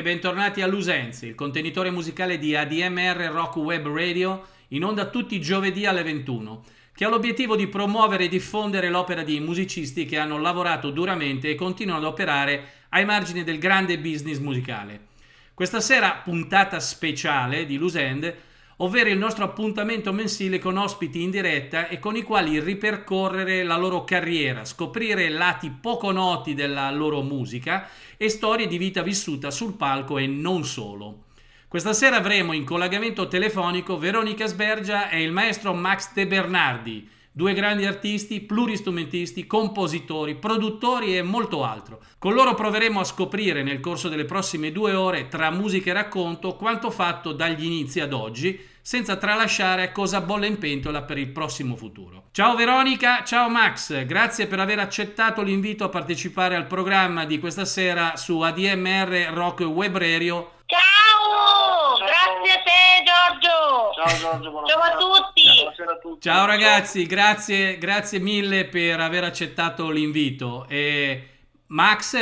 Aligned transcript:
e 0.00 0.02
bentornati 0.02 0.62
a 0.62 0.66
Lusenzi, 0.66 1.26
il 1.26 1.34
contenitore 1.34 1.90
musicale 1.90 2.38
di 2.38 2.56
ADMR 2.56 3.28
Rock 3.30 3.56
Web 3.56 3.86
Radio, 3.86 4.46
in 4.68 4.82
onda 4.82 5.10
tutti 5.10 5.34
i 5.34 5.42
giovedì 5.42 5.84
alle 5.84 6.02
21, 6.02 6.64
che 6.94 7.04
ha 7.04 7.10
l'obiettivo 7.10 7.54
di 7.54 7.66
promuovere 7.66 8.24
e 8.24 8.28
diffondere 8.28 8.88
l'opera 8.88 9.22
di 9.22 9.38
musicisti 9.40 10.06
che 10.06 10.16
hanno 10.16 10.38
lavorato 10.38 10.90
duramente 10.90 11.50
e 11.50 11.54
continuano 11.54 12.00
ad 12.00 12.06
operare 12.06 12.86
ai 12.88 13.04
margini 13.04 13.44
del 13.44 13.58
grande 13.58 13.98
business 13.98 14.38
musicale. 14.38 15.08
Questa 15.52 15.80
sera 15.80 16.22
puntata 16.24 16.80
speciale 16.80 17.66
di 17.66 17.76
Lusend, 17.76 18.34
ovvero 18.82 19.10
il 19.10 19.18
nostro 19.18 19.44
appuntamento 19.44 20.12
mensile 20.12 20.58
con 20.58 20.76
ospiti 20.76 21.22
in 21.22 21.30
diretta 21.30 21.88
e 21.88 21.98
con 21.98 22.16
i 22.16 22.22
quali 22.22 22.60
ripercorrere 22.60 23.62
la 23.62 23.76
loro 23.76 24.04
carriera, 24.04 24.64
scoprire 24.64 25.28
lati 25.28 25.70
poco 25.70 26.10
noti 26.12 26.54
della 26.54 26.90
loro 26.90 27.22
musica 27.22 27.88
e 28.16 28.28
storie 28.28 28.66
di 28.66 28.78
vita 28.78 29.02
vissuta 29.02 29.50
sul 29.50 29.74
palco 29.74 30.18
e 30.18 30.26
non 30.26 30.64
solo. 30.64 31.24
Questa 31.68 31.92
sera 31.92 32.16
avremo 32.16 32.52
in 32.52 32.64
collegamento 32.64 33.28
telefonico 33.28 33.98
Veronica 33.98 34.46
Sbergia 34.46 35.08
e 35.08 35.22
il 35.22 35.30
maestro 35.30 35.72
Max 35.72 36.12
De 36.14 36.26
Bernardi, 36.26 37.08
due 37.32 37.52
grandi 37.52 37.84
artisti, 37.84 38.40
pluristrumentisti, 38.40 39.46
compositori, 39.46 40.34
produttori 40.34 41.16
e 41.16 41.22
molto 41.22 41.64
altro. 41.64 42.02
Con 42.18 42.34
loro 42.34 42.54
proveremo 42.54 42.98
a 42.98 43.04
scoprire 43.04 43.62
nel 43.62 43.78
corso 43.78 44.08
delle 44.08 44.24
prossime 44.24 44.72
due 44.72 44.94
ore, 44.94 45.28
tra 45.28 45.50
musica 45.50 45.90
e 45.90 45.94
racconto, 45.94 46.56
quanto 46.56 46.90
fatto 46.90 47.32
dagli 47.32 47.64
inizi 47.64 48.00
ad 48.00 48.12
oggi, 48.12 48.58
senza 48.82 49.16
tralasciare 49.16 49.92
cosa 49.92 50.20
bolle 50.20 50.46
in 50.46 50.58
pentola 50.58 51.02
per 51.02 51.18
il 51.18 51.28
prossimo 51.28 51.76
futuro. 51.76 52.24
Ciao 52.32 52.54
Veronica, 52.54 53.24
ciao 53.24 53.48
Max, 53.48 54.04
grazie 54.04 54.46
per 54.46 54.60
aver 54.60 54.78
accettato 54.78 55.42
l'invito 55.42 55.84
a 55.84 55.88
partecipare 55.88 56.56
al 56.56 56.66
programma 56.66 57.24
di 57.24 57.38
questa 57.38 57.64
sera 57.64 58.16
su 58.16 58.40
ADMR 58.40 59.32
Rock 59.32 59.60
Web 59.60 59.96
Radio. 59.96 60.52
Ciao! 60.66 61.98
Grazie 61.98 62.52
a 62.52 62.62
te 62.62 63.02
Giorgio! 63.04 63.92
Ciao 63.94 64.18
Giorgio, 64.18 64.50
buonasera. 64.50 64.80
Ciao 64.80 64.92
a 64.92 64.96
tutti! 64.96 65.42
Buonasera 65.42 65.92
a 65.92 65.98
tutti. 65.98 66.20
Ciao 66.28 66.46
ragazzi, 66.46 67.06
grazie, 67.06 67.78
grazie 67.78 68.18
mille 68.18 68.66
per 68.66 69.00
aver 69.00 69.24
accettato 69.24 69.90
l'invito. 69.90 70.66
E 70.68 71.28
Max, 71.66 72.16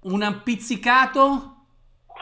un 0.00 0.40
pizzicato? 0.42 1.55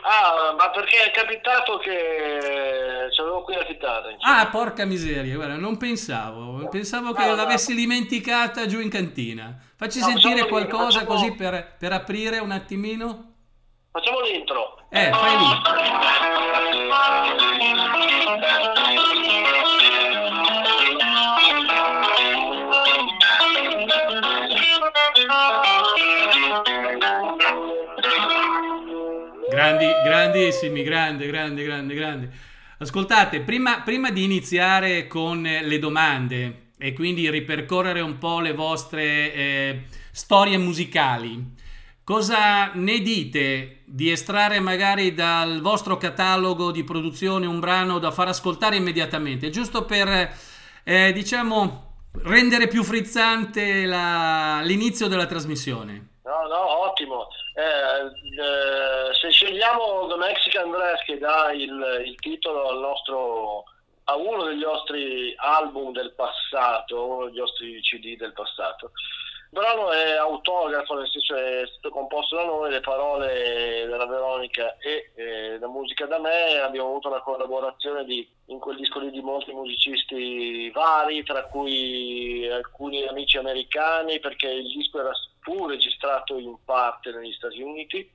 Ah, 0.06 0.52
ma 0.56 0.68
perché 0.70 1.04
è 1.04 1.10
capitato 1.12 1.78
che 1.78 3.08
c'avevo 3.16 3.42
qui 3.42 3.54
la 3.54 3.64
chitarra. 3.64 4.10
insomma. 4.10 4.40
Ah, 4.40 4.46
porca 4.48 4.84
miseria, 4.84 5.34
guarda, 5.34 5.56
non 5.56 5.78
pensavo. 5.78 6.68
Pensavo 6.68 7.12
che 7.12 7.22
No, 7.24 7.30
no. 7.30 7.36
l'avessi 7.36 7.74
dimenticata 7.74 8.66
giù 8.66 8.80
in 8.80 8.90
cantina. 8.90 9.56
Facci 9.76 10.00
No, 10.00 10.06
sentire 10.06 10.46
qualcosa 10.46 11.00
facciamo- 11.00 11.06
così 11.06 11.32
per, 11.32 11.76
per 11.78 11.92
aprire 11.92 12.38
un 12.38 12.50
attimino. 12.50 13.32
Facciamo 13.90 14.20
l'intro. 14.20 14.76
Eh, 14.90 15.10
fai 15.10 15.38
lì. 15.38 15.62
Grandi, 29.54 29.86
grandissimi, 30.02 30.82
grande, 30.82 31.26
grande, 31.28 31.62
grande, 31.62 31.94
grande. 31.94 32.30
Ascoltate, 32.78 33.40
prima, 33.40 33.82
prima 33.82 34.10
di 34.10 34.24
iniziare 34.24 35.06
con 35.06 35.42
le 35.42 35.78
domande 35.78 36.70
e 36.76 36.92
quindi 36.92 37.30
ripercorrere 37.30 38.00
un 38.00 38.18
po' 38.18 38.40
le 38.40 38.52
vostre 38.52 39.32
eh, 39.32 39.82
storie 40.10 40.58
musicali, 40.58 41.52
cosa 42.02 42.72
ne 42.74 42.98
dite 42.98 43.82
di 43.84 44.10
estrarre 44.10 44.58
magari 44.58 45.14
dal 45.14 45.60
vostro 45.60 45.98
catalogo 45.98 46.72
di 46.72 46.82
produzione 46.82 47.46
un 47.46 47.60
brano 47.60 48.00
da 48.00 48.10
far 48.10 48.26
ascoltare 48.26 48.74
immediatamente, 48.74 49.50
giusto 49.50 49.84
per, 49.84 50.36
eh, 50.82 51.12
diciamo, 51.12 51.92
rendere 52.24 52.66
più 52.66 52.82
frizzante 52.82 53.84
la- 53.84 54.60
l'inizio 54.64 55.06
della 55.06 55.26
trasmissione? 55.26 56.08
No, 56.24 56.48
no, 56.48 56.88
ottimo. 56.88 57.28
Eh, 57.56 57.62
eh, 57.62 59.14
se 59.14 59.30
scegliamo 59.30 60.08
The 60.08 60.16
Mexican 60.16 60.72
Dress 60.72 61.04
che 61.04 61.18
dà 61.18 61.52
il, 61.52 62.02
il 62.04 62.16
titolo 62.16 62.80
nostro 62.80 63.64
a 64.04 64.16
uno 64.16 64.44
degli 64.44 64.62
nostri 64.62 65.32
album 65.36 65.92
del 65.92 66.12
passato, 66.14 67.06
uno 67.06 67.24
degli 67.26 67.38
nostri 67.38 67.80
CD 67.80 68.16
del 68.16 68.32
passato. 68.32 68.90
Il 69.50 69.60
brano 69.60 69.92
è 69.92 70.14
autografo, 70.16 70.94
nel 70.94 71.08
senso 71.08 71.36
è 71.36 71.62
stato 71.68 71.90
composto 71.90 72.34
da 72.34 72.44
noi, 72.44 72.70
le 72.72 72.80
parole 72.80 73.86
della 73.86 74.06
Veronica 74.06 74.76
e 74.78 75.12
eh, 75.14 75.58
la 75.60 75.68
musica 75.68 76.06
da 76.06 76.18
me. 76.18 76.58
Abbiamo 76.58 76.88
avuto 76.88 77.06
una 77.06 77.22
collaborazione 77.22 78.04
di, 78.04 78.28
in 78.46 78.58
quel 78.58 78.76
disco 78.76 78.98
lì 78.98 79.12
di 79.12 79.22
molti 79.22 79.52
musicisti 79.52 80.70
vari, 80.70 81.22
tra 81.22 81.44
cui 81.44 82.50
alcuni 82.50 83.06
amici 83.06 83.38
americani, 83.38 84.18
perché 84.18 84.48
il 84.48 84.66
disco 84.66 84.98
era 84.98 85.14
fu 85.44 85.66
registrato 85.66 86.38
in 86.38 86.56
parte 86.64 87.12
negli 87.12 87.32
Stati 87.32 87.60
Uniti 87.60 88.10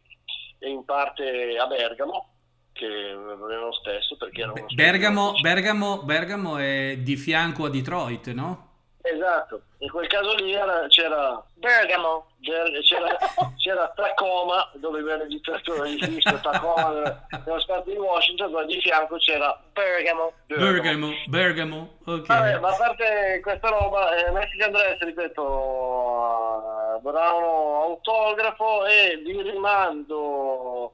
e 0.58 0.70
in 0.70 0.84
parte 0.84 1.58
a 1.58 1.68
Bergamo, 1.68 2.34
che 2.74 2.86
era 2.88 3.60
lo 3.60 3.72
stesso 3.72 4.18
perché 4.18 4.42
era 4.42 4.52
uno 4.52 4.66
Bergamo, 4.74 5.34
Bergamo, 5.40 6.02
Bergamo 6.04 6.58
è 6.58 6.98
di 6.98 7.16
fianco 7.16 7.66
a 7.66 7.70
Detroit, 7.70 8.31
no? 8.31 8.69
Esatto, 9.01 9.62
in 9.80 9.90
quel 9.90 10.07
caso 10.07 10.34
lì 10.36 10.54
era- 10.54 10.86
c'era, 10.88 11.42
Bergamo! 11.56 12.28
c'era, 12.42 13.18
c'era 13.57 13.92
Tacoma, 13.96 14.69
dove 14.75 15.01
venne 15.01 15.24
registrato 15.24 15.84
il 15.86 15.98
disco 16.00 16.38
Tacoma 16.42 17.25
nello 17.46 17.60
stato 17.62 17.90
di 17.90 17.96
Washington, 17.98 18.51
ma 18.51 18.63
di 18.66 18.80
fianco 18.81 19.16
c'era 19.18 19.57
Bergamo! 19.74 20.34
Bergamo, 20.48 21.10
Bergamo, 21.28 21.90
ok. 22.06 22.25
Vabbè, 22.28 22.60
ma 22.60 22.69
a 22.69 22.75
parte 22.75 23.40
questa 23.42 23.69
roba, 23.69 24.16
eh, 24.16 24.31
Mexican 24.31 24.72
Dress, 24.72 25.00
ripeto, 25.00 27.00
brano 27.01 27.81
autografo 27.84 28.86
e 28.86 29.22
vi 29.24 29.42
rimando 29.42 30.94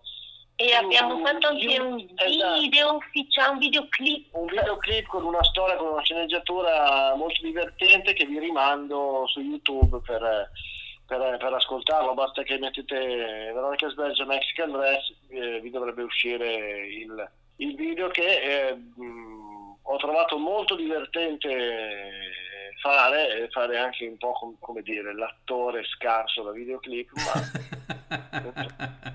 E 0.58 0.74
abbiamo 0.74 1.20
fatto 1.20 1.48
anche 1.48 1.80
un 1.80 2.00
esatto. 2.16 2.60
video 2.60 2.96
ufficiale, 2.96 3.52
un 3.52 3.58
videoclip. 3.58 4.28
un 4.32 4.46
videoclip 4.46 5.06
con 5.08 5.26
una 5.26 5.44
storia, 5.44 5.76
con 5.76 5.88
una 5.88 6.02
sceneggiatura 6.02 7.14
molto 7.16 7.42
divertente 7.42 8.14
che 8.14 8.26
vi 8.26 8.40
rimando 8.40 9.26
su 9.28 9.42
YouTube 9.42 10.00
per, 10.06 10.50
per, 11.06 11.38
per 11.38 11.54
ascoltarlo. 11.54 12.14
Basta 12.14 12.44
che 12.44 12.58
mettete 12.58 13.52
Veronica 13.54 13.90
Sbergia 13.90 14.24
Mexican 14.24 14.72
Dress, 14.72 15.14
eh, 15.28 15.60
vi 15.60 15.70
dovrebbe 15.70 16.04
uscire 16.04 16.88
il, 16.88 17.30
il 17.58 17.76
video 17.76 18.08
che 18.08 18.70
eh, 18.70 18.76
mh, 18.76 19.80
ho 19.82 19.98
trovato 19.98 20.38
molto 20.38 20.76
divertente 20.76 22.32
fare, 22.80 23.44
e 23.44 23.50
fare 23.50 23.78
anche 23.78 24.08
un 24.08 24.18
po' 24.18 24.32
com- 24.32 24.56
come 24.60 24.82
dire 24.84 25.14
l'attore 25.14 25.84
scarso 25.84 26.44
da 26.44 26.52
videoclip, 26.52 27.10
ma 27.14 27.34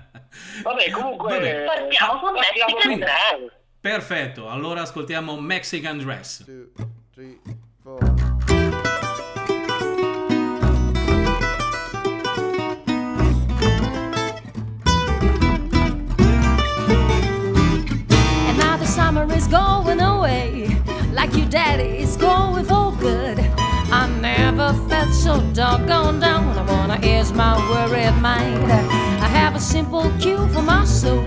Vabbè, 0.63 0.89
comunque 0.91 1.33
Vabbè. 1.33 1.65
partiamo 1.65 2.19
con 2.19 2.33
Mexican 2.33 2.99
Dress. 2.99 3.53
Perfetto, 3.79 4.49
allora 4.49 4.81
ascoltiamo 4.81 5.39
Mexican 5.39 5.97
Dress. 5.97 6.43
Two, 6.45 6.71
three, 7.13 7.39
summer 19.11 19.25
is 19.33 19.47
going 19.47 19.99
away, 19.99 20.67
like 21.11 21.33
your 21.35 21.47
daddy 21.47 21.97
is 21.99 22.15
going 22.17 22.65
for 22.65 22.95
good. 22.97 23.50
Never 24.53 24.73
felt 24.89 25.13
so 25.13 25.39
doggone 25.53 26.19
down. 26.19 26.57
I 26.57 26.63
wanna 26.69 26.99
ease 27.01 27.31
my 27.31 27.55
worried 27.69 28.17
mind. 28.21 28.69
I 29.25 29.29
have 29.39 29.55
a 29.55 29.59
simple 29.61 30.11
cue 30.19 30.45
for 30.49 30.61
my 30.61 30.83
soul 30.83 31.23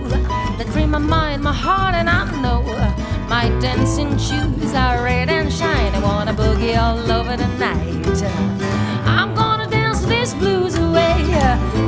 that 0.57 0.67
free 0.71 0.85
my 0.85 0.99
mind, 0.99 1.41
my 1.41 1.51
heart, 1.51 1.95
and 1.95 2.07
I 2.07 2.23
know 2.43 2.61
my 3.27 3.49
dancing 3.59 4.15
shoes 4.19 4.75
are 4.75 5.03
red 5.03 5.29
and 5.29 5.51
shine. 5.51 5.95
I 5.95 6.01
wanna 6.03 6.35
boogie 6.35 6.77
all 6.77 6.99
over 7.11 7.35
the 7.35 7.47
night. 7.57 8.05
I'm 9.07 9.33
gonna 9.33 9.67
dance 9.71 10.01
this 10.05 10.35
blues 10.35 10.75
away 10.75 11.17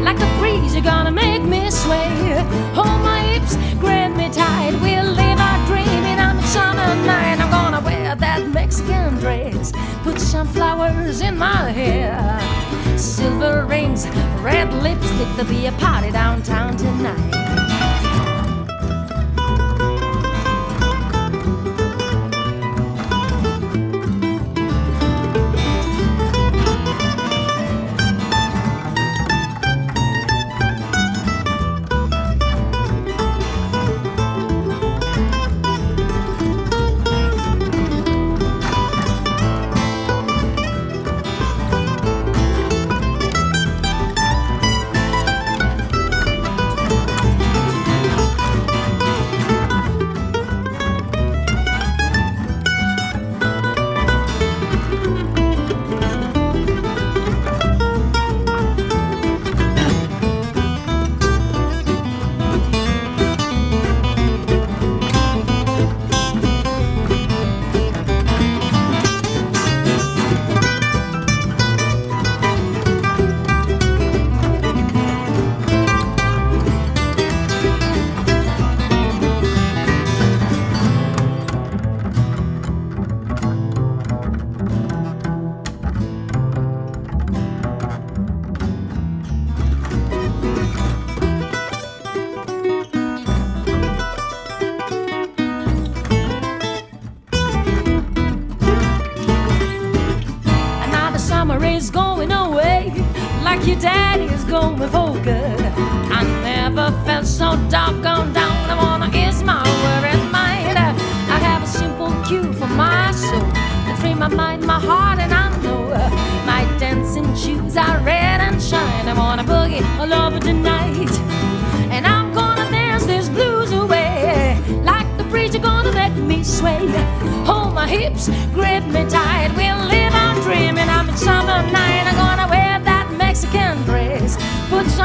like 0.07 0.19
a 0.19 0.29
breeze. 0.39 0.73
You're 0.73 0.89
gonna 0.95 1.11
make 1.11 1.43
me 1.43 1.69
sway. 1.69 2.09
Hold 2.73 2.99
my 3.11 3.19
hips, 3.29 3.57
grab 3.79 4.15
me 4.17 4.27
tight. 4.31 4.73
We'll 4.81 5.11
live 5.21 5.39
our 5.39 5.67
dream 5.67 5.76
in 6.87 6.99
a 6.99 7.01
summer 7.01 7.05
night. 7.05 7.39
I'm 7.39 7.49
gonna 7.49 7.81
wear 7.85 8.15
that 8.15 8.49
Mexican 8.49 9.15
dress, 9.15 9.71
put 10.03 10.19
some 10.19 10.47
flowers 10.47 11.21
in 11.21 11.37
my 11.37 11.71
hair, 11.71 12.39
silver 12.97 13.65
rings, 13.65 14.07
red 14.41 14.71
lipstick. 14.73 15.27
There'll 15.35 15.49
be 15.49 15.67
a 15.67 15.71
party 15.73 16.11
downtown 16.11 16.77
tonight. 16.77 17.46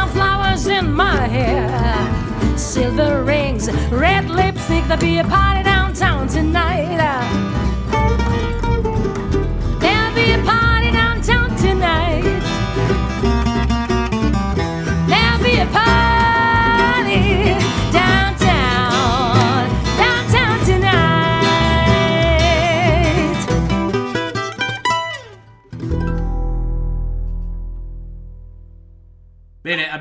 Put 0.02 0.08
some 0.08 0.08
flowers 0.10 0.66
in 0.66 0.92
my 0.92 1.26
hair, 1.26 2.58
silver 2.58 3.24
rings, 3.24 3.70
red 3.90 4.28
lipstick. 4.28 4.84
There'll 4.84 5.00
be 5.00 5.18
a 5.18 5.24
party 5.24 5.62
downtown 5.62 6.28
tonight. 6.28 7.31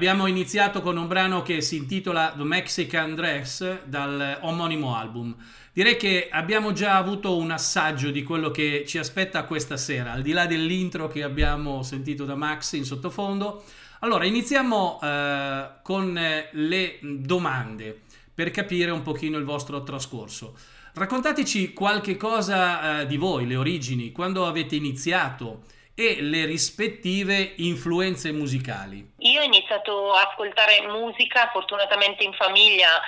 Abbiamo 0.02 0.26
iniziato 0.26 0.82
con 0.82 0.98
un 0.98 1.06
brano 1.06 1.44
che 1.44 1.62
si 1.62 1.76
intitola 1.76 2.34
The 2.36 2.44
Mexican 2.44 3.14
Dress 3.14 3.84
dal 3.84 4.40
omonimo 4.42 4.96
album. 4.96 5.36
Direi 5.72 5.96
che 5.96 6.28
abbiamo 6.32 6.72
già 6.72 6.98
avuto 6.98 7.38
un 7.38 7.52
assaggio 7.52 8.10
di 8.10 8.24
quello 8.24 8.50
che 8.50 8.84
ci 8.88 8.98
aspetta 8.98 9.44
questa 9.44 9.78
sera, 9.78 10.14
al 10.14 10.24
di 10.24 10.32
là 10.32 10.48
dell'intro 10.48 11.08
che 11.08 11.22
abbiamo 11.22 11.84
sentito 11.84 12.26
da 12.26 12.34
Max 12.34 12.72
in 12.72 12.84
sottofondo. 12.84 13.64
Allora, 14.00 14.26
iniziamo 14.26 15.00
eh, 15.04 15.70
con 15.84 16.20
le 16.52 17.00
domande 17.02 18.02
per 18.34 18.50
capire 18.50 18.90
un 18.90 19.04
pochino 19.04 19.38
il 19.38 19.46
vostro 19.46 19.84
trascorso. 19.84 20.58
Raccontateci 20.94 21.74
qualche 21.74 22.18
cosa 22.18 23.02
eh, 23.02 23.06
di 23.06 23.18
voi, 23.18 23.46
le 23.46 23.56
origini, 23.56 24.12
quando 24.12 24.48
avete 24.48 24.76
iniziato 24.76 25.62
e 25.96 26.22
le 26.22 26.46
rispettive 26.46 27.54
influenze 27.58 28.32
musicali. 28.32 29.14
Io 29.20 29.42
ho 29.42 29.44
iniziato 29.44 30.14
a 30.14 30.28
ascoltare 30.30 30.88
musica 30.88 31.50
fortunatamente 31.52 32.24
in 32.24 32.34
famiglia 32.34 33.02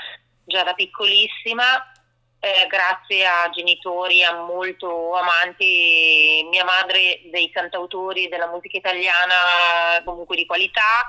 già 0.45 0.63
da 0.63 0.73
piccolissima, 0.73 1.91
eh, 2.39 2.67
grazie 2.67 3.25
a 3.25 3.49
genitori 3.49 4.23
a 4.23 4.33
molto 4.33 5.13
amanti, 5.15 6.45
mia 6.49 6.65
madre 6.65 7.21
dei 7.31 7.49
cantautori 7.49 8.27
della 8.27 8.47
musica 8.47 8.77
italiana 8.77 10.03
comunque 10.03 10.35
di 10.35 10.45
qualità 10.45 11.07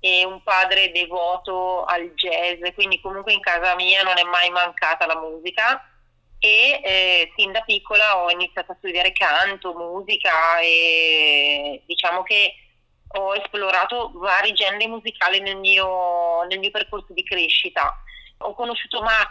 e 0.00 0.24
un 0.24 0.40
padre 0.44 0.92
devoto 0.92 1.84
al 1.84 2.12
jazz, 2.14 2.60
quindi 2.74 3.00
comunque 3.00 3.32
in 3.32 3.40
casa 3.40 3.74
mia 3.74 4.02
non 4.04 4.16
è 4.16 4.22
mai 4.22 4.50
mancata 4.50 5.06
la 5.06 5.18
musica 5.18 5.82
e 6.38 6.80
eh, 6.82 7.32
sin 7.36 7.52
da 7.52 7.60
piccola 7.62 8.22
ho 8.22 8.30
iniziato 8.30 8.72
a 8.72 8.76
studiare 8.78 9.12
canto, 9.12 9.74
musica 9.74 10.58
e 10.60 11.82
diciamo 11.86 12.22
che 12.22 12.54
ho 13.10 13.34
esplorato 13.34 14.12
vari 14.14 14.52
generi 14.52 14.86
musicali 14.86 15.40
nel 15.40 15.56
mio, 15.56 16.44
nel 16.44 16.58
mio 16.58 16.70
percorso 16.70 17.12
di 17.12 17.24
crescita. 17.24 18.02
Ho 18.38 18.54
conosciuto 18.54 19.02
Max 19.02 19.30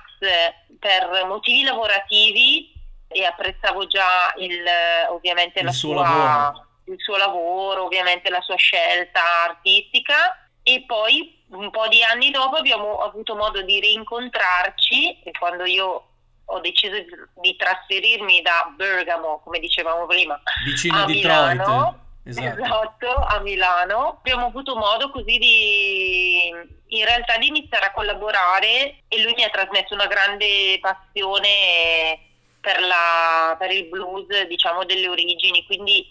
per 0.80 1.26
motivi 1.26 1.64
lavorativi 1.64 2.74
e 3.08 3.24
apprezzavo 3.24 3.88
già 3.88 4.34
il, 4.38 4.66
ovviamente 5.10 5.60
Il 5.60 5.72
suo 5.72 5.94
sua, 5.94 6.02
lavoro. 6.02 6.68
il 6.86 7.00
suo 7.00 7.18
lavoro, 7.18 7.86
ovviamente 7.86 8.30
la 8.30 8.42
sua 8.42 8.58
scelta 8.58 9.22
artistica 9.46 10.50
e 10.64 10.84
poi 10.86 11.46
un 11.52 11.70
po' 11.72 11.88
di 11.88 12.04
anni 12.04 12.32
dopo 12.32 12.58
abbiamo 12.58 12.98
avuto 12.98 13.36
modo 13.36 13.62
di 13.62 13.80
rincontrarci 13.80 15.22
e 15.24 15.32
quando 15.32 15.64
io 15.64 16.08
ho 16.50 16.60
deciso 16.60 16.94
di- 16.94 17.06
di 17.42 17.56
trasferirmi 17.56 18.42
da 18.42 18.72
Bergamo, 18.76 19.42
come 19.44 19.60
dicevamo 19.60 20.06
prima, 20.06 20.42
Vicino 20.66 20.98
a 20.98 21.02
a 21.04 21.06
Detroit. 21.06 21.52
Milano, 21.52 22.06
Esatto. 22.24 22.62
esatto, 22.62 23.08
a 23.16 23.40
Milano. 23.40 24.18
Abbiamo 24.20 24.48
avuto 24.48 24.76
modo 24.76 25.10
così 25.12 25.38
di 25.38 26.76
in 26.90 27.06
realtà 27.06 27.38
di 27.38 27.48
iniziare 27.48 27.86
a 27.88 27.92
collaborare 27.92 29.04
e 29.08 29.22
lui 29.22 29.34
mi 29.34 29.44
ha 29.44 29.50
trasmesso 29.50 29.94
una 29.94 30.08
grande 30.08 30.78
passione 30.82 32.20
per, 32.62 32.80
la, 32.82 33.56
per 33.60 33.72
il 33.72 33.86
blues, 33.86 34.26
diciamo, 34.48 34.84
delle 34.86 35.08
origini, 35.10 35.66
quindi 35.66 36.06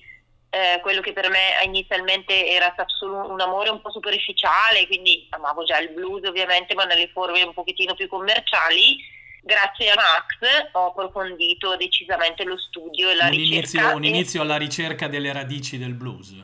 eh, 0.50 0.78
quello 0.80 1.00
che 1.00 1.12
per 1.12 1.28
me 1.30 1.54
inizialmente 1.64 2.46
era 2.50 2.70
stato 2.72 2.94
solo 2.94 3.30
un 3.30 3.40
amore 3.40 3.68
un 3.70 3.80
po' 3.80 3.90
superficiale, 3.90 4.86
quindi 4.86 5.26
amavo 5.30 5.64
già 5.64 5.78
il 5.78 5.90
blues 5.90 6.26
ovviamente, 6.26 6.74
ma 6.74 6.84
nelle 6.84 7.08
forme 7.08 7.42
un 7.42 7.52
pochettino 7.54 7.94
più 7.94 8.08
commerciali, 8.08 8.98
grazie 9.46 9.90
a 9.90 9.94
Max 9.94 10.70
ho 10.72 10.86
approfondito 10.88 11.76
decisamente 11.76 12.42
lo 12.44 12.58
studio 12.58 13.08
e 13.10 13.14
la 13.14 13.26
un 13.26 13.30
ricerca. 13.30 13.54
inizio, 13.80 13.94
un 13.96 14.04
e- 14.04 14.08
inizio 14.08 14.42
alla 14.42 14.56
ricerca 14.56 15.06
delle 15.08 15.32
radici 15.32 15.78
del 15.78 15.94
blues. 15.94 16.34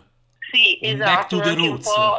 Sì, 0.53 0.79
Un 0.83 0.89
esatto, 1.03 1.41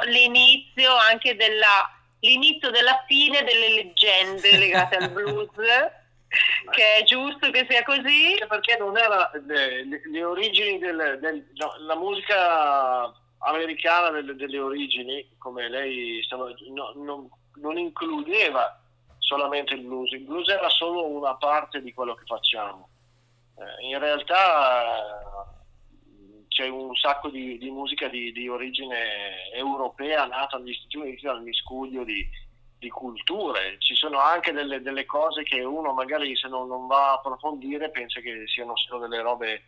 l'inizio 0.05 0.93
anche 0.95 1.35
della 1.35 1.89
l'inizio 2.19 2.69
della 2.71 3.03
fine 3.05 3.43
delle 3.43 3.69
leggende 3.73 4.57
legate 4.57 4.95
al 4.95 5.11
blues, 5.11 5.49
che 6.71 6.95
è 6.97 7.03
giusto 7.03 7.51
che 7.51 7.65
sia 7.69 7.83
così. 7.83 8.31
Anche 8.31 8.47
perché 8.47 8.77
non 8.77 8.97
era 8.97 9.29
le, 9.45 9.85
le- 9.85 10.01
le 10.09 10.23
origini 10.23 10.79
del, 10.79 11.19
del- 11.21 11.45
no, 11.55 11.73
la 11.79 11.95
musica 11.95 13.13
americana 13.39 14.09
delle, 14.09 14.35
delle 14.35 14.57
origini, 14.59 15.27
come 15.37 15.69
lei 15.69 16.21
stava 16.23 16.49
no, 16.69 16.93
non, 16.95 17.29
non 17.55 17.77
includeva 17.77 18.81
solamente 19.23 19.73
il 19.73 19.81
blues, 19.81 20.11
il 20.11 20.21
blues 20.21 20.47
era 20.49 20.69
solo 20.69 21.07
una 21.07 21.35
parte 21.35 21.81
di 21.81 21.93
quello 21.93 22.13
che 22.13 22.25
facciamo. 22.25 22.89
Eh, 23.57 23.87
in 23.87 23.99
realtà 23.99 24.85
eh, 24.85 25.63
c'è 26.49 26.67
un 26.67 26.93
sacco 26.95 27.29
di, 27.29 27.57
di 27.57 27.69
musica 27.69 28.07
di, 28.09 28.31
di 28.31 28.47
origine 28.47 29.51
europea 29.53 30.25
nata 30.25 30.57
negli 30.57 30.73
Stati 30.73 30.97
Uniti 30.97 31.25
dal 31.25 31.41
miscuglio 31.41 32.03
di, 32.03 32.27
di 32.77 32.89
culture. 32.89 33.77
Ci 33.79 33.95
sono 33.95 34.19
anche 34.19 34.51
delle, 34.51 34.81
delle 34.81 35.05
cose 35.05 35.43
che 35.43 35.63
uno 35.63 35.93
magari 35.93 36.35
se 36.35 36.49
non, 36.49 36.67
non 36.67 36.85
va 36.87 37.11
a 37.11 37.13
approfondire 37.13 37.89
pensa 37.91 38.19
che 38.19 38.43
siano 38.47 38.75
solo 38.75 39.07
delle 39.07 39.21
robe 39.21 39.63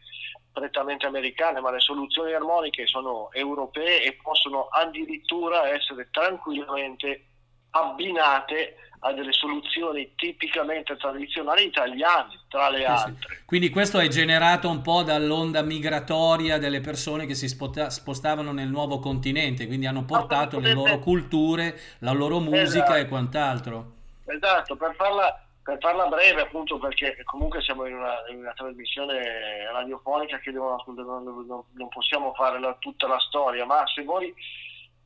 prettamente 0.52 1.06
americane, 1.06 1.62
ma 1.62 1.72
le 1.72 1.80
soluzioni 1.80 2.34
armoniche 2.34 2.86
sono 2.88 3.32
europee 3.32 4.04
e 4.04 4.20
possono 4.22 4.68
addirittura 4.68 5.70
essere 5.70 6.10
tranquillamente 6.12 7.26
abbinate 7.72 8.76
a 9.06 9.14
delle 9.14 9.34
soluzioni 9.34 10.14
tipicamente 10.16 10.98
tradizionali 10.98 11.66
italiane, 11.66 12.40
tra 12.50 12.70
le 12.70 12.78
Sì, 12.78 12.84
sì. 12.84 12.88
altre. 12.90 13.42
Quindi 13.46 13.70
questo 13.70 14.00
è 14.00 14.08
generato 14.08 14.68
un 14.68 14.82
po' 14.82 15.04
dall'onda 15.04 15.62
migratoria 15.62 16.58
delle 16.58 16.82
persone 16.82 17.28
che 17.28 17.36
si 17.36 17.48
spota- 17.48 17.92
spostavano 17.92 18.52
nel 18.52 18.68
nuovo 18.68 18.98
continente, 18.98 19.68
quindi 19.68 19.86
hanno 19.86 20.06
portato 20.06 20.60
le 20.60 20.74
loro 20.74 20.98
culture, 20.98 21.80
la 22.00 22.14
loro 22.14 22.40
musica 22.40 22.84
Esatto. 22.86 22.96
e 22.96 23.08
quant'altro. 23.08 23.94
Esatto, 24.26 24.76
per 24.76 24.96
farla, 24.96 25.40
per 25.62 25.78
farla 25.80 26.08
breve 26.08 26.42
appunto 26.42 26.80
perché 26.80 27.16
comunque 27.26 27.62
siamo 27.62 27.86
in 27.86 27.94
una, 27.94 28.16
in 28.32 28.38
una 28.40 28.54
trasmissione 28.54 29.70
radiofonica 29.72 30.40
che 30.40 30.52
devono 30.52 30.84
non- 30.88 31.64
non 31.74 31.90
possiamo 31.90 32.34
fare 32.34 32.60
la- 32.60 32.76
tutta 32.80 33.08
la 33.08 33.20
storia, 33.20 33.66
ma 33.66 33.84
se 33.86 34.04
voi 34.04 34.34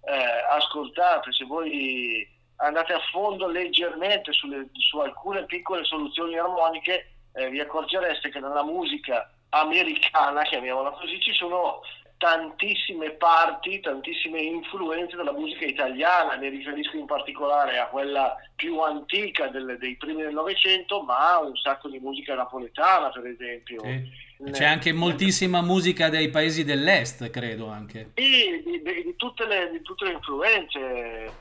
eh, 0.01 0.55
ascoltate, 0.55 1.33
se 1.33 1.43
voi 1.43 2.25
andate 2.61 2.93
a 2.93 2.99
fondo 3.11 3.47
leggermente 3.47 4.31
sulle- 4.33 4.69
su 4.73 4.97
alcune 4.99 5.45
piccole 5.45 5.83
soluzioni 5.83 6.37
armoniche, 6.37 7.11
eh, 7.33 7.49
vi 7.49 7.59
accorgereste 7.59 8.29
che 8.29 8.39
nella 8.39 8.63
musica 8.63 9.31
americana, 9.49 10.43
chiamiamola 10.43 10.91
così, 10.91 11.19
ci 11.21 11.33
sono 11.33 11.81
tantissime 12.17 13.11
parti, 13.11 13.79
tantissime 13.79 14.41
influenze 14.41 15.15
della 15.15 15.31
musica 15.31 15.63
italiana, 15.65 16.35
ne 16.35 16.49
riferisco 16.49 16.97
in 16.97 17.05
particolare 17.05 17.79
a 17.79 17.87
quella 17.87 18.35
più 18.57 18.77
antica 18.81 19.47
del- 19.47 19.77
dei 19.79 19.95
primi 19.95 20.23
del 20.23 20.33
Novecento, 20.33 21.01
ma 21.01 21.39
un 21.39 21.55
sacco 21.55 21.87
di 21.87 21.97
musica 21.99 22.35
napoletana, 22.35 23.09
per 23.09 23.25
esempio. 23.25 23.79
Sì. 23.83 24.27
C'è 24.51 24.65
anche 24.65 24.91
moltissima 24.91 25.61
musica 25.61 26.09
dei 26.09 26.29
paesi 26.29 26.65
dell'est, 26.65 27.29
credo 27.29 27.67
anche. 27.67 28.11
Sì, 28.15 28.63
di, 28.65 28.81
di- 28.81 29.03
di 29.03 29.15
tutte 29.15 29.45
le, 29.45 29.69
di 29.71 29.81
tutte 29.81 30.05
le 30.05 30.11
influenze. 30.11 31.31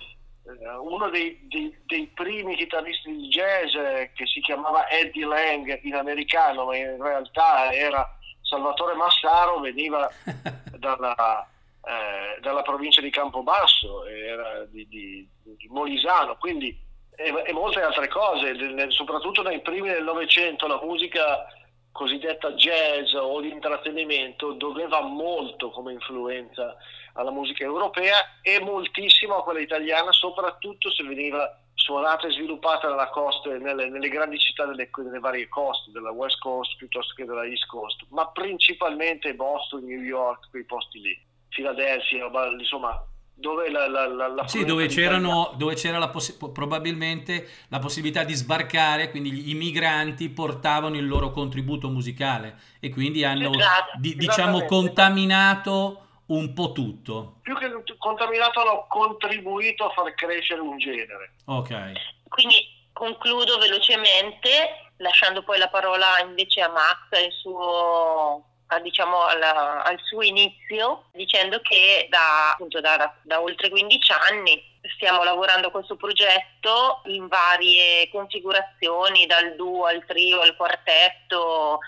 Eh, 0.49 0.77
uno 0.77 1.11
dei, 1.11 1.39
dei- 1.49 1.77
dei 1.85 2.07
primi 2.15 2.57
chitarristi 2.57 3.15
di 3.15 3.29
jazz 3.29 3.75
eh, 3.75 4.13
che 4.15 4.27
si 4.27 4.41
chiamava 4.41 4.89
Eddie 4.89 5.27
Lang 5.27 5.79
in 5.83 5.95
americano, 5.95 6.65
ma 6.65 6.77
in 6.77 7.01
realtà 7.03 7.71
era 7.73 8.09
Salvatore 8.43 8.95
Massaro, 8.95 9.61
veniva 9.61 10.09
dalla, 10.79 11.47
eh, 11.85 12.41
dalla 12.41 12.63
provincia 12.63 13.03
di 13.03 13.11
Campobasso, 13.11 14.07
era 14.07 14.65
di, 14.67 14.89
di- 14.89 15.29
di 15.43 15.69
Molisano, 15.69 16.37
quindi 16.39 16.87
e, 17.15 17.43
e 17.47 17.53
molte 17.53 17.83
altre 17.83 18.09
cose, 18.09 18.55
soprattutto 18.91 19.43
nei 19.43 19.61
primi 19.61 19.89
del 19.89 20.05
Novecento 20.05 20.67
la 20.67 20.81
musica 20.83 21.47
cosiddetta 21.91 22.53
jazz 22.53 23.13
o 23.15 23.41
di 23.41 23.51
intrattenimento 23.51 24.53
doveva 24.53 25.01
molto 25.01 25.71
come 25.71 25.93
influenza 25.93 26.77
alla 27.19 27.31
musica 27.33 27.65
europea 27.65 28.41
e 28.43 28.61
moltissimo 28.61 29.37
a 29.37 29.43
quella 29.43 29.61
italiana, 29.61 30.13
soprattutto 30.13 30.91
se 30.91 31.03
veniva 31.03 31.61
suonata 31.75 32.27
e 32.27 32.33
sviluppata 32.33 33.09
costa, 33.09 33.51
nelle, 33.57 33.89
nelle 33.89 34.09
grandi 34.09 34.39
città 34.39 34.67
delle, 34.67 34.89
delle 34.95 35.19
varie 35.19 35.49
coste, 35.49 35.91
della 35.91 36.11
West 36.11 36.39
Coast 36.39 36.77
piuttosto 36.77 37.15
che 37.15 37.25
della 37.25 37.45
East 37.45 37.67
Coast, 37.67 38.07
ma 38.11 38.29
principalmente 38.29 39.35
Boston, 39.35 39.85
New 39.85 40.01
York, 40.01 40.51
quei 40.51 40.65
posti 40.65 41.01
lì, 41.01 41.21
Filadelfia, 41.49 42.29
ba- 42.29 42.49
insomma, 42.49 43.05
dove 43.35 43.71
la, 43.71 43.89
la, 43.89 44.07
la, 44.07 44.47
Sì, 44.47 44.65
dove, 44.65 44.87
c'erano, 44.87 45.55
dove 45.57 45.75
c'era 45.75 45.99
la 45.99 46.09
possi- 46.09 46.37
probabilmente 46.53 47.49
la 47.69 47.79
possibilità 47.79 48.23
di 48.25 48.35
sbarcare, 48.35 49.11
quindi 49.11 49.51
i 49.51 49.55
migranti 49.55 50.29
portavano 50.29 50.97
il 50.97 51.07
loro 51.07 51.31
contributo 51.31 51.89
musicale 51.89 52.59
e 52.81 52.91
quindi 52.91 53.25
hanno, 53.25 53.51
Esatto, 53.51 53.99
di- 53.99 54.17
diciamo, 54.17 54.65
contaminato 54.65 56.08
un 56.29 56.53
po' 56.53 56.73
tutto. 56.73 57.39
più 57.43 57.57
che 57.59 57.71
contaminato 57.99 58.61
hanno 58.61 58.87
contribuito 58.89 59.87
a 59.87 59.91
far 59.93 60.15
crescere 60.15 60.61
un 60.61 60.77
genere. 60.79 61.35
Ok. 61.47 61.93
Quindi 62.29 62.77
concludo 62.93 63.59
velocemente, 63.59 64.91
lasciando 64.99 65.43
poi 65.43 65.59
la 65.59 65.69
parola 65.69 66.19
invece 66.21 66.61
a 66.61 66.69
Max 66.69 67.07
e 67.11 67.25
il 67.27 67.33
suo, 67.33 68.45
a, 68.67 68.79
diciamo, 68.81 69.25
alla- 69.25 69.83
al 69.85 69.99
suo 70.03 70.21
inizio, 70.23 71.05
dicendo 71.13 71.61
che 71.61 72.07
da, 72.11 72.51
appunto, 72.53 72.81
da, 72.81 72.97
da- 72.97 73.15
da 73.23 73.41
oltre 73.41 73.71
15 73.71 74.13
anni 74.29 74.63
stiamo 74.97 75.23
lavorando 75.23 75.69
a 75.69 75.71
questo 75.71 75.97
progetto 75.97 77.01
in 77.07 77.27
varie 77.29 78.09
configurazioni, 78.11 79.27
dal 79.27 79.55
duo 79.57 79.87
al 79.87 80.05
trio 80.07 80.41
al 80.41 80.57
quartetto, 80.57 81.79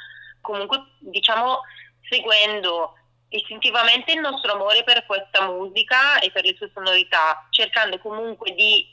comunque 0.40 0.82
diciamo 0.98 1.60
seguendo 2.08 2.94
istintivamente 3.30 4.12
il 4.12 4.20
nostro 4.20 4.52
amore 4.52 4.84
per 4.84 5.04
questa 5.06 5.46
musica 5.46 6.18
e 6.20 6.30
per 6.30 6.44
le 6.44 6.54
sue 6.56 6.70
sonorità, 6.74 7.46
cercando 7.50 7.98
comunque 7.98 8.52
di 8.52 8.86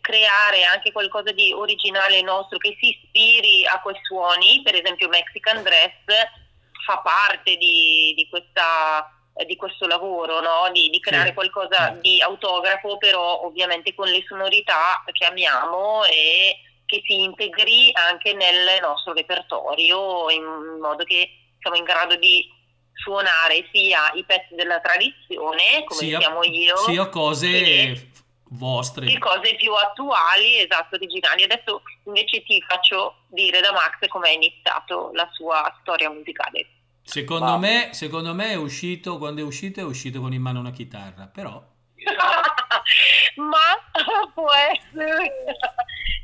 creare 0.00 0.64
anche 0.64 0.92
qualcosa 0.92 1.32
di 1.32 1.52
originale 1.52 2.20
nostro 2.22 2.58
che 2.58 2.76
si 2.80 2.90
ispiri 2.90 3.64
a 3.66 3.80
quei 3.80 3.96
suoni, 4.02 4.60
per 4.62 4.74
esempio 4.74 5.08
Mexican 5.08 5.62
Dress 5.62 5.92
fa 6.84 6.98
parte 6.98 7.56
di, 7.56 8.12
di 8.16 8.28
questa 8.28 9.08
eh, 9.36 9.46
di 9.46 9.56
questo 9.56 9.86
lavoro, 9.86 10.40
no? 10.40 10.70
di, 10.72 10.90
di 10.90 11.00
creare 11.00 11.28
Sì, 11.28 11.34
qualcosa 11.34 11.96
di 12.00 12.20
autografo, 12.20 12.98
però 12.98 13.44
ovviamente 13.44 13.94
con 13.94 14.08
le 14.08 14.22
sonorità 14.28 15.02
che 15.10 15.24
amiamo 15.24 16.04
e 16.04 16.56
che 16.86 17.02
si 17.04 17.22
integri 17.22 17.90
anche 17.94 18.32
nel 18.34 18.80
nostro 18.80 19.12
repertorio 19.12 20.30
in 20.30 20.44
modo 20.80 21.02
che 21.02 21.30
siamo 21.58 21.76
in 21.76 21.84
grado 21.84 22.14
di 22.16 22.48
suonare 22.94 23.68
sia 23.72 24.10
i 24.14 24.24
pezzi 24.24 24.54
della 24.54 24.80
tradizione, 24.80 25.84
come 25.84 26.00
Sia, 26.00 26.20
siamo 26.20 26.42
io, 26.44 26.76
sia 26.78 27.08
cose 27.08 27.50
che- 27.50 28.08
vostre. 28.50 29.06
che 29.06 29.18
cose 29.18 29.54
più 29.56 29.72
attuali, 29.74 30.58
esatto, 30.60 30.94
originali. 30.94 31.42
Adesso 31.42 31.82
invece 32.06 32.42
ti 32.44 32.62
faccio 32.66 33.16
dire 33.28 33.60
da 33.60 33.72
Max 33.72 34.06
come 34.08 34.28
è 34.28 34.32
iniziato 34.32 35.10
la 35.12 35.28
sua 35.32 35.76
storia 35.80 36.08
musicale. 36.10 36.68
Secondo 37.02 37.44
Ma- 37.44 37.58
me, 37.58 37.88
secondo 37.92 38.32
me 38.34 38.50
è 38.52 38.54
uscito, 38.54 39.18
quando 39.18 39.42
è 39.42 39.44
uscito, 39.44 39.80
è 39.80 39.84
uscito 39.84 40.20
con 40.20 40.32
in 40.32 40.40
mano 40.40 40.60
una 40.60 40.70
chitarra, 40.70 41.26
però... 41.26 41.62
Ma 43.36 44.26
può 44.32 44.50
essere. 44.52 45.32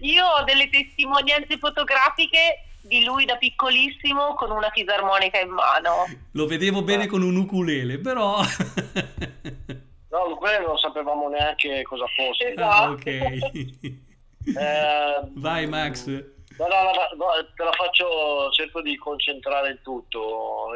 Io 0.01 0.25
ho 0.27 0.45
delle 0.45 0.69
testimonianze 0.69 1.59
fotografiche 1.59 2.70
di 2.83 3.05
lui 3.05 3.25
da 3.25 3.37
piccolissimo 3.37 4.35
con 4.35 4.51
una 4.51 4.71
fisarmonica 4.71 5.41
in 5.41 5.51
mano. 5.51 6.05
Lo 6.33 6.47
vedevo 6.47 6.83
bene 6.83 7.07
con 7.07 7.23
un 7.23 7.37
ukulele, 7.37 7.99
però... 7.99 8.41
No, 10.11 10.35
quello 10.35 10.67
non 10.67 10.77
sapevamo 10.77 11.29
neanche 11.29 11.83
cosa 11.83 12.05
fosse. 12.17 12.53
Esatto. 12.53 12.83
Ah, 12.83 12.91
ok. 12.91 13.99
Eh, 14.43 15.21
Vai 15.35 15.67
Max. 15.67 16.07
No, 16.07 16.67
no, 16.67 16.83
no, 16.83 16.93
no, 17.17 17.27
te 17.55 17.63
la 17.63 17.73
faccio, 17.73 18.51
cerco 18.53 18.81
di 18.81 18.97
concentrare 18.97 19.69
il 19.69 19.81
tutto. 19.83 20.73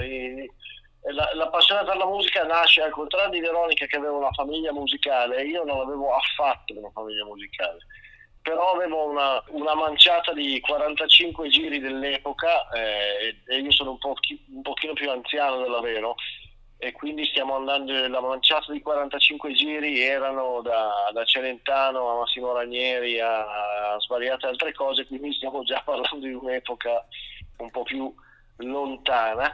La, 1.11 1.31
la 1.35 1.49
passione 1.49 1.85
per 1.85 1.97
la 1.97 2.07
musica 2.07 2.45
nasce 2.45 2.83
al 2.83 2.91
contrario 2.91 3.31
di 3.31 3.41
Veronica 3.41 3.87
che 3.87 3.97
aveva 3.97 4.13
una 4.13 4.33
famiglia 4.33 4.73
musicale, 4.73 5.45
io 5.45 5.65
non 5.65 5.81
avevo 5.81 6.15
affatto 6.15 6.79
una 6.79 6.91
famiglia 6.93 7.25
musicale, 7.25 7.79
però 8.45 8.75
avevo 8.75 9.09
una, 9.09 9.43
una 9.49 9.75
manciata 9.75 10.35
di 10.35 10.61
45 10.61 11.49
giri 11.49 11.81
dell'epoca 11.81 12.69
eh, 12.75 13.41
e, 13.47 13.59
io 13.59 13.73
sono 13.73 13.93
un, 13.93 13.99
po' 13.99 14.15
un 14.53 14.61
pochino 14.61 14.93
più 14.93 15.11
anziano 15.11 15.63
della 15.63 15.81
Vero 15.81 16.15
e 16.77 16.93
quindi 16.93 17.25
stiamo 17.25 17.57
andando, 17.57 18.07
la 18.07 18.21
manciata 18.21 18.71
di 18.71 18.83
45 18.83 19.53
giri 19.55 20.03
erano 20.03 20.61
da, 20.61 21.11
da 21.15 21.25
Celentano 21.25 22.11
a 22.11 22.19
Massimo 22.19 22.53
Ranieri 22.53 23.19
a 23.19 23.75
a 23.95 24.01
svariate 24.01 24.47
altre 24.47 24.73
cose, 24.73 25.07
quindi 25.07 25.33
stiamo 25.33 25.63
già 25.63 25.81
parlando 25.85 26.27
di 26.27 26.33
un'epoca 26.33 27.07
un 27.59 27.71
po' 27.71 27.83
più 27.83 28.13
lontana. 28.57 29.53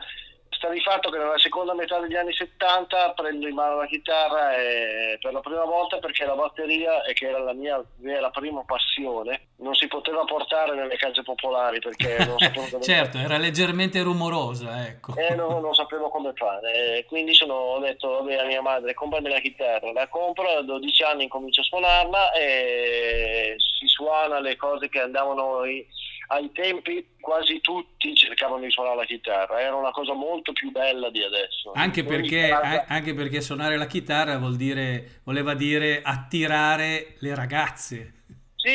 Sta 0.61 0.69
di 0.69 0.81
fatto 0.83 1.09
che 1.09 1.17
nella 1.17 1.39
seconda 1.39 1.73
metà 1.73 1.99
degli 2.01 2.17
anni 2.17 2.35
70 2.35 3.13
prendo 3.17 3.49
in 3.49 3.55
mano 3.55 3.77
la 3.77 3.87
chitarra 3.87 4.55
e 4.57 5.17
per 5.19 5.33
la 5.33 5.41
prima 5.41 5.65
volta 5.65 5.97
perché 5.97 6.27
la 6.27 6.35
batteria, 6.35 7.03
e 7.05 7.15
che 7.15 7.29
era 7.31 7.39
la 7.39 7.55
mia 7.55 7.83
vera 7.97 8.29
prima 8.29 8.63
passione, 8.67 9.53
non 9.61 9.75
si 9.75 9.87
poteva 9.87 10.23
portare 10.25 10.75
nelle 10.75 10.97
case 10.99 11.23
popolari 11.23 11.79
perché 11.79 12.19
non 12.29 12.39
sapevo 12.39 12.69
come 12.69 12.83
certo, 12.83 13.17
era 13.17 13.39
leggermente 13.39 14.03
rumorosa, 14.03 14.87
ecco. 14.87 15.17
e 15.17 15.35
non, 15.35 15.63
non 15.63 15.73
sapevo 15.73 16.11
come 16.11 16.35
fare. 16.35 16.99
E 16.99 17.05
quindi 17.07 17.33
sono, 17.33 17.55
ho 17.55 17.79
detto 17.79 18.19
vabbè, 18.19 18.35
a 18.35 18.45
mia 18.45 18.61
madre 18.61 18.93
comprami 18.93 19.31
la 19.31 19.41
chitarra, 19.41 19.93
la 19.93 20.09
compro, 20.09 20.47
a 20.47 20.61
12 20.61 21.03
anni 21.05 21.23
incomincio 21.23 21.63
a 21.63 21.65
suonarla 21.65 22.33
e 22.33 23.55
si 23.57 23.87
suona 23.87 24.41
le 24.41 24.57
cose 24.57 24.91
che 24.91 25.01
andavano 25.01 25.65
i- 25.65 25.87
ai 26.33 26.51
tempi 26.53 27.17
quasi 27.21 27.61
tutti 27.61 28.15
cercavano 28.15 28.63
di 28.63 28.71
suonare 28.71 28.97
la 28.97 29.05
chitarra, 29.05 29.61
era 29.61 29.75
una 29.75 29.91
cosa 29.91 30.13
molto 30.13 30.53
più 30.53 30.71
bella 30.71 31.11
di 31.11 31.23
adesso. 31.23 31.73
Anche 31.75 32.05
perché, 32.05 32.49
casa- 32.49 32.83
a- 32.83 32.85
anche 32.89 33.15
perché 33.15 33.41
suonare 33.41 33.77
la 33.77 33.87
chitarra 33.87 34.39
vuol 34.39 34.57
dire, 34.57 35.21
voleva 35.25 35.55
dire 35.55 36.01
attirare 36.03 37.15
le 37.19 37.35
ragazze. 37.35 38.15
Sì, 38.55 38.71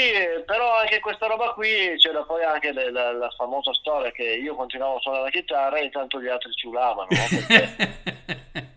però 0.46 0.78
anche 0.80 1.00
questa 1.00 1.28
roba 1.28 1.54
qui 1.54 1.94
c'era 1.98 2.24
poi 2.24 2.44
anche 2.44 2.72
le- 2.74 2.92
la, 2.92 3.14
la 3.14 3.30
famosa 3.38 3.72
storia 3.74 4.12
che 4.12 4.24
io 4.24 4.56
continuavo 4.56 4.96
a 4.98 5.00
suonare 5.00 5.24
la 5.26 5.30
chitarra 5.30 5.78
e 5.78 5.84
intanto 5.86 6.20
gli 6.20 6.28
altri 6.28 6.52
ci 6.54 6.68
ulavano, 6.68 7.08
no? 7.10 7.18
Perché- 7.48 8.74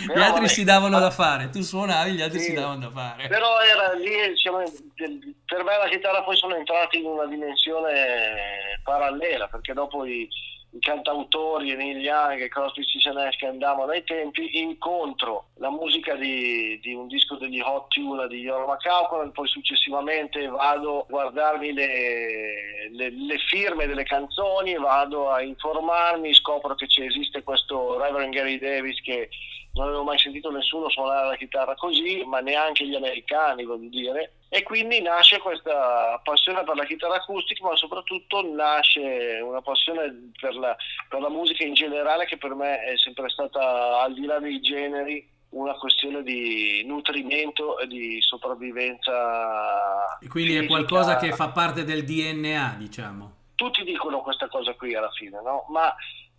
Gli 0.00 0.06
Però 0.06 0.20
altri 0.20 0.40
vabbè. 0.40 0.46
si 0.48 0.64
davano 0.64 0.98
da 1.00 1.10
fare, 1.10 1.50
tu 1.50 1.60
suonavi, 1.62 2.12
gli 2.12 2.22
altri 2.22 2.38
Sì. 2.40 2.50
si 2.50 2.54
davano 2.54 2.78
da 2.78 2.90
fare. 2.90 3.26
Però 3.28 3.60
era 3.60 3.92
lì, 3.94 4.28
diciamo, 4.28 4.62
per 4.94 5.64
me 5.64 5.76
la 5.76 5.88
chitarra 5.88 6.22
poi 6.22 6.36
sono 6.36 6.54
entrati 6.54 6.98
in 6.98 7.06
una 7.06 7.26
dimensione 7.26 8.80
parallela, 8.84 9.48
perché 9.48 9.72
dopo 9.72 10.04
i, 10.04 10.28
i 10.70 10.78
cantautori, 10.80 11.74
Neil 11.74 11.98
Young 11.98 12.40
e 12.42 12.48
Crosby, 12.48 12.84
Stills 12.84 13.06
Nash 13.06 13.36
che 13.36 13.46
andavano 13.46 13.90
ai 13.90 14.04
tempi, 14.04 14.60
incontro 14.60 15.48
la 15.56 15.70
musica 15.70 16.14
di, 16.14 16.78
di 16.80 16.94
un 16.94 17.08
disco 17.08 17.36
degli 17.36 17.60
Hot 17.60 17.88
Tuna 17.88 18.26
di 18.26 18.42
Jorma 18.42 18.76
Kaukonen, 18.76 19.32
poi 19.32 19.48
successivamente 19.48 20.46
vado 20.46 21.00
a 21.00 21.06
guardarmi 21.08 21.72
le, 21.72 22.90
le- 22.92 23.10
le 23.10 23.38
firme 23.48 23.86
delle 23.86 24.04
canzoni, 24.04 24.76
vado 24.76 25.30
a 25.30 25.42
informarmi, 25.42 26.32
scopro 26.34 26.74
che 26.74 26.86
c'è, 26.86 27.02
esiste 27.04 27.42
questo 27.42 27.98
Reverend 27.98 28.32
Gary 28.34 28.58
Davis 28.58 29.00
che 29.02 29.28
non 29.74 29.86
avevo 29.86 30.04
mai 30.04 30.18
sentito 30.18 30.50
nessuno 30.50 30.88
suonare 30.88 31.28
la 31.28 31.36
chitarra 31.36 31.74
così, 31.74 32.24
ma 32.24 32.40
neanche 32.40 32.86
gli 32.86 32.94
americani, 32.94 33.64
voglio 33.64 33.88
dire. 33.88 34.32
E 34.48 34.62
quindi 34.62 35.00
nasce 35.00 35.38
questa 35.38 36.20
passione 36.24 36.64
per 36.64 36.74
la 36.74 36.84
chitarra 36.84 37.16
acustica, 37.16 37.66
ma 37.66 37.76
soprattutto 37.76 38.42
nasce 38.50 39.40
una 39.42 39.60
passione 39.60 40.30
per 40.40 40.56
la, 40.56 40.74
per 41.08 41.20
la 41.20 41.28
musica 41.28 41.64
in 41.64 41.74
generale 41.74 42.24
che 42.24 42.38
per 42.38 42.54
me 42.54 42.80
è 42.80 42.96
sempre 42.96 43.28
stata, 43.28 44.00
al 44.00 44.14
di 44.14 44.24
là 44.24 44.38
dei 44.38 44.60
generi, 44.60 45.36
una 45.50 45.74
questione 45.74 46.22
di 46.22 46.82
nutrimento 46.86 47.78
e 47.78 47.86
di 47.86 48.20
sopravvivenza. 48.20 50.18
E 50.18 50.28
quindi 50.28 50.56
è 50.56 50.60
fisica. 50.60 50.74
qualcosa 50.74 51.16
che 51.16 51.32
fa 51.32 51.48
parte 51.48 51.84
del 51.84 52.04
DNA, 52.04 52.74
diciamo. 52.78 53.36
Tutti 53.54 53.84
dicono 53.84 54.20
questa 54.20 54.48
cosa 54.48 54.74
qui 54.74 54.94
alla 54.94 55.10
fine, 55.10 55.40
no? 55.42 55.66
Ma 55.68 55.94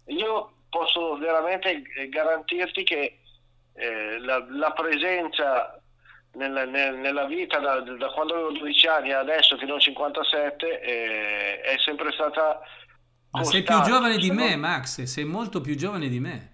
io 0.05 0.53
posso 0.69 1.17
veramente 1.17 1.81
garantirti 2.09 2.83
che 2.83 3.19
eh, 3.73 4.19
la, 4.19 4.45
la 4.49 4.71
presenza 4.71 5.81
nel- 6.33 6.69
nel- 6.69 6.95
nella 6.95 7.25
vita 7.25 7.59
da, 7.59 7.79
da 7.79 8.07
quando 8.09 8.33
avevo 8.33 8.51
12 8.51 8.87
anni 8.87 9.11
a 9.11 9.19
adesso 9.19 9.55
che 9.57 9.65
ne 9.65 9.71
ho 9.71 9.79
57 9.79 10.81
eh, 10.81 11.61
è 11.61 11.75
sempre 11.83 12.11
stata 12.11 12.59
Ma 13.31 13.43
sei 13.43 13.63
più 13.63 13.79
giovane 13.81 14.17
di 14.17 14.31
me, 14.31 14.55
Max, 14.55 15.03
sei 15.03 15.25
molto 15.25 15.61
più 15.61 15.75
giovane 15.75 16.07
di 16.07 16.19
me. 16.19 16.53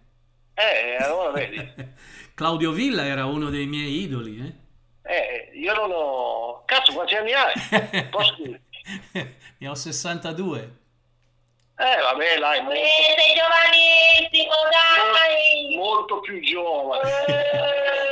Eh, 0.54 0.95
allora 1.04 1.32
vedi. 1.32 1.73
Claudio 2.34 2.71
Villa 2.71 3.06
era 3.06 3.25
uno 3.25 3.49
dei 3.49 3.65
miei 3.65 4.01
idoli, 4.01 4.39
eh? 4.39 4.63
Eh, 5.08 5.51
io 5.58 5.73
non 5.73 5.91
ho... 5.93 6.63
Cazzo, 6.65 6.93
quanti 6.93 7.15
anni 7.15 7.32
hai? 7.34 7.54
Posso 8.10 8.36
dire? 8.38 8.62
ne 9.58 9.67
ho 9.67 9.75
62. 9.75 10.78
Eh, 11.78 12.02
vabbè, 12.02 12.40
dai, 12.40 12.62
molto, 12.62 12.80
Eh, 12.80 13.16
sei 13.18 13.36
giovanissimo, 13.36 14.54
dai! 14.72 15.76
molto 15.76 16.20
più 16.22 16.40
giovane. 16.42 17.10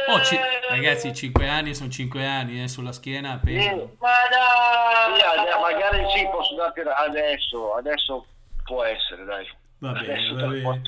Oh, 0.10 0.22
ci- 0.22 0.38
ragazzi, 0.68 1.14
5 1.14 1.48
anni 1.48 1.74
sono 1.74 1.90
5 1.90 2.26
anni, 2.26 2.62
eh, 2.62 2.68
sulla 2.68 2.92
schiena 2.92 3.40
pesano. 3.42 3.96
Ma 4.00 4.10
dai! 4.30 5.18
Sì, 5.20 5.60
magari 5.62 6.06
sì, 6.14 6.28
posso 6.30 6.56
darti 6.56 6.82
adesso, 6.82 7.74
adesso 7.76 8.26
può 8.66 8.84
essere, 8.84 9.24
dai. 9.24 9.48
Va 9.78 9.92
bene, 9.94 10.14
Adesso 10.14 10.36
va 10.36 10.48
bene. 10.48 10.82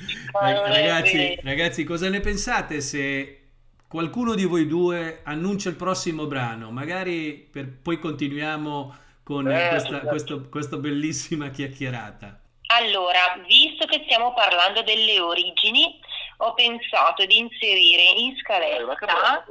Ragazzi, 0.68 1.40
ragazzi, 1.44 1.84
cosa 1.86 2.10
ne 2.10 2.20
pensate 2.20 2.82
se 2.82 3.40
qualcuno 3.88 4.36
di 4.36 4.44
voi 4.44 4.68
due 4.68 5.22
annuncia 5.24 5.70
il 5.70 5.76
prossimo 5.76 6.26
brano? 6.28 6.72
Magari 6.72 7.36
per- 7.50 7.72
poi 7.82 8.00
continuiamo 8.00 8.96
con 9.24 9.50
Eh, 9.50 9.68
questa, 9.70 9.90
certo. 9.92 10.08
questo- 10.08 10.50
questa 10.50 10.76
bellissima 10.78 11.50
chiacchierata. 11.50 12.42
Allora, 12.68 13.42
visto 13.46 13.86
che 13.86 14.02
stiamo 14.06 14.34
parlando 14.34 14.82
delle 14.82 15.20
origini, 15.20 16.00
ho 16.38 16.54
pensato 16.54 17.26
di 17.26 17.38
inserire 17.38 18.02
in 18.02 18.36
scaletta 18.38 19.46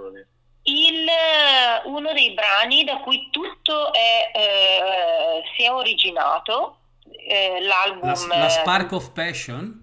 il, 0.65 1.07
eh, 1.09 1.83
uno 1.85 2.13
dei 2.13 2.33
brani 2.33 2.85
da 2.85 2.99
cui 2.99 3.29
tutto 3.31 3.93
è, 3.93 4.31
eh, 4.33 5.43
si 5.57 5.65
è 5.65 5.71
originato, 5.71 6.79
eh, 7.29 7.61
l'album 7.61 8.29
La, 8.29 8.39
la 8.39 8.49
Spark 8.49 8.93
of 8.93 9.13
Passion? 9.13 9.83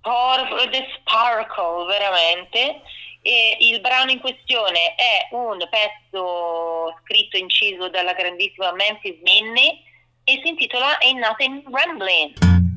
Por- 0.00 0.68
The 0.70 0.86
Sparkle, 0.96 1.86
veramente. 1.86 2.82
E 3.22 3.56
il 3.60 3.80
brano 3.80 4.10
in 4.10 4.18
questione 4.18 4.94
è 4.94 5.28
un 5.32 5.58
pezzo 5.68 6.98
scritto 7.02 7.36
e 7.36 7.40
inciso 7.40 7.90
dalla 7.90 8.14
grandissima 8.14 8.72
Memphis 8.72 9.20
Minnie 9.20 9.78
e 10.30 10.40
si 10.42 10.48
intitola 10.48 10.96
Ain't 11.02 11.18
Nothing 11.18 11.64
Rambling. 11.66 12.69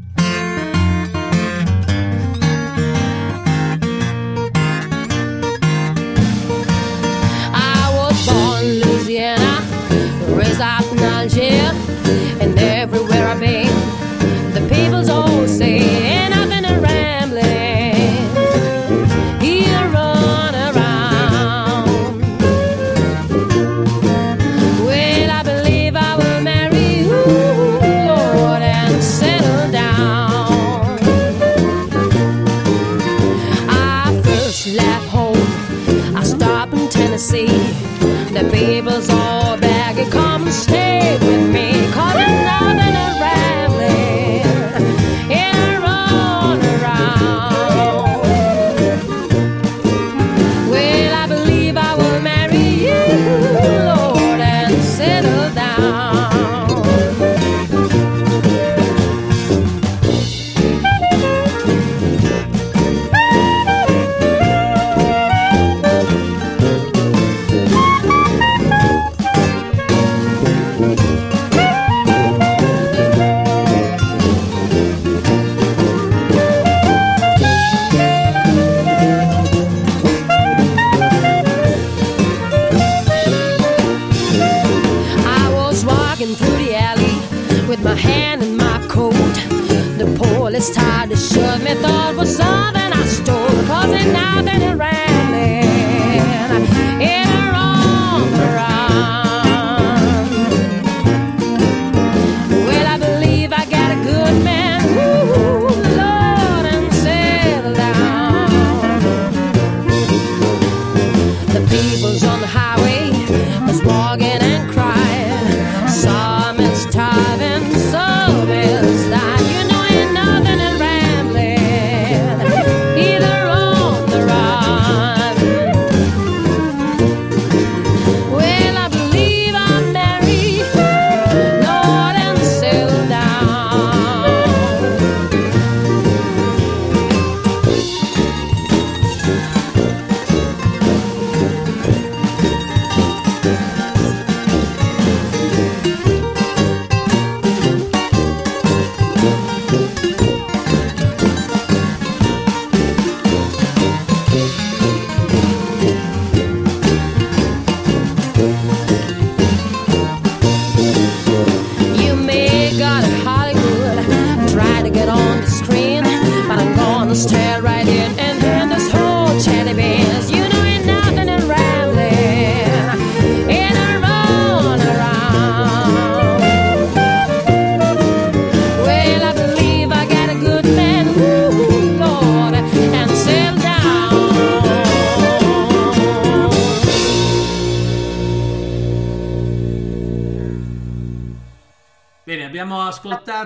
tired 90.69 91.09
to 91.09 91.15
shove 91.17 91.61
me 91.63 91.73
thought 91.75 92.15
was 92.15 92.39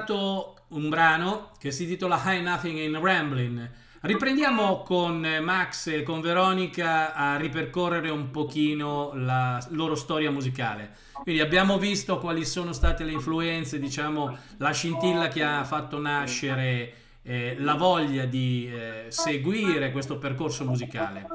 ascoltato 0.07 0.55
un 0.69 0.89
brano 0.89 1.51
che 1.59 1.71
si 1.71 1.83
intitola 1.83 2.21
High 2.23 2.41
Nothing 2.41 2.79
in 2.79 2.99
Ramblin'. 2.99 3.69
Riprendiamo 3.99 4.83
con 4.83 5.19
Max 5.41 5.87
e 5.87 6.03
con 6.03 6.21
Veronica 6.21 7.13
a 7.13 7.35
ripercorrere 7.35 8.09
un 8.09 8.31
pochino 8.31 9.11
la 9.15 9.61
loro 9.71 9.95
storia 9.95 10.31
musicale. 10.31 10.95
Quindi 11.23 11.41
abbiamo 11.41 11.77
visto 11.77 12.19
quali 12.19 12.45
sono 12.45 12.71
state 12.71 13.03
le 13.03 13.11
influenze, 13.11 13.79
diciamo, 13.79 14.37
la 14.57 14.71
scintilla 14.71 15.27
che 15.27 15.43
ha 15.43 15.63
fatto 15.65 15.99
nascere 15.99 16.93
eh, 17.23 17.55
la 17.59 17.73
voglia 17.73 18.25
di 18.25 18.71
eh, 18.71 19.05
seguire 19.09 19.91
questo 19.91 20.17
percorso 20.17 20.63
musicale. 20.63 21.25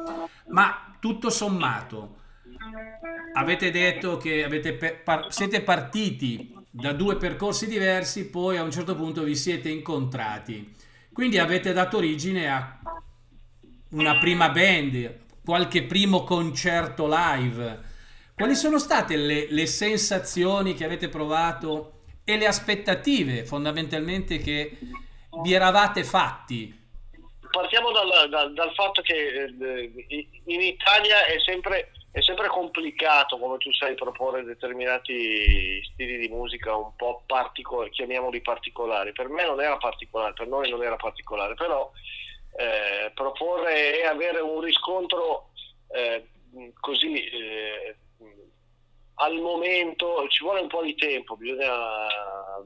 Ma 0.48 0.94
tutto 0.98 1.28
sommato, 1.30 2.20
avete 3.34 3.70
detto 3.70 4.16
che 4.16 4.44
avete 4.44 4.72
par- 5.04 5.26
siete 5.30 5.62
partiti 5.62 6.60
da 6.74 6.92
due 6.92 7.16
percorsi 7.16 7.66
diversi, 7.66 8.30
poi 8.30 8.56
a 8.56 8.62
un 8.62 8.70
certo 8.70 8.96
punto 8.96 9.22
vi 9.22 9.36
siete 9.36 9.68
incontrati. 9.68 10.74
Quindi 11.12 11.38
avete 11.38 11.74
dato 11.74 11.98
origine 11.98 12.50
a 12.50 12.78
una 13.90 14.18
prima 14.18 14.48
band, 14.48 15.18
qualche 15.44 15.82
primo 15.82 16.24
concerto 16.24 17.06
live. 17.06 17.90
Quali 18.34 18.54
sono 18.54 18.78
state 18.78 19.16
le, 19.16 19.46
le 19.50 19.66
sensazioni 19.66 20.72
che 20.72 20.86
avete 20.86 21.10
provato 21.10 22.04
e 22.24 22.38
le 22.38 22.46
aspettative 22.46 23.44
fondamentalmente 23.44 24.38
che 24.38 24.78
vi 25.42 25.52
eravate 25.52 26.04
fatti? 26.04 26.80
Partiamo 27.50 27.92
dal, 27.92 28.30
dal, 28.30 28.54
dal 28.54 28.72
fatto 28.72 29.02
che 29.02 29.12
eh, 29.14 29.92
in 30.46 30.60
Italia 30.62 31.26
è 31.26 31.38
sempre 31.44 31.92
è 32.12 32.20
sempre 32.20 32.48
complicato 32.48 33.38
come 33.38 33.56
tu 33.56 33.72
sai 33.72 33.94
proporre 33.94 34.44
determinati 34.44 35.82
stili 35.82 36.18
di 36.18 36.28
musica 36.28 36.76
un 36.76 36.94
po' 36.94 37.22
particolari, 37.26 37.88
chiamiamoli 37.88 38.42
particolari. 38.42 39.12
Per 39.12 39.28
me 39.30 39.46
non 39.46 39.62
era 39.62 39.78
particolare, 39.78 40.34
per 40.34 40.46
noi 40.46 40.68
non 40.68 40.82
era 40.82 40.96
particolare, 40.96 41.54
però 41.54 41.90
eh, 42.56 43.10
proporre 43.14 43.98
e 43.98 44.04
avere 44.04 44.40
un 44.40 44.60
riscontro 44.60 45.52
eh, 45.88 46.28
così 46.80 47.24
eh, 47.24 47.96
al 49.14 49.34
momento 49.36 50.26
ci 50.28 50.42
vuole 50.42 50.60
un 50.60 50.68
po' 50.68 50.82
di 50.82 50.94
tempo, 50.94 51.36
bisogna, 51.36 51.70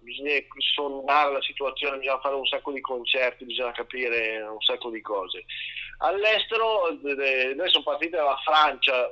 bisogna 0.01 0.41
sondare 0.75 1.35
la 1.35 1.43
situazione, 1.43 1.99
bisogna 1.99 2.19
fare 2.19 2.35
un 2.35 2.47
sacco 2.47 2.73
di 2.73 2.81
concerti, 2.81 3.45
bisogna 3.45 3.73
capire 3.73 4.41
un 4.43 4.61
sacco 4.61 4.91
di 4.91 5.01
cose. 5.03 5.45
All'estero, 5.99 6.99
noi 7.01 7.69
siamo 7.69 7.85
partiti 7.85 8.11
dalla 8.11 8.41
Francia 8.43 9.09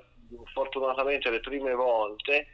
fortunatamente 0.53 1.31
le 1.31 1.41
prime 1.41 1.73
volte 1.73 2.49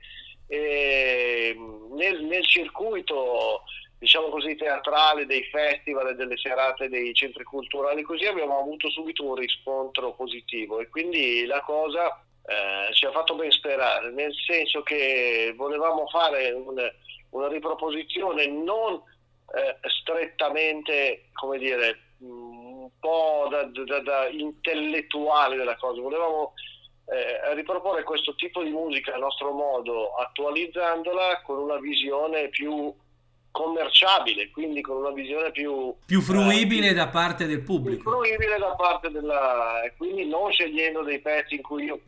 e 0.46 1.56
nel, 1.92 2.24
nel 2.24 2.44
circuito 2.44 3.62
diciamo 4.00 4.28
così 4.28 4.56
teatrale 4.56 5.26
dei 5.26 5.44
festival 5.44 6.08
e 6.08 6.14
delle 6.14 6.36
serate 6.38 6.88
dei 6.88 7.14
centri 7.14 7.44
culturali 7.44 8.02
così 8.02 8.24
abbiamo 8.24 8.58
avuto 8.58 8.88
subito 8.90 9.24
un 9.24 9.34
riscontro 9.34 10.14
positivo. 10.14 10.80
E 10.80 10.88
quindi 10.88 11.44
la 11.44 11.60
cosa 11.60 12.24
eh, 12.46 12.92
ci 12.94 13.04
ha 13.04 13.12
fatto 13.12 13.34
ben 13.36 13.50
sperare 13.50 14.10
nel 14.10 14.32
senso 14.46 14.82
che 14.82 15.52
volevamo 15.54 16.06
fare 16.08 16.50
un, 16.50 16.74
una 17.30 17.48
riproposizione 17.48 18.46
non 18.46 18.94
eh, 18.94 19.88
strettamente 19.88 21.28
come 21.34 21.58
dire 21.58 22.14
un 22.20 22.88
po' 22.98 23.48
da, 23.50 23.64
da, 23.64 24.00
da 24.00 24.28
intellettuale 24.28 25.56
della 25.56 25.76
cosa 25.76 26.00
volevamo 26.00 26.54
eh, 27.10 27.54
riproporre 27.54 28.04
questo 28.04 28.34
tipo 28.36 28.62
di 28.62 28.70
musica 28.70 29.14
a 29.14 29.18
nostro 29.18 29.50
modo, 29.52 30.14
attualizzandola 30.14 31.42
con 31.44 31.58
una 31.58 31.78
visione 31.78 32.48
più 32.48 32.94
commerciabile, 33.50 34.50
quindi 34.50 34.80
con 34.80 34.98
una 34.98 35.10
visione 35.10 35.50
più... 35.50 35.92
Più 36.06 36.20
fruibile 36.20 36.90
eh, 36.90 36.94
da 36.94 37.08
parte 37.08 37.46
del 37.46 37.62
pubblico. 37.62 38.02
Più 38.02 38.10
fruibile 38.12 38.58
da 38.58 38.74
parte 38.76 39.10
della... 39.10 39.80
quindi 39.96 40.26
non 40.26 40.52
scegliendo 40.52 41.02
dei 41.02 41.18
pezzi 41.18 41.56
in 41.56 41.62
cui 41.62 41.84
io 41.84 42.00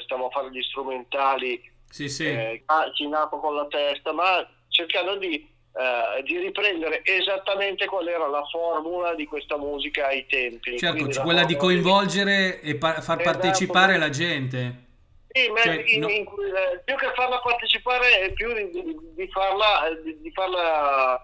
stavo 0.00 0.26
a 0.26 0.30
fare 0.30 0.50
gli 0.50 0.62
strumentali 0.62 1.60
sì, 1.88 2.08
sì. 2.08 2.26
Eh, 2.26 2.64
chinato 2.94 3.38
con 3.38 3.54
la 3.54 3.66
testa, 3.66 4.12
ma 4.12 4.46
cercando 4.68 5.16
di 5.16 5.48
eh, 5.78 6.22
di 6.24 6.36
riprendere 6.38 7.02
esattamente 7.04 7.86
qual 7.86 8.08
era 8.08 8.26
la 8.26 8.44
formula 8.50 9.14
di 9.14 9.26
questa 9.26 9.56
musica 9.56 10.08
ai 10.08 10.26
tempi. 10.26 10.76
Certo, 10.76 11.22
quella 11.22 11.44
di 11.44 11.54
coinvolgere 11.54 12.58
di... 12.60 12.70
e 12.70 12.74
pa- 12.74 13.00
far 13.00 13.20
esatto, 13.20 13.38
partecipare 13.38 13.96
la 13.96 14.08
gente. 14.08 14.86
Sì, 15.28 15.48
cioè, 15.62 15.84
in, 15.86 16.00
no... 16.00 16.08
in, 16.08 16.22
eh, 16.22 16.80
più 16.84 16.96
che 16.96 17.12
farla 17.14 17.38
partecipare 17.38 18.18
è 18.18 18.32
più 18.32 18.52
di, 18.54 18.70
di, 18.70 18.96
di 19.14 19.28
farla, 19.28 19.88
di, 20.02 20.20
di 20.20 20.32
farla 20.32 21.14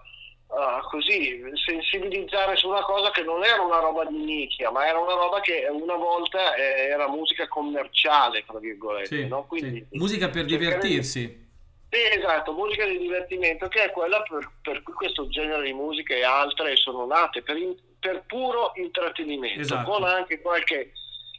uh, 0.47 0.87
così, 0.89 1.41
sensibilizzare 1.65 2.55
su 2.55 2.69
una 2.69 2.83
cosa 2.83 3.11
che 3.11 3.23
non 3.23 3.43
era 3.43 3.61
una 3.61 3.79
roba 3.79 4.05
di 4.05 4.15
nicchia, 4.15 4.71
ma 4.71 4.87
era 4.87 4.99
una 4.99 5.15
roba 5.15 5.41
che 5.41 5.67
una 5.69 5.95
volta 5.95 6.55
eh, 6.55 6.87
era 6.91 7.09
musica 7.09 7.45
commerciale, 7.49 8.45
tra 8.47 8.59
virgolette. 8.59 9.07
Sì, 9.07 9.27
no? 9.27 9.45
Quindi, 9.47 9.85
sì. 9.89 9.97
Musica 9.97 10.29
per 10.29 10.45
divertirsi. 10.45 11.43
Sì, 11.95 12.17
esatto, 12.17 12.51
musica 12.51 12.85
di 12.85 12.97
divertimento, 12.97 13.69
che 13.69 13.85
è 13.85 13.91
quella 13.91 14.21
per, 14.23 14.51
per, 14.61 14.83
cui 14.83 14.91
questo 14.91 15.29
genere 15.29 15.63
di 15.63 15.71
musica 15.71 16.13
e 16.13 16.25
altre 16.25 16.75
sono 16.75 17.05
nate, 17.05 17.41
per, 17.41 17.55
in, 17.55 17.73
per 17.97 18.25
puro 18.27 18.73
intrattenimento, 18.75 19.61
esatto. 19.61 19.89
con 19.89 20.03
anche 20.03 20.41
qualche, 20.41 20.91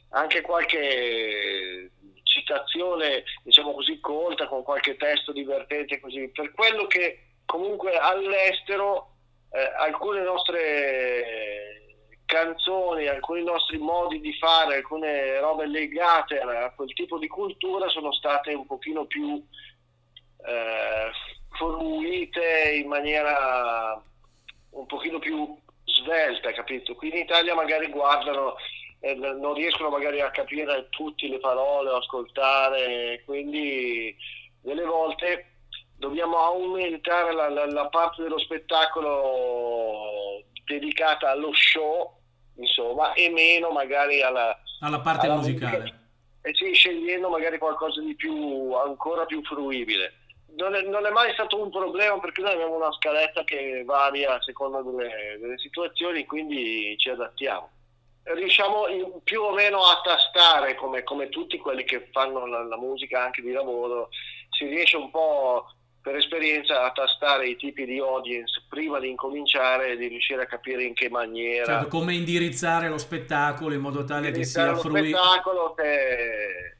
anche 0.09 0.41
qualche 0.41 1.91
citazione, 2.23 3.23
diciamo 3.43 3.71
così, 3.71 3.99
colta, 3.99 4.47
con 4.47 4.63
qualche 4.63 4.97
testo 4.97 5.31
divertente, 5.31 5.99
così, 5.99 6.27
per 6.29 6.51
quello 6.53 6.87
che 6.87 7.33
comunque 7.45 7.95
all'estero 7.95 9.11
eh, 9.51 9.73
alcune 9.77 10.23
nostre 10.23 11.77
canzoni, 12.25 13.05
alcuni 13.05 13.43
nostri 13.43 13.77
modi 13.77 14.19
di 14.19 14.33
fare, 14.33 14.77
alcune 14.77 15.39
robe 15.39 15.67
legate 15.67 16.39
a 16.39 16.73
quel 16.75 16.91
tipo 16.93 17.19
di 17.19 17.27
cultura 17.27 17.87
sono 17.89 18.11
state 18.11 18.55
un 18.55 18.65
pochino 18.65 19.05
più 19.05 19.45
eh, 20.47 21.11
fruite 21.57 22.73
in 22.75 22.87
maniera 22.87 24.01
un 24.71 24.85
pochino 24.85 25.19
più 25.19 25.57
svelta, 25.83 26.53
capito? 26.53 26.95
Qui 26.95 27.09
in 27.09 27.17
Italia 27.17 27.53
magari 27.53 27.89
guardano 27.89 28.55
e 28.99 29.13
non 29.13 29.53
riescono 29.53 29.89
magari 29.89 30.21
a 30.21 30.31
capire 30.31 30.87
tutte 30.89 31.27
le 31.27 31.39
parole 31.39 31.89
o 31.89 31.97
ascoltare, 31.97 33.21
quindi 33.25 34.15
delle 34.61 34.83
volte 34.83 35.51
dobbiamo 35.97 36.37
aumentare 36.37 37.33
la, 37.33 37.49
la, 37.49 37.65
la 37.65 37.87
parte 37.89 38.23
dello 38.23 38.39
spettacolo 38.39 40.43
dedicata 40.65 41.29
allo 41.29 41.51
show, 41.53 42.15
insomma, 42.55 43.13
e 43.13 43.29
meno 43.29 43.71
magari 43.71 44.21
alla, 44.21 44.57
alla 44.81 44.99
parte 44.99 45.25
alla 45.25 45.35
musicale. 45.35 45.77
Musica, 45.77 45.99
e 46.41 46.55
sì, 46.55 46.73
scegliendo 46.73 47.29
magari 47.29 47.57
qualcosa 47.57 48.01
di 48.01 48.15
più, 48.15 48.73
ancora 48.73 49.25
più 49.25 49.43
fruibile 49.43 50.13
non 50.57 50.75
è, 50.75 50.81
non 50.81 51.05
è, 51.05 51.11
mai 51.11 51.31
stato 51.33 51.61
un 51.61 51.69
problema 51.69 52.19
perché 52.19 52.41
noi 52.41 52.53
abbiamo 52.53 52.75
una 52.75 52.91
scaletta 52.91 53.43
che 53.43 53.83
varia 53.85 54.35
a 54.35 54.41
seconda 54.41 54.81
delle, 54.81 55.37
delle 55.39 55.57
situazioni, 55.57 56.25
quindi 56.25 56.95
ci 56.97 57.09
adattiamo. 57.09 57.69
Riusciamo 58.23 58.87
in, 58.87 59.05
più 59.23 59.41
o 59.41 59.53
meno 59.53 59.85
a 59.85 60.01
tastare, 60.03 60.75
come, 60.75 61.03
come 61.03 61.29
tutti 61.29 61.57
quelli 61.57 61.83
che 61.83 62.09
fanno 62.11 62.45
la, 62.45 62.63
la, 62.63 62.77
musica 62.77 63.23
anche 63.23 63.41
di 63.41 63.51
lavoro, 63.51 64.09
si 64.49 64.65
riesce 64.65 64.97
un 64.97 65.09
po' 65.11 65.71
per 66.01 66.15
esperienza 66.15 66.83
a 66.83 66.91
tastare 66.91 67.47
i 67.47 67.55
tipi 67.55 67.85
di 67.85 67.99
audience 67.99 68.63
prima 68.67 68.99
di 68.99 69.09
incominciare 69.09 69.91
e 69.91 69.97
di 69.97 70.07
riuscire 70.07 70.41
a 70.41 70.45
capire 70.45 70.83
in 70.83 70.93
che 70.93 71.09
maniera. 71.09 71.65
Certo, 71.65 71.87
come 71.87 72.15
indirizzare 72.15 72.89
lo 72.89 72.97
spettacolo 72.97 73.73
in 73.73 73.81
modo 73.81 74.03
tale 74.03 74.31
che 74.31 74.43
sia 74.43 74.75
fruibile. 74.75 75.09
Lo 75.09 75.17
spettacolo 75.17 75.73
che 75.73 76.76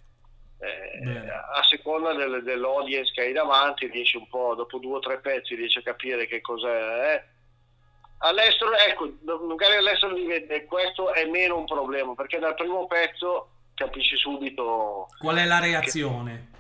eh, 0.60 1.30
a 1.30 1.64
seconda 1.64 2.14
del, 2.14 2.44
dell'audience 2.44 3.12
che 3.12 3.22
hai 3.22 3.34
davanti 3.34 3.88
riesci 3.88 4.18
un 4.18 4.28
po', 4.28 4.56
dopo 4.56 4.80
due 4.80 4.98
o 4.98 5.00
tre 5.00 5.20
pezzi 5.20 5.56
riesci 5.56 5.80
a 5.80 5.84
capire 5.84 6.28
che 6.28 6.42
cos'è. 6.42 7.14
Eh. 7.14 7.24
All'estero, 8.20 8.74
ecco, 8.74 9.14
magari 9.46 9.76
all'estero 9.76 10.16
questo 10.68 11.14
è 11.14 11.26
meno 11.26 11.58
un 11.58 11.66
problema 11.66 12.16
perché 12.16 12.40
dal 12.40 12.56
primo 12.56 12.88
pezzo 12.88 13.50
capisci 13.76 14.16
subito 14.16 15.08
qual 15.20 15.38
è 15.38 15.46
la 15.46 15.60
reazione. 15.60 16.50
Che, 16.52 16.57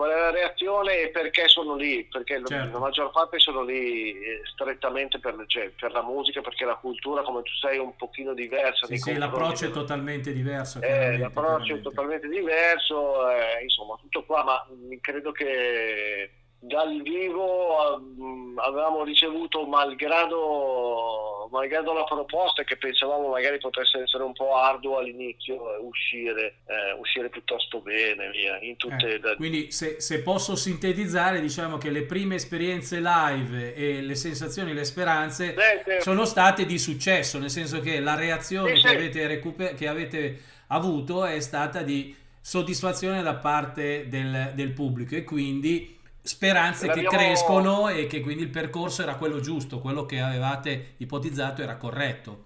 qual 0.00 0.12
è 0.12 0.18
la 0.18 0.30
reazione 0.30 1.02
e 1.02 1.08
perché 1.10 1.46
sono 1.46 1.76
lì, 1.76 2.06
perché 2.10 2.40
certo. 2.46 2.72
la 2.72 2.78
maggior 2.78 3.10
parte 3.10 3.38
sono 3.38 3.62
lì 3.62 4.14
eh, 4.14 4.40
strettamente 4.50 5.18
per, 5.18 5.44
cioè, 5.46 5.70
per, 5.78 5.92
la 5.92 6.02
musica, 6.02 6.40
perché 6.40 6.64
la 6.64 6.76
cultura, 6.76 7.20
come 7.20 7.42
tu 7.42 7.52
sai, 7.60 7.76
è 7.76 7.80
un 7.80 7.94
pochino 7.96 8.32
diversa. 8.32 8.86
Sì, 8.86 8.96
sì 8.96 9.18
l'approccio 9.18 9.66
è 9.66 9.70
totalmente 9.70 10.32
diverso. 10.32 10.80
Eh, 10.80 11.18
l'approccio 11.18 11.74
è 11.74 11.80
totalmente 11.82 12.28
diverso, 12.28 13.28
eh, 13.28 13.62
insomma, 13.62 13.94
tutto 14.00 14.24
qua, 14.24 14.42
ma 14.42 14.66
credo 15.02 15.32
che 15.32 16.30
dal 16.62 17.00
vivo 17.00 17.96
um, 17.96 18.58
avevamo 18.58 19.02
ricevuto 19.02 19.64
malgrado, 19.66 21.48
malgrado 21.50 21.94
la 21.94 22.04
proposta 22.04 22.64
che 22.64 22.76
pensavamo 22.76 23.28
magari 23.28 23.56
potesse 23.58 24.02
essere 24.02 24.24
un 24.24 24.34
po' 24.34 24.54
arduo 24.54 24.98
all'inizio 24.98 25.54
eh, 25.74 25.78
uscire, 25.78 26.56
eh, 26.66 26.92
uscire 26.98 27.30
piuttosto 27.30 27.80
bene 27.80 28.28
via, 28.30 28.58
Eh, 28.58 29.18
da- 29.20 29.36
quindi 29.36 29.72
se, 29.72 30.00
se 30.02 30.20
posso 30.22 30.54
sintetizzare, 30.54 31.40
diciamo 31.40 31.78
che 31.78 31.88
le 31.88 32.02
prime 32.02 32.34
esperienze 32.34 33.00
live 33.00 33.74
e 33.74 34.02
le 34.02 34.14
sensazioni, 34.14 34.74
le 34.74 34.84
speranze 34.84 35.54
Beh, 35.54 35.82
sì. 35.96 36.02
sono 36.02 36.26
state 36.26 36.66
di 36.66 36.78
successo, 36.78 37.38
nel 37.38 37.50
senso 37.50 37.80
che 37.80 38.00
la 38.00 38.16
reazione 38.16 38.76
Sì, 38.76 38.82
che, 38.82 38.88
sì. 38.88 38.94
avete 38.94 39.26
recuper- 39.26 39.74
che 39.74 39.88
avete 39.88 40.42
avuto 40.68 41.24
è 41.24 41.40
stata 41.40 41.80
di 41.80 42.14
soddisfazione 42.38 43.22
da 43.22 43.34
parte 43.34 44.08
del, 44.08 44.52
del 44.54 44.72
pubblico 44.72 45.14
e 45.14 45.24
quindi 45.24 45.98
speranze 46.22 46.88
che 46.88 47.02
crescono 47.04 47.88
e 47.88 48.06
che 48.06 48.20
quindi 48.20 48.42
il 48.42 48.50
percorso 48.50 49.02
era 49.02 49.14
quello 49.16 49.40
giusto, 49.40 49.80
quello 49.80 50.04
che 50.06 50.20
avevate 50.20 50.94
ipotizzato 50.98 51.62
era 51.62 51.76
corretto. 51.76 52.44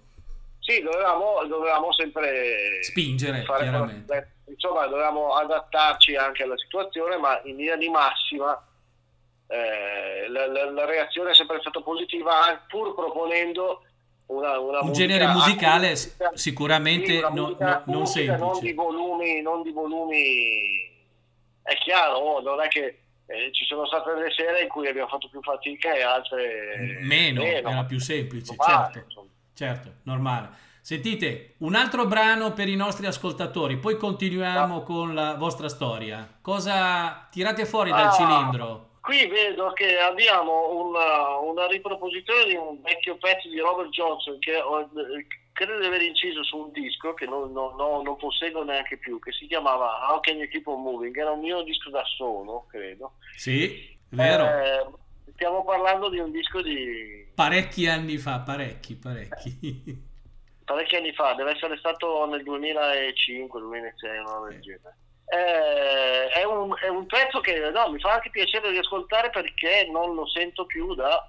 Sì, 0.59 0.81
dovevamo, 0.81 1.45
dovevamo 1.47 1.93
sempre 1.93 2.81
Spingere, 2.81 3.43
chiaramente. 3.43 4.35
insomma 4.45 4.87
dovevamo 4.87 5.33
adattarci 5.35 6.15
anche 6.15 6.43
alla 6.43 6.57
situazione 6.57 7.17
ma 7.17 7.39
in 7.43 7.55
linea 7.57 7.75
di 7.75 7.87
massima 7.89 8.59
eh, 9.47 10.27
la, 10.29 10.47
la- 10.47 10.71
la 10.71 10.85
reazione 10.85 11.31
è 11.31 11.35
sempre 11.35 11.59
stata 11.59 11.79
positiva 11.81 12.59
pur 12.67 12.95
proponendo 12.95 13.83
una, 14.27 14.57
una 14.59 14.79
Un 14.79 14.87
musica 14.87 15.07
genere 15.07 15.27
musicale 15.31 15.87
acustica. 15.89 16.31
sicuramente 16.33 17.05
Sì, 17.11 17.17
una 17.17 17.29
no- 17.29 17.41
musica 17.43 17.65
no- 17.65 17.69
non 17.85 17.95
acustica, 18.01 18.37
non 18.37 18.49
semplice. 18.55 18.65
di 18.65 18.73
volumi 18.73 19.41
non 19.41 19.61
di 19.61 19.71
volumi 19.71 20.91
è 21.61 21.75
chiaro 21.75 22.41
non 22.41 22.59
è 22.61 22.67
che 22.69 23.01
eh, 23.27 23.49
ci 23.51 23.65
sono 23.65 23.85
state 23.85 24.13
delle 24.13 24.31
sere 24.31 24.61
in 24.61 24.67
cui 24.69 24.87
abbiamo 24.87 25.07
fatto 25.07 25.27
più 25.29 25.41
fatica 25.41 25.93
e 25.93 26.01
altre 26.01 26.99
Meno, 27.01 27.43
era 27.43 27.83
più 27.85 27.99
semplice, 27.99 28.55
Normale, 28.55 28.83
certo. 28.93 29.07
insomma. 29.07 29.29
Certo, 29.53 29.93
normale. 30.03 30.49
Sentite, 30.81 31.55
un 31.59 31.73
altro 31.73 32.05
brano 32.05 32.53
per 32.53 32.67
i 32.67 32.75
nostri 32.75 33.07
ascoltatori, 33.07 33.77
poi 33.77 33.97
continuiamo 33.97 34.83
con 34.83 35.15
la 35.15 35.33
vostra 35.35 35.67
storia. 35.67 36.37
Cosa 36.41 37.27
tirate 37.31 37.65
fuori 37.65 37.89
dal 37.89 38.07
Ah, 38.07 38.11
cilindro? 38.11 38.89
Qui 39.01 39.25
vedo 39.27 39.71
che 39.73 39.97
abbiamo 39.97 40.85
una, 40.85 41.37
una 41.37 41.67
riproposizione 41.67 42.45
di 42.45 42.55
un 42.55 42.81
vecchio 42.83 43.17
pezzo 43.17 43.49
di 43.49 43.59
Robert 43.59 43.89
Johnson 43.89 44.37
che 44.39 44.53
credo 45.55 45.79
di 45.79 45.85
aver 45.85 46.01
inciso 46.01 46.43
su 46.43 46.57
un 46.57 46.71
disco 46.73 47.13
che 47.13 47.25
non, 47.25 47.53
non- 47.53 47.75
non- 47.77 48.03
non 48.03 48.17
posseggo 48.17 48.63
neanche 48.65 48.97
più, 48.97 49.19
che 49.19 49.31
si 49.31 49.47
chiamava 49.47 50.11
How 50.11 50.19
Can 50.19 50.35
You 50.37 50.49
Keep 50.49 50.67
On 50.67 50.81
Moving, 50.81 51.15
era 51.17 51.31
un 51.31 51.39
mio 51.39 51.61
disco 51.63 51.89
da 51.89 52.03
solo, 52.17 52.65
credo. 52.69 53.13
Sì, 53.37 53.97
vero. 54.09 54.43
Eh, 54.45 54.85
stiamo 55.33 55.63
parlando 55.63 56.09
di 56.09 56.19
un 56.19 56.31
disco 56.31 56.61
di 56.61 57.31
Parecchi 57.33 57.87
anni 57.87 58.17
fa, 58.17 58.39
parecchi, 58.41 58.95
parecchi. 58.95 60.03
parecchi 60.65 60.95
anni 60.97 61.13
fa, 61.13 61.33
deve 61.35 61.51
essere 61.51 61.77
stato 61.77 62.25
nel 62.27 62.43
2005-2006, 62.43 64.19
una 64.19 64.31
roba 64.33 64.47
del 64.49 64.59
genere. 64.61 64.97
Eh, 65.27 66.27
è, 66.29 66.43
un, 66.43 66.71
è 66.79 66.87
un 66.87 67.07
pezzo 67.07 67.39
che 67.39 67.57
no, 67.71 67.89
mi 67.89 67.99
fa 67.99 68.13
anche 68.13 68.29
piacere 68.29 68.69
riascoltare 68.69 69.31
perché 69.31 69.87
non 69.91 70.13
lo 70.13 70.27
sento 70.27 70.65
più 70.65 70.93
da, 70.93 71.25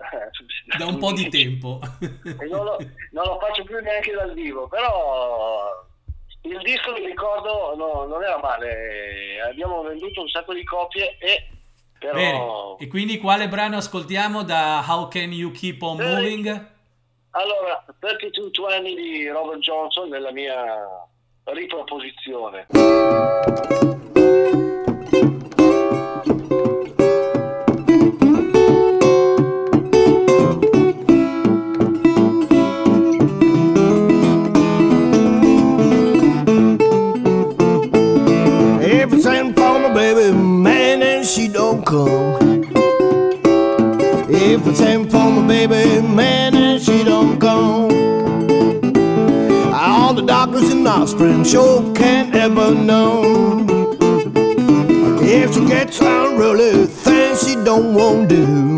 Da 0.76 0.84
un 0.86 0.98
po' 0.98 1.12
di 1.12 1.28
tempo. 1.30 1.80
e 2.00 2.46
non 2.46 2.64
lo, 2.64 2.76
non 3.12 3.24
lo 3.24 3.38
faccio 3.40 3.64
più 3.64 3.78
neanche 3.80 4.12
dal 4.12 4.34
vivo, 4.34 4.68
però 4.68 5.84
il 6.42 6.60
disco 6.62 6.92
mi 6.92 7.06
ricordo 7.06 7.74
no, 7.74 8.04
non 8.04 8.22
era 8.22 8.38
male, 8.38 9.40
abbiamo 9.40 9.82
venduto 9.82 10.20
un 10.20 10.28
sacco 10.28 10.52
di 10.52 10.62
copie 10.64 11.16
e 11.18 11.48
Bene, 11.98 12.12
però 12.12 12.76
e 12.78 12.88
quindi 12.88 13.18
quale 13.18 13.48
brano 13.48 13.78
ascoltiamo 13.78 14.42
da 14.42 14.84
How 14.86 15.08
Can 15.08 15.32
You 15.32 15.50
Keep 15.50 15.80
On 15.80 15.98
Eh, 16.00 16.04
Moving? 16.04 16.74
allora 17.30 17.82
3220 17.98 18.94
di 18.94 19.28
Robert 19.28 19.60
Johnson 19.60 20.08
nella 20.10 20.30
mia 20.30 20.84
riproposizione. 21.52 22.66
Everything 38.82 39.54
for 39.54 39.78
my 39.78 39.92
baby, 39.94 40.36
man, 40.36 41.02
and 41.02 41.24
she 41.24 41.48
don't 41.48 41.84
come. 41.86 42.64
Everything 44.28 45.08
for 45.08 45.30
my 45.30 45.46
baby, 45.46 46.00
man, 46.08 46.45
offspring 50.86 51.44
sure 51.44 51.92
can't 51.94 52.34
ever 52.34 52.74
know. 52.74 53.66
If 55.20 55.54
she 55.54 55.66
gets 55.66 56.00
unruly, 56.00 56.86
things 56.86 57.46
she 57.46 57.56
don't 57.56 57.94
want 57.94 58.28
to 58.28 58.36
do. 58.36 58.76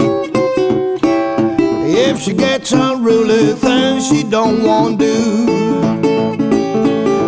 If 1.87 2.23
she 2.23 2.33
gets 2.33 2.73
unruly, 2.73 3.53
things 3.53 4.09
she 4.09 4.23
don't 4.25 4.63
want 4.63 4.99
to 5.01 5.07
do. 5.07 5.47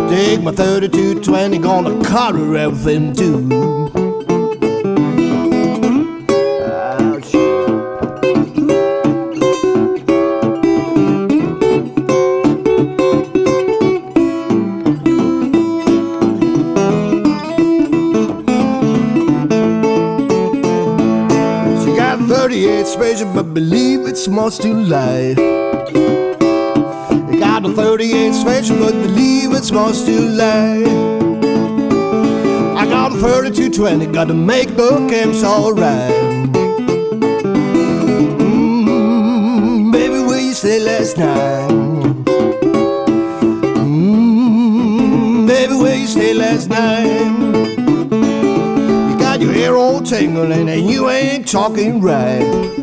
Take 0.09 0.41
my 0.41 0.51
3220, 0.51 1.57
gonna 1.59 2.03
cut 2.03 2.35
her 2.35 2.55
everything 2.55 3.13
too. 3.13 4.00
38 22.91 23.17
special, 23.17 23.33
but 23.33 23.53
believe 23.53 24.07
it's 24.07 24.27
much 24.27 24.59
late. 24.59 25.37
You 27.31 27.39
got 27.39 27.65
a 27.65 27.69
38 27.73 28.33
special, 28.33 28.77
but 28.79 28.91
believe 28.91 29.53
it's 29.53 29.71
much 29.71 30.03
too 30.03 30.19
late. 30.19 30.87
I 32.75 32.85
got 32.85 33.13
a 33.13 33.15
3220, 33.15 34.07
gotta 34.07 34.33
make 34.33 34.75
the 34.75 34.89
camps 35.09 35.43
alright. 35.43 36.11
Mmm, 38.39 39.91
baby, 39.93 40.19
where 40.19 40.41
you 40.41 40.53
stay 40.53 40.79
last 40.81 41.17
night? 41.17 41.69
Mmm, 43.87 45.47
baby, 45.47 45.75
where 45.75 45.95
you 45.95 46.07
stay 46.07 46.33
last 46.33 46.67
night? 46.67 47.05
You 49.09 49.17
got 49.17 49.39
your 49.39 49.53
hair 49.53 49.77
all 49.77 50.01
tingling 50.01 50.67
and 50.69 50.89
you 50.89 51.09
ain't 51.09 51.47
talking 51.47 52.01
right. 52.01 52.80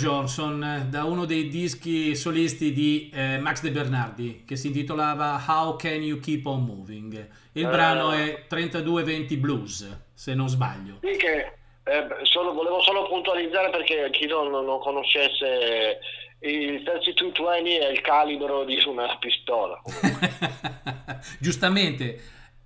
Johnson 0.00 0.86
da 0.88 1.04
uno 1.04 1.24
dei 1.24 1.48
dischi 1.48 2.14
solisti 2.16 2.72
di 2.72 3.10
eh, 3.12 3.38
Max 3.38 3.60
De 3.62 3.70
Bernardi 3.70 4.44
che 4.46 4.56
si 4.56 4.68
intitolava 4.68 5.42
How 5.46 5.76
Can 5.76 6.02
You 6.02 6.18
Keep 6.18 6.46
On 6.46 6.64
Moving. 6.64 7.28
Il 7.52 7.66
Eh. 7.66 7.68
brano 7.68 8.12
è 8.12 8.44
3220 8.48 9.36
Blues, 9.36 10.00
se 10.14 10.34
non 10.34 10.48
sbaglio. 10.48 10.98
Sì, 11.02 11.16
che 11.16 11.52
eh, 11.84 12.06
solo- 12.22 12.52
volevo 12.52 12.80
solo 12.82 13.06
puntualizzare 13.08 13.70
perché 13.70 14.08
chi 14.12 14.26
non, 14.26 14.50
non 14.50 14.78
conoscesse 14.80 15.98
il 16.40 16.82
3220 16.82 17.76
è 17.76 17.88
il 17.90 18.00
calibro 18.00 18.64
di 18.64 18.80
una 18.86 19.16
pistola. 19.18 19.80
Giustamente, 21.38 22.20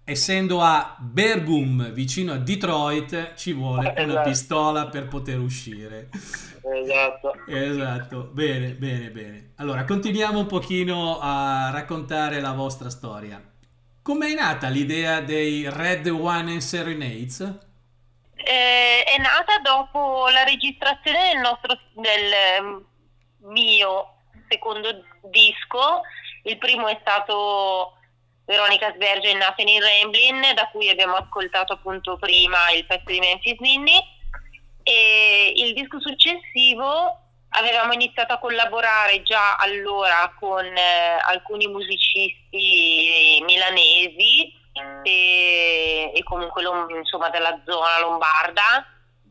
essendo 0.05 0.61
a 0.61 0.97
Bergum, 0.99 1.91
vicino 1.93 2.33
a 2.33 2.37
Detroit, 2.37 3.35
ci 3.35 3.53
vuole 3.53 3.89
una 3.97 4.03
Esatto. 4.03 4.29
pistola 4.29 4.87
per 4.87 5.09
poter 5.09 5.39
uscire. 5.39 6.11
Esatto. 6.63 7.35
Esatto, 7.47 8.29
bene, 8.33 8.71
bene, 8.73 9.11
bene. 9.11 9.53
Allora, 9.57 9.85
continuiamo 9.85 10.41
un 10.41 10.47
pochino 10.47 11.19
a 11.21 11.71
raccontare 11.71 12.41
la 12.41 12.53
vostra 12.53 12.91
storia. 12.91 13.43
Com'è 14.03 14.35
nata 14.35 14.69
l'idea 14.69 15.21
dei 15.21 15.69
Red 15.71 16.07
One 16.09 16.53
and 16.53 16.61
Serenades? 16.61 17.41
Eh, 18.35 19.03
è 19.05 19.19
nata 19.19 19.59
dopo 19.63 20.29
la 20.29 20.45
registrazione 20.45 21.33
del 21.33 21.41
nostro 21.41 21.79
del 21.95 22.33
ehm, 22.59 22.85
mio 23.51 24.17
secondo 24.49 25.03
disco. 25.23 26.03
Il 26.43 26.59
primo 26.59 26.89
è 26.89 26.99
stato 27.01 27.95
Veronica 28.47 28.93
Sberge 28.93 29.31
e 29.31 29.35
Nothing 29.35 29.69
in 29.69 29.81
Ramblin, 29.81 30.55
da 30.55 30.69
cui 30.71 30.91
abbiamo 30.91 31.17
ascoltato 31.17 31.73
appunto 31.73 32.19
prima 32.19 32.71
il 32.77 32.85
pezzo 32.85 33.07
di 33.07 33.19
Memphis 33.19 33.59
Ninni. 33.59 34.13
E 34.83 35.55
il 35.57 35.73
disco 35.73 35.99
successivo 35.99 37.21
avevamo 37.57 37.95
iniziato 37.95 38.35
a 38.35 38.39
collaborare 38.39 39.23
già 39.23 39.57
allora 39.57 40.31
con 40.39 40.63
eh, 40.63 41.17
alcuni 41.27 41.67
musicisti 41.69 43.43
milanesi 43.47 44.53
e, 45.05 46.13
e 46.15 46.23
comunque 46.25 46.63
insomma 46.99 47.31
della 47.31 47.59
zona 47.65 47.99
lombarda, 48.01 48.87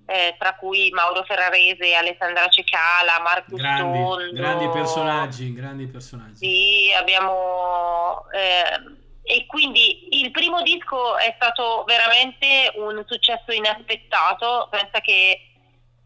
eh, 0.07 0.35
tra 0.39 0.55
cui 0.55 0.89
Mauro 0.89 1.23
Ferrarese, 1.23 1.93
Alessandra 1.93 2.47
Cecala, 2.47 3.19
Marco 3.21 3.55
Grandi, 3.55 3.99
Stondo. 3.99 4.33
grandi 4.33 4.69
personaggi, 4.69 5.53
grandi 5.53 5.85
personaggi. 5.85 6.37
Sì, 6.37 6.93
abbiamo... 6.97 8.25
eh, 8.31 9.01
e 9.23 9.45
quindi 9.45 10.21
il 10.21 10.31
primo 10.31 10.61
disco 10.61 11.17
è 11.17 11.33
stato 11.35 11.85
veramente 11.87 12.73
un 12.75 13.03
successo 13.07 13.53
inaspettato, 13.53 14.67
pensa 14.69 14.99
che 14.99 15.53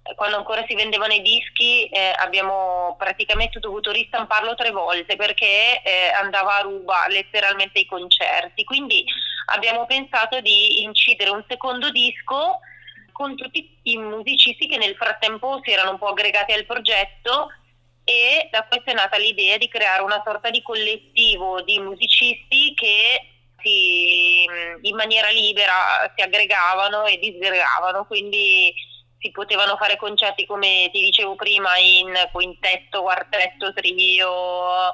eh, 0.04 0.16
quando 0.16 0.38
ancora 0.38 0.64
si 0.68 0.76
vendevano 0.76 1.14
i 1.14 1.22
dischi 1.24 1.86
eh, 1.88 2.14
abbiamo 2.16 2.96
praticamente 2.98 3.60
dovuto 3.60 3.92
ristamparlo 3.92 4.54
tre 4.54 4.70
volte 4.70 5.16
perché 5.16 5.82
eh, 5.82 6.10
andava 6.22 6.58
a 6.58 6.62
ruba 6.62 7.08
letteralmente 7.08 7.80
ai 7.80 7.86
concerti, 7.86 8.64
quindi 8.64 9.04
abbiamo 9.48 9.88
pensato 9.88 10.40
di 10.40 10.84
incidere 10.84 11.32
un 11.32 11.44
secondo 11.48 11.90
disco 11.90 12.60
con 13.12 13.36
tutti 13.36 13.80
i 13.82 13.98
musicisti 13.98 14.68
che 14.68 14.78
nel 14.78 14.96
frattempo 14.96 15.60
si 15.64 15.72
erano 15.72 15.92
un 15.92 15.98
po' 15.98 16.10
aggregati 16.10 16.54
al 16.54 16.66
progetto 16.66 17.50
e 18.10 18.48
da 18.50 18.64
questo 18.64 18.92
è 18.92 18.94
nata 18.94 19.18
l'idea 19.18 19.58
di 19.58 19.68
creare 19.68 20.02
una 20.02 20.22
sorta 20.24 20.50
di 20.50 20.62
collettivo 20.62 21.62
di 21.62 21.78
musicisti 21.78 22.74
che 22.74 23.22
si, 23.62 24.46
in 24.82 24.96
maniera 24.96 25.30
libera 25.30 26.10
si 26.16 26.22
aggregavano 26.24 27.04
e 27.06 27.20
disgregavano, 27.20 28.06
quindi 28.06 28.74
si 29.20 29.30
potevano 29.32 29.76
fare 29.76 29.98
concerti 29.98 30.46
come 30.46 30.90
ti 30.94 31.02
dicevo 31.02 31.36
prima 31.36 31.78
in 31.78 32.14
quintetto, 32.32 33.02
quartetto, 33.02 33.74
trio, 33.74 34.94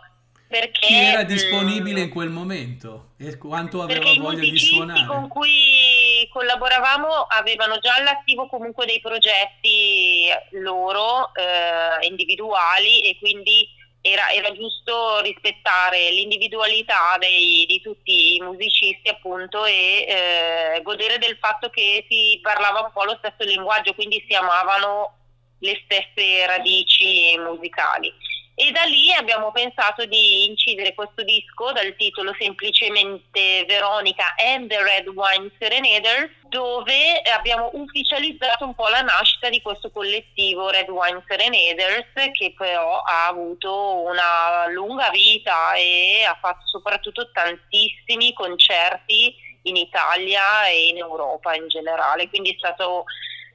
perché 0.54 0.86
Chi 0.86 0.94
era 0.94 1.24
mm, 1.24 1.26
disponibile 1.26 2.02
in 2.02 2.10
quel 2.12 2.30
momento 2.30 3.14
e 3.18 3.40
quanto 3.40 3.82
aveva 3.82 4.14
voglia 4.20 4.42
di 4.42 4.52
musicisti 4.52 4.76
suonare? 4.76 5.08
con 5.08 5.28
cui 5.28 6.30
collaboravamo 6.32 7.08
avevano 7.28 7.80
già 7.80 7.96
all'attivo 7.96 8.48
comunque 8.48 8.86
dei 8.86 9.02
progetti 9.02 10.28
loro 10.52 11.34
eh, 11.34 12.06
individuali 12.06 13.02
e 13.02 13.18
quindi 13.18 13.68
era, 14.00 14.30
era 14.30 14.52
giusto 14.52 15.22
rispettare 15.22 16.12
l'individualità 16.12 17.18
dei- 17.18 17.66
di 17.66 17.82
tutti 17.82 18.36
i 18.36 18.40
musicisti 18.40 19.10
appunto 19.10 19.66
e 19.66 20.06
eh, 20.08 20.82
godere 20.84 21.18
del 21.18 21.38
fatto 21.42 21.72
che 21.72 22.06
si 22.08 22.38
parlava 22.44 22.82
un 22.82 22.92
po' 22.94 23.06
lo 23.06 23.18
stesso 23.18 23.50
linguaggio, 23.50 23.96
quindi 23.96 24.24
si 24.28 24.36
amavano 24.36 25.18
le 25.58 25.82
stesse 25.84 26.46
radici 26.46 27.36
musicali. 27.40 28.14
E 28.56 28.70
da 28.70 28.84
lì 28.84 29.12
abbiamo 29.12 29.52
pensato 29.52 30.06
di 30.06 30.46
incidere 30.46 30.94
questo 30.94 31.24
disco 31.24 31.72
dal 31.72 31.96
titolo 31.96 32.36
semplicemente 32.38 33.66
Veronica 33.66 34.36
and 34.38 34.70
the 34.70 34.80
Red 34.80 35.08
Wine 35.08 35.52
Serenaders, 35.58 36.30
dove 36.50 37.20
abbiamo 37.36 37.72
ufficializzato 37.74 38.64
un 38.66 38.76
po' 38.76 38.90
la 38.90 39.02
nascita 39.02 39.50
di 39.50 39.60
questo 39.60 39.90
collettivo 39.90 40.70
Red 40.70 40.88
Wine 40.88 41.24
Serenaders, 41.28 42.06
che 42.32 42.54
però 42.56 43.02
ha 43.02 43.26
avuto 43.26 44.04
una 44.04 44.68
lunga 44.68 45.10
vita 45.10 45.74
e 45.74 46.24
ha 46.24 46.38
fatto 46.40 46.68
soprattutto 46.68 47.32
tantissimi 47.32 48.34
concerti 48.34 49.34
in 49.64 49.78
Italia 49.78 50.68
e 50.68 50.90
in 50.90 50.98
Europa 50.98 51.56
in 51.56 51.68
generale, 51.70 52.30
quindi 52.30 52.52
è 52.52 52.56
stato 52.60 53.06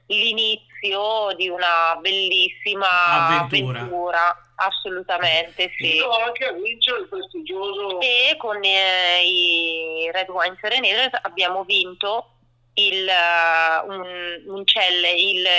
l'inizio 0.07 0.68
di 1.35 1.49
una 1.49 1.97
bellissima 2.01 2.87
Avventura. 3.37 3.79
avventura, 3.79 4.51
assolutamente 4.55 5.71
sì. 5.77 5.95
Io 5.95 6.09
anche 6.09 6.45
a 6.45 6.51
vincere 6.53 6.99
il 7.01 7.07
prestigioso 7.07 7.99
E 8.01 8.35
con 8.37 8.63
eh, 8.63 9.23
i 9.25 10.09
Red 10.11 10.29
Wine 10.29 10.57
Serenaders 10.61 11.17
abbiamo 11.21 11.63
vinto 11.63 12.31
il, 12.75 13.07
eh, 13.07 13.81
un, 13.87 14.43
un 14.47 14.63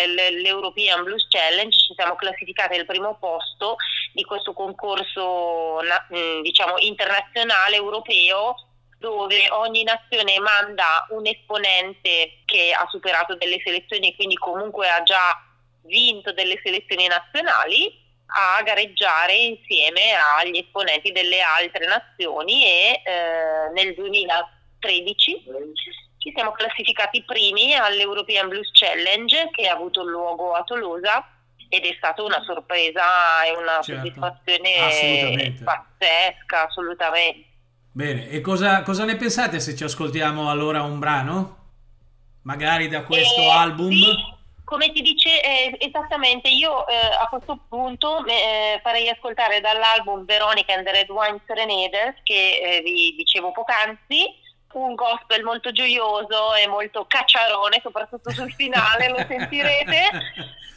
l- 0.07 0.41
l'European 0.43 1.05
Blues 1.05 1.27
Challenge, 1.29 1.77
ci 1.77 1.95
siamo 1.95 2.15
classificati 2.15 2.79
al 2.79 2.87
primo 2.87 3.17
posto 3.19 3.77
di 4.13 4.25
questo 4.25 4.53
concorso 4.55 5.81
na- 5.83 6.07
mh, 6.09 6.43
diciamo 6.43 6.79
internazionale 6.79 7.77
europeo 7.77 8.55
dove 9.01 9.49
ogni 9.53 9.83
nazione 9.83 10.39
manda 10.39 11.07
un 11.09 11.27
esponente 11.27 12.43
che 12.45 12.73
ha 12.77 12.87
superato 12.91 13.35
delle 13.35 13.59
selezioni 13.65 14.11
e 14.11 14.15
quindi 14.15 14.37
comunque 14.37 14.91
ha 14.91 15.03
già 15.03 15.43
vinto 15.85 16.33
delle 16.33 16.61
selezioni 16.63 17.07
nazionali 17.07 17.99
a 18.27 18.63
gareggiare 18.63 19.35
insieme 19.35 20.13
agli 20.39 20.59
esponenti 20.59 21.13
delle 21.13 21.41
altre 21.41 21.87
nazioni 21.87 22.65
e 22.65 23.03
eh, 23.03 23.73
nel 23.73 23.95
2013 23.95 25.45
ci 26.19 26.33
siamo 26.35 26.53
classificati 26.53 27.25
primi 27.25 27.75
all'European 27.75 28.49
Blues 28.49 28.71
Challenge 28.73 29.49
che 29.53 29.67
ha 29.67 29.73
avuto 29.73 30.05
luogo 30.05 30.53
a 30.53 30.63
Tolosa 30.63 31.27
ed 31.71 31.87
è 31.87 31.95
stata 31.97 32.23
una 32.23 32.43
sorpresa 32.45 33.45
e 33.45 33.57
una 33.57 33.81
Certo, 33.81 34.03
soddisfazione 34.03 35.55
pazzesca, 35.65 36.67
assolutamente. 36.67 37.50
Bene, 37.93 38.29
e 38.29 38.41
cosa, 38.41 38.83
cosa 38.83 39.05
ne 39.05 39.17
pensate 39.17 39.59
se 39.61 39.75
ci 39.75 39.85
ascoltiamo 39.85 40.49
allora 40.49 40.83
un 40.83 40.99
brano? 40.99 41.57
Magari 42.43 42.89
da 42.89 43.03
questo 43.03 43.41
Eh, 43.41 43.51
album? 43.51 43.91
sì, 43.91 44.15
come 44.65 44.93
ti 44.93 45.03
dice 45.03 45.43
eh, 45.43 45.77
esattamente, 45.81 46.49
io 46.49 46.87
eh, 46.87 46.95
a 46.95 47.27
questo 47.29 47.59
punto 47.69 48.25
eh, 48.27 48.81
farei 48.83 49.09
ascoltare 49.09 49.61
dall'album 49.61 50.25
Veronica 50.25 50.73
and 50.75 50.85
the 50.85 50.93
Red 50.93 51.11
Wine 51.11 51.41
Serenaders 51.47 52.17
che 52.23 52.61
eh, 52.79 52.81
vi 52.83 53.15
dicevo 53.17 53.51
poc'anzi, 53.51 54.39
un 54.75 54.95
gospel 54.95 55.43
molto 55.43 55.73
gioioso 55.73 56.55
e 56.55 56.69
molto 56.69 57.05
cacciarone, 57.09 57.81
soprattutto 57.83 58.31
sul 58.31 58.53
finale 58.53 59.09
lo 59.09 59.19
sentirete, 59.27 60.11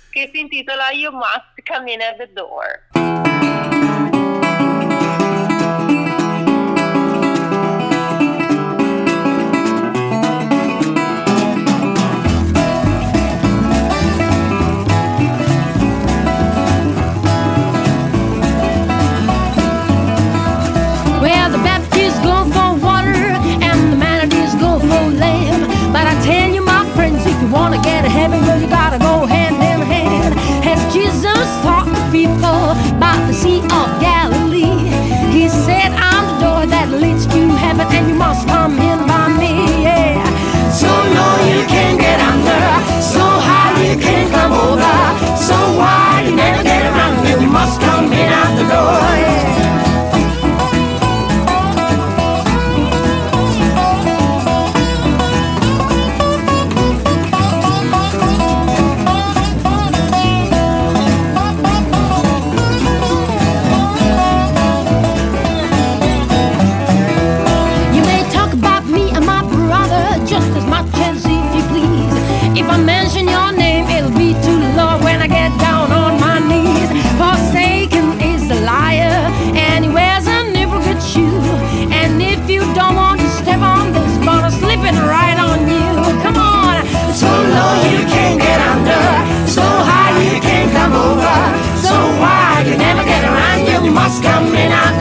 che 0.10 0.30
si 0.34 0.40
intitola 0.40 0.90
You 0.90 1.14
Must 1.14 1.62
Come 1.64 1.92
In 1.94 2.02
At 2.02 2.18
The 2.18 2.34
Door. 2.34 3.33
lost, 38.34 38.50
I'm 38.50 38.80
in 38.80 39.08
by 39.08 39.28
me, 39.38 39.84
yeah. 39.84 40.24
So 40.72 40.88
low 40.88 41.36
you 41.54 41.66
can't 41.68 42.00
get 42.00 42.20
under, 42.20 42.64
so 43.02 43.22
high 43.22 43.74
you 43.84 43.98
can't 44.00 44.32
come 44.32 44.54
over, 44.54 44.96
so 45.38 45.56
wide 45.78 46.26
you 46.28 46.36
never 46.36 46.64
get 46.64 46.84
around. 46.86 47.42
You 47.42 47.48
must 47.48 47.80
come 47.82 48.12
in 48.12 48.32
out 48.32 48.56
the 48.58 48.66
door. 48.74 49.13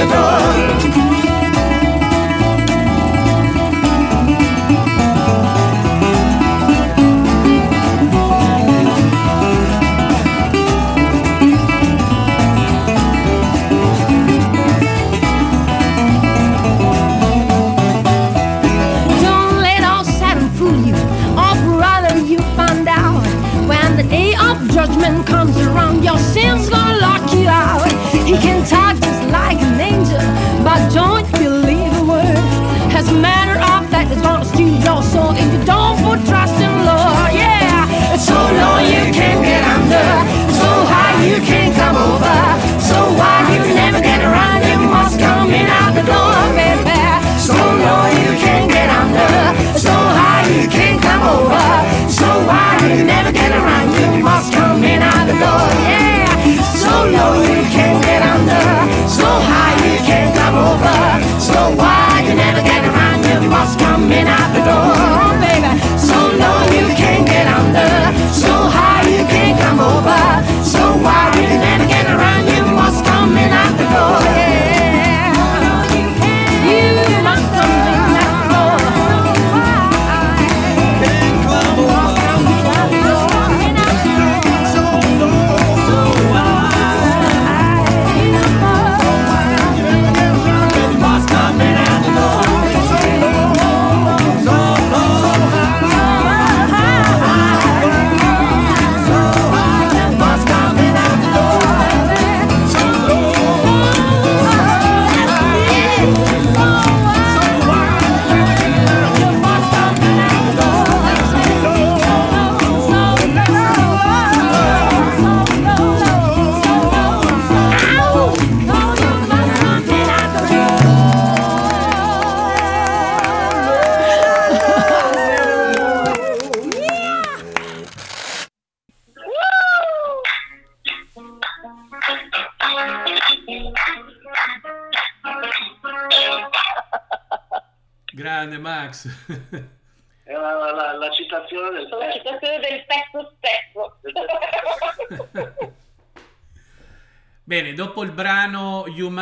The 0.08 0.14
door. 0.14 0.31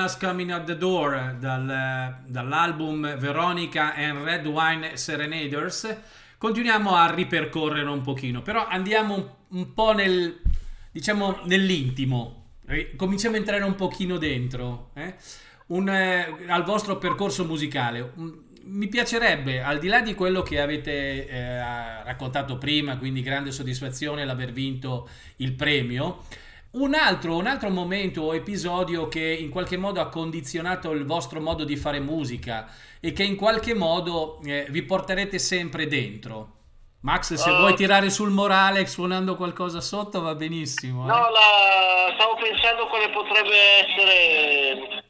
Come 0.08 0.42
In 0.42 0.52
At 0.52 0.64
The 0.64 0.78
Door 0.78 1.36
dal- 1.38 2.22
dall'album 2.26 3.16
Veronica 3.18 3.94
and 3.94 4.24
Red 4.24 4.46
Wine 4.46 4.96
Serenaders, 4.96 5.94
continuiamo 6.38 6.94
a 6.94 7.12
ripercorrere 7.12 7.88
un 7.88 8.00
pochino, 8.00 8.40
però 8.40 8.66
andiamo 8.66 9.14
un, 9.14 9.28
un 9.48 9.74
po' 9.74 9.92
nel, 9.92 10.40
diciamo, 10.90 11.40
nell'intimo, 11.44 12.54
cominciamo 12.96 13.34
a 13.34 13.38
entrare 13.38 13.62
un 13.62 13.74
pochino 13.74 14.16
dentro, 14.16 14.90
eh? 14.94 15.14
Un, 15.66 15.88
eh, 15.88 16.46
al 16.48 16.64
vostro 16.64 16.96
percorso 16.96 17.44
musicale. 17.44 18.12
Mi 18.62 18.88
piacerebbe, 18.88 19.62
al 19.62 19.78
di 19.78 19.88
là 19.88 20.00
di 20.00 20.14
quello 20.14 20.42
che 20.42 20.60
avete 20.60 21.28
eh, 21.28 21.58
raccontato 22.04 22.56
prima, 22.56 22.96
quindi 22.96 23.20
grande 23.20 23.52
soddisfazione 23.52 24.24
l'aver 24.24 24.52
vinto 24.52 25.08
il 25.36 25.52
premio, 25.52 26.24
un 26.72 26.94
altro, 26.94 27.36
un 27.36 27.46
altro 27.46 27.68
momento 27.70 28.22
o 28.22 28.34
episodio 28.34 29.08
che 29.08 29.20
in 29.20 29.50
qualche 29.50 29.76
modo 29.76 30.00
ha 30.00 30.08
condizionato 30.08 30.92
il 30.92 31.04
vostro 31.04 31.40
modo 31.40 31.64
di 31.64 31.76
fare 31.76 31.98
musica 32.00 32.68
e 33.00 33.12
che 33.12 33.24
in 33.24 33.34
qualche 33.36 33.74
modo 33.74 34.40
eh, 34.44 34.66
vi 34.70 34.82
porterete 34.82 35.38
sempre 35.38 35.86
dentro. 35.88 36.56
Max, 37.02 37.32
se 37.34 37.50
Oh. 37.50 37.58
vuoi 37.60 37.74
tirare 37.74 38.10
sul 38.10 38.30
morale 38.30 38.86
suonando 38.86 39.34
qualcosa 39.34 39.80
sotto 39.80 40.20
va 40.20 40.34
benissimo. 40.34 41.04
eh. 41.04 41.06
No, 41.08 41.14
la- 41.30 42.12
stavo 42.14 42.36
pensando 42.36 42.86
quale 42.88 43.08
potrebbe 43.10 43.56
essere. 43.80 45.04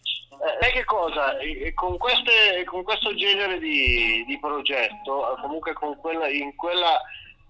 Eh, 0.62 0.70
che 0.72 0.84
cosa? 0.84 1.34
Con, 1.74 1.98
queste- 1.98 2.64
con 2.64 2.82
questo 2.84 3.14
genere 3.14 3.58
di, 3.58 4.24
di 4.26 4.38
progetto, 4.38 5.36
eh, 5.36 5.40
comunque 5.42 5.72
con 5.74 5.96
quella, 5.98 6.28
in, 6.28 6.54
quella, 6.54 6.98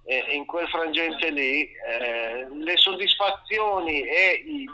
eh, 0.04 0.34
in 0.34 0.44
quel 0.46 0.68
frangente 0.68 1.30
lì, 1.30 1.70
eh, 1.70 2.46
le 2.50 2.76
soddisfazioni 2.76 4.02
e 4.02 4.44
i, 4.46 4.68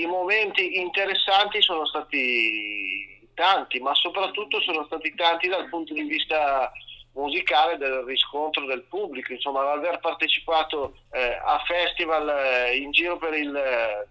i 0.00 0.06
momenti 0.06 0.78
interessanti 0.78 1.60
sono 1.62 1.86
stati 1.86 3.28
tanti, 3.34 3.80
ma 3.80 3.94
soprattutto 3.94 4.60
sono 4.60 4.84
stati 4.84 5.14
tanti 5.14 5.48
dal 5.48 5.68
punto 5.68 5.92
di 5.92 6.02
vista 6.02 6.72
musicale 7.14 7.76
del 7.76 8.02
riscontro 8.04 8.66
del 8.66 8.82
pubblico, 8.82 9.32
insomma, 9.32 9.70
aver 9.70 10.00
partecipato 10.00 10.96
eh, 11.12 11.40
a 11.44 11.62
festival 11.64 12.28
eh, 12.28 12.76
in 12.76 12.90
giro 12.90 13.16
per 13.18 13.34
il 13.34 13.54
eh, 13.54 14.08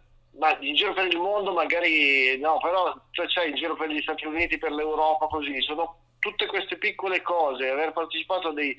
in 0.61 0.73
giro 0.73 0.93
per 0.93 1.05
il 1.05 1.17
mondo 1.17 1.53
magari 1.53 2.39
no, 2.39 2.57
però 2.57 2.93
cioè, 3.11 3.29
sai, 3.29 3.49
in 3.49 3.55
giro 3.55 3.75
per 3.75 3.89
gli 3.89 4.01
Stati 4.01 4.25
Uniti, 4.25 4.57
per 4.57 4.71
l'Europa, 4.71 5.27
così, 5.27 5.61
sono 5.61 5.99
tutte 6.19 6.47
queste 6.47 6.77
piccole 6.77 7.21
cose, 7.21 7.69
aver 7.69 7.91
partecipato 7.91 8.47
a 8.47 8.53
dei, 8.53 8.75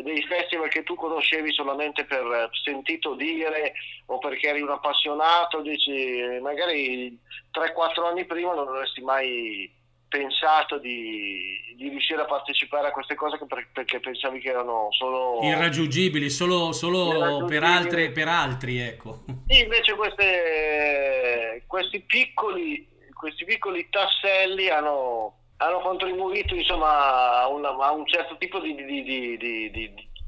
dei 0.00 0.22
festival 0.22 0.68
che 0.70 0.82
tu 0.84 0.94
conoscevi 0.94 1.52
solamente 1.52 2.04
per 2.04 2.24
eh, 2.24 2.48
sentito 2.64 3.14
dire 3.14 3.74
o 4.06 4.18
perché 4.18 4.48
eri 4.48 4.62
un 4.62 4.70
appassionato, 4.70 5.60
dici, 5.60 5.92
eh, 6.18 6.40
magari 6.40 7.18
3-4 7.52 8.06
anni 8.06 8.24
prima 8.24 8.54
non 8.54 8.68
avresti 8.68 9.02
mai 9.02 9.70
pensato 10.08 10.76
di, 10.78 11.74
di 11.76 11.88
riuscire 11.88 12.20
a 12.20 12.26
partecipare 12.26 12.88
a 12.88 12.90
queste 12.90 13.14
cose 13.14 13.38
per- 13.46 13.68
perché 13.72 13.98
pensavi 13.98 14.40
che 14.40 14.48
erano 14.50 14.88
solo 14.92 15.40
Irraggiungibili, 15.42 16.28
solo, 16.30 16.72
solo 16.72 17.08
Irraggiungibili. 17.14 17.48
per, 17.48 17.62
altre, 17.62 18.10
per 18.10 18.28
altri, 18.28 18.78
ecco. 18.78 19.24
Sì, 19.48 19.60
invece 19.62 19.94
queste- 19.94 21.64
questi, 21.66 22.00
piccoli, 22.00 22.86
questi 23.12 23.44
piccoli 23.44 23.88
tasselli 23.90 24.68
hanno, 24.68 25.41
hanno 25.64 25.80
contribuito 25.80 26.54
insomma, 26.54 27.40
a, 27.40 27.48
una- 27.48 27.76
a 27.76 27.92
un 27.92 28.06
certo 28.06 28.36
tipo 28.36 28.58
di, 28.58 28.74
di- 28.74 29.02
di- 29.02 29.38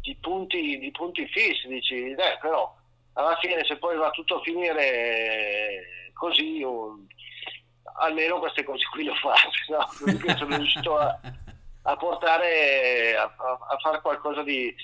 di- 0.01 0.17
punti, 0.21 0.79
di 0.79 0.91
punti 0.91 1.27
fissi. 1.29 1.67
Dici, 1.69 2.15
"Dai, 2.15 2.39
però 2.41 2.73
alla 3.15 3.37
fine 3.37 3.65
se 3.65 3.77
poi 3.79 3.97
va 3.97 4.11
tutto 4.11 4.37
a 4.37 4.41
finire 4.43 6.11
così, 6.15 6.63
o- 6.63 6.99
almeno 7.99 8.39
queste 8.39 8.65
cose 8.65 8.85
qui 8.91 9.05
le 9.05 9.11
ho 9.11 9.15
fatte. 9.15 9.49
No? 9.69 9.89
Sono 10.37 10.57
riuscito 10.57 10.97
a, 10.99 11.19
a 11.83 11.97
portare 11.97 13.17
a, 13.17 13.23
a- 13.25 13.77
fare 13.79 14.01
qualcosa 14.01 14.43
di, 14.43 14.75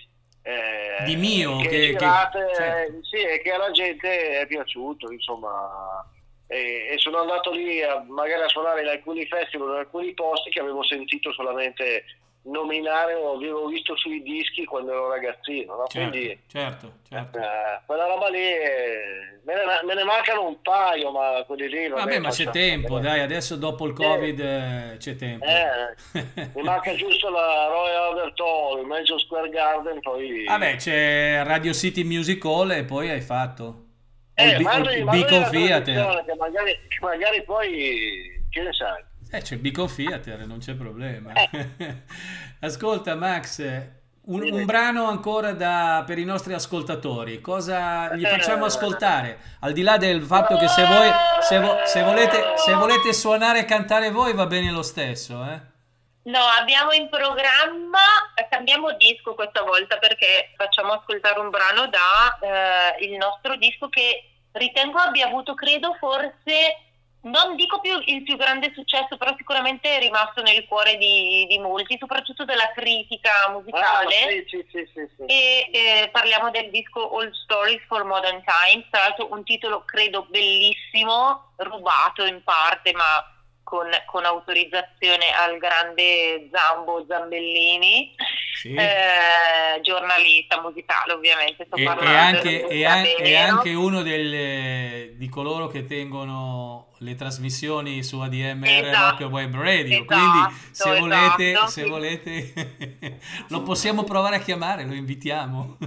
eh, 0.43 1.05
Di 1.05 1.17
mio, 1.17 1.59
che, 1.59 1.69
che- 1.69 1.77
che- 1.79 1.87
girate, 1.93 2.55
certo. 2.55 3.05
sì, 3.05 3.17
e 3.17 3.41
che 3.43 3.53
alla 3.53 3.71
gente 3.73 4.41
è 4.41 4.47
piaciuto 4.47 5.11
insomma 5.13 6.05
e, 6.51 6.95
sono 6.99 7.19
andato 7.19 7.53
lì 7.53 7.81
a, 7.81 8.05
magari 8.09 8.43
a 8.43 8.49
suonare 8.49 8.83
in 8.83 8.89
alcuni 8.89 9.25
festival, 9.27 9.69
in 9.69 9.77
alcuni 9.77 10.13
posti 10.15 10.51
che 10.51 10.59
avevo 10.59 10.83
sentito 10.83 11.33
solamente 11.33 12.05
nominare 12.43 13.15
o 13.15 13.37
avevo 13.37 13.67
visto 13.67 13.97
sui 13.97 14.21
dischi 14.23 14.65
quando 14.65 14.91
ero 14.91 15.09
ragazzino. 15.11 15.77
No? 15.77 15.87
Certo, 15.87 16.11
Quindi 16.11 16.41
certo, 16.49 16.93
certo. 17.09 17.39
eh, 17.39 17.81
quella 17.87 18.07
roba 18.07 18.29
lì 18.31 18.39
eh, 18.39 19.39
me 19.45 19.55
ne, 19.55 19.63
me 19.85 19.95
ne 19.95 20.03
mancano 20.03 20.49
un 20.49 20.61
paio, 20.61 21.13
ma 21.13 21.45
quelli 21.47 21.69
lì. 21.69 21.89
Vabbè, 21.89 22.19
ma 22.19 22.31
c'è 22.31 22.51
tempo, 22.51 22.99
dai, 22.99 23.21
adesso 23.21 23.55
dopo 23.55 23.87
il 23.87 23.93
Covid 23.93 24.41
eh, 24.41 24.97
c'è 24.99 25.15
tempo. 25.15 25.45
Eh, 25.45 26.51
mi 26.55 26.63
manca 26.63 26.93
giusto 26.97 27.31
la 27.31 27.67
Royal 27.69 28.09
Albert 28.09 28.41
Hall, 28.41 28.81
il 28.81 28.87
Major 28.87 29.21
Square 29.21 29.51
Garden, 29.51 30.01
poi... 30.01 30.47
Vabbè, 30.47 30.75
c'è 30.77 31.45
Radio 31.45 31.73
City 31.73 32.03
Music 32.03 32.45
Hall 32.45 32.73
e 32.73 32.83
poi 32.83 33.09
hai 33.09 33.21
fatto. 33.21 33.85
Eh, 34.41 34.57
il, 34.57 34.61
mandami- 34.63 34.97
il 34.99 35.05
Beacon 35.05 35.51
Che 36.25 36.35
magari, 36.39 36.79
magari 37.01 37.43
poi, 37.45 38.45
che 38.51 38.63
ne 38.63 38.73
sai? 38.73 39.03
Eh, 39.33 39.43
c'è 39.43 39.55
il 39.55 39.61
Beacon 39.61 39.95
Theater, 39.95 40.47
non 40.47 40.59
c'è 40.59 40.75
problema. 40.75 41.33
Eh. 41.33 41.67
Ascolta, 42.61 43.15
Max, 43.15 43.61
un, 44.23 44.43
un 44.53 44.65
brano 44.65 45.07
ancora 45.09 45.53
da- 45.53 46.03
per 46.07 46.19
i 46.19 46.25
nostri 46.25 46.53
ascoltatori. 46.53 47.41
Cosa 47.41 48.15
gli 48.15 48.25
Eh. 48.25 48.29
facciamo 48.29 48.65
ascoltare? 48.65 49.39
Al 49.61 49.73
di 49.73 49.83
là 49.83 49.97
del 49.97 50.23
fatto 50.23 50.57
che 50.57 50.69
se 50.69 50.85
voi 50.85 51.11
se, 51.41 51.59
vo- 51.59 51.79
se 51.85 52.03
volete, 52.03 52.53
se 52.57 52.75
volete 52.75 53.13
suonare 53.13 53.61
e 53.61 53.65
cantare 53.65 54.11
voi 54.11 54.35
va 54.35 54.47
bene 54.47 54.71
lo 54.71 54.83
stesso, 54.83 55.43
eh? 55.45 55.69
No, 56.23 56.39
abbiamo 56.61 56.93
in 56.93 57.09
programma, 57.09 57.99
cambiamo 58.51 58.93
disco 58.93 59.35
questa 59.35 59.63
volta 59.63 59.97
perché 59.97 60.53
facciamo 60.55 60.93
ascoltare 60.93 61.41
un 61.41 61.49
brano 61.49 61.87
da 61.89 62.39
eh, 62.99 63.07
il 63.07 63.17
nostro 63.17 63.57
disco 63.57 63.89
che 63.89 64.30
ritengo 64.53 64.99
abbia 64.99 65.27
avuto, 65.27 65.55
credo, 65.55 65.95
forse, 65.99 66.79
non 67.23 67.55
dico 67.57 67.81
più 67.81 68.01
il 68.07 68.23
più 68.23 68.37
grande 68.37 68.73
successo, 68.75 69.17
però 69.17 69.35
sicuramente 69.37 69.95
è 69.97 70.01
rimasto 70.01 70.43
nel 70.43 70.65
cuore 70.67 70.97
di, 70.97 71.47
di 71.49 71.59
molti, 71.59 71.97
soprattutto 71.99 72.45
della 72.45 72.71
critica 72.75 73.47
Ah, 73.47 73.51
musicale. 73.51 74.15
sì, 74.15 74.45
sì, 74.49 74.67
sì, 74.71 74.91
sì, 74.95 75.09
sì. 75.17 75.23
E 75.27 75.71
eh, 75.73 76.09
parliamo 76.11 76.51
del 76.51 76.71
disco 76.71 77.15
Old 77.15 77.33
Stories 77.35 77.83
for 77.87 78.05
Modern 78.05 78.43
Times, 78.45 78.87
tra 78.91 79.01
l'altro 79.03 79.29
un 79.33 79.45
titolo 79.45 79.85
credo 79.85 80.27
bellissimo, 80.31 81.53
rubato 81.57 82.25
in 82.25 82.43
parte, 82.43 82.93
ma 82.93 83.05
con, 83.71 83.87
con 84.07 84.25
autorizzazione 84.25 85.31
al 85.33 85.57
grande 85.59 86.49
Zambo 86.53 87.05
Zambellini, 87.09 88.13
Sì. 88.61 88.75
eh, 88.75 89.81
giornalista 89.81 90.61
musicale 90.61 91.13
ovviamente. 91.13 91.65
Sto 91.67 91.77
E, 91.77 91.83
e 91.83 91.85
parlando 91.85 92.19
anche, 92.39 92.67
del 92.67 92.77
e 92.79 92.85
an- 92.85 93.05
e 93.05 93.07
Zambellino. 93.15 93.49
anche 93.49 93.75
uno 93.75 94.03
delle- 94.03 95.13
di 95.15 95.29
coloro 95.29 95.69
che 95.69 95.85
tengono 95.87 96.89
le 96.99 97.15
trasmissioni 97.15 98.03
su 98.03 98.19
ADMR 98.21 98.87
Esatto, 98.87 99.23
Rock 99.25 99.33
Web 99.33 99.55
Radio. 99.55 100.03
esatto, 100.03 100.15
Quindi, 100.15 100.55
se 100.73 100.99
volete, 100.99 101.51
esatto. 101.53 101.67
se 101.69 101.85
volete 101.87 102.53
lo 103.49 103.63
possiamo 103.63 104.03
provare 104.03 104.37
a 104.37 104.41
chiamare, 104.41 104.85
lo 104.85 104.95
invitiamo. 104.95 105.79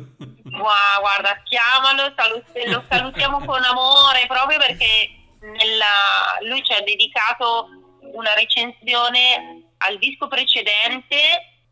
Gua- 0.43 0.97
guarda, 1.01 1.41
chiamalo, 1.43 2.13
salut- 2.15 2.65
lo 2.67 2.84
salutiamo 2.89 3.39
con 3.45 3.61
amore 3.63 4.25
proprio 4.27 4.57
perché 4.57 5.11
nella- 5.43 6.37
lui 6.41 6.63
ci 6.63 6.73
ha 6.73 6.81
dedicato 6.81 7.67
una 8.13 8.33
recensione 8.33 9.71
al 9.79 9.97
disco 9.97 10.27
precedente, 10.27 11.17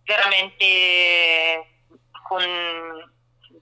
veramente 0.04 1.66
con 2.28 2.44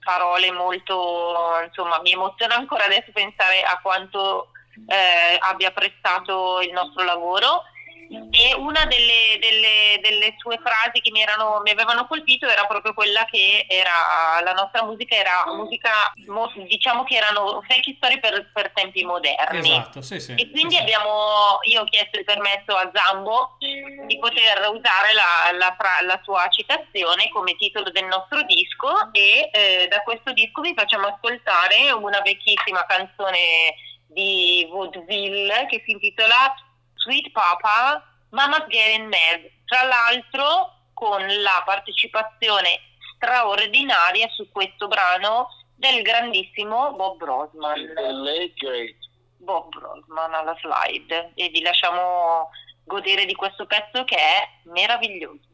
parole 0.04 0.52
molto, 0.52 1.62
insomma, 1.66 2.00
mi 2.02 2.12
emoziona 2.12 2.56
ancora 2.56 2.86
adesso 2.86 3.12
pensare 3.12 3.62
a 3.62 3.80
quanto 3.82 4.52
eh, 4.88 5.38
abbia 5.40 5.68
apprezzato 5.68 6.62
il 6.62 6.72
nostro 6.72 7.04
lavoro 7.04 7.64
e 8.10 8.54
una 8.56 8.86
delle, 8.86 9.38
delle- 9.40 10.00
delle 10.02 10.36
sue 10.38 10.58
frasi 10.64 11.00
che 11.02 11.12
mi, 11.12 11.22
erano, 11.22 11.62
mi 11.64 11.70
avevano 11.70 12.08
colpito 12.08 12.48
era 12.48 12.66
proprio 12.66 12.94
quella 12.94 13.26
che 13.26 13.66
era 13.68 14.42
la 14.44 14.54
nostra 14.54 14.84
musica 14.84 15.16
era 15.16 15.44
musica 15.54 16.12
mo- 16.28 16.52
diciamo 16.56 17.04
che 17.04 17.16
erano 17.16 17.64
vecchie 17.68 17.96
storie 17.98 18.20
per, 18.20 18.50
per 18.52 18.72
tempi 18.74 19.04
moderni 19.04 19.72
esatto, 19.72 20.02
sì, 20.02 20.20
sì. 20.20 20.34
e 20.34 20.50
quindi 20.50 20.76
sì, 20.76 20.82
abbiamo 20.82 21.60
io 21.64 21.82
ho 21.82 21.86
chiesto 21.86 22.18
il 22.18 22.26
permesso 22.26 22.76
a 22.76 22.90
Zambo 22.94 23.58
di 23.60 24.18
poter 24.20 24.70
usare 24.74 25.14
la, 25.14 25.56
la 25.58 25.76
la 26.02 26.20
sua 26.24 26.48
citazione 26.50 27.30
come 27.30 27.56
titolo 27.56 27.90
del 27.92 28.06
nostro 28.06 28.42
disco 28.44 29.12
e 29.12 29.50
eh, 29.52 29.88
da 29.88 30.02
questo 30.02 30.34
disco 30.34 30.62
vi 30.62 30.74
facciamo 30.76 31.08
ascoltare 31.08 31.92
una 31.92 32.22
vecchissima 32.22 32.86
canzone 32.86 33.76
di 34.08 34.68
vaudeville 34.72 35.68
che 35.70 35.84
si 35.86 35.92
intitola 35.92 36.54
Sweet 37.00 37.32
Papa, 37.32 38.04
Mama's 38.30 38.68
Getting 38.68 39.08
Mad, 39.08 39.50
tra 39.66 39.84
l'altro 39.84 40.74
con 40.94 41.26
la 41.42 41.62
partecipazione 41.66 42.80
straordinaria 43.16 44.28
su 44.30 44.50
questo 44.52 44.88
brano 44.88 45.50
del 45.76 46.02
grandissimo 46.02 46.94
Bob 46.94 47.18
Brosman. 47.18 47.94
The 47.96 48.12
late 48.12 48.54
great. 48.58 48.96
Bob 49.38 49.70
Brosman 49.70 50.34
alla 50.34 50.56
slide 50.60 51.32
e 51.36 51.50
vi 51.50 51.62
lasciamo 51.62 52.50
godere 52.84 53.26
di 53.26 53.34
questo 53.34 53.66
pezzo 53.66 54.04
che 54.04 54.18
è 54.18 54.50
meraviglioso. 54.64 55.48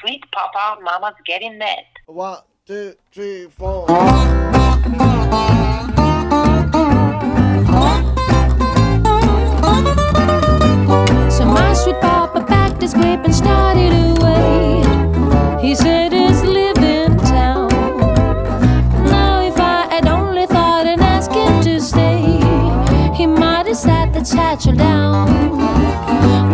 Sweet 0.00 0.28
Papa, 0.28 0.78
Mama's 0.82 1.16
Getting 1.22 1.56
Mad. 1.56 1.86
One, 2.04 2.42
two, 2.64 2.94
three, 3.10 3.48
four. 3.48 3.86
satchel 24.36 24.74
down. 24.74 25.26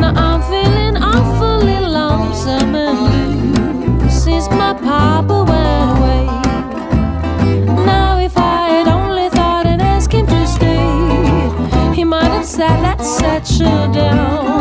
Now 0.00 0.12
I'm 0.14 0.40
feeling 0.50 0.96
awfully 1.02 1.80
lonesome 1.98 2.74
and 2.76 2.98
blue 3.08 4.08
since 4.08 4.48
my 4.50 4.72
papa 4.74 5.38
went 5.50 5.98
away. 5.98 6.24
Now 7.84 8.18
if 8.18 8.36
I 8.36 8.68
had 8.74 8.88
only 8.88 9.28
thought 9.30 9.66
and 9.66 9.82
asked 9.82 10.12
him 10.12 10.26
to 10.26 10.46
stay, 10.46 11.94
he 11.96 12.04
might 12.04 12.30
have 12.36 12.46
sat 12.46 12.80
that 12.82 13.00
satchel 13.04 13.92
down. 13.92 14.51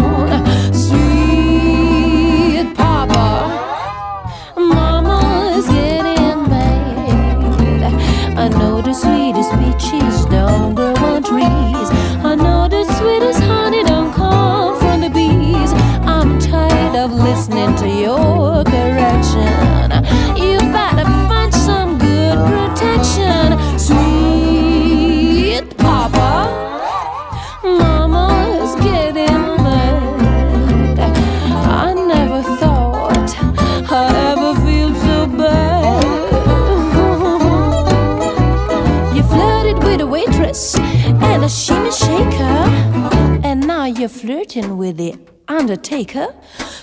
Flirting 44.12 44.78
with 44.78 44.98
the 44.98 45.16
undertaker. 45.48 46.28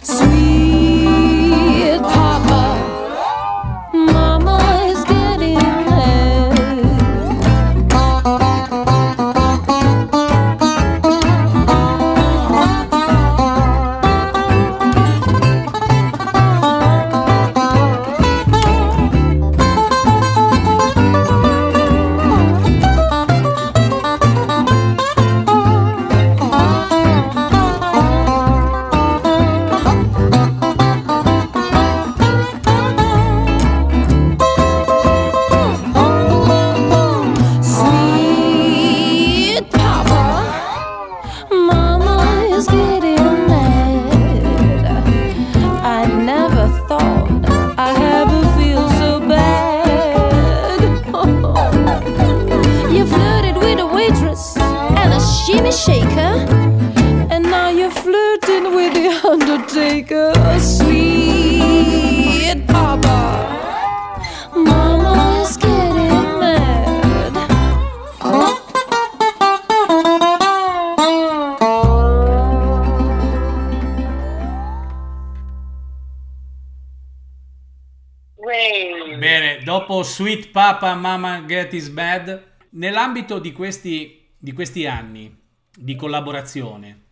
Sweet 0.02 1.98
Papa, 2.00 2.62
Mama 3.92 4.58
is 4.90 5.04
getting 5.04 5.54
mad. 5.54 6.37
Papa 80.50 80.94
Mama 80.94 81.44
Get 81.44 81.72
Is 81.74 81.88
Bad, 81.88 82.42
nell'ambito 82.70 83.38
di 83.38 83.52
questi, 83.52 84.26
di 84.36 84.52
questi 84.52 84.86
anni 84.86 85.34
di 85.76 85.94
collaborazione 85.94 87.02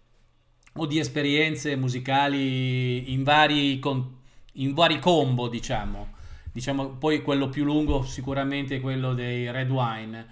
o 0.74 0.86
di 0.86 0.98
esperienze 0.98 1.76
musicali 1.76 3.12
in 3.12 3.22
vari, 3.22 3.78
con- 3.78 4.16
in 4.54 4.74
vari 4.74 4.98
combo, 4.98 5.48
diciamo, 5.48 6.14
diciamo, 6.52 6.88
poi 6.90 7.22
quello 7.22 7.48
più 7.48 7.64
lungo 7.64 8.02
sicuramente 8.02 8.76
è 8.76 8.80
quello 8.80 9.14
dei 9.14 9.50
Red 9.50 9.70
Wine, 9.70 10.26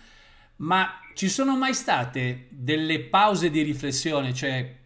ma 0.56 1.00
ci 1.14 1.28
sono 1.28 1.56
mai 1.56 1.74
state 1.74 2.46
delle 2.50 3.00
pause 3.00 3.50
di 3.50 3.62
riflessione, 3.62 4.34
cioè 4.34 4.76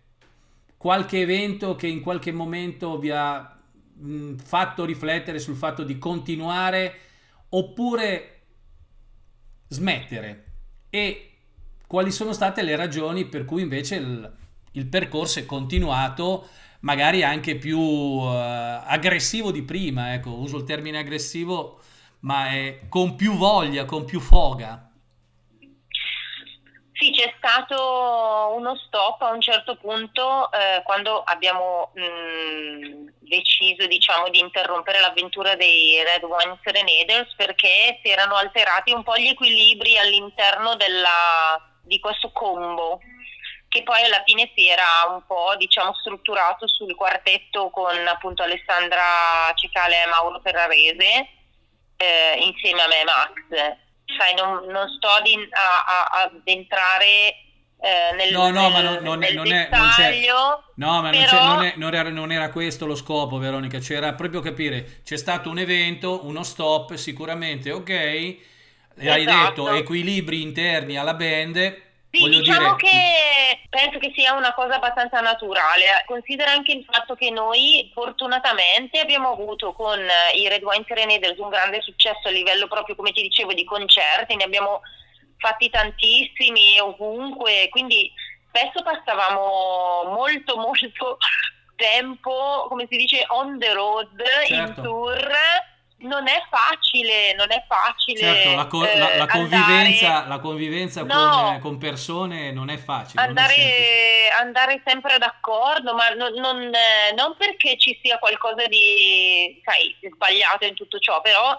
qualche 0.77 1.21
evento 1.21 1.75
che 1.75 1.87
in 1.87 2.01
qualche 2.01 2.33
momento 2.33 2.99
vi 2.99 3.11
ha 3.11 3.59
mh, 3.95 4.35
fatto 4.37 4.85
riflettere 4.85 5.39
sul 5.39 5.57
fatto 5.57 5.83
di 5.83 5.99
continuare 5.99 7.01
oppure 7.51 8.40
smettere. 9.68 10.44
E 10.90 11.30
quali 11.86 12.11
sono 12.11 12.32
state 12.32 12.62
le 12.62 12.76
ragioni 12.76 13.26
per 13.26 13.44
cui 13.44 13.62
invece 13.62 13.96
il, 13.96 14.32
il 14.72 14.86
percorso 14.86 15.38
è 15.38 15.46
continuato 15.46 16.49
magari 16.80 17.22
anche 17.22 17.57
più 17.57 17.78
eh, 17.78 18.80
aggressivo 18.86 19.51
di 19.51 19.62
prima? 19.62 20.14
Ecco 20.14 20.38
uso 20.38 20.59
il 20.59 20.64
termine 20.64 20.99
aggressivo 20.99 21.80
ma 22.20 22.49
è 22.49 22.80
con 22.88 23.14
più 23.14 23.34
voglia 23.34 23.84
con 23.84 24.05
più 24.05 24.18
foga 24.18 24.88
Sì, 26.99 27.12
c'è 27.12 27.32
stato 27.38 28.55
uno 28.57 28.74
stop 28.76 29.22
a 29.22 29.30
un 29.30 29.40
certo 29.40 29.76
punto 29.76 30.51
eh, 30.51 30.82
quando 30.82 31.22
abbiamo 31.22 31.92
mh, 31.94 33.11
deciso 33.20 33.86
diciamo, 33.86 34.28
di 34.30 34.40
interrompere 34.40 34.99
l'avventura 34.99 35.55
dei 35.55 36.03
Red 36.03 36.24
Wine 36.24 36.59
Serenaders 36.64 37.34
perché 37.36 38.01
si 38.03 38.11
erano 38.11 38.34
alterati 38.34 38.90
un 38.92 39.05
po' 39.05 39.16
gli 39.16 39.28
equilibri 39.28 39.96
all'interno 39.96 40.74
della- 40.74 41.61
di 41.82 42.01
questo 42.01 42.32
combo 42.32 42.99
che 43.68 43.82
poi 43.84 44.03
alla 44.03 44.22
fine 44.24 44.51
si 44.57 44.66
era 44.66 45.07
un 45.11 45.24
po' 45.24 45.55
diciamo, 45.57 45.94
strutturato 45.94 46.66
sul 46.66 46.94
quartetto 46.96 47.70
con 47.70 47.94
appunto 48.09 48.42
Alessandra 48.42 49.53
Cicale 49.55 50.03
e 50.03 50.07
Mauro 50.09 50.40
Ferrarese 50.40 51.28
eh, 51.96 52.38
insieme 52.42 52.82
a 52.82 52.86
me 52.88 53.01
e 53.01 53.05
Max. 53.05 53.86
Sai, 54.16 54.34
non, 54.34 54.64
non 54.70 54.88
sto 54.96 55.09
ad, 55.09 55.26
a- 55.52 55.84
a- 55.84 56.22
ad 56.24 56.40
entrare 56.44 57.34
eh, 57.80 58.14
nel, 58.16 58.32
No, 58.32 58.50
no, 58.50 58.70
ma 58.70 58.80
nel- 58.80 59.02
non, 59.02 59.02
non 59.04 59.22
è, 59.22 59.32
non 59.32 59.46
è- 59.52 59.68
non 59.70 59.88
c'è- 59.90 60.11
dettaglio, 60.11 60.64
no, 60.76 61.00
ma 61.02 61.11
però- 61.11 61.44
non 61.54 61.62
è- 61.64 61.74
non 61.76 61.94
era, 61.94 62.09
non 62.09 62.32
era 62.32 62.50
questo 62.50 62.86
lo 62.86 62.96
scopo, 62.96 63.38
Veronica. 63.38 63.78
C'era 63.78 64.14
proprio 64.14 64.40
capire, 64.40 65.00
c'è 65.04 65.16
stato 65.16 65.48
un 65.50 65.59
evento, 65.59 66.26
uno 66.26 66.42
stop, 66.42 66.94
sicuramente, 66.94 67.70
ok. 67.70 67.90
Hai 67.90 68.36
Esatto. 69.22 69.62
detto 69.62 69.68
equilibri 69.76 70.42
interni 70.42 70.96
alla 70.96 71.14
band. 71.14 71.86
Sì, 72.11 72.20
voglio 72.20 72.38
diciamo 72.38 72.74
dire, 72.76 72.90
che 72.90 73.61
penso 73.68 73.98
che 73.98 74.12
sia 74.14 74.32
una 74.32 74.54
cosa 74.54 74.76
abbastanza 74.76 75.20
naturale. 75.20 76.04
Considera 76.06 76.52
anche 76.52 76.72
il 76.72 76.86
fatto 76.90 77.14
che 77.14 77.30
noi 77.30 77.90
fortunatamente 77.92 78.98
abbiamo 78.98 79.32
avuto 79.32 79.72
con 79.72 79.98
eh, 79.98 80.36
i 80.36 80.48
Red 80.48 80.62
Wine 80.62 80.84
Serenaders 80.88 81.38
un 81.38 81.50
grande 81.50 81.82
successo 81.82 82.28
a 82.28 82.30
livello 82.30 82.66
proprio, 82.66 82.96
come 82.96 83.12
ti 83.12 83.20
dicevo, 83.22 83.52
di 83.52 83.64
concerti, 83.64 84.36
ne 84.36 84.44
abbiamo 84.44 84.80
fatti 85.36 85.68
tantissimi 85.68 86.80
ovunque, 86.80 87.68
quindi 87.70 88.11
spesso 88.48 88.82
passavamo 88.82 90.04
molto 90.11 90.56
molto 90.56 91.18
tempo, 91.76 92.66
come 92.68 92.86
si 92.90 92.96
dice, 92.96 93.24
on 93.28 93.59
the 93.59 93.72
road, 93.72 94.22
Certo. 94.46 94.54
in 94.54 94.74
tour. 94.82 95.30
Non 96.01 96.28
è 96.28 96.40
facile, 96.49 97.34
non 97.34 97.51
è 97.51 97.64
facile. 97.66 98.18
certo, 98.20 98.55
la, 98.55 98.66
co- 98.68 98.86
eh, 98.86 98.96
la- 98.99 99.16
la 99.16 99.22
andare- 99.22 99.32
convivenza, 99.32 100.26
la 100.28 100.38
convivenza 100.38 101.01
con, 101.01 101.09
No. 101.09 101.55
eh, 101.57 101.59
con 101.59 101.76
persone 101.76 102.53
non 102.53 102.70
è 102.70 102.76
facile. 102.76 103.20
non 103.26 103.36
è 103.36 103.40
andare, 103.40 104.28
andare 104.40 104.82
sempre 104.86 105.18
d'accordo, 105.18 105.94
ma 105.94 106.09
non, 106.11 106.34
non, 106.34 106.72
eh, 106.72 107.12
non 107.16 107.34
perché 107.36 107.76
ci 107.78 107.99
sia 108.01 108.16
qualcosa 108.18 108.64
di 108.66 109.61
sai, 109.64 109.96
sbagliato 110.12 110.66
in 110.66 110.74
tutto 110.74 110.99
ciò, 111.01 111.20
però 111.20 111.57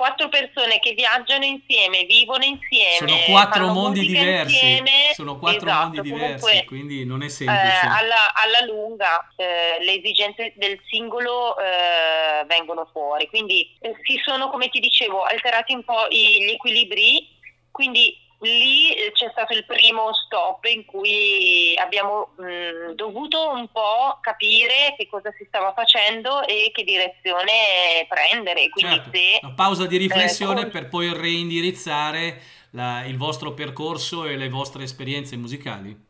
quattro 0.00 0.30
persone 0.30 0.78
che 0.78 0.94
viaggiano 0.94 1.44
insieme, 1.44 2.04
vivono 2.04 2.42
insieme, 2.42 2.96
Sono 2.96 3.18
quattro 3.26 3.66
mondi 3.66 4.00
diversi. 4.06 4.54
insieme, 4.54 4.90
Sono 5.12 5.38
quattro 5.38 5.66
esatto, 5.68 5.82
mondi 5.82 6.00
diversi, 6.00 6.38
comunque, 6.40 6.64
quindi 6.64 7.04
non 7.04 7.20
è 7.20 7.26
eh, 7.26 7.28
semplice. 7.28 7.86
alla, 7.86 8.32
alla 8.32 8.64
lunga 8.66 9.30
eh, 9.36 9.76
le 9.84 9.92
esigenze 9.98 10.54
del 10.56 10.80
singolo 10.88 11.54
eh, 11.58 12.46
vengono 12.46 12.88
fuori, 12.90 13.28
quindi 13.28 13.76
eh, 13.78 13.94
si 14.04 14.18
sono, 14.24 14.48
come 14.48 14.70
ti 14.70 14.80
dicevo, 14.80 15.22
alterati 15.22 15.74
un 15.74 15.84
po' 15.84 16.06
i- 16.08 16.44
gli 16.46 16.50
equilibri, 16.52 17.28
quindi 17.70 18.16
lì 18.40 18.94
eh, 18.94 19.12
c'è 19.12 19.28
stato 19.32 19.52
il 19.52 19.64
primo 19.64 20.12
stop 20.14 20.64
in 20.66 20.84
cui 20.84 21.74
abbiamo 21.78 22.32
mh, 22.36 22.92
dovuto 22.94 23.50
un 23.50 23.68
po' 23.68 24.18
capire 24.20 24.94
che 24.96 25.06
cosa 25.08 25.32
si 25.36 25.44
stava 25.48 25.72
facendo 25.74 26.46
e 26.46 26.70
che 26.72 26.84
direzione 26.84 28.06
prendere, 28.08 28.68
quindi 28.70 28.94
Certo, 28.94 29.10
se 29.12 29.38
una 29.42 29.54
pausa 29.54 29.86
di 29.86 29.96
riflessione 29.96 30.62
eh, 30.62 30.66
per 30.66 30.88
poi 30.88 31.12
reindirizzare 31.12 32.40
la- 32.72 33.04
il 33.04 33.16
vostro 33.16 33.52
percorso 33.52 34.24
e 34.24 34.36
le 34.36 34.48
vostre 34.48 34.84
esperienze 34.84 35.36
musicali. 35.36 36.08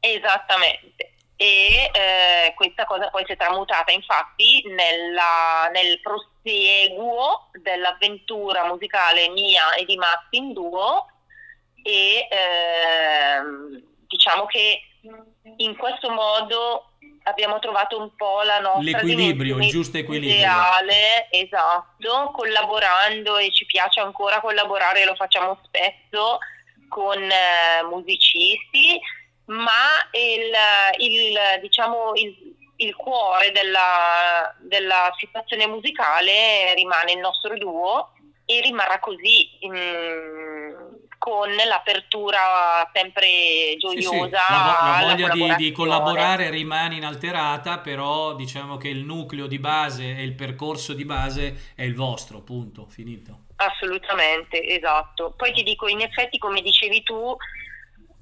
Esattamente. 0.00 1.12
E 1.36 1.90
eh, 1.92 2.54
questa 2.56 2.84
cosa 2.84 3.10
poi 3.10 3.24
si 3.26 3.32
è 3.32 3.36
tramutata 3.36 3.92
infatti 3.92 4.62
nella- 4.66 5.68
nel 5.72 6.00
prosieguo 6.00 7.50
dell'avventura 7.60 8.64
musicale 8.66 9.28
mia 9.28 9.74
e 9.74 9.84
di 9.84 9.96
Max 9.96 10.26
in 10.30 10.52
duo 10.52 11.06
e 11.88 12.28
ehm, 12.30 13.82
diciamo 14.06 14.44
che 14.44 14.82
in 15.56 15.74
questo 15.74 16.10
modo 16.10 16.90
abbiamo 17.22 17.58
trovato 17.60 17.98
un 17.98 18.14
po' 18.14 18.42
la 18.42 18.58
nostra 18.58 18.82
L'equilibrio, 18.82 19.56
il 19.56 19.70
giusto 19.70 19.96
equilibrio. 19.96 20.36
ideale, 20.36 21.30
esatto, 21.30 22.30
collaborando 22.32 23.38
e 23.38 23.50
ci 23.52 23.64
piace 23.64 24.00
ancora 24.00 24.40
collaborare, 24.40 25.06
lo 25.06 25.14
facciamo 25.14 25.58
spesso 25.64 26.38
con 26.88 27.22
eh, 27.22 27.82
musicisti, 27.88 29.00
ma 29.46 29.88
il, 30.12 31.10
il, 31.10 31.38
diciamo, 31.62 32.12
il, 32.16 32.54
il 32.76 32.94
cuore 32.96 33.50
della, 33.52 34.54
della 34.60 35.10
situazione 35.16 35.66
musicale 35.66 36.74
rimane 36.74 37.12
il 37.12 37.18
nostro 37.18 37.56
duo 37.56 38.12
e 38.50 38.62
rimarrà 38.62 38.98
così, 38.98 39.58
mm, 39.66 40.72
con 41.18 41.54
l'apertura 41.54 42.88
sempre 42.94 43.26
Sì, 43.76 43.76
gioiosa. 43.78 44.40
sì, 44.46 44.48
la, 44.48 44.62
vo- 44.62 44.86
la 44.86 44.96
voglia 45.04 45.28
di, 45.28 45.56
di 45.56 45.72
collaborare 45.72 46.48
rimane 46.48 46.94
inalterata, 46.94 47.80
però 47.80 48.34
diciamo 48.34 48.78
che 48.78 48.88
il 48.88 49.04
nucleo 49.04 49.46
di 49.46 49.58
base 49.58 50.16
e 50.16 50.22
il 50.22 50.32
percorso 50.34 50.94
di 50.94 51.04
base 51.04 51.72
è 51.76 51.82
il 51.82 51.94
vostro, 51.94 52.40
punto, 52.40 52.86
finito. 52.88 53.40
Assolutamente, 53.56 54.64
esatto. 54.64 55.34
Poi 55.36 55.52
ti 55.52 55.62
dico, 55.62 55.86
in 55.86 56.00
effetti, 56.00 56.38
come 56.38 56.62
dicevi 56.62 57.02
tu, 57.02 57.36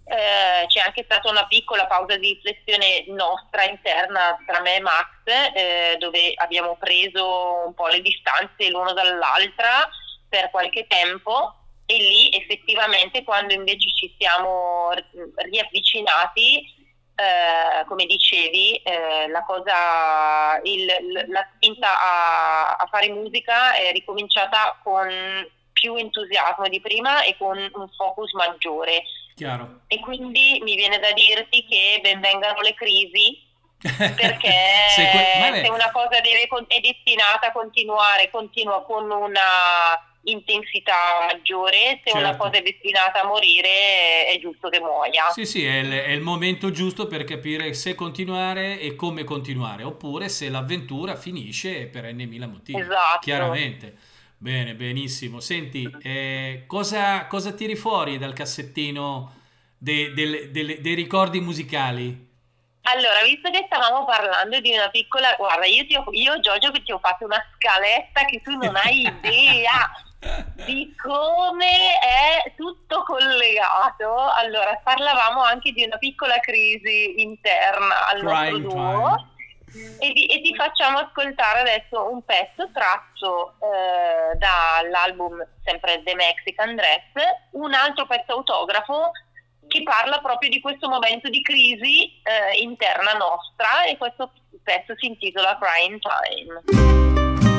eh, 0.09 0.66
c'è 0.66 0.81
anche 0.81 1.05
stata 1.05 1.31
una 1.31 1.47
piccola 1.47 1.87
pausa 1.87 2.16
di 2.16 2.41
riflessione 2.43 3.05
nostra 3.09 3.62
interna 3.62 4.37
tra 4.45 4.61
me 4.61 4.77
e 4.77 4.81
Max, 4.81 5.07
eh, 5.55 5.97
dove 5.99 6.33
abbiamo 6.35 6.77
preso 6.77 7.66
un 7.66 7.74
po' 7.74 7.87
le 7.87 8.01
distanze 8.01 8.68
l'uno 8.70 8.93
dall'altra 8.93 9.89
per 10.29 10.51
qualche 10.51 10.87
tempo 10.87 11.55
e 11.87 11.97
lì 11.97 12.31
effettivamente 12.35 13.22
quando 13.22 13.53
invece 13.55 13.93
ci 13.95 14.14
siamo 14.18 14.91
ri- 14.93 15.05
riavvicinati, 15.51 16.74
eh, 17.14 17.85
come 17.87 18.05
dicevi, 18.07 18.77
eh, 18.77 19.29
la 19.29 19.45
cosa, 19.45 20.61
il- 20.64 21.24
la 21.29 21.49
spinta 21.55 21.89
a, 21.89 22.70
a 22.77 22.87
fare 22.91 23.09
musica 23.11 23.74
è 23.74 23.93
ricominciata 23.93 24.79
con 24.83 25.09
più 25.72 25.95
entusiasmo 25.95 26.68
di 26.68 26.81
prima 26.81 27.22
e 27.22 27.37
con 27.39 27.57
un 27.59 27.89
focus 27.97 28.33
maggiore. 28.33 29.03
Chiaro? 29.37 29.81
E 29.87 30.01
quindi 30.01 30.59
mi 30.62 30.74
viene 30.74 30.99
da 30.99 31.12
dirti 31.12 31.64
che 31.66 31.99
benvengano 32.03 32.61
le 32.62 32.74
crisi, 32.74 33.45
perché 34.16 34.53
Se 34.95 35.09
que- 35.11 35.61
se 35.62 35.68
una 35.70 35.91
cosa 35.93 36.20
deve 36.20 36.49
è 36.68 36.81
destinata 36.81 37.49
a 37.49 37.53
continuare, 37.53 38.31
continua 38.31 38.83
con 38.85 39.11
una 39.11 39.43
intensità 40.27 41.27
maggiore, 41.27 42.01
se 42.05 42.12
una 42.16 42.29
Certo. 42.29 42.43
cosa 42.45 42.59
è 42.59 42.62
destinata 42.62 43.22
a 43.22 43.27
morire 43.27 44.27
è 44.27 44.39
giusto 44.41 44.68
che 44.68 44.81
muoia. 44.81 45.31
Sì, 45.31 45.45
sì, 45.47 45.64
è 45.64 45.79
il, 45.79 45.91
è 45.91 46.11
il 46.11 46.20
momento 46.20 46.70
giusto 46.70 47.07
per 47.07 47.24
capire 47.24 47.74
se 47.74 47.95
continuare 47.95 48.79
e 48.79 48.95
come 48.95 49.24
continuare, 49.24 49.83
oppure 49.83 50.29
se 50.29 50.49
l'avventura 50.49 51.16
finisce 51.16 51.87
per 51.87 52.12
n 52.12 52.22
mila 52.29 52.47
motivi. 52.47 52.79
Esatto. 52.81 53.18
Chiaramente. 53.20 53.97
Bene, 54.39 54.74
benissimo. 54.74 55.41
Senti, 55.41 55.91
eh, 56.03 56.64
cosa, 56.66 57.27
cosa 57.27 57.53
tiri 57.53 57.74
fuori 57.74 58.18
dal 58.18 58.35
cassettino 58.35 59.35
de- 59.79 60.12
delle- 60.12 60.51
delle- 60.51 60.81
dei 60.81 60.95
ricordi 60.95 61.41
musicali? 61.41 62.24
Allora, 62.89 63.22
visto 63.24 63.51
che 63.51 63.64
stavamo 63.66 64.05
parlando 64.05 64.61
di 64.61 64.70
una 64.72 64.89
piccola, 64.91 65.35
guarda, 65.37 65.66
io, 65.66 65.85
ti 65.87 65.97
ho, 65.97 66.05
io 66.12 66.39
Giorgio 66.39 66.70
che 66.70 66.83
ti 66.85 66.93
ho 66.93 67.01
fatto 67.01 67.24
una 67.24 67.43
scaletta 67.57 68.24
che 68.27 68.41
tu 68.43 68.55
non 68.57 68.77
hai 68.77 69.01
idea 69.20 69.91
di 70.64 70.95
come 70.97 71.99
è 71.99 72.53
tutto 72.57 73.03
collegato. 73.05 74.14
Allora, 74.37 74.81
parlavamo 74.83 75.43
anche 75.43 75.72
di 75.72 75.85
una 75.85 75.99
piccola 75.99 76.39
crisi 76.39 77.20
interna 77.20 78.09
al 78.09 78.20
Crying 78.20 78.64
nostro 78.64 78.81
duo. 78.81 79.35
E, 79.99 80.12
di- 80.12 80.27
e 80.27 80.41
ti 80.41 80.55
facciamo 80.55 80.99
ascoltare 80.99 81.61
adesso 81.61 82.11
un 82.11 82.24
pezzo 82.24 82.70
tratto 82.72 83.57
eh, 83.61 84.37
dall'album 84.39 85.47
sempre 85.64 86.03
The 86.03 86.14
Mexican 86.14 86.74
Dress, 86.77 87.12
un 87.53 87.74
altro 87.74 88.07
pezzo 88.07 88.33
autografo 88.33 89.11
che 89.66 89.83
parla 89.83 90.20
proprio 90.20 90.49
di 90.49 90.61
questo 90.61 90.89
momento 90.89 91.29
di 91.29 91.43
crisi 91.43 92.22
eh, 92.22 92.57
interna 92.62 93.12
nostra 93.12 93.85
e 93.85 93.99
questo 93.99 94.31
pezzo 94.62 94.95
si 94.97 95.07
intitola 95.07 95.59
Crying 95.61 96.01
Time. 96.01 97.55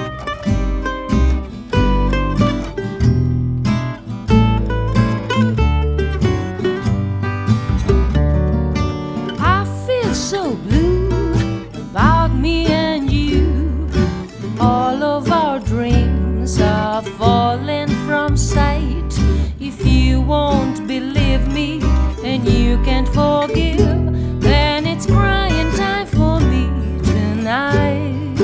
Won't 20.28 20.86
believe 20.86 21.48
me 21.48 21.80
and 22.22 22.46
you 22.46 22.78
can't 22.84 23.08
forgive, 23.08 24.42
then 24.42 24.86
it's 24.86 25.06
crying 25.06 25.72
time 25.78 26.06
for 26.06 26.42
me 26.42 26.66
tonight. 27.02 28.36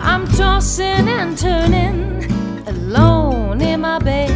I'm 0.00 0.26
tossing 0.28 1.08
and 1.08 1.36
turning 1.36 2.24
alone 2.66 3.60
in 3.60 3.82
my 3.82 3.98
bed, 3.98 4.30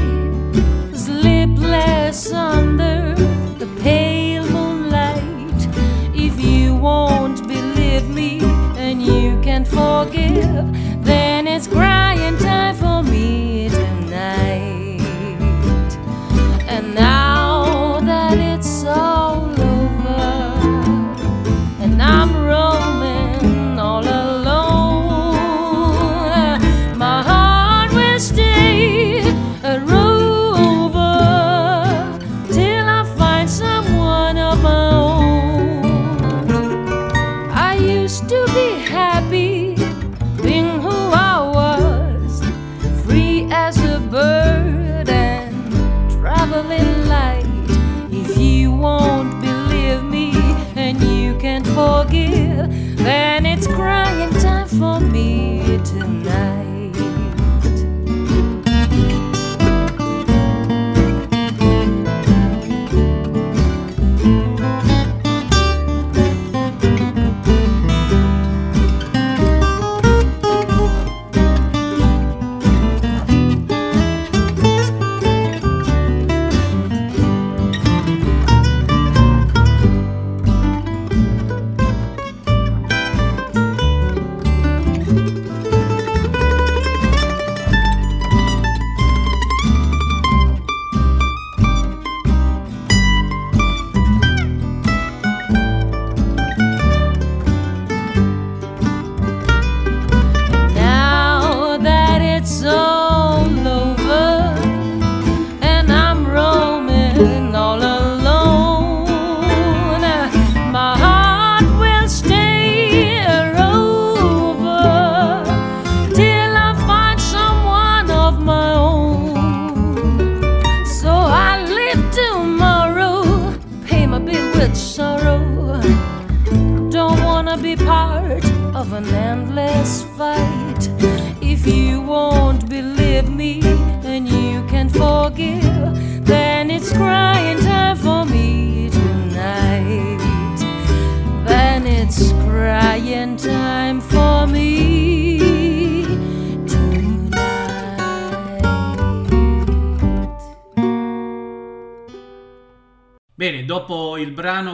sleepless 0.95 2.33
under 2.33 3.15
the 3.59 3.67
pale 3.83 4.47
moonlight. 4.51 5.69
If 6.15 6.39
you 6.39 6.77
won't 6.77 7.49
believe 7.49 8.11
me 8.11 8.41
and 8.77 9.01
you 9.01 9.41
can't 9.43 9.67
forgive, 9.67 10.67
then 11.03 11.47
it's 11.47 11.67
crying 11.67 12.37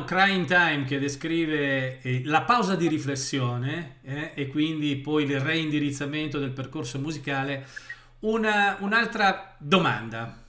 brano 0.04 0.24
Crying 0.26 0.46
Time 0.46 0.84
che 0.84 0.98
descrive 0.98 2.00
eh, 2.02 2.22
la 2.24 2.42
pausa 2.42 2.76
di 2.76 2.88
riflessione 2.88 3.96
eh, 4.02 4.32
e 4.34 4.46
quindi 4.48 4.96
poi 4.96 5.24
il 5.24 5.40
reindirizzamento 5.40 6.38
del 6.38 6.50
percorso 6.50 6.98
musicale, 6.98 7.66
una- 8.20 8.76
un'altra 8.80 9.54
domanda. 9.58 10.42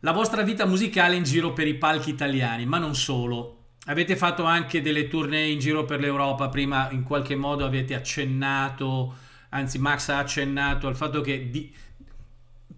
La 0.00 0.12
vostra 0.12 0.42
vita 0.42 0.66
musicale 0.66 1.16
in 1.16 1.22
giro 1.22 1.52
per 1.52 1.66
i 1.66 1.74
palchi 1.74 2.10
italiani, 2.10 2.66
ma 2.66 2.78
non 2.78 2.94
solo. 2.94 3.58
Avete 3.86 4.16
fatto 4.16 4.44
anche 4.44 4.80
delle 4.82 5.08
tournée 5.08 5.48
in 5.50 5.58
giro 5.58 5.84
per 5.84 6.00
l'Europa, 6.00 6.48
prima 6.48 6.90
in 6.90 7.02
qualche 7.02 7.36
modo 7.36 7.64
avete 7.64 7.94
accennato, 7.94 9.14
anzi 9.50 9.78
Max 9.78 10.08
ha 10.08 10.18
accennato 10.18 10.86
al 10.88 10.96
fatto 10.96 11.20
che 11.20 11.50
di- 11.50 11.72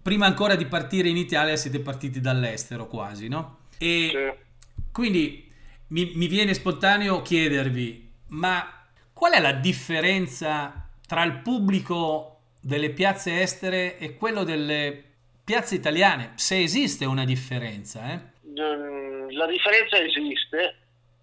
prima 0.01 0.25
ancora 0.25 0.55
di 0.55 0.65
partire 0.65 1.09
in 1.09 1.17
Italia 1.17 1.55
siete 1.55 1.79
partiti 1.79 2.19
dall'estero 2.21 2.87
quasi, 2.87 3.27
no? 3.27 3.57
E 3.77 4.09
Sì. 4.11 4.85
quindi 4.91 5.46
mi, 5.89 6.11
mi 6.15 6.27
viene 6.27 6.53
spontaneo 6.53 7.21
chiedervi, 7.21 8.11
ma 8.29 8.85
qual 9.13 9.33
è 9.33 9.39
la 9.39 9.53
differenza 9.53 10.87
tra 11.07 11.23
il 11.23 11.37
pubblico 11.39 12.39
delle 12.61 12.89
piazze 12.89 13.41
estere 13.41 13.97
e 13.97 14.15
quello 14.15 14.43
delle 14.43 15.03
piazze 15.43 15.75
italiane? 15.75 16.33
Se 16.35 16.59
esiste 16.61 17.05
una 17.05 17.25
differenza, 17.25 18.11
eh? 18.11 18.19
Mm, 18.47 19.29
La 19.31 19.45
differenza 19.47 19.97
esiste, 20.01 20.75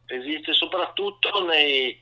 esiste 0.07 0.53
soprattutto 0.53 1.45
nei, 1.47 1.99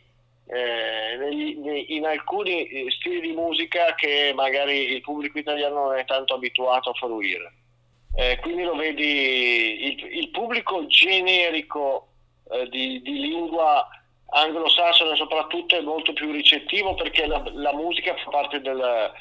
eh, 0.46 1.16
negli- 1.18 1.56
nei- 1.58 1.94
in 1.96 2.04
alcuni 2.06 2.66
eh, 2.66 2.90
stili 2.90 3.20
di 3.20 3.32
musica 3.32 3.94
che 3.94 4.32
magari 4.34 4.92
il 4.92 5.00
pubblico 5.00 5.38
italiano 5.38 5.88
non 5.88 5.96
è 5.98 6.04
tanto 6.04 6.34
abituato 6.34 6.90
a 6.90 6.94
fruire. 6.94 7.52
Eh, 8.14 8.38
quindi 8.42 8.62
lo 8.62 8.76
vedi, 8.76 9.84
il, 9.84 10.18
il 10.18 10.28
pubblico 10.30 10.86
generico 10.86 12.08
eh, 12.52 12.68
di, 12.68 13.00
di 13.02 13.18
lingua 13.18 13.88
anglosassone 14.34 15.14
soprattutto 15.16 15.76
è 15.76 15.80
molto 15.80 16.12
più 16.12 16.30
ricettivo 16.30 16.94
perché 16.94 17.26
la, 17.26 17.42
la 17.52 17.74
musica 17.74 18.14
fa 18.16 18.30
parte 18.30 18.60
del, 18.60 19.12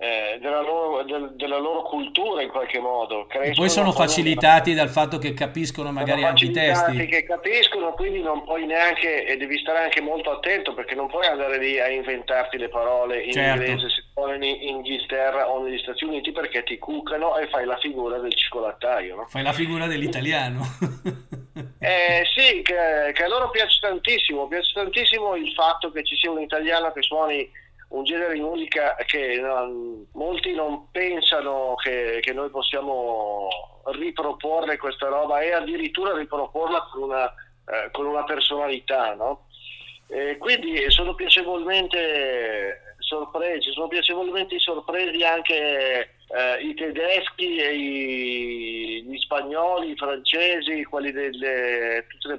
eh, 0.00 0.38
della, 0.40 0.60
loro, 0.60 1.02
del, 1.02 1.32
della, 1.34 1.58
loro, 1.58 1.82
cultura 1.82 2.40
in 2.40 2.48
qualche 2.48 2.78
modo. 2.78 3.26
Crescono, 3.26 3.54
poi 3.54 3.68
sono 3.68 3.92
facilitati 3.92 4.72
dal 4.72 4.88
fatto 4.88 5.18
che 5.18 5.34
capiscono 5.34 5.90
magari 5.90 6.24
anche 6.24 6.44
i 6.44 6.50
testi. 6.50 7.06
Che 7.06 7.24
capiscono, 7.24 7.92
quindi 7.94 8.20
non 8.20 8.44
puoi 8.44 8.64
neanche, 8.64 9.26
e 9.26 9.36
devi 9.36 9.58
stare 9.58 9.80
anche 9.80 10.00
molto 10.00 10.30
attento 10.30 10.72
perché 10.72 10.94
non 10.94 11.08
puoi 11.08 11.26
andare 11.26 11.58
lì 11.58 11.80
a 11.80 11.88
inventarti 11.88 12.58
le 12.58 12.68
parole 12.68 13.24
in 13.24 13.32
certo. 13.32 13.64
inglese 13.64 13.90
se 13.90 14.04
poi 14.14 14.36
in 14.36 14.68
Inghilterra 14.68 15.50
o 15.50 15.64
negli 15.64 15.78
Stati 15.78 16.04
Uniti 16.04 16.30
perché 16.30 16.62
ti 16.62 16.78
cuccano 16.78 17.36
e 17.36 17.48
fai 17.48 17.64
la 17.64 17.76
figura 17.78 18.18
del 18.18 18.34
cioccolattaio. 18.34 19.16
No? 19.16 19.26
Fai 19.26 19.42
la 19.42 19.52
figura 19.52 19.86
dell'italiano. 19.86 20.60
eh, 21.78 22.24
sì, 22.34 22.62
che, 22.62 23.12
che 23.12 23.22
a 23.22 23.28
loro 23.28 23.50
piace 23.50 23.78
tantissimo, 23.80 24.48
piace 24.48 24.72
tantissimo 24.72 25.36
il 25.36 25.52
fatto 25.52 25.90
che 25.92 26.04
ci 26.04 26.16
sia 26.16 26.30
un 26.30 26.40
italiano 26.40 26.92
che 26.92 27.02
suoni 27.02 27.48
un 27.88 28.04
genere 28.04 28.34
di 28.34 28.40
musica 28.40 28.96
che 29.06 29.38
non, 29.40 30.06
molti 30.12 30.52
non 30.54 30.90
pensano 30.90 31.74
che, 31.76 32.18
che, 32.20 32.32
noi 32.32 32.50
possiamo 32.50 33.48
riproporre 33.92 34.76
questa 34.76 35.08
roba 35.08 35.40
e 35.40 35.52
addirittura 35.52 36.14
riproporla 36.14 36.86
con 36.92 37.02
una, 37.04 37.26
eh, 37.26 37.90
con 37.92 38.06
una 38.06 38.24
personalità, 38.24 39.14
no? 39.14 39.46
E 40.08 40.36
quindi 40.36 40.90
sono 40.90 41.14
piacevolmente 41.14 42.96
sorpresi, 42.98 43.72
sono 43.72 43.88
piacevolmente 43.88 44.58
sorpresi 44.58 45.22
anche 45.22 46.17
eh, 46.28 46.62
i 46.62 46.74
tedeschi 46.74 47.46
i, 47.46 49.02
gli 49.02 49.18
spagnoli, 49.18 49.90
i 49.90 49.96
francesi, 49.96 50.84
quelli 50.84 51.12
delle, 51.12 52.06
le, 52.20 52.38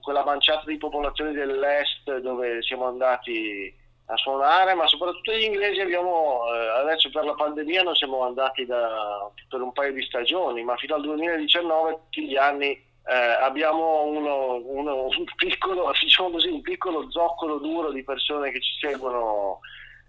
quella 0.00 0.24
manciata 0.24 0.64
di 0.66 0.76
popolazioni 0.76 1.32
dell'est 1.32 2.18
dove 2.18 2.62
siamo 2.62 2.86
andati 2.86 3.82
a 4.06 4.16
suonare, 4.16 4.74
ma 4.74 4.86
soprattutto 4.86 5.32
gli 5.32 5.44
inglesi 5.44 5.80
abbiamo, 5.80 6.42
eh, 6.52 6.80
adesso 6.80 7.08
per 7.10 7.24
la 7.24 7.34
pandemia 7.34 7.82
non 7.82 7.94
siamo 7.94 8.22
andati 8.22 8.66
da, 8.66 9.30
per 9.48 9.62
un 9.62 9.72
paio 9.72 9.92
di 9.92 10.02
stagioni, 10.02 10.62
ma 10.62 10.76
fino 10.76 10.96
al 10.96 11.02
2019 11.02 11.92
tutti 11.92 12.26
gli 12.26 12.36
anni 12.36 12.70
eh, 13.06 13.14
abbiamo 13.14 14.04
uno, 14.04 14.56
uno, 14.56 15.04
un, 15.04 15.24
piccolo, 15.36 15.90
diciamo 15.98 16.30
così, 16.30 16.48
un 16.48 16.60
piccolo 16.60 17.10
zoccolo 17.10 17.58
duro 17.58 17.92
di 17.92 18.04
persone 18.04 18.50
che 18.50 18.60
ci 18.60 18.72
seguono 18.78 19.60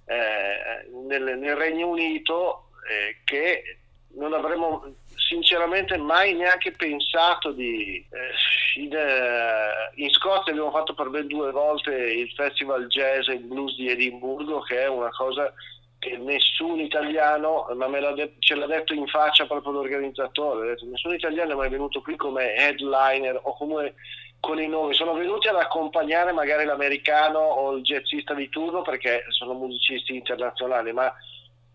eh, 0.07 0.89
nel, 1.07 1.37
nel, 1.37 1.55
Regno 1.55 1.87
Unito 1.87 2.64
eh, 2.89 3.17
che 3.23 3.77
non 4.15 4.33
avremmo 4.33 4.83
sinceramente 5.15 5.97
mai 5.97 6.33
neanche 6.33 6.71
pensato 6.71 7.51
di... 7.51 8.05
Eh, 8.09 8.79
in, 8.81 8.93
eh, 8.93 9.91
in, 9.95 10.09
Scozia 10.11 10.51
abbiamo 10.51 10.71
fatto 10.71 10.93
per 10.93 11.09
ben 11.09 11.27
due 11.27 11.51
volte 11.51 11.91
il 11.91 12.29
Festival 12.31 12.87
Jazz 12.87 13.27
e 13.29 13.37
Blues 13.37 13.75
di 13.75 13.89
Edimburgo, 13.89 14.61
che 14.61 14.83
è 14.83 14.87
una 14.87 15.09
cosa 15.09 15.51
che 15.97 16.17
nessun 16.17 16.79
italiano, 16.79 17.67
ma 17.75 17.87
me 17.87 17.99
l'ha 17.99 18.11
de- 18.11 18.35
ce 18.39 18.55
l'ha 18.55 18.67
detto 18.67 18.93
in 18.93 19.07
faccia 19.07 19.45
proprio 19.45 19.71
l'organizzatore, 19.71 20.67
detto, 20.67 20.85
nessun 20.85 21.13
italiano 21.13 21.53
è 21.53 21.55
mai 21.55 21.69
venuto 21.69 22.01
qui 22.01 22.15
come 22.15 22.53
headliner 22.53 23.39
o 23.41 23.55
come 23.55 23.95
con 24.39 24.61
i 24.61 24.67
nomi, 24.67 24.93
sono 24.93 25.13
venuti 25.13 25.47
ad 25.47 25.55
accompagnare 25.55 26.31
magari 26.31 26.65
l'americano 26.65 27.39
o 27.39 27.75
il 27.77 27.81
jazzista 27.81 28.35
di 28.35 28.47
turno 28.49 28.83
perché 28.83 29.23
sono 29.29 29.53
musicisti 29.53 30.15
internazionali, 30.15 30.93
ma 30.93 31.11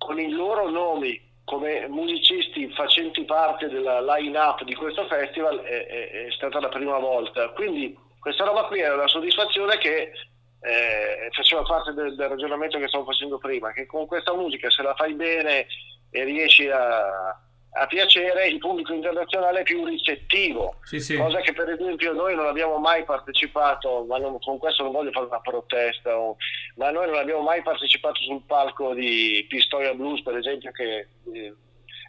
con 0.01 0.19
i 0.19 0.31
loro 0.31 0.71
nomi 0.71 1.29
come 1.45 1.87
musicisti 1.89 2.73
facenti 2.73 3.25
parte 3.25 3.69
della 3.69 4.01
line-up 4.01 4.65
di 4.65 4.75
questo 4.75 5.05
festival 5.07 5.61
è, 5.61 5.87
è, 5.87 6.11
è, 6.27 6.31
stata 6.31 6.59
la 6.59 6.69
prima 6.69 6.99
volta. 6.99 7.51
Quindi 7.51 7.95
questa 8.19 8.45
roba 8.45 8.65
qui 8.65 8.81
era 8.81 8.95
una 8.95 9.09
soddisfazione 9.09 9.77
che 9.77 10.13
eh, 10.61 11.29
faceva 11.33 11.63
parte 11.63 11.93
del, 11.93 12.15
del, 12.15 12.29
ragionamento 12.29 12.79
che 12.79 12.89
stavo 12.89 13.05
facendo 13.05 13.37
prima, 13.37 13.73
che 13.73 13.85
con 13.85 14.07
questa 14.07 14.35
musica 14.35 14.71
se 14.71 14.83
la 14.83 14.95
fai 14.95 15.13
bene 15.15 15.67
e 16.11 16.25
riesci 16.25 16.69
a, 16.69 17.39
a 17.73 17.87
piacere, 17.87 18.49
il 18.49 18.59
pubblico 18.59 18.93
internazionale 18.93 19.61
è 19.61 19.63
più 19.63 19.85
ricettivo, 19.85 20.77
sì, 20.83 20.99
sì. 20.99 21.17
cosa 21.17 21.41
che 21.41 21.53
per 21.53 21.69
esempio 21.71 22.13
noi 22.13 22.35
non 22.35 22.47
abbiamo 22.47 22.79
mai 22.79 23.05
partecipato, 23.05 24.05
ma 24.09 24.19
non, 24.19 24.41
con 24.41 24.59
questo 24.59 24.83
non 24.83 24.93
voglio 24.93 25.13
fare 25.13 25.27
una 25.27 25.41
protesta, 25.41 26.19
o, 26.19 26.37
ma 26.77 26.91
noi 26.91 27.07
non 27.07 27.19
abbiamo 27.19 27.43
mai 27.43 27.63
partecipato 27.63 28.21
sul 28.23 28.43
palco 28.45 28.93
di 28.93 29.47
Pistoia 29.49 29.95
Blues, 29.95 30.23
per 30.23 30.37
esempio, 30.37 30.73
che 30.73 31.07
eh, 31.33 31.55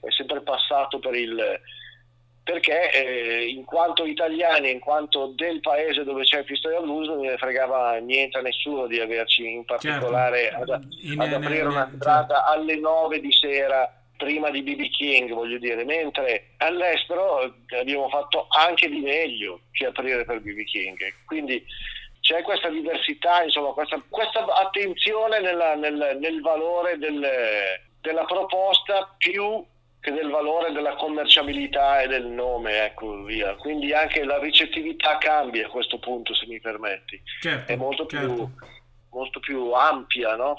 è 0.01 0.11
sempre 0.11 0.41
passato 0.41 0.97
per 0.97 1.13
il... 1.13 1.59
perché 2.43 2.91
eh, 2.91 3.47
in 3.49 3.63
quanto 3.63 4.03
italiani, 4.03 4.71
in 4.71 4.79
quanto 4.79 5.27
del 5.27 5.59
paese 5.59 6.03
dove 6.03 6.23
c'è 6.23 6.43
Pistoia 6.43 6.81
Blues, 6.81 7.07
non 7.07 7.19
ne 7.19 7.37
fregava 7.37 7.97
niente 7.97 8.39
a 8.39 8.41
nessuno 8.41 8.87
di 8.87 8.99
averci 8.99 9.47
in 9.47 9.63
particolare 9.63 10.49
certo. 10.49 10.73
ad, 10.73 10.85
ad 11.17 11.33
aprire 11.33 11.67
una 11.67 11.91
strada 11.93 12.33
certo. 12.33 12.51
alle 12.51 12.79
9 12.79 13.19
di 13.19 13.31
sera 13.31 13.95
prima 14.21 14.51
di 14.51 14.61
BB 14.61 14.89
King, 14.91 15.33
voglio 15.33 15.57
dire, 15.57 15.83
mentre 15.83 16.51
all'estero 16.57 17.55
abbiamo 17.79 18.07
fatto 18.07 18.45
anche 18.49 18.87
di 18.87 18.99
meglio 18.99 19.61
che 19.71 19.87
aprire 19.87 20.23
per 20.25 20.41
BB 20.41 20.63
King. 20.65 20.97
Quindi 21.25 21.65
c'è 22.19 22.43
questa 22.43 22.69
diversità, 22.69 23.43
insomma, 23.43 23.71
questa, 23.71 23.99
questa 24.07 24.45
attenzione 24.45 25.41
nella, 25.41 25.73
nel, 25.73 26.17
nel, 26.19 26.39
valore 26.41 26.99
del, 26.99 27.27
della 27.99 28.25
proposta 28.25 29.15
più 29.17 29.65
che 29.99 30.11
del 30.11 30.29
valore 30.29 30.71
della 30.71 30.95
commerciabilità 30.95 32.01
e 32.01 32.07
del 32.07 32.27
nome, 32.27 32.85
ecco 32.85 33.23
via. 33.23 33.55
Quindi 33.55 33.91
anche 33.91 34.23
la 34.23 34.37
ricettività 34.37 35.17
cambia 35.17 35.65
a 35.65 35.69
questo 35.69 35.97
punto, 35.97 36.35
se 36.35 36.45
mi 36.45 36.59
permetti. 36.59 37.19
Certo, 37.39 37.71
È 37.71 37.75
molto, 37.75 38.05
certo. 38.05 38.33
più, 38.33 38.49
molto 39.09 39.39
più 39.39 39.71
ampia, 39.71 40.35
no? 40.35 40.55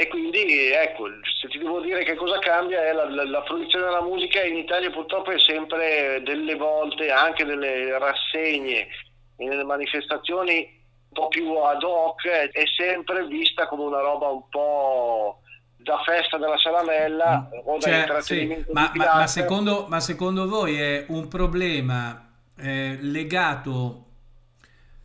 E 0.00 0.08
quindi 0.08 0.70
ecco, 0.70 1.08
se 1.42 1.46
ti 1.48 1.58
devo 1.58 1.78
dire 1.80 2.02
che 2.04 2.14
cosa 2.14 2.38
cambia 2.38 2.82
è 2.82 2.92
la, 2.94 3.06
la, 3.10 3.22
la, 3.22 3.44
fruizione 3.44 3.84
della 3.84 4.00
musica 4.00 4.42
in 4.42 4.56
Italia 4.56 4.90
purtroppo 4.90 5.30
è 5.30 5.38
sempre 5.38 6.22
delle 6.24 6.54
volte, 6.54 7.10
anche 7.10 7.44
nelle 7.44 7.98
rassegne 7.98 8.88
e 9.36 9.44
nelle 9.44 9.62
manifestazioni 9.62 10.56
un 10.56 11.12
po' 11.12 11.28
più 11.28 11.54
ad 11.54 11.82
hoc, 11.82 12.26
è 12.26 12.62
sempre 12.78 13.26
vista 13.26 13.68
come 13.68 13.82
una 13.82 14.00
roba 14.00 14.28
un 14.28 14.48
po' 14.48 15.42
da 15.76 16.00
festa 16.02 16.38
della 16.38 16.56
salamella 16.56 17.50
mm. 17.52 17.58
o 17.68 17.74
da 17.74 17.80
cioè, 17.80 17.98
intrattenimento 17.98 18.64
sì, 18.68 18.72
ma, 18.72 18.92
ma, 18.94 19.14
ma, 19.16 19.26
secondo, 19.26 19.84
ma, 19.86 20.00
secondo, 20.00 20.48
voi 20.48 20.80
è 20.80 21.04
un 21.08 21.28
problema 21.28 22.26
eh, 22.56 22.96
legato, 23.02 24.04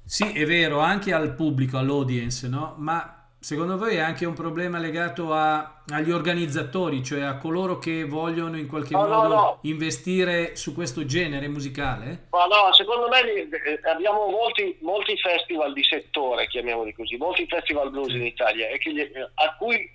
sì 0.06 0.32
è 0.32 0.46
vero, 0.46 0.80
anche 0.80 1.12
al 1.12 1.36
pubblico, 1.36 1.78
all'audience, 1.78 2.48
no? 2.48 2.76
ma 2.78 3.15
Secondo 3.46 3.78
voi 3.78 3.98
è 3.98 4.00
anche 4.00 4.26
un 4.26 4.34
problema 4.34 4.80
legato 4.80 5.32
a, 5.32 5.84
agli 5.90 6.10
organizzatori, 6.10 7.04
cioè 7.04 7.22
a 7.22 7.38
coloro 7.38 7.78
che 7.78 8.04
vogliono 8.04 8.58
in 8.58 8.66
qualche 8.66 8.96
no, 8.96 9.02
modo 9.02 9.28
no, 9.28 9.28
no. 9.28 9.60
investire 9.62 10.56
su 10.56 10.74
questo 10.74 11.06
genere 11.06 11.48
musicale? 11.48 12.26
Ma 12.32 12.46
no, 12.46 12.74
secondo 12.74 13.08
me 13.08 13.22
eh, 13.22 13.80
abbiamo 13.88 14.26
molti, 14.30 14.76
molti, 14.82 15.16
festival 15.18 15.74
di 15.74 15.84
settore, 15.84 16.48
chiamiamoli 16.48 16.92
così, 16.94 17.18
molti 17.18 17.46
festival 17.46 17.92
blues 17.92 18.14
in 18.14 18.26
Italia 18.26 18.66
a 18.66 19.56
cui 19.58 19.92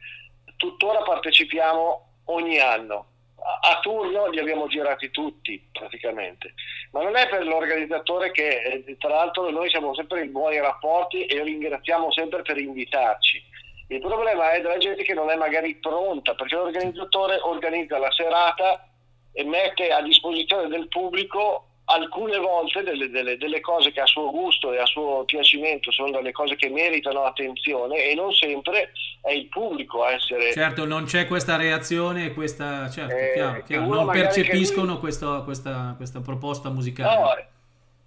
tuttora 0.57 1.03
partecipiamo 1.03 2.20
ogni 2.26 2.61
anno. 2.61 3.07
A 3.43 3.78
turno 3.80 4.28
li 4.28 4.38
abbiamo 4.38 4.66
girati 4.66 5.11
tutti 5.11 5.68
praticamente, 5.72 6.53
ma 6.93 7.03
non 7.03 7.16
è 7.16 7.28
per 7.28 7.45
l'organizzatore 7.47 8.30
che 8.32 8.84
eh, 8.86 8.97
tra 8.99 9.09
l'altro 9.09 9.49
noi 9.51 9.70
siamo 9.70 9.95
sempre 9.95 10.22
in 10.22 10.32
buoni 10.32 10.61
rapporti 10.61 11.24
e 11.24 11.43
ringraziamo 11.43 12.12
sempre 12.12 12.43
per 12.43 12.59
invitarci. 12.59 13.43
Il 13.88 14.01
problema 14.01 14.53
è 14.53 14.61
della 14.61 14.76
gente 14.76 15.03
che 15.03 15.14
non 15.14 15.30
è 15.30 15.36
magari 15.36 15.74
pronta, 15.76 16.34
perché 16.34 16.55
l'organizzatore 16.55 17.41
organizza 17.43 17.99
la 17.99 18.11
serata 18.12 18.86
e 19.32 19.45
mette 19.45 19.91
a 19.91 20.03
disposizione 20.03 20.68
del 20.68 20.88
pubblico 20.88 21.69
alcune 21.91 22.38
volte 22.38 22.82
delle, 22.82 23.11
delle, 23.11 23.36
delle, 23.36 23.61
cose 23.61 23.91
che 23.91 24.01
a 24.01 24.07
suo 24.07 24.30
gusto 24.30 24.72
e 24.72 24.78
a 24.78 24.86
suo 24.86 25.24
piacimento 25.24 25.91
sono 25.91 26.11
delle 26.11 26.32
cose 26.32 26.55
che 26.57 26.68
meritano 26.68 27.24
attenzione 27.24 28.05
e 28.05 28.14
non 28.14 28.32
sempre 28.32 28.93
è 29.20 29.32
il 29.32 29.47
pubblico 29.47 30.05
a 30.05 30.12
essere... 30.12 30.53
Certo, 30.53 30.84
non 30.84 31.05
c'è 31.05 31.26
questa 31.26 31.57
reazione 31.57 32.32
questa... 32.32 32.88
Certo, 32.88 33.14
eh, 33.14 33.32
chiaro, 33.34 33.62
chiaro. 33.64 33.86
non 33.86 34.09
percepiscono 34.09 34.93
lui... 34.93 35.01
questa, 35.01 35.41
questa, 35.41 35.95
questa, 35.97 36.20
proposta 36.20 36.70
musicale. 36.70 37.49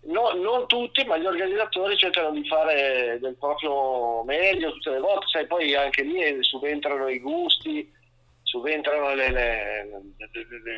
No, 0.05 0.31
no, 0.33 0.41
non 0.41 0.67
tutti, 0.67 1.03
ma 1.03 1.17
gli 1.17 1.25
organizzatori 1.25 1.97
cercano 1.97 2.31
di 2.31 2.45
fare 2.47 3.17
del 3.21 3.35
proprio 3.37 4.23
meglio 4.23 4.71
tutte 4.71 4.91
le 4.91 4.99
volte, 4.99 5.25
sai, 5.27 5.45
poi 5.45 5.75
anche 5.75 6.03
lì 6.03 6.41
subentrano 6.41 7.07
i 7.09 7.19
gusti 7.19 8.01
subentrano 8.53 9.15
le, 9.15 9.31
le, 9.31 9.89
le, 10.17 10.77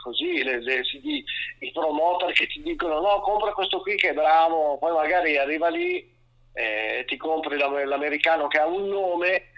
così, 0.00 0.44
CD, 0.82 1.24
i 1.58 1.72
promoter 1.72 2.32
che 2.32 2.46
ti 2.46 2.62
dicono 2.62 3.00
no 3.00 3.20
compra 3.20 3.52
questo 3.52 3.80
qui 3.80 3.96
che 3.96 4.10
è 4.10 4.14
bravo, 4.14 4.78
poi 4.78 4.92
magari 4.92 5.36
arriva 5.36 5.68
lì, 5.68 6.08
eh, 6.52 7.04
ti 7.08 7.16
compri 7.16 7.58
l'americano 7.58 8.46
che 8.46 8.58
ha 8.58 8.66
un 8.66 8.88
nome, 8.88 9.50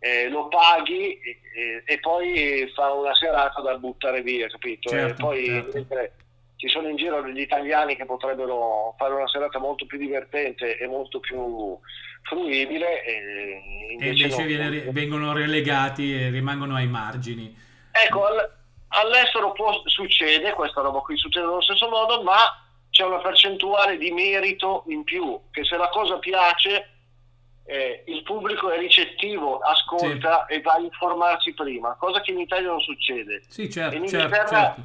eh, 0.00 0.28
lo 0.28 0.48
paghi 0.48 1.18
e, 1.18 1.82
e, 1.86 1.98
poi 2.00 2.70
fa 2.74 2.92
una 2.92 3.14
serata 3.14 3.62
da 3.62 3.78
buttare 3.78 4.20
via, 4.20 4.46
capito? 4.48 4.90
Certo, 4.90 5.14
e 5.14 5.24
poi 5.24 5.46
certo. 5.86 6.24
ci 6.56 6.68
sono 6.68 6.90
in 6.90 6.96
giro 6.96 7.22
degli 7.22 7.40
italiani 7.40 7.96
che 7.96 8.04
potrebbero 8.04 8.94
fare 8.98 9.14
una 9.14 9.28
serata 9.28 9.58
molto 9.58 9.86
più 9.86 9.96
divertente 9.96 10.76
e 10.76 10.86
molto 10.86 11.20
più 11.20 11.78
fruibile. 12.24 13.02
E 13.04 13.12
E 13.12 13.92
invece 13.92 14.24
invece 14.24 14.40
no. 14.40 14.46
viene- 14.46 14.80
vengono 14.90 15.32
relegati 15.32 16.12
e 16.14 16.30
rimangono 16.30 16.74
ai 16.74 16.88
margini. 16.88 17.56
Ecco, 17.92 18.26
al- 18.26 18.50
all'estero 18.88 19.52
può, 19.52 19.80
succede, 19.86 20.52
questa 20.52 20.80
roba 20.80 20.98
qui 21.00 21.16
succede 21.16 21.46
nello 21.46 21.62
stesso 21.62 21.88
modo, 21.88 22.22
ma 22.22 22.36
c'è 22.90 23.04
una 23.04 23.18
percentuale 23.18 23.96
di 23.96 24.10
merito 24.10 24.84
in 24.88 25.04
più, 25.04 25.40
che 25.50 25.64
se 25.64 25.76
la 25.76 25.88
cosa 25.88 26.18
piace 26.18 26.88
eh, 27.66 28.04
il 28.08 28.22
pubblico 28.24 28.70
è 28.70 28.78
ricettivo, 28.78 29.58
ascolta 29.58 30.44
e 30.46 30.60
va 30.60 30.74
a 30.74 30.78
informarsi 30.80 31.54
prima, 31.54 31.94
cosa 31.98 32.20
che 32.20 32.30
in 32.32 32.40
Italia 32.40 32.68
non 32.68 32.80
succede. 32.80 33.42
Sì, 33.48 33.70
certo, 33.70 33.96
In 33.96 34.06
certo, 34.06 34.24
Inghilterra- 34.26 34.48
certo. 34.74 34.82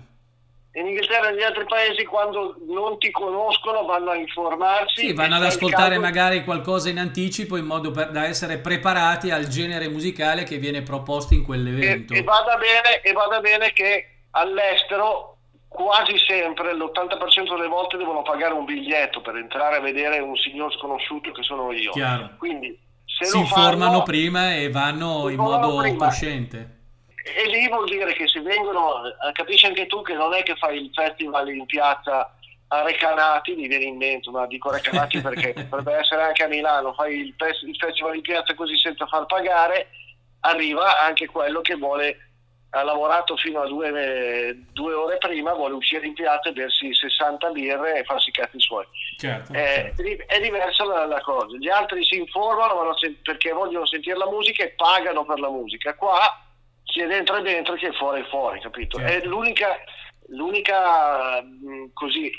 In 0.79 0.87
Inghilterra 0.87 1.27
e 1.27 1.31
negli 1.31 1.43
altri 1.43 1.65
paesi 1.65 2.05
quando 2.05 2.55
non 2.67 2.97
ti 2.99 3.11
conoscono 3.11 3.83
vanno 3.85 4.11
a 4.11 4.15
informarsi. 4.15 5.07
Sì, 5.07 5.13
vanno 5.13 5.35
ad 5.35 5.43
e 5.43 5.47
ascoltare 5.47 5.89
caso- 5.95 6.01
magari 6.01 6.43
qualcosa 6.43 6.89
in 6.89 6.99
anticipo 6.99 7.57
in 7.57 7.65
modo 7.65 7.91
per- 7.91 8.11
da 8.11 8.25
essere 8.25 8.59
preparati 8.59 9.29
al 9.29 9.47
genere 9.47 9.89
musicale 9.89 10.43
che 10.43 10.57
viene 10.57 10.81
proposto 10.81 11.33
in 11.33 11.41
e, 11.41 11.43
quell'evento. 11.43 12.13
e 12.13 12.23
vada 12.23 12.55
bene, 12.55 13.01
e 13.01 13.11
vada 13.11 13.39
bene 13.41 13.73
che 13.73 14.05
all'estero 14.31 15.35
quasi 15.67 16.17
sempre 16.25 16.73
l'80% 16.73 17.55
delle 17.55 17.67
volte 17.67 17.97
devono 17.97 18.21
pagare 18.21 18.53
un 18.53 18.65
biglietto 18.65 19.21
per 19.21 19.35
entrare 19.35 19.75
a 19.77 19.81
vedere 19.81 20.19
un 20.19 20.35
signor 20.37 20.71
sconosciuto 20.73 21.31
che 21.31 21.43
sono 21.43 21.71
io. 21.71 21.91
Chiaro. 21.91 22.31
Quindi 22.37 22.77
se 23.05 23.25
Si 23.25 23.33
lo 23.35 23.41
informano 23.41 23.91
fanno, 23.91 24.03
prima 24.03 24.55
e 24.55 24.71
vanno 24.71 25.27
in 25.29 25.35
modo 25.37 25.77
prima. 25.77 26.05
cosciente. 26.05 26.77
E 27.23 27.47
lì 27.47 27.67
vuol 27.67 27.87
dire 27.87 28.13
che 28.13 28.27
se 28.27 28.39
vengono, 28.41 29.05
eh, 29.05 29.31
capisci 29.33 29.65
anche 29.65 29.87
tu 29.87 30.01
che 30.01 30.13
non 30.13 30.33
è 30.33 30.43
che 30.43 30.55
fai 30.55 30.77
il 30.77 30.91
festival 30.93 31.49
in 31.49 31.65
piazza 31.65 32.33
a 32.71 32.83
Recanati, 32.83 33.55
mi 33.55 33.67
viene 33.67 33.85
in 33.85 33.97
mente, 33.97 34.29
ma 34.29 34.45
dico 34.45 34.71
Recanati 34.71 35.19
perché 35.21 35.53
potrebbe 35.53 35.95
essere 35.97 36.23
anche 36.23 36.43
a 36.43 36.47
Milano, 36.47 36.93
fai 36.93 37.19
il, 37.19 37.35
il 37.65 37.75
festival 37.77 38.15
in 38.15 38.21
piazza 38.21 38.53
così 38.53 38.77
senza 38.77 39.05
far 39.07 39.25
pagare, 39.25 39.89
arriva 40.41 40.99
anche 41.01 41.25
quello 41.27 41.61
che 41.61 41.75
vuole, 41.75 42.29
ha 42.71 42.83
lavorato 42.83 43.35
fino 43.35 43.61
a 43.61 43.67
due, 43.67 44.55
due 44.71 44.93
ore 44.93 45.17
prima, 45.17 45.53
vuole 45.53 45.73
uscire 45.73 46.05
in 46.05 46.13
piazza 46.13 46.49
e 46.49 46.53
bersi 46.53 46.93
60 46.93 47.49
birre 47.49 47.99
e 47.99 48.03
farsi 48.03 48.29
i 48.29 48.33
cazzi 48.33 48.59
suoi. 48.59 48.85
Certo, 49.17 49.51
Eh, 49.53 49.93
certo. 49.97 50.27
è, 50.27 50.39
diversa 50.39 50.85
la, 50.85 51.05
la 51.05 51.21
cosa. 51.21 51.57
Gli 51.57 51.69
altri 51.69 52.03
si 52.05 52.17
informano 52.17 52.93
perché 53.23 53.51
vogliono 53.51 53.87
sentire 53.87 54.15
la 54.15 54.29
musica 54.29 54.63
e 54.63 54.73
pagano 54.77 55.25
per 55.25 55.39
la 55.39 55.49
musica. 55.49 55.95
Qua 55.95 56.43
chi 56.91 57.01
è 57.01 57.07
dentro 57.07 57.35
è 57.37 57.41
dentro, 57.41 57.75
chi 57.75 57.85
è 57.85 57.91
fuori 57.93 58.21
è 58.21 58.25
fuori, 58.25 58.59
capito? 58.59 58.97
Certo. 58.97 59.13
È 59.13 59.27
l'unica, 59.27 59.77
l'unica 60.29 61.41
mh, 61.41 61.91
così, 61.93 62.27
eh, 62.27 62.33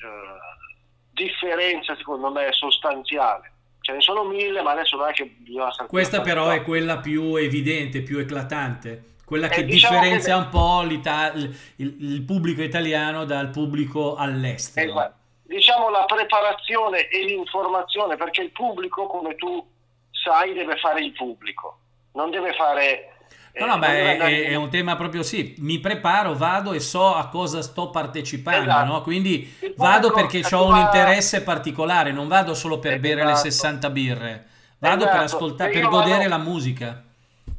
differenza, 1.13 1.95
secondo 1.97 2.31
me, 2.31 2.49
sostanziale. 2.53 3.53
Ce 3.81 3.93
ne 3.93 4.01
sono 4.01 4.25
mille, 4.25 4.61
ma 4.63 4.73
adesso 4.73 4.97
non 4.97 5.09
è 5.09 5.13
che 5.13 5.25
bisogna 5.39 5.73
stare 5.73 5.89
Questa 5.89 6.21
però 6.21 6.49
è 6.51 6.63
quella 6.63 6.99
più 6.99 7.37
evidente, 7.37 8.03
più 8.03 8.19
eclatante, 8.19 9.15
quella 9.25 9.49
che 9.49 9.61
Eh, 9.61 9.65
diciamo 9.65 9.99
differenzia 9.99 10.35
che- 10.37 10.43
un 10.43 10.49
po' 10.51 10.83
il, 10.83 11.97
il 12.01 12.23
pubblico 12.23 12.63
italiano 12.63 13.25
dal 13.25 13.49
pubblico 13.51 14.17
all'estero. 14.17 14.91
Esatto. 14.91 15.15
Diciamo 15.45 15.89
la 15.91 16.05
preparazione 16.05 17.09
e 17.09 17.25
l'informazione, 17.25 18.17
perché 18.17 18.43
il 18.43 18.51
pubblico, 18.51 19.07
come 19.07 19.35
tu 19.37 19.67
sai, 20.11 20.53
deve 20.53 20.77
fare 20.77 21.01
il 21.01 21.13
pubblico, 21.13 21.79
non 22.15 22.31
deve 22.31 22.53
fare... 22.55 23.15
No, 23.59 23.65
eh, 23.65 23.69
no, 23.69 23.79
deve 23.79 24.17
beh, 24.17 24.45
è, 24.47 24.49
è 24.51 24.55
un 24.55 24.71
tema 24.71 24.97
proprio 24.97 25.23
sì, 25.23 25.55
mi 25.59 25.79
preparo, 25.81 26.35
vado 26.35 26.73
e 26.73 26.81
so 26.81 27.15
a 27.15 27.29
cosa 27.29 27.63
sto 27.63 27.91
partecipando, 27.91 28.71
Esatto. 28.71 28.85
no? 28.93 29.03
Quindi 29.03 29.53
vado 29.77 30.13
perché 30.13 30.41
a 30.41 30.59
ho 30.61 30.67
un 30.69 30.77
interesse 30.77 31.43
particolare, 31.43 32.13
non 32.13 32.29
vado 32.29 32.55
solo 32.55 32.79
per 32.79 33.01
bere 33.01 33.25
le 33.25 33.33
Esatto. 33.33 33.51
60 33.51 33.91
birre, 33.91 34.47
vado 34.79 35.05
per 35.05 35.15
Esatto. 35.23 35.25
ascoltare, 35.37 35.73
Se 35.73 35.79
per 35.81 35.89
io 35.89 35.91
vado- 35.95 36.09
godere 36.09 36.29
la 36.29 36.39
musica. 36.39 37.03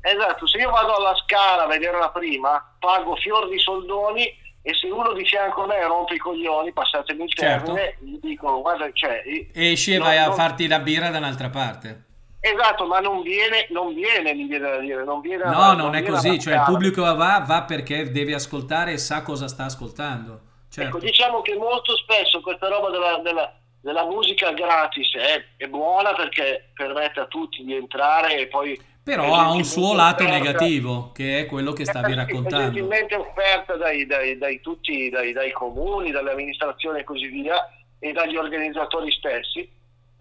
Esatto, 0.04 0.48
se 0.48 0.58
io 0.58 0.72
vado 0.72 0.96
alla 0.96 1.14
Scala 1.16 1.64
a 1.64 1.68
vedere 1.68 2.00
la 2.00 2.10
prima, 2.10 2.74
pago 2.80 3.16
fior 3.18 3.48
di 3.50 3.60
soldoni 3.60 4.24
e 4.64 4.74
se 4.74 4.88
uno 4.90 5.12
di 5.14 5.26
fianco 5.26 5.64
a 5.64 5.68
me 5.68 5.84
rompe 5.86 6.16
i 6.16 6.18
coglioni, 6.18 6.72
passatemi 6.72 7.24
il 7.24 7.34
Certo. 7.34 7.74
termine, 7.74 7.98
gli 8.00 8.18
dico, 8.22 8.62
guarda, 8.62 8.90
cioè... 8.94 9.22
Esci 9.54 9.94
e 9.94 9.98
vai 10.00 10.18
a 10.18 10.26
non- 10.28 10.36
farti 10.36 10.68
la 10.68 10.80
birra 10.80 11.10
da 11.10 11.18
un'altra 11.20 11.50
parte. 11.50 12.06
Esatto, 12.44 12.88
ma 12.88 13.00
non 13.00 13.22
viene, 13.22 13.68
non 13.70 13.94
viene, 13.94 14.34
mi 14.34 14.46
viene 14.48 14.68
da 14.70 14.78
dire, 14.80 15.04
non 15.04 15.22
viene 15.22 15.44
No, 15.46 15.60
a- 15.62 15.74
non 15.76 15.94
è 15.94 16.02
viene 16.02 16.16
così, 16.16 16.40
cioè 16.40 16.56
il 16.56 16.64
pubblico 16.66 17.04
va, 17.16 17.44
va 17.46 17.62
perché 17.64 18.10
deve 18.12 18.34
ascoltare 18.34 18.94
e 18.94 18.98
sa 18.98 19.22
cosa 19.22 19.48
sta 19.48 19.66
ascoltando. 19.66 20.42
Certo. 20.70 20.98
Ecco, 20.98 21.06
diciamo 21.06 21.42
che 21.42 21.56
molto 21.56 21.96
spesso 21.98 22.42
questa 22.42 22.68
roba 22.68 22.90
della, 22.90 23.18
della- 23.24 23.54
della 23.80 24.06
musica 24.06 24.52
gratis 24.54 25.14
è, 25.16 25.44
è 25.58 25.68
buona 25.68 26.14
perché 26.16 26.72
permette 26.74 27.20
a 27.20 27.26
tutti 27.26 27.64
di 27.64 27.76
entrare 27.76 28.38
e 28.40 28.48
poi... 28.48 28.80
Però 29.04 29.24
è 29.24 29.28
ha 29.30 29.52
un 29.52 29.64
suo 29.64 29.94
lato 29.96 30.24
offerta- 30.24 30.44
negativo, 30.44 31.12
che 31.12 31.40
è 31.40 31.46
quello 31.48 31.74
che 31.74 31.86
stavi 31.86 32.06
sì, 32.08 32.12
È 32.12 32.16
raccontando. 32.16 32.58
gentilmente 32.66 33.16
offerta 33.16 33.76
dai, 33.76 34.06
dai- 34.06 34.38
dai 34.38 34.62
tutti, 34.62 35.10
dai, 35.10 35.32
dai 35.32 35.52
comuni, 35.52 36.12
dalle 36.12 36.32
amministrazioni 36.32 37.00
e 37.00 37.04
così 37.04 37.28
via 37.28 37.56
e 38.00 38.12
dagli 38.14 38.36
organizzatori 38.36 39.12
stessi. 39.12 39.68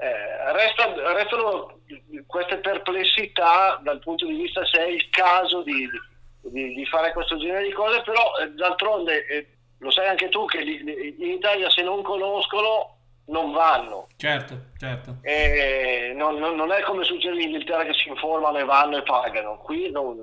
Eh, 0.03 0.53
resta- 0.53 1.13
restano 1.13 1.81
queste 2.27 2.57
perplessità 2.59 3.79
dal 3.83 3.99
punto 3.99 4.25
di 4.27 4.35
vista 4.35 4.65
se 4.65 4.79
è 4.83 4.87
il 4.89 5.11
caso 5.11 5.63
di, 5.63 5.87
di- 6.43 6.73
di 6.75 6.87
fare 6.87 7.13
questo 7.13 7.37
genere 7.37 7.65
di 7.67 7.73
cose, 7.73 8.01
però 8.03 8.37
eh, 8.39 8.49
d'altronde 8.53 9.27
eh, 9.27 9.47
lo 9.79 9.91
sai 9.91 10.07
anche 10.09 10.29
tu 10.31 10.47
che 10.47 10.61
li- 10.63 10.83
li- 10.83 11.17
in 11.19 11.33
Italia 11.33 11.69
se 11.69 11.83
non 11.83 12.03
conoscono 12.03 12.97
non 13.27 13.53
vanno. 13.53 14.09
Certo, 14.17 14.55
certo. 14.79 15.17
E 15.23 16.13
non, 16.17 16.37
non- 16.39 16.57
non 16.57 16.73
è 16.73 16.81
come 16.81 17.05
succede 17.05 17.35
in 17.43 17.51
Inghilterra 17.51 17.85
che 17.85 17.93
si 17.93 18.09
informano 18.09 18.59
e 18.59 18.65
vanno 18.65 18.97
e 18.97 19.03
pagano. 19.03 19.59
Qui 19.59 19.91
non, 19.91 20.17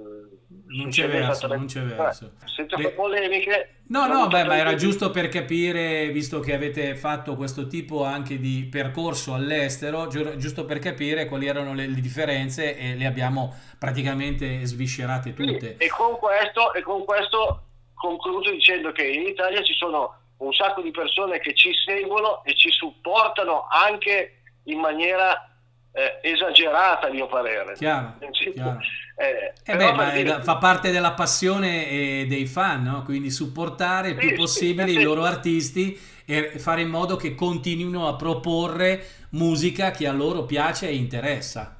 Non 0.69 0.89
c'è 0.89 1.07
verso, 1.07 1.47
non 1.47 1.65
c'è 1.65 1.81
verso. 1.81 2.33
Senza 2.45 2.75
fare 2.75 2.91
polemiche. 2.91 3.75
No, 3.87 4.05
no, 4.05 4.23
tutto 4.23 4.37
beh, 4.37 4.43
ma 4.43 4.57
era 4.57 4.75
giusto 4.75 5.11
per 5.11 5.29
capire, 5.29 6.09
visto 6.09 6.39
che 6.39 6.53
avete 6.53 6.95
fatto 6.95 7.35
questo 7.35 7.67
tipo 7.67 8.03
anche 8.03 8.37
di 8.37 8.67
percorso 8.69 9.33
all'estero, 9.33 10.07
giu- 10.07 10.35
giusto 10.35 10.65
per 10.65 10.79
capire 10.79 11.27
quali 11.27 11.47
erano 11.47 11.73
le, 11.73 11.87
le 11.87 12.01
differenze 12.01 12.77
e 12.77 12.95
le 12.95 13.05
abbiamo 13.05 13.55
praticamente 13.79 14.65
sviscerate 14.65 15.33
Sì, 15.35 15.45
tutte. 15.45 15.75
E 15.77 15.87
con 15.87 16.17
questo, 16.17 16.73
e 16.73 16.81
con 16.81 17.05
questo 17.05 17.61
concludo 17.93 18.51
dicendo 18.51 18.91
che 18.91 19.07
in 19.07 19.27
Italia 19.27 19.63
ci 19.63 19.73
sono 19.73 20.15
un 20.37 20.53
sacco 20.53 20.81
di 20.81 20.91
persone 20.91 21.39
che 21.39 21.53
ci 21.53 21.71
seguono 21.85 22.43
e 22.43 22.53
ci 22.55 22.69
supportano 22.69 23.67
anche 23.69 24.41
in 24.63 24.79
maniera 24.79 25.49
eh, 25.93 26.19
esagerata, 26.21 27.07
a 27.07 27.11
mio 27.11 27.27
parere. 27.27 27.73
Chiaro, 27.73 28.17
chiaro. 28.53 28.79
Eh, 29.17 29.53
Eh 29.69 29.75
beh, 29.75 29.91
ma 29.93 30.09
dire- 30.11 30.41
fa 30.43 30.57
parte 30.57 30.91
della 30.91 31.11
passione 31.13 31.89
e 31.89 32.25
dei 32.27 32.45
fan, 32.47 32.83
no? 32.83 33.03
Quindi 33.03 33.29
supportare 33.29 34.09
il 34.09 34.17
Sì, 34.17 34.17
più 34.17 34.31
possibile 34.33 34.91
sì. 34.93 34.99
i 34.99 34.99
loro 34.99 35.23
artisti 35.25 35.97
e 36.25 36.57
fare 36.57 36.81
in 36.81 36.89
modo 36.89 37.17
che 37.17 37.35
continuino 37.35 38.07
a 38.07 38.15
proporre 38.15 39.05
musica 39.31 39.91
che 39.91 40.07
a 40.07 40.13
loro 40.13 40.45
piace 40.45 40.87
e 40.87 40.95
interessa. 40.95 41.75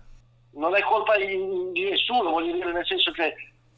non 0.51 0.75
è 0.75 0.81
colpa 0.81 1.17
di, 1.17 1.25
di 1.71 1.89
nessuno, 1.89 2.31
voglio 2.31 2.53
dire 2.53 2.71
nel 2.71 2.85
senso 2.85 3.11
che 3.11 3.25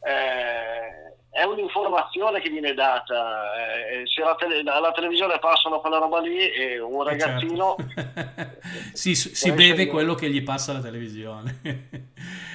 eh, 0.02 1.14
è 1.30 1.44
un'informazione 1.44 2.40
che 2.42 2.50
viene 2.50 2.74
data. 2.74 3.54
eh, 3.90 4.04
se 4.08 4.22
alla, 4.22 4.36
tele- 4.36 4.64
alla 4.70 4.92
televisione 4.92 5.40
passano 5.40 5.80
quella 5.82 5.98
roba 5.98 6.20
lì 6.22 6.50
e 6.52 6.80
un 6.80 7.04
Eh, 7.06 7.18
ragazzino... 7.18 7.76
certo. 7.76 7.90
si, 8.94 9.16
si 9.16 9.52
beve 9.52 9.88
quello 9.88 10.16
che 10.16 10.30
gli 10.30 10.44
passa 10.44 10.72
alla 10.72 10.82
televisione. 10.82 11.60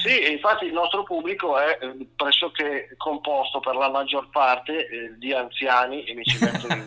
Sì, 0.05 0.33
infatti 0.33 0.67
il 0.67 0.73
nostro 0.73 1.03
pubblico 1.03 1.59
è 1.59 1.79
eh, 1.81 2.07
pressoché 2.15 2.95
composto 2.99 3.59
per 3.61 3.75
la 3.75 3.89
maggior 3.89 4.29
parte 4.31 4.87
eh, 4.87 5.15
di 5.19 5.33
anziani 5.33 6.05
e 6.05 6.15
mi 6.15 6.23
ci 6.25 6.39
metto 6.45 6.67
in... 6.67 6.85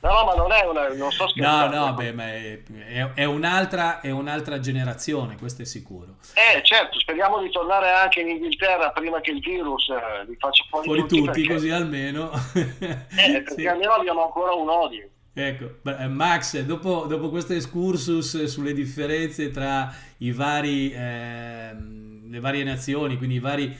No, 0.00 0.10
no, 0.12 0.24
ma 0.24 0.34
non 0.34 0.52
è 0.52 0.62
una... 0.66 0.88
non 0.94 1.10
sto 1.12 1.22
No, 1.24 1.28
scherzando. 1.30 1.76
no, 1.76 1.92
beh, 1.94 2.12
ma 2.12 2.24
è, 2.24 2.62
è- 2.88 3.12
è 3.14 3.24
un'altra, 3.24 4.00
è 4.00 4.10
un'altra 4.10 4.58
generazione, 4.60 5.36
questo 5.38 5.62
è 5.62 5.64
sicuro. 5.64 6.16
Eh, 6.34 6.62
certo, 6.62 6.98
speriamo 6.98 7.40
di 7.40 7.50
tornare 7.50 7.90
anche 7.90 8.20
in 8.20 8.28
Inghilterra 8.28 8.90
prima 8.90 9.20
che 9.20 9.30
il 9.30 9.40
virus 9.40 9.88
eh, 9.88 10.24
li 10.26 10.36
faccia 10.38 10.64
fuori, 10.68 10.84
Fuori 10.86 11.00
tutti, 11.06 11.22
perché, 11.22 11.46
così 11.54 11.70
almeno. 11.70 12.30
eh, 12.54 12.66
perché 13.14 13.54
Sì. 13.56 13.66
almeno 13.66 13.92
abbiamo 13.92 14.24
ancora 14.24 14.52
un 14.52 14.68
odio. 14.68 15.08
Ecco, 15.36 15.90
eh, 15.90 16.06
Max, 16.06 16.60
dopo, 16.60 17.06
dopo 17.06 17.28
questo 17.28 17.54
excursus 17.54 18.44
sulle 18.44 18.72
differenze 18.72 19.50
tra 19.50 19.92
i 20.18 20.30
vari, 20.30 20.92
ehm, 20.94 22.30
le 22.30 22.38
varie 22.38 22.62
nazioni, 22.62 23.16
quindi 23.16 23.34
i 23.34 23.40
vari 23.40 23.76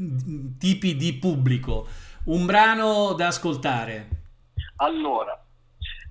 mm, 0.00 0.56
tipi 0.56 0.94
di 0.94 1.14
pubblico, 1.14 1.88
un 2.26 2.46
brano 2.46 3.12
da 3.14 3.26
ascoltare. 3.26 4.08
Allora, 4.76 5.36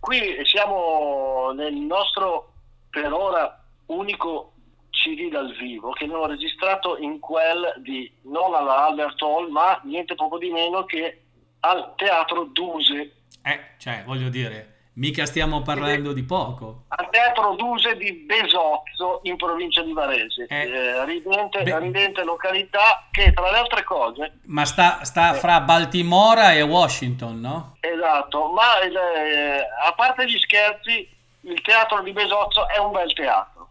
qui 0.01 0.19
siamo 0.43 1.53
nel 1.55 1.75
nostro 1.75 2.51
per 2.89 3.13
ora 3.13 3.63
unico 3.85 4.51
CD 4.89 5.31
dal 5.31 5.55
vivo 5.55 5.91
che 5.91 6.03
abbiamo 6.03 6.25
registrato 6.25 6.97
in 6.97 7.19
quel 7.19 7.75
di 7.77 8.11
non 8.23 8.53
alla 8.53 8.85
Albert 8.85 9.21
Hall 9.21 9.49
ma 9.49 9.79
niente 9.85 10.13
poco 10.15 10.37
di 10.37 10.49
meno 10.49 10.83
che 10.85 11.21
al 11.61 11.93
Teatro 11.95 12.45
Duse 12.45 13.15
Eh, 13.41 13.59
cioè, 13.77 14.03
voglio 14.05 14.29
dire, 14.29 14.72
mica 14.95 15.25
stiamo 15.25 15.61
parlando 15.61 16.13
di 16.13 16.23
poco. 16.23 16.83
al 16.89 17.09
Teatro 17.09 17.55
Duse 17.55 17.95
di 17.97 18.11
Besozzo 18.25 19.19
in 19.23 19.35
provincia 19.37 19.81
di 19.81 19.91
Varese, 19.93 20.45
Eh, 20.49 20.67
Eh, 20.67 21.05
ridente, 21.05 21.63
beh- 21.63 21.79
ridente 21.79 22.23
località 22.23 23.07
che 23.11 23.33
tra 23.33 23.49
le 23.51 23.57
altre 23.57 23.83
cose, 23.83 24.39
Ma 24.45 24.65
sta, 24.65 25.03
sta 25.03 25.33
fra 25.33 25.61
Baltimora 25.61 26.53
e 26.53 26.61
Washington, 26.61 27.39
no? 27.39 27.77
esatto, 27.79 28.51
ma 28.51 28.79
eh, 28.81 29.59
a 29.85 29.91
parte 29.93 30.25
gli 30.29 30.37
scherzi, 30.39 31.09
il 31.41 31.61
Teatro 31.61 32.01
di 32.03 32.11
Besozzo 32.11 32.67
è 32.69 32.77
un 32.77 32.91
bel 32.91 33.11
teatro, 33.13 33.69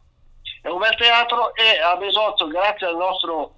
è 0.61 0.69
un 0.69 0.79
bel 0.79 0.95
teatro 0.97 1.55
e 1.55 1.81
a 1.81 1.97
Besozzo 1.97 2.47
grazie 2.49 2.87
al 2.89 2.97
nostro 2.97 3.55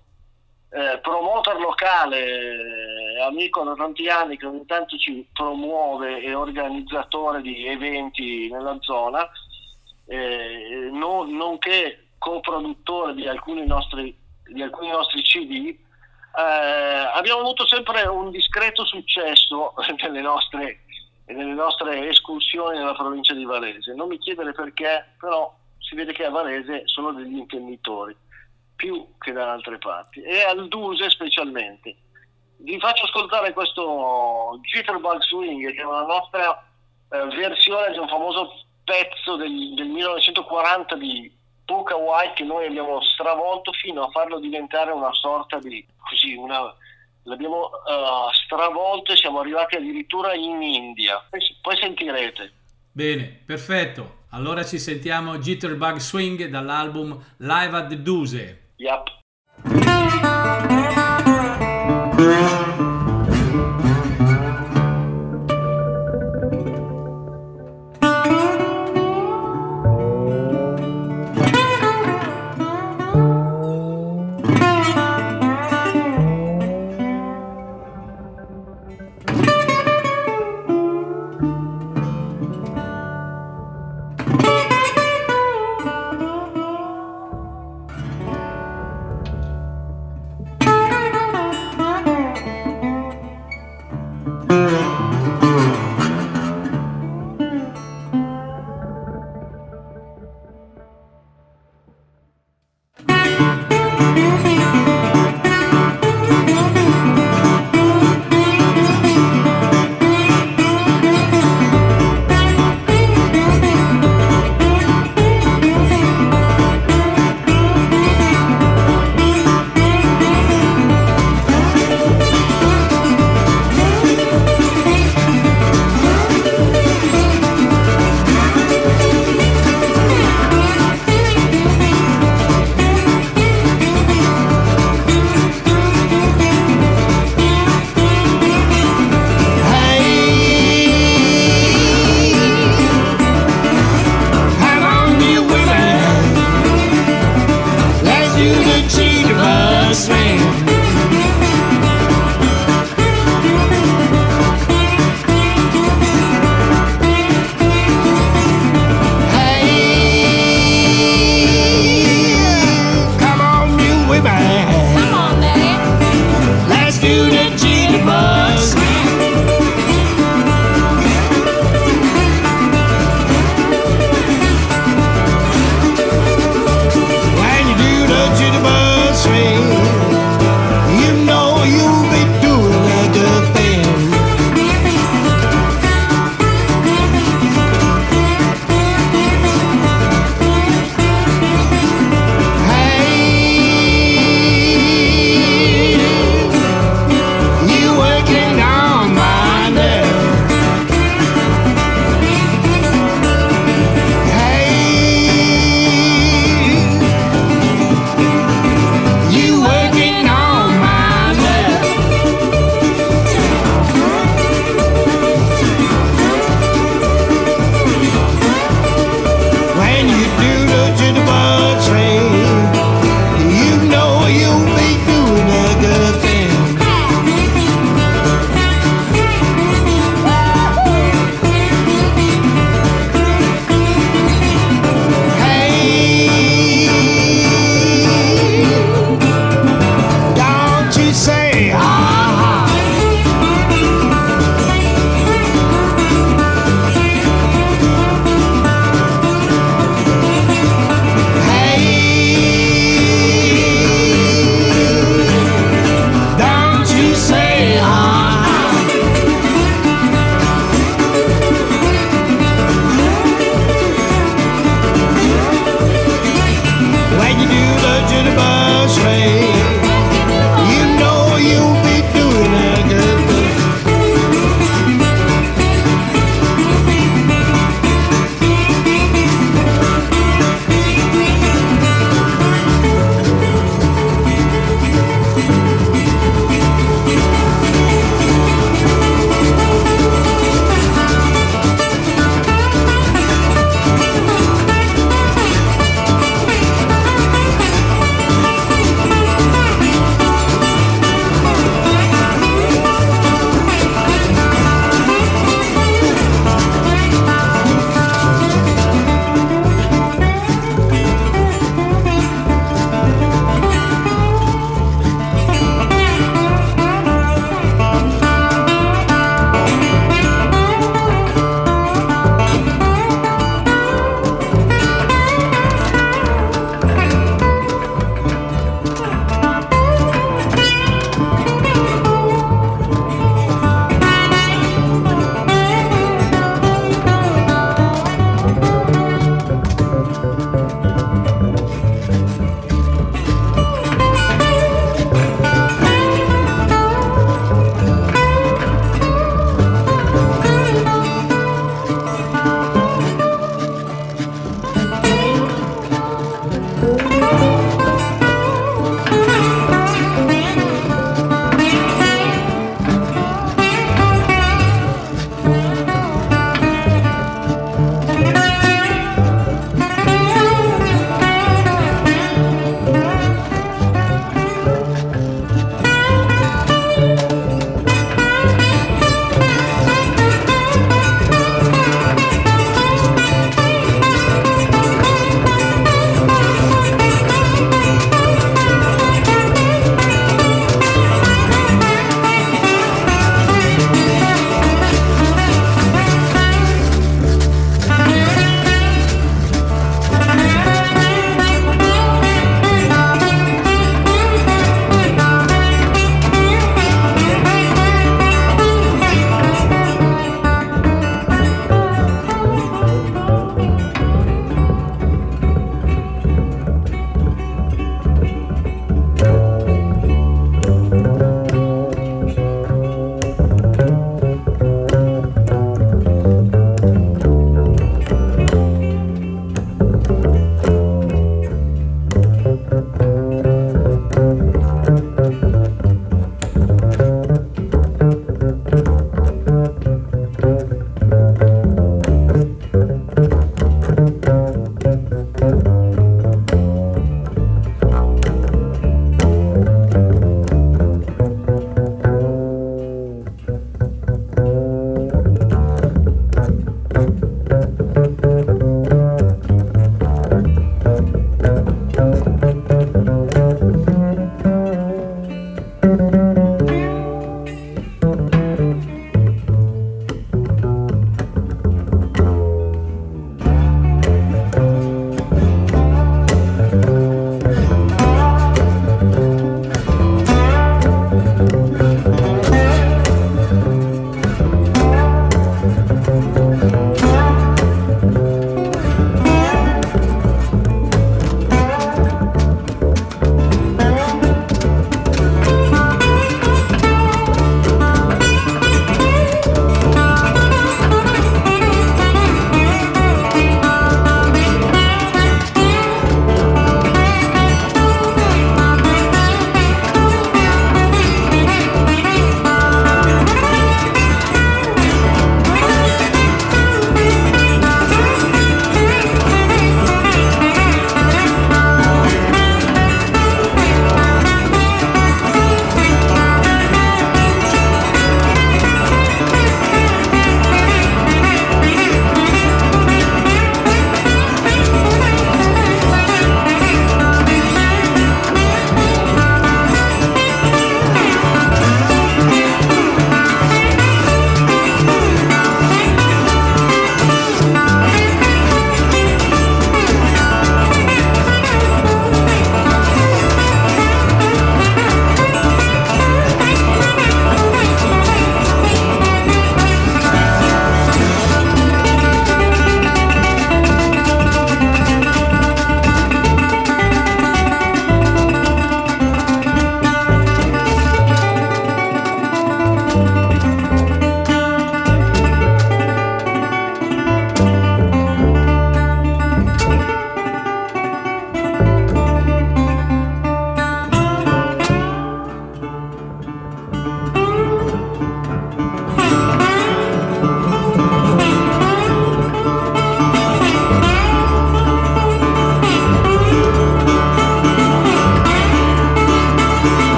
eh, 0.75 0.99
promoter 0.99 1.57
locale, 1.61 3.21
amico 3.23 3.63
da 3.63 3.75
tanti 3.75 4.09
anni 4.09 4.37
che 4.37 4.47
ogni 4.47 4.67
tanto 4.67 4.97
ci 4.97 5.25
promuove 5.33 6.21
e 6.21 6.35
organizzatore 6.35 7.43
di 7.43 7.69
eventi 7.69 8.51
nella 8.51 8.77
zona, 8.81 9.29
eh, 10.07 10.89
non- 10.91 11.37
nonché 11.37 12.09
coproduttore 12.19 13.15
di 13.15 13.29
alcuni 13.29 13.65
nostri, 13.65 14.17
di 14.53 14.63
alcuni 14.63 14.89
nostri 14.91 15.23
CD, 15.23 15.67
eh, 16.37 16.43
abbiamo 17.15 17.43
avuto 17.43 17.67
sempre 17.69 18.03
un 18.09 18.31
discreto 18.31 18.85
successo 18.85 19.75
nelle 20.03 20.23
nostre, 20.23 20.81
nelle 21.27 21.53
nostre 21.53 22.09
escursioni 22.09 22.79
nella 22.79 22.95
provincia 22.95 23.33
di 23.33 23.45
Varese. 23.45 23.95
Non 23.95 24.09
mi 24.09 24.19
chiedere 24.19 24.51
perché, 24.53 25.15
però 25.21 25.55
si 25.79 25.95
vede 25.95 26.13
che 26.13 26.25
a 26.25 26.31
Varese 26.31 26.83
sono 26.87 27.13
degli 27.13 27.37
intenditori, 27.37 28.17
più 28.77 29.07
che 29.19 29.33
da 29.33 29.53
altre 29.53 29.79
parti, 29.79 30.23
e 30.23 30.43
al 30.43 30.69
Duse 30.69 31.11
specialmente. 31.11 31.97
Vi 32.57 32.79
faccio 32.79 33.05
ascoltare 33.05 33.53
questo 33.53 34.59
Jitterbug 34.63 35.21
Swing, 35.21 35.75
che 35.75 35.81
è 35.81 35.85
una 35.85 36.05
nostra 36.05 36.65
eh, 37.11 37.25
versione 37.37 37.93
di 37.93 37.99
un 37.99 38.09
famoso 38.09 38.65
pezzo 38.85 39.37
del, 39.37 39.75
del 39.75 39.89
1940 39.89 40.97
di 40.97 41.33
Puka 41.65 41.97
White 41.97 42.35
che 42.35 42.45
noi 42.45 42.67
abbiamo 42.67 43.01
stravolto 43.03 43.73
fino 43.73 44.05
a 44.05 44.11
farlo 44.11 44.39
diventare 44.39 44.93
una 44.93 45.13
sorta 45.15 45.59
di 45.59 45.85
così 45.97 46.35
una 46.35 46.75
l'abbiamo 47.23 47.71
eh, 47.71 48.35
stravolto 48.45 49.13
e 49.13 49.17
siamo 49.17 49.41
arrivati 49.41 49.77
addirittura 49.77 50.35
in 50.35 50.61
India 50.61 51.25
poi, 51.31 51.41
poi 51.63 51.77
sentirete 51.79 52.53
Bene, 52.97 53.41
perfetto. 53.45 54.19
Allora 54.31 54.65
ci 54.65 54.79
sentiamo 54.79 55.39
Jitterbug 55.39 55.97
Swing 55.97 56.45
dall'album 56.45 57.21
Live 57.39 57.77
at 57.77 57.89
the 57.89 58.01
Duse. 58.01 58.64
Yep. 58.79 59.09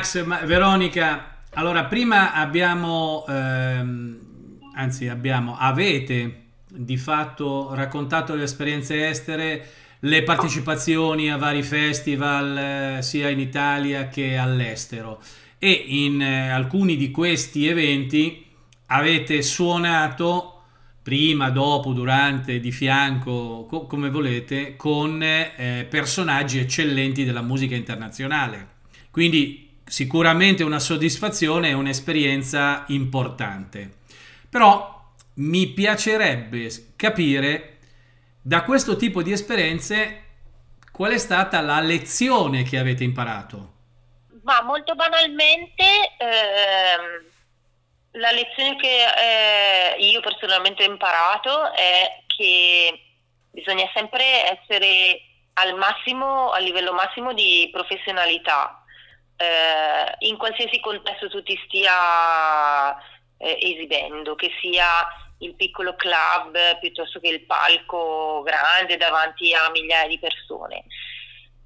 Max, 0.00 0.24
ma- 0.24 0.40
Veronica, 0.46 1.42
allora 1.52 1.84
prima 1.84 2.32
abbiamo, 2.32 3.26
ehm, 3.28 4.18
anzi 4.74 5.08
abbiamo, 5.08 5.58
avete 5.58 6.44
di 6.68 6.96
fatto 6.96 7.74
raccontato 7.74 8.34
le 8.34 8.44
esperienze 8.44 9.08
estere, 9.08 9.68
le 9.98 10.22
partecipazioni 10.22 11.30
a 11.30 11.36
vari 11.36 11.62
festival, 11.62 12.56
eh, 12.96 13.02
sia 13.02 13.28
in 13.28 13.40
Italia 13.40 14.08
che 14.08 14.38
all'estero. 14.38 15.20
E 15.58 15.70
in 15.70 16.22
eh, 16.22 16.48
alcuni 16.48 16.96
di 16.96 17.10
questi 17.10 17.66
eventi 17.66 18.46
avete 18.86 19.42
suonato 19.42 20.62
prima, 21.02 21.50
dopo, 21.50 21.92
durante, 21.92 22.58
di 22.58 22.72
fianco, 22.72 23.66
co- 23.68 23.84
come 23.84 24.08
volete, 24.08 24.76
con 24.76 25.22
eh, 25.22 25.86
personaggi 25.90 26.58
eccellenti 26.58 27.24
della 27.24 27.42
musica 27.42 27.74
internazionale. 27.74 28.78
Quindi 29.10 29.68
sicuramente 29.90 30.62
una 30.62 30.78
soddisfazione 30.78 31.70
e 31.70 31.72
un'esperienza 31.72 32.84
importante. 32.88 33.98
Però 34.48 35.12
mi 35.34 35.66
piacerebbe 35.66 36.68
capire 36.94 37.78
da 38.40 38.62
questo 38.62 38.94
tipo 38.94 39.20
di 39.22 39.32
esperienze 39.32 40.24
qual 40.92 41.12
è 41.12 41.18
stata 41.18 41.60
la 41.60 41.80
lezione 41.80 42.62
che 42.62 42.78
avete 42.78 43.02
imparato. 43.02 43.72
Ma 44.44 44.62
molto 44.62 44.94
banalmente, 44.94 45.84
ehm, 46.18 47.24
la 48.12 48.30
lezione 48.30 48.76
che 48.76 49.96
eh, 49.96 49.96
io 49.98 50.20
personalmente 50.20 50.84
ho 50.84 50.90
imparato 50.90 51.72
è 51.72 52.22
che 52.26 53.00
bisogna 53.50 53.90
sempre 53.92 54.58
essere 54.58 55.20
al 55.54 55.76
massimo, 55.76 56.50
a 56.50 56.58
livello 56.58 56.92
massimo 56.92 57.32
di 57.32 57.68
professionalità. 57.72 58.79
Eh, 59.40 60.26
in 60.26 60.36
qualsiasi 60.36 60.80
contesto 60.80 61.30
tu 61.30 61.42
ti 61.42 61.58
stia 61.64 62.94
eh, 63.38 63.56
esibendo, 63.58 64.34
che 64.34 64.50
sia 64.60 64.84
il 65.38 65.54
piccolo 65.54 65.94
club 65.96 66.78
piuttosto 66.78 67.20
che 67.20 67.28
il 67.28 67.46
palco 67.46 68.42
grande 68.42 68.98
davanti 68.98 69.54
a 69.54 69.70
migliaia 69.70 70.08
di 70.08 70.18
persone. 70.18 70.84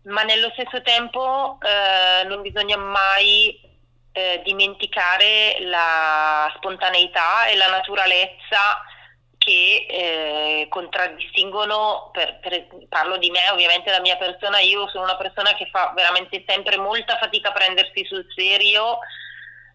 Ma 0.05 0.23
nello 0.23 0.51
stesso 0.53 0.83
tempo 0.83 1.59
eh, 1.63 2.25
non 2.29 2.43
bisogna 2.43 2.77
mai 2.77 3.59
eh, 4.13 4.41
dimenticare 4.45 5.57
la 5.63 6.53
spontaneità 6.55 7.47
e 7.47 7.57
la 7.57 7.71
naturalezza 7.71 8.85
che 9.45 9.87
eh, 9.89 10.67
contraddistinguono, 10.71 12.11
per, 12.13 12.39
per- 12.41 12.67
parlo 12.89 13.19
di 13.19 13.31
me 13.31 13.49
ovviamente 13.51 13.91
la 13.91 14.01
mia 14.01 14.17
persona, 14.17 14.59
io 14.61 14.89
sono 14.89 15.05
una 15.05 15.17
persona 15.17 15.55
che 15.55 15.69
fa 15.71 15.93
veramente 15.95 16.43
sempre 16.47 16.77
molta 16.79 17.19
fatica 17.19 17.51
a 17.51 17.53
prendersi 17.53 18.05
sul 18.07 18.27
serio 18.35 18.99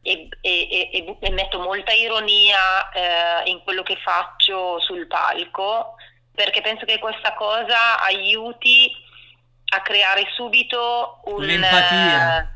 e, 0.01 0.27
e- 0.41 0.89
e- 0.91 1.17
e 1.19 1.29
metto 1.31 1.59
molta 1.59 1.91
ironia 1.91 2.89
eh, 2.91 3.49
in 3.49 3.61
quello 3.63 3.83
che 3.83 3.97
faccio 3.97 4.79
sul 4.79 5.07
palco 5.07 5.95
perché 6.33 6.61
penso 6.61 6.85
che 6.85 6.99
questa 6.99 7.33
cosa 7.33 7.99
aiuti 8.01 8.91
a 9.71 9.81
creare 9.81 10.23
subito 10.35 11.19
un, 11.25 11.43
Un'empatia. 11.43 12.39
eh, 12.41 12.47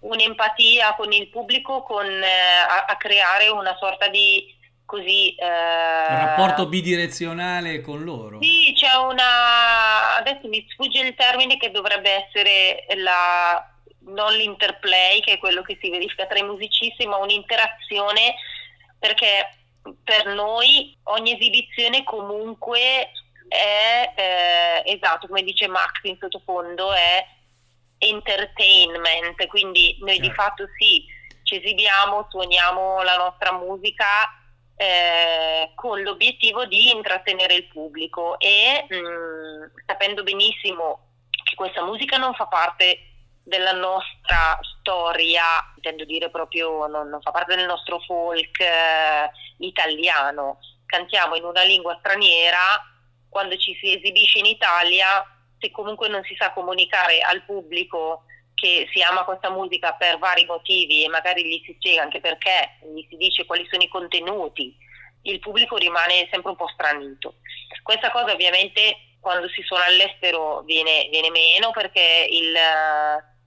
un'empatia 0.00 0.94
con 0.94 1.12
il 1.12 1.28
pubblico, 1.28 1.82
con, 1.82 2.06
eh, 2.06 2.26
a, 2.66 2.86
a 2.86 2.96
creare 2.96 3.48
una 3.48 3.76
sorta 3.78 4.08
di 4.08 4.55
così 4.86 5.34
eh, 5.34 5.44
Un 5.44 6.18
rapporto 6.18 6.66
bidirezionale 6.66 7.80
con 7.82 8.02
loro. 8.04 8.38
sì, 8.40 8.72
c'è 8.74 8.94
una. 8.94 10.16
Adesso 10.16 10.48
mi 10.48 10.64
sfugge 10.70 11.00
il 11.00 11.14
termine 11.14 11.56
che 11.58 11.70
dovrebbe 11.70 12.10
essere 12.26 12.86
la. 12.96 13.68
non 14.08 14.32
l'interplay, 14.34 15.20
che 15.20 15.32
è 15.34 15.38
quello 15.38 15.62
che 15.62 15.76
si 15.80 15.90
verifica 15.90 16.26
tra 16.26 16.38
i 16.38 16.44
musicisti, 16.44 17.04
ma 17.06 17.16
un'interazione 17.16 18.34
perché 18.98 19.50
per 20.02 20.26
noi 20.26 20.96
ogni 21.04 21.32
esibizione 21.34 22.02
comunque 22.04 23.10
è 23.48 24.12
eh, 24.16 24.82
esatto, 24.92 25.26
come 25.26 25.42
dice 25.42 25.68
Max 25.68 26.00
in 26.02 26.16
sottofondo, 26.18 26.92
è 26.92 27.24
entertainment, 27.98 29.46
quindi 29.46 29.96
noi 30.00 30.18
di 30.18 30.26
Certo. 30.26 30.42
fatto 30.42 30.64
sì, 30.78 31.04
ci 31.42 31.56
esibiamo, 31.56 32.26
suoniamo 32.30 33.02
la 33.02 33.16
nostra 33.16 33.52
musica 33.52 34.04
eh, 34.76 35.72
con 35.74 36.02
l'obiettivo 36.02 36.66
di 36.66 36.90
intrattenere 36.90 37.54
il 37.54 37.66
pubblico 37.68 38.38
e 38.38 38.86
mh, 38.88 39.82
sapendo 39.86 40.22
benissimo 40.22 41.08
che 41.42 41.54
questa 41.54 41.82
musica 41.82 42.18
non 42.18 42.34
fa 42.34 42.46
parte 42.46 42.98
della 43.42 43.72
nostra 43.72 44.58
storia, 44.80 45.42
intendo 45.76 46.04
dire 46.04 46.30
proprio 46.30 46.86
non, 46.86 47.08
non 47.08 47.22
fa 47.22 47.30
parte 47.30 47.56
del 47.56 47.66
nostro 47.66 48.00
folk 48.00 48.60
eh, 48.60 49.30
italiano, 49.58 50.58
cantiamo 50.84 51.36
in 51.36 51.44
una 51.44 51.62
lingua 51.62 51.96
straniera, 52.00 52.58
quando 53.28 53.56
ci 53.56 53.76
si 53.80 53.96
esibisce 53.96 54.38
in 54.38 54.46
Italia, 54.46 55.24
se 55.58 55.70
comunque 55.70 56.08
non 56.08 56.22
si 56.24 56.34
sa 56.36 56.52
comunicare 56.52 57.20
al 57.20 57.44
pubblico 57.44 58.24
che 58.56 58.88
si 58.92 59.02
ama 59.02 59.24
questa 59.24 59.50
musica 59.50 59.92
per 59.92 60.18
vari 60.18 60.46
motivi 60.46 61.04
e 61.04 61.08
magari 61.08 61.44
gli 61.44 61.62
si 61.64 61.74
spiega 61.76 62.02
anche 62.02 62.20
perché, 62.20 62.78
gli 62.94 63.06
si 63.08 63.16
dice 63.16 63.44
quali 63.44 63.66
sono 63.70 63.82
i 63.82 63.88
contenuti, 63.88 64.74
il 65.22 65.38
pubblico 65.40 65.76
rimane 65.76 66.26
sempre 66.30 66.50
un 66.50 66.56
po' 66.56 66.68
stranito. 66.68 67.34
Questa 67.82 68.10
cosa 68.10 68.32
ovviamente 68.32 68.96
quando 69.20 69.48
si 69.48 69.60
suona 69.62 69.84
all'estero 69.84 70.62
viene, 70.62 71.08
viene 71.10 71.30
meno 71.30 71.70
perché 71.70 72.26
il, 72.30 72.54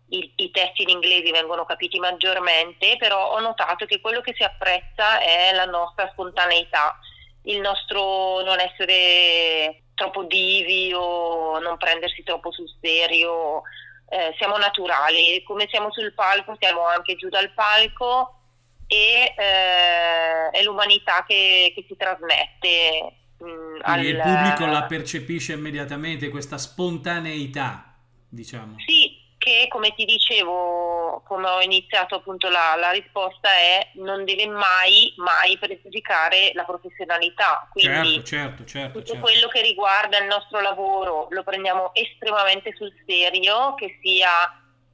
il- 0.10 0.32
i 0.36 0.52
testi 0.52 0.84
in 0.84 0.90
inglese 0.90 1.32
vengono 1.32 1.66
capiti 1.66 2.00
maggiormente, 2.00 2.98
però 2.98 3.32
ho 3.32 3.40
notato 3.40 3.86
che 3.86 4.00
quello 4.02 4.22
che 4.22 4.34
si 4.36 4.44
apprezza 4.44 5.20
è 5.20 5.54
la 5.54 5.66
nostra 5.66 6.10
spontaneità, 6.12 6.98
il 7.44 7.60
nostro 7.62 8.42
non 8.42 8.60
essere 8.60 9.84
troppo 9.96 10.24
divi 10.24 10.94
o 10.94 11.60
non 11.60 11.78
prendersi 11.78 12.24
troppo 12.24 12.52
sul 12.52 12.70
serio, 12.82 13.62
eh, 14.10 14.34
siamo 14.38 14.58
naturali, 14.58 15.44
come 15.44 15.68
siamo 15.70 15.92
sul 15.92 16.14
palco 16.14 16.56
siamo 16.60 16.86
anche 16.86 17.16
giù 17.16 17.30
dal 17.30 17.52
palco 17.54 18.36
e 18.88 19.34
eh, 19.38 20.50
è 20.52 20.64
l'umanità 20.64 21.24
che, 21.28 21.72
che 21.76 21.86
si 21.88 21.96
trasmette. 21.96 23.14
mm, 23.44 23.80
Quindi 23.82 24.08
il 24.08 24.16
al- 24.16 24.22
pubblico 24.22 24.66
la 24.66 24.84
percepisce 24.86 25.54
immediatamente, 25.54 26.30
questa 26.30 26.58
spontaneità, 26.58 27.96
diciamo. 28.28 28.78
Sì, 28.86 29.18
che 29.40 29.68
come 29.70 29.96
ti 29.96 30.04
dicevo, 30.04 31.24
come 31.26 31.50
ho 31.50 31.62
iniziato 31.62 32.16
appunto 32.16 32.50
la, 32.50 32.76
la 32.76 32.92
risposta 32.92 33.50
è 33.50 33.90
non 33.94 34.26
deve 34.26 34.46
mai, 34.48 35.14
mai 35.16 35.58
pregiudicare 35.58 36.52
la 36.54 36.66
professionalità. 36.66 37.68
Quindi 37.72 38.16
Certo, 38.16 38.26
certo, 38.26 38.66
certo. 38.66 39.00
tutto 39.00 39.14
certo. 39.14 39.22
quello 39.22 39.48
che 39.48 39.62
riguarda 39.62 40.20
il 40.20 40.26
nostro 40.26 40.60
lavoro 40.60 41.28
lo 41.30 41.44
prendiamo 41.44 41.94
estremamente 41.96 42.76
sul 42.76 42.94
serio, 43.08 43.76
che 43.76 43.98
sia 44.04 44.30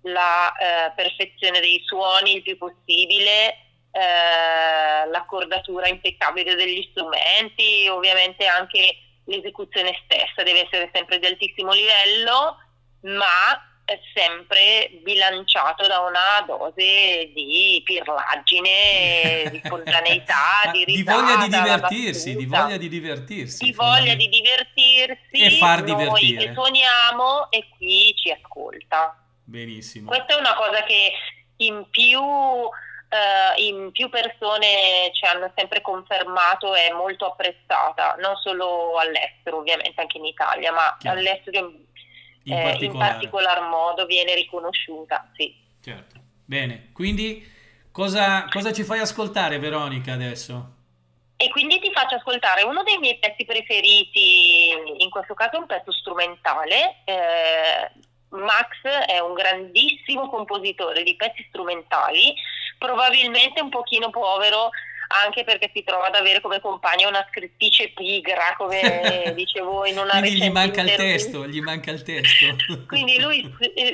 la 0.03 0.53
eh, 0.53 0.91
perfezione 0.95 1.59
dei 1.59 1.81
suoni 1.83 2.35
il 2.35 2.43
più 2.43 2.55
possibile, 2.59 3.47
eh, 3.91 5.09
l'accordatura 5.09 5.87
impeccabile 5.87 6.53
degli 6.53 6.87
strumenti, 6.91 7.87
ovviamente 7.89 8.45
anche 8.45 8.97
l'esecuzione 9.25 9.99
stessa 10.05 10.43
deve 10.43 10.65
essere 10.65 10.91
sempre 10.93 11.17
di 11.17 11.25
altissimo 11.25 11.73
livello, 11.73 12.57
ma 13.01 13.73
sempre 14.13 14.89
bilanciato 15.03 15.85
da 15.87 15.99
una 15.99 16.43
dose 16.45 17.31
di 17.33 17.81
pirlaggine, 17.85 19.49
di 19.51 19.61
spontaneità, 19.65 20.69
di 20.71 20.85
Di 20.85 20.95
risata, 20.95 21.19
voglia 21.21 21.35
di 21.37 21.49
divertirsi, 21.49 22.35
di 22.35 22.45
voglia 22.45 22.77
di 22.77 22.87
divertirsi. 22.89 23.63
di 23.65 23.71
voglia 23.73 24.15
di 24.15 24.27
divertirsi 24.29 25.43
E 25.43 25.51
far 25.57 25.83
noi 25.83 25.95
divertire. 25.95 26.45
che 26.47 26.53
suoniamo 26.53 27.51
e 27.51 27.67
chi 27.77 28.15
ci 28.17 28.31
ascolta. 28.31 29.17
Benissimo. 29.43 30.07
Questa 30.07 30.35
è 30.35 30.39
una 30.39 30.55
cosa 30.55 30.81
che 30.83 31.11
in 31.57 31.85
più, 31.91 32.19
eh, 32.19 33.61
in 33.61 33.91
più 33.91 34.09
persone 34.09 35.11
ci 35.13 35.25
hanno 35.25 35.51
sempre 35.55 35.81
confermato 35.81 36.73
è 36.73 36.91
molto 36.91 37.27
apprezzata, 37.27 38.15
non 38.19 38.35
solo 38.37 38.97
all'estero 38.97 39.57
ovviamente, 39.57 40.01
anche 40.01 40.17
in 40.17 40.25
Italia, 40.25 40.71
ma 40.71 40.95
Chiaro. 40.99 41.19
all'estero 41.19 41.71
in, 42.45 42.53
eh, 42.53 42.77
in 42.79 42.97
particolar 42.97 43.61
modo 43.69 44.05
viene 44.05 44.33
riconosciuta, 44.35 45.29
sì. 45.35 45.53
Certo. 45.81 46.19
Bene, 46.45 46.89
quindi 46.93 47.45
cosa, 47.91 48.45
cosa 48.49 48.71
ci 48.71 48.83
fai 48.83 48.99
ascoltare 48.99 49.59
Veronica 49.59 50.13
adesso? 50.13 50.73
E 51.37 51.49
quindi 51.49 51.79
ti 51.79 51.91
faccio 51.91 52.15
ascoltare 52.15 52.63
uno 52.63 52.83
dei 52.83 52.97
miei 52.97 53.17
pezzi 53.17 53.45
preferiti, 53.45 54.69
in 54.97 55.09
questo 55.09 55.33
caso 55.33 55.55
è 55.55 55.59
un 55.59 55.65
pezzo 55.65 55.91
strumentale. 55.91 57.01
Eh, 57.03 57.91
Max 58.29 58.81
è 59.07 59.19
un 59.19 59.33
grandissimo 59.33 60.29
compositore 60.29 61.03
di 61.03 61.15
pezzi 61.15 61.45
strumentali, 61.49 62.33
probabilmente 62.77 63.61
un 63.61 63.69
pochino 63.69 64.09
povero 64.09 64.69
anche 65.07 65.43
perché 65.43 65.69
si 65.73 65.83
trova 65.83 66.07
ad 66.07 66.15
avere 66.15 66.41
come 66.41 66.59
compagna 66.59 67.07
una 67.07 67.25
scrittrice 67.29 67.89
pigra, 67.89 68.55
come 68.57 69.31
dicevo 69.35 69.85
in 69.85 69.97
una 69.97 70.19
Quindi 70.19 70.41
gli 70.41 70.49
manca 70.49 70.81
il 70.81 70.95
testo, 70.95 71.47
gli 71.47 71.61
manca 71.61 71.91
il 71.91 72.01
testo. 72.01 72.55
Quindi 72.87 73.19
lui, 73.19 73.41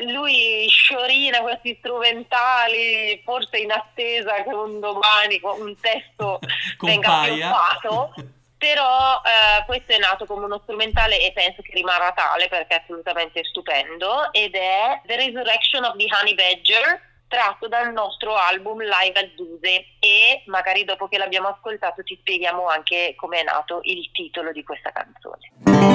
lui 0.08 0.68
sciorina 0.70 1.42
questi 1.42 1.76
strumentali, 1.80 3.22
forse 3.24 3.58
in 3.58 3.72
attesa 3.72 4.44
che 4.44 4.54
un 4.54 4.80
domani 4.80 5.40
un 5.42 5.76
testo 5.80 6.40
venga 6.80 7.08
Compaia. 7.08 7.36
pioppato. 7.36 8.14
Però 8.62 9.24
eh, 9.26 9.66
questo 9.66 9.92
è 9.92 9.98
nato 9.98 10.28
come 10.28 10.46
uno 10.46 10.60
strumentale 10.62 11.20
e 11.20 11.32
penso 11.32 11.64
che 11.64 11.72
rimarrà 11.74 12.12
tale 12.12 12.48
perché 12.48 12.76
è 12.76 12.82
assolutamente 12.84 13.44
stupendo 13.44 14.32
ed 14.32 14.54
è 14.54 15.02
The 15.06 15.16
Resurrection 15.16 15.84
of 15.84 15.96
the 15.96 16.06
Honey 16.12 16.36
Badger 16.36 17.11
tratto 17.32 17.70
dal 17.70 17.94
nostro 17.94 18.36
album 18.36 18.80
Live 18.82 19.18
al 19.18 19.32
Duse 19.38 19.86
e 20.00 20.44
magari 20.48 20.84
dopo 20.84 21.08
che 21.08 21.18
l'abbiamo 21.18 21.48
ascoltato 21.48 22.04
ti 22.04 22.18
spieghiamo 22.20 22.68
anche 22.68 23.14
come 23.16 23.40
è 23.40 23.44
nato 23.44 23.80
il 23.84 24.12
titolo 24.12 24.52
di 24.52 24.64
questa 24.66 24.92
canzone. 24.92 25.91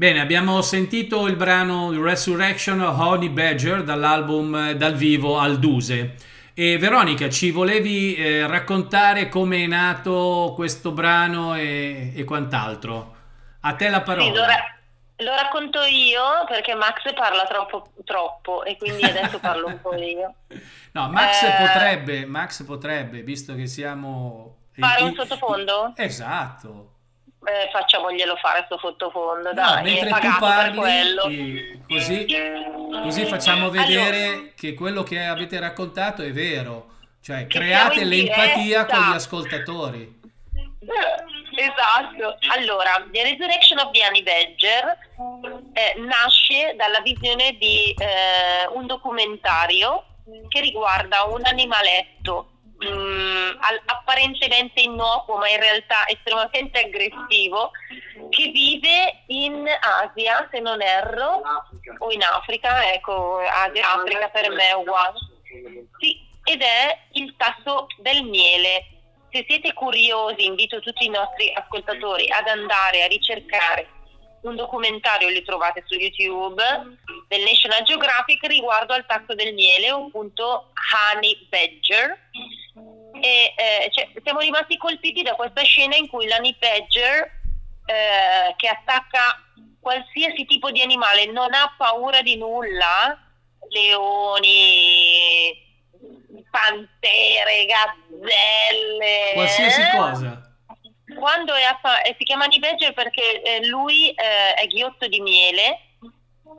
Bene, 0.00 0.20
abbiamo 0.20 0.62
sentito 0.62 1.26
il 1.26 1.34
brano 1.34 1.90
Resurrection 2.00 2.78
Honey 2.78 3.30
Badger 3.30 3.82
dall'album 3.82 4.54
eh, 4.54 4.76
dal 4.76 4.94
vivo 4.94 5.40
al 5.40 5.58
Duse. 5.58 6.14
E 6.54 6.78
Veronica, 6.78 7.28
ci 7.28 7.50
volevi 7.50 8.14
eh, 8.14 8.46
raccontare 8.46 9.28
come 9.28 9.64
è 9.64 9.66
nato 9.66 10.52
questo 10.54 10.92
brano 10.92 11.56
e, 11.56 12.12
e 12.14 12.22
quant'altro? 12.22 13.16
A 13.62 13.74
te 13.74 13.88
la 13.88 14.02
parola. 14.02 14.30
Sì, 14.30 14.32
lo, 14.38 14.44
ra- 14.44 14.78
lo 15.16 15.34
racconto 15.34 15.80
io 15.82 16.44
perché 16.46 16.76
Max 16.76 17.12
parla 17.12 17.44
troppo, 17.46 17.90
troppo 18.04 18.62
e 18.62 18.76
quindi 18.76 19.04
adesso 19.04 19.40
parlo 19.40 19.66
un 19.66 19.80
po' 19.80 19.94
io. 19.96 20.32
No, 20.92 21.08
Max 21.10 21.42
Eh, 21.42 21.54
potrebbe, 21.54 22.24
Max 22.24 22.64
potrebbe, 22.64 23.22
visto 23.22 23.54
che 23.54 23.66
siamo... 23.66 24.56
Fare 24.78 25.02
un 25.02 25.12
sottofondo? 25.14 25.92
Esatto. 25.96 26.97
Eh, 27.44 27.70
facciamoglielo 27.70 28.36
fare 28.36 28.64
sto 28.66 28.78
sottofondo, 28.78 29.50
No, 29.50 29.54
dai, 29.54 29.78
è 29.78 29.82
mentre 29.82 30.20
tu 30.20 30.38
parli, 30.38 30.80
eh, 30.80 31.80
così, 31.88 32.26
così 33.02 33.24
facciamo 33.26 33.70
vedere 33.70 34.24
Allora, 34.24 34.48
che 34.56 34.74
quello 34.74 35.02
che 35.04 35.24
avete 35.24 35.60
raccontato 35.60 36.22
è 36.22 36.32
vero. 36.32 36.96
Cioè, 37.22 37.46
create 37.46 38.04
l'empatia 38.04 38.86
con 38.86 38.98
gli 38.98 39.14
ascoltatori. 39.14 40.20
Esatto. 41.58 42.38
Allora, 42.56 43.04
The 43.10 43.22
Resurrection 43.22 43.78
of 43.78 43.90
Honey 43.92 44.22
Badger 44.22 44.98
eh, 45.72 45.94
nasce 46.00 46.74
dalla 46.76 47.00
visione 47.00 47.56
di 47.58 47.94
eh, 47.98 48.66
un 48.72 48.86
documentario 48.86 50.04
che 50.48 50.60
riguarda 50.60 51.24
un 51.24 51.40
animaletto 51.44 52.57
mm, 52.84 53.50
al- 53.60 53.82
apparentemente 53.86 54.80
innocuo 54.80 55.36
ma 55.36 55.48
in 55.48 55.60
realtà 55.60 56.06
estremamente 56.06 56.80
aggressivo 56.80 57.70
che 58.30 58.50
vive 58.50 59.22
in 59.26 59.66
Asia, 59.80 60.48
se 60.50 60.60
non 60.60 60.82
erro, 60.82 61.42
o 61.98 62.10
in 62.12 62.22
Africa, 62.22 62.92
ecco, 62.92 63.38
Asia, 63.38 63.94
Africa 63.94 64.28
per 64.28 64.50
me 64.50 64.68
è 64.68 64.74
uguale. 64.74 65.18
Sì, 65.98 66.20
ed 66.44 66.62
è 66.62 66.98
il 67.12 67.34
tasso 67.36 67.86
del 67.98 68.24
miele. 68.24 68.84
Se 69.30 69.44
siete 69.46 69.72
curiosi, 69.74 70.44
invito 70.46 70.80
tutti 70.80 71.04
i 71.04 71.10
nostri 71.10 71.52
ascoltatori 71.54 72.30
ad 72.30 72.48
andare 72.48 73.02
a 73.04 73.08
ricercare 73.08 73.97
un 74.42 74.56
documentario, 74.56 75.28
li 75.28 75.42
trovate 75.42 75.82
su 75.86 75.94
YouTube, 75.94 76.62
del 77.28 77.42
National 77.42 77.82
Geographic 77.82 78.44
riguardo 78.46 78.92
al 78.92 79.06
tasso 79.06 79.34
del 79.34 79.54
miele, 79.54 79.88
appunto 79.88 80.72
Honey 80.92 81.46
Badger. 81.48 82.18
E 83.20 83.54
eh, 83.56 83.90
cioè, 83.90 84.08
siamo 84.22 84.40
rimasti 84.40 84.76
colpiti 84.76 85.22
da 85.22 85.34
questa 85.34 85.62
scena 85.62 85.96
in 85.96 86.08
cui 86.08 86.26
l'Honey 86.28 86.56
Badger, 86.58 87.40
eh, 87.86 88.54
che 88.56 88.68
attacca 88.68 89.42
qualsiasi 89.80 90.44
tipo 90.44 90.70
di 90.70 90.82
animale, 90.82 91.26
non 91.26 91.52
ha 91.54 91.74
paura 91.76 92.22
di 92.22 92.36
nulla, 92.36 93.18
leoni, 93.70 95.52
pantere, 96.50 97.66
gazzelle. 97.66 99.32
Qualsiasi 99.34 99.80
eh? 99.80 99.90
cosa. 99.96 100.47
Quando 101.18 101.54
è 101.54 101.62
a 101.62 101.78
fa- 101.82 102.02
eh, 102.02 102.14
si 102.16 102.24
chiama 102.24 102.46
Badger 102.46 102.94
perché 102.94 103.42
eh, 103.42 103.66
lui 103.66 104.10
eh, 104.10 104.54
è 104.54 104.66
ghiotto 104.66 105.08
di 105.08 105.20
miele, 105.20 105.80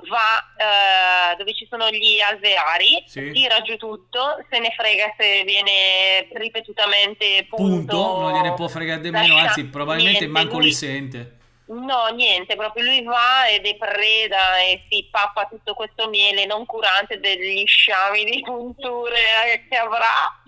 va 0.10 1.32
eh, 1.32 1.36
dove 1.38 1.54
ci 1.56 1.66
sono 1.70 1.90
gli 1.90 2.20
alveari, 2.20 3.04
Sì. 3.06 3.32
tira 3.32 3.62
giù 3.62 3.78
tutto, 3.78 4.46
se 4.50 4.60
ne 4.60 4.74
frega 4.78 5.14
se 5.18 5.44
viene 5.44 6.28
ripetutamente 6.34 7.46
punto. 7.50 7.96
Punto, 7.98 8.20
non 8.20 8.34
gliene 8.34 8.54
può 8.54 8.68
fregare 8.68 9.02
di 9.02 9.12
meno, 9.12 9.36
anzi, 9.38 9.66
probabilmente 9.66 10.26
niente, 10.26 10.40
manco 10.40 10.58
lui- 10.58 10.66
li 10.66 10.74
sente. 10.74 11.38
No, 11.70 12.08
niente, 12.08 12.56
proprio 12.56 12.84
lui 12.84 13.04
va 13.04 13.46
e 13.46 13.60
depreda 13.60 14.58
e 14.58 14.86
si 14.90 15.08
pappa 15.12 15.46
tutto 15.46 15.76
questo 15.76 16.10
miele 16.10 16.48
non 16.48 16.66
curante 16.66 17.20
degli 17.20 17.64
sciami 17.68 18.24
di 18.26 18.42
punture 18.42 19.20
eh, 19.54 19.68
che 19.70 19.76
avrà. 19.78 20.42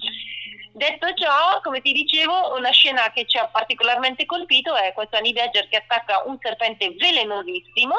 Detto 0.74 1.14
ciò, 1.14 1.60
come 1.62 1.82
ti 1.82 1.92
dicevo, 1.92 2.56
una 2.56 2.72
scena 2.72 3.12
che 3.12 3.26
ci 3.28 3.38
ha 3.38 3.48
particolarmente 3.48 4.26
colpito 4.26 4.76
è 4.76 4.94
questo 4.94 5.18
Honey 5.18 5.34
Badger 5.34 5.68
che 5.68 5.78
attacca 5.78 6.24
un 6.26 6.38
serpente 6.42 6.96
velenosissimo, 6.98 7.96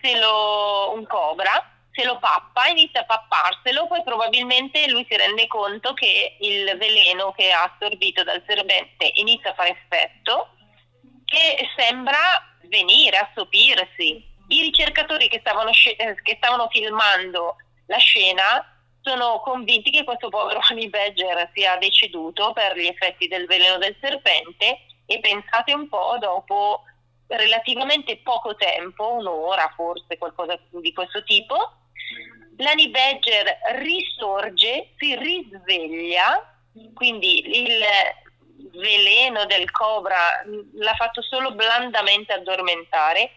se 0.00 0.18
lo, 0.18 0.92
un 0.94 1.06
cobra, 1.06 1.72
se 1.92 2.04
lo 2.04 2.18
pappa, 2.18 2.68
inizia 2.68 3.00
a 3.00 3.04
papparselo, 3.04 3.86
poi 3.86 4.02
probabilmente 4.02 4.88
lui 4.88 5.06
si 5.08 5.16
rende 5.16 5.46
conto 5.46 5.92
che 5.92 6.36
il 6.40 6.76
veleno 6.78 7.32
che 7.32 7.52
ha 7.52 7.64
assorbito 7.64 8.24
dal 8.24 8.42
serpente 8.46 9.10
inizia 9.14 9.50
a 9.50 9.54
fare 9.54 9.70
effetto 9.70 10.48
che 11.24 11.68
sembra 11.76 12.18
venire, 12.68 13.18
assopirsi. 13.18 14.34
I 14.48 14.60
ricercatori 14.60 15.28
che 15.28 15.40
stavano, 15.40 15.70
eh, 15.70 16.14
che 16.22 16.36
stavano 16.36 16.68
filmando 16.70 17.56
la 17.86 17.98
scena 17.98 18.75
sono 19.06 19.38
convinti 19.38 19.90
che 19.90 20.02
questo 20.02 20.28
povero 20.28 20.58
Honey 20.68 20.88
Badger 20.88 21.48
sia 21.54 21.76
deceduto 21.76 22.52
per 22.52 22.76
gli 22.76 22.86
effetti 22.86 23.28
del 23.28 23.46
veleno 23.46 23.78
del 23.78 23.96
serpente 24.00 24.80
e 25.06 25.20
pensate 25.20 25.72
un 25.72 25.88
po' 25.88 26.16
dopo 26.18 26.82
relativamente 27.28 28.16
poco 28.18 28.56
tempo, 28.56 29.12
un'ora 29.12 29.72
forse, 29.76 30.18
qualcosa 30.18 30.58
di 30.70 30.92
questo 30.92 31.22
tipo, 31.22 31.72
l'Honey 32.56 32.88
Badger 32.88 33.58
risorge, 33.76 34.90
si 34.96 35.14
risveglia, 35.14 36.56
quindi 36.94 37.60
il 37.60 37.84
veleno 38.72 39.46
del 39.46 39.70
cobra 39.70 40.44
l'ha 40.74 40.94
fatto 40.94 41.22
solo 41.22 41.52
blandamente 41.52 42.32
addormentare, 42.32 43.30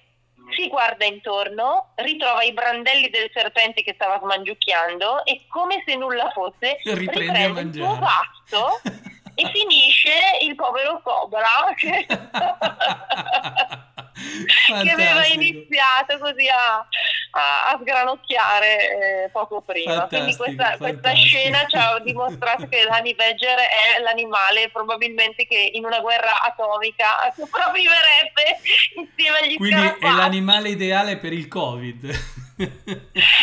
si 0.51 0.67
guarda 0.67 1.05
intorno, 1.05 1.93
ritrova 1.95 2.43
i 2.43 2.53
brandelli 2.53 3.09
del 3.09 3.31
serpente 3.33 3.81
che 3.81 3.93
stava 3.93 4.19
smangiucchiando 4.21 5.25
e 5.25 5.45
come 5.47 5.81
se 5.85 5.95
nulla 5.95 6.29
fosse 6.31 6.77
Riprende 6.83 7.47
riprende 7.47 7.61
il 7.61 7.73
suo 7.73 7.97
pasto 7.97 8.81
e 9.35 9.49
finisce 9.51 10.11
il 10.41 10.55
povero 10.55 11.01
cobra 11.01 11.45
che, 14.83 14.91
aveva 14.91 15.25
iniziato 15.27 16.17
così 16.19 16.47
a, 16.47 16.75
a- 17.31 17.65
a 17.71 17.79
sgranocchiare 17.81 19.23
eh, 19.25 19.29
poco 19.29 19.61
prima. 19.61 20.07
Quindi 20.07 20.33
Fantastico, 20.33 20.43
questa, 20.43 20.77
questa 20.77 21.09
fantastico. 21.09 21.25
scena 21.25 21.65
ci 21.67 21.75
ha 21.77 21.99
dimostrato 21.99 22.67
che 22.67 22.83
l'Honey 22.83 23.15
Badger 23.15 23.57
è 23.59 24.01
l'animale 24.01 24.69
probabilmente 24.69 25.45
che 25.45 25.71
in 25.73 25.85
una 25.85 25.99
guerra 25.99 26.41
atomica 26.41 27.31
sopravviverebbe 27.35 28.59
insieme 28.95 29.37
agli 29.39 29.55
Quindi 29.57 29.75
è 29.75 29.87
scarafaggi. 29.97 30.15
l'animale 30.17 30.69
ideale 30.69 31.17
per 31.17 31.33
il 31.33 31.47
Covid. 31.47 32.09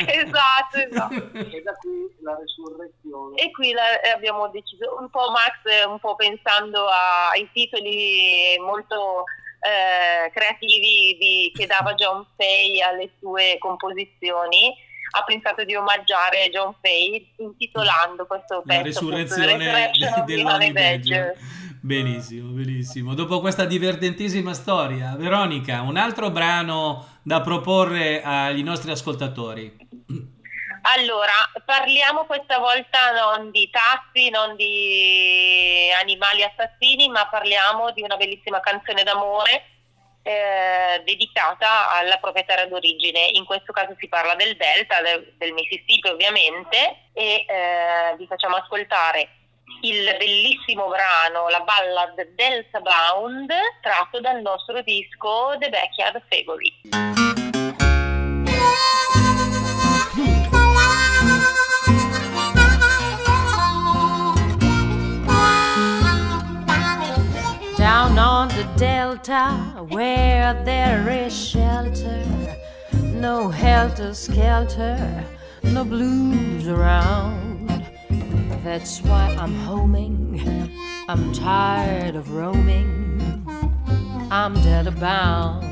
Esatto, 0.07 0.77
esatto. 0.79 1.15
E 1.57 1.63
da 1.63 1.73
qui 1.77 1.91
la 2.21 2.37
resurrezione. 2.39 3.37
E 3.37 3.51
qui 3.51 3.73
la- 3.73 4.01
eh, 4.01 4.11
abbiamo 4.11 4.49
deciso 4.49 4.97
un 5.01 5.09
po' 5.11 5.31
Max, 5.31 5.55
eh, 5.65 5.85
un 5.85 5.99
po' 5.99 6.17
pensando 6.17 6.87
a- 6.87 7.31
ai 7.31 7.49
titoli 7.53 8.59
molto 8.59 9.25
eh, 9.67 10.31
creativi 10.31 11.17
di- 11.19 11.53
che 11.55 11.67
dava 11.67 11.95
John 11.95 12.25
Fay 12.37 12.81
alle 12.81 13.11
sue 13.19 13.57
composizioni, 13.59 14.73
ha 15.17 15.23
pensato 15.25 15.65
di 15.65 15.75
omaggiare 15.75 16.49
John 16.51 16.75
Fay 16.81 17.35
intitolando 17.39 18.27
questo 18.27 18.63
La 18.65 18.83
pezzo 18.83 18.99
appunto, 18.99 19.15
The 19.17 19.23
resurrezione 19.23 19.91
dell'Honey 20.27 20.55
Honey 20.55 20.73
Badger. 20.73 21.27
Badger. 21.33 21.37
Benissimo, 21.81 22.51
benissimo. 22.51 23.15
Dopo 23.15 23.41
questa 23.41 23.65
divertentissima 23.65 24.53
storia, 24.55 25.15
Veronica, 25.17 25.83
un 25.83 25.97
altro 25.97 26.31
brano 26.31 27.07
da 27.23 27.41
proporre 27.41 28.23
agli 28.23 28.63
nostri 28.63 28.91
ascoltatori. 28.91 29.77
Allora, 30.95 31.33
parliamo 31.65 32.27
questa 32.27 32.59
volta 32.59 33.11
non 33.11 33.51
di 33.51 33.69
tassi, 33.71 34.31
non 34.31 34.55
di 34.55 35.91
animali 36.01 36.45
assassini, 36.45 37.09
ma 37.09 37.27
parliamo 37.27 37.91
di 37.91 38.03
una 38.03 38.17
bellissima 38.17 38.61
canzone 38.61 39.03
d'amore 39.03 39.65
eh, 40.23 41.03
dedicata 41.05 41.91
alla 41.91 42.19
proprietaria 42.19 42.67
d'origine. 42.67 43.31
In 43.33 43.45
questo 43.45 43.73
caso 43.73 43.97
si 43.99 44.09
parla 44.09 44.37
del 44.37 44.57
Delta, 44.57 45.01
del, 45.01 45.35
del 45.37 45.53
Mississippi 45.55 46.09
ovviamente, 46.09 47.09
e 47.13 47.45
eh, 47.49 48.17
vi 48.17 48.27
facciamo 48.27 48.55
ascoltare 48.55 49.31
il 49.83 50.15
bellissimo 50.17 50.87
brano, 50.87 51.49
la 51.49 51.61
ballad 51.61 52.29
Delta 52.37 52.81
Bound, 52.81 53.53
tratto 53.83 54.21
dal 54.21 54.41
nostro 54.41 54.81
disco 54.83 55.57
The 55.59 55.69
Backyard 55.69 56.23
Favorite. 56.29 57.46
On 68.37 68.49
the 68.49 68.69
delta 68.77 69.41
where 69.89 70.53
there 70.65 71.09
is 71.09 71.35
shelter, 71.35 72.23
no 72.93 73.49
helter 73.49 74.13
skelter, 74.13 75.25
no 75.63 75.83
blues 75.83 76.69
around. 76.69 77.67
That's 78.63 79.01
why 79.01 79.35
I'm 79.41 79.55
homing 79.55 80.17
I'm 81.09 81.33
tired 81.33 82.15
of 82.15 82.33
roaming. 82.33 83.43
I'm 84.31 84.53
dead 84.55 84.87
bound. 85.01 85.63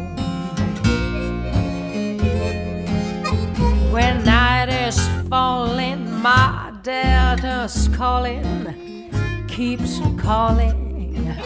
When 3.93 4.25
night 4.25 4.71
is 4.87 4.99
falling, 5.29 6.11
my 6.23 6.73
delta's 6.83 7.89
calling, 7.89 9.11
keeps 9.49 10.01
calling. 10.17 10.94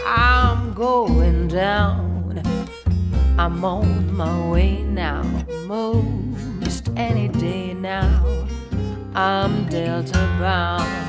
I'm 0.06 0.72
going 0.74 1.48
down. 1.48 2.42
I'm 3.38 3.64
on 3.64 4.16
my 4.16 4.48
way 4.50 4.82
now, 4.82 5.22
most 5.66 6.90
any 6.96 7.28
day 7.28 7.72
now. 7.74 8.24
I'm 9.14 9.66
delta 9.68 10.18
bound. 10.40 11.08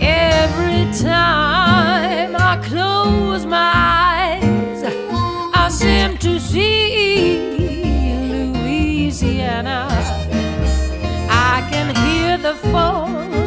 Every 0.00 0.92
time 0.98 2.36
I 2.36 2.56
close 2.64 3.46
my 3.46 3.72
eyes, 3.74 4.82
I 5.54 5.68
seem 5.68 6.18
to 6.18 6.38
see 6.40 7.38
Louisiana. 8.28 9.88
I 11.30 11.66
can 11.70 11.94
hear 11.94 12.38
the 12.38 12.54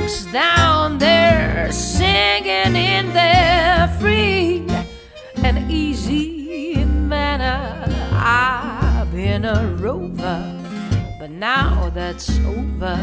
folks 0.08 0.26
down 0.32 0.98
there 1.00 1.70
singing 1.70 2.76
in 2.78 3.12
their 3.14 3.90
free 4.00 4.66
and 5.44 5.70
easy 5.70 6.76
manner. 6.86 7.86
I've 8.14 9.12
been 9.12 9.44
a 9.44 9.76
rover, 9.78 10.42
but 11.20 11.30
now 11.30 11.90
that's 11.90 12.40
over. 12.46 12.98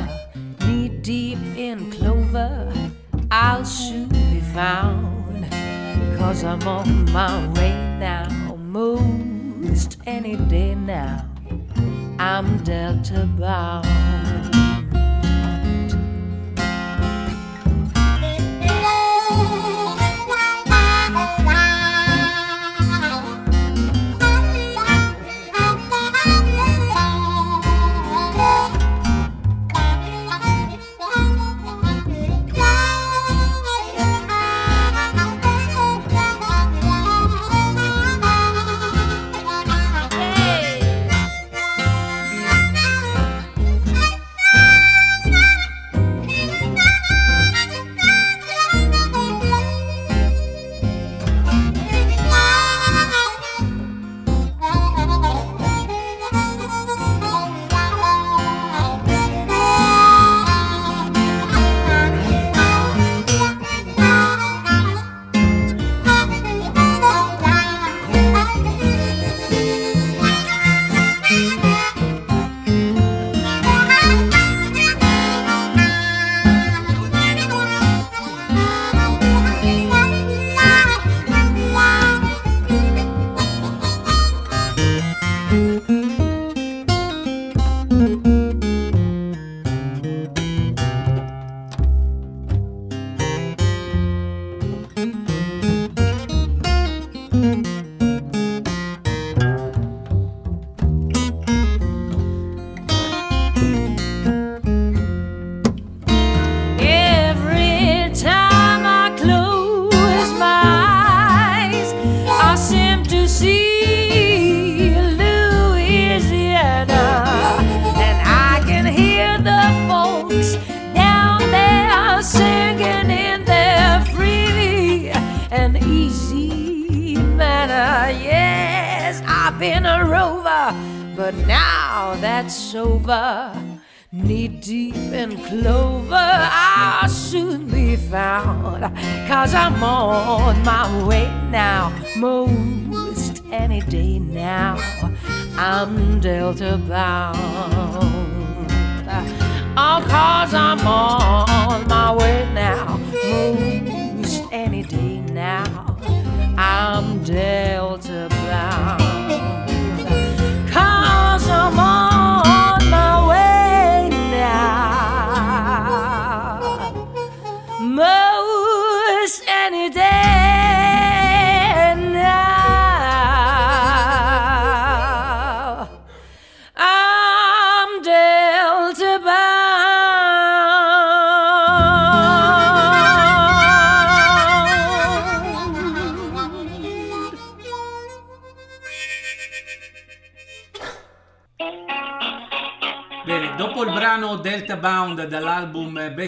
Knee 0.60 0.88
deep 0.88 1.38
in 1.56 1.90
clover, 1.90 2.72
I'll 3.30 3.66
soon 3.66 4.08
be 4.08 4.40
found. 4.54 5.46
Cause 6.16 6.42
I'm 6.42 6.66
on 6.66 7.12
my 7.12 7.46
way 7.52 7.74
now, 8.00 8.56
most 8.56 9.98
any 10.06 10.36
day 10.36 10.74
now. 10.74 11.28
I'm 12.18 12.64
Delta 12.64 13.28
bound. 13.38 14.63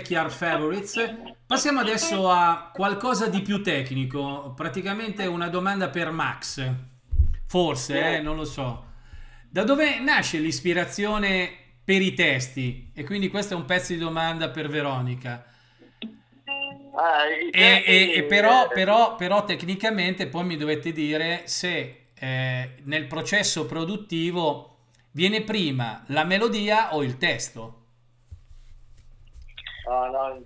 Backyard 0.06 0.30
Favorites, 0.30 1.14
passiamo 1.44 1.80
adesso 1.80 2.30
a 2.30 2.70
qualcosa 2.72 3.26
di 3.26 3.42
più 3.42 3.60
tecnico, 3.60 4.52
praticamente 4.54 5.26
una 5.26 5.48
domanda 5.48 5.88
per 5.88 6.12
Max. 6.12 6.64
Forse, 7.46 8.14
eh, 8.16 8.20
non 8.20 8.36
lo 8.36 8.44
so. 8.44 8.84
Da 9.50 9.64
dove 9.64 9.98
nasce 9.98 10.38
l'ispirazione 10.38 11.50
per 11.84 12.02
i 12.02 12.14
testi? 12.14 12.92
E 12.94 13.02
quindi 13.02 13.28
questo 13.30 13.54
è 13.54 13.56
un 13.56 13.64
pezzo 13.64 13.92
di 13.94 13.98
domanda 13.98 14.48
per 14.50 14.68
Veronica. 14.68 15.44
Ah, 16.94 17.26
E, 17.50 17.82
e- 17.84 18.12
e 18.14 18.22
però, 18.22 18.66
eh, 18.66 18.68
però- 18.72 19.16
però 19.16 19.44
tecnicamente 19.44 20.28
poi 20.28 20.44
mi 20.44 20.56
dovete 20.56 20.92
dire 20.92 21.42
se 21.46 22.02
eh, 22.18 22.70
nel 22.84 23.06
processo 23.08 23.66
produttivo 23.66 24.76
viene 25.10 25.42
prima 25.42 26.04
la 26.08 26.22
melodia 26.24 26.94
o 26.94 27.02
il 27.02 27.18
testo. 27.18 27.80
Ah, 29.86 30.06
no, 30.06 30.42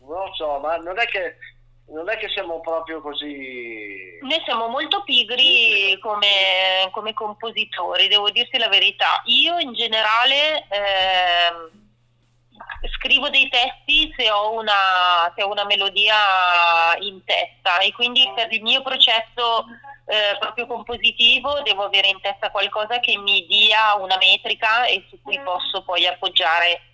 non 0.00 0.34
so, 0.34 0.58
ma 0.58 0.76
non 0.76 0.98
è 0.98 1.06
che 1.06 1.36
non 1.90 2.08
è 2.08 2.16
che 2.18 2.28
siamo 2.28 2.60
proprio 2.60 3.00
così. 3.00 4.18
Noi 4.22 4.40
siamo 4.44 4.68
molto 4.68 5.02
pigri 5.02 5.98
come, 6.00 6.88
come 6.92 7.12
compositori, 7.12 8.08
devo 8.08 8.30
dirti 8.30 8.58
la 8.58 8.68
verità. 8.68 9.22
Io 9.24 9.58
in 9.58 9.72
generale 9.72 10.66
ehm, 10.68 11.70
scrivo 12.98 13.28
dei 13.28 13.48
testi 13.48 14.12
se 14.16 14.30
ho, 14.30 14.52
una, 14.52 15.32
se 15.34 15.42
ho 15.42 15.50
una 15.50 15.64
melodia 15.64 16.96
in 17.00 17.24
testa 17.24 17.78
e 17.78 17.92
quindi 17.92 18.30
per 18.34 18.52
il 18.52 18.62
mio 18.62 18.82
processo 18.82 19.64
eh, 20.06 20.36
proprio 20.38 20.66
compositivo 20.66 21.60
devo 21.62 21.84
avere 21.84 22.08
in 22.08 22.20
testa 22.20 22.50
qualcosa 22.50 23.00
che 23.00 23.16
mi 23.16 23.46
dia 23.46 23.94
una 23.94 24.16
metrica 24.16 24.84
e 24.84 25.04
su 25.08 25.20
cui 25.22 25.40
posso 25.40 25.82
poi 25.82 26.06
appoggiare 26.06 26.89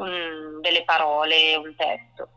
un- 0.00 0.60
delle 0.60 0.84
parole, 0.84 1.56
un 1.56 1.74
testo. 1.76 2.28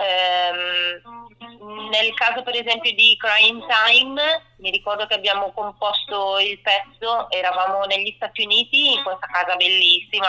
Ehm, 0.00 1.88
nel 1.90 2.14
caso 2.14 2.42
per 2.42 2.54
esempio 2.56 2.92
di 2.94 3.16
Crime 3.18 3.64
Time, 3.66 4.42
mi 4.58 4.70
ricordo 4.70 5.06
che 5.06 5.14
abbiamo 5.14 5.52
composto 5.52 6.38
il 6.38 6.60
pezzo, 6.60 7.30
eravamo 7.30 7.84
negli 7.84 8.12
Stati 8.16 8.44
Uniti 8.44 8.94
in 8.94 9.02
questa 9.02 9.26
casa 9.26 9.56
bellissima 9.56 10.28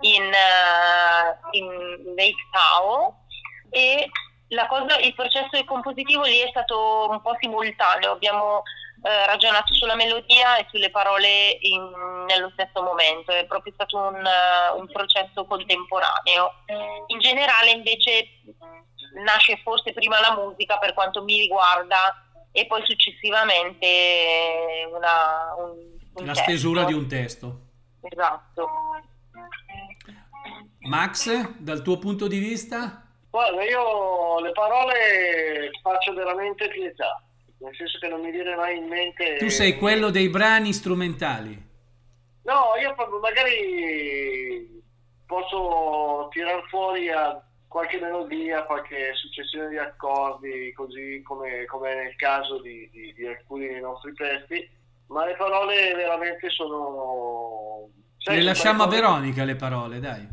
in, 0.00 0.22
eh, 0.22 1.58
in 1.58 2.14
Lake 2.16 2.48
Tahoe 2.50 3.12
e 3.70 4.08
cosa, 4.68 4.98
il 4.98 5.14
processo 5.14 5.56
compositivo 5.64 6.22
lì 6.22 6.38
è 6.38 6.48
stato 6.50 7.08
un 7.10 7.20
po' 7.20 7.36
simultaneo, 7.40 8.12
abbiamo 8.12 8.62
eh, 9.06 9.26
ragionato 9.26 9.74
sulla 9.74 9.94
melodia 9.94 10.56
e 10.56 10.66
sulle 10.70 10.90
parole 10.90 11.58
in- 11.60 12.24
nello 12.26 12.48
stesso 12.54 12.82
momento, 12.82 13.32
è 13.32 13.44
proprio 13.44 13.72
stato 13.74 13.98
un, 13.98 14.16
eh, 14.24 14.70
un 14.78 14.86
processo 14.90 15.44
contemporaneo. 15.44 16.52
In 17.08 17.18
generale 17.20 17.70
invece 17.70 18.28
nasce 19.22 19.60
forse 19.62 19.92
prima 19.92 20.18
la 20.20 20.34
musica 20.34 20.78
per 20.78 20.94
quanto 20.94 21.22
mi 21.22 21.38
riguarda 21.38 22.18
e 22.50 22.66
poi 22.66 22.82
successivamente 22.86 24.88
una, 24.90 25.54
un, 25.58 25.70
un 26.14 26.24
La 26.26 26.32
testo. 26.32 26.42
stesura 26.42 26.84
di 26.84 26.94
un 26.94 27.06
testo. 27.06 27.58
Esatto. 28.00 28.68
Max, 30.80 31.30
dal 31.58 31.82
tuo 31.82 31.98
punto 31.98 32.26
di 32.26 32.38
vista? 32.38 33.02
Guarda, 33.30 33.62
io 33.64 34.40
le 34.40 34.52
parole 34.52 35.70
faccio 35.82 36.14
veramente 36.14 36.68
pietà, 36.68 37.22
nel 37.64 37.74
senso 37.76 37.98
che 37.98 38.08
non 38.08 38.20
mi 38.20 38.30
viene 38.30 38.54
mai 38.54 38.76
in 38.76 38.86
mente... 38.86 39.36
Tu 39.36 39.48
sei 39.48 39.76
quello 39.76 40.10
dei 40.10 40.28
brani 40.28 40.72
strumentali. 40.72 41.72
No, 42.42 42.62
io 42.80 42.94
magari 43.20 44.82
posso 45.26 46.28
tirar 46.30 46.62
fuori 46.68 47.08
a 47.08 47.42
qualche 47.66 47.98
melodia, 47.98 48.64
qualche 48.64 49.14
successione 49.14 49.70
di 49.70 49.78
accordi, 49.78 50.72
così 50.74 51.22
come, 51.24 51.64
come 51.64 51.94
nel 51.94 52.16
caso 52.16 52.60
di, 52.60 52.88
di- 52.92 53.14
di 53.14 53.26
alcuni 53.26 53.66
dei 53.66 53.80
nostri 53.80 54.12
testi, 54.12 54.68
ma 55.08 55.24
le 55.24 55.34
parole 55.34 55.94
veramente 55.94 56.50
sono... 56.50 57.88
sai, 58.18 58.36
Le 58.36 58.42
lasciamo 58.42 58.82
a 58.82 58.88
Veronica 58.88 59.44
le 59.44 59.56
parole, 59.56 60.00
dai. 60.00 60.28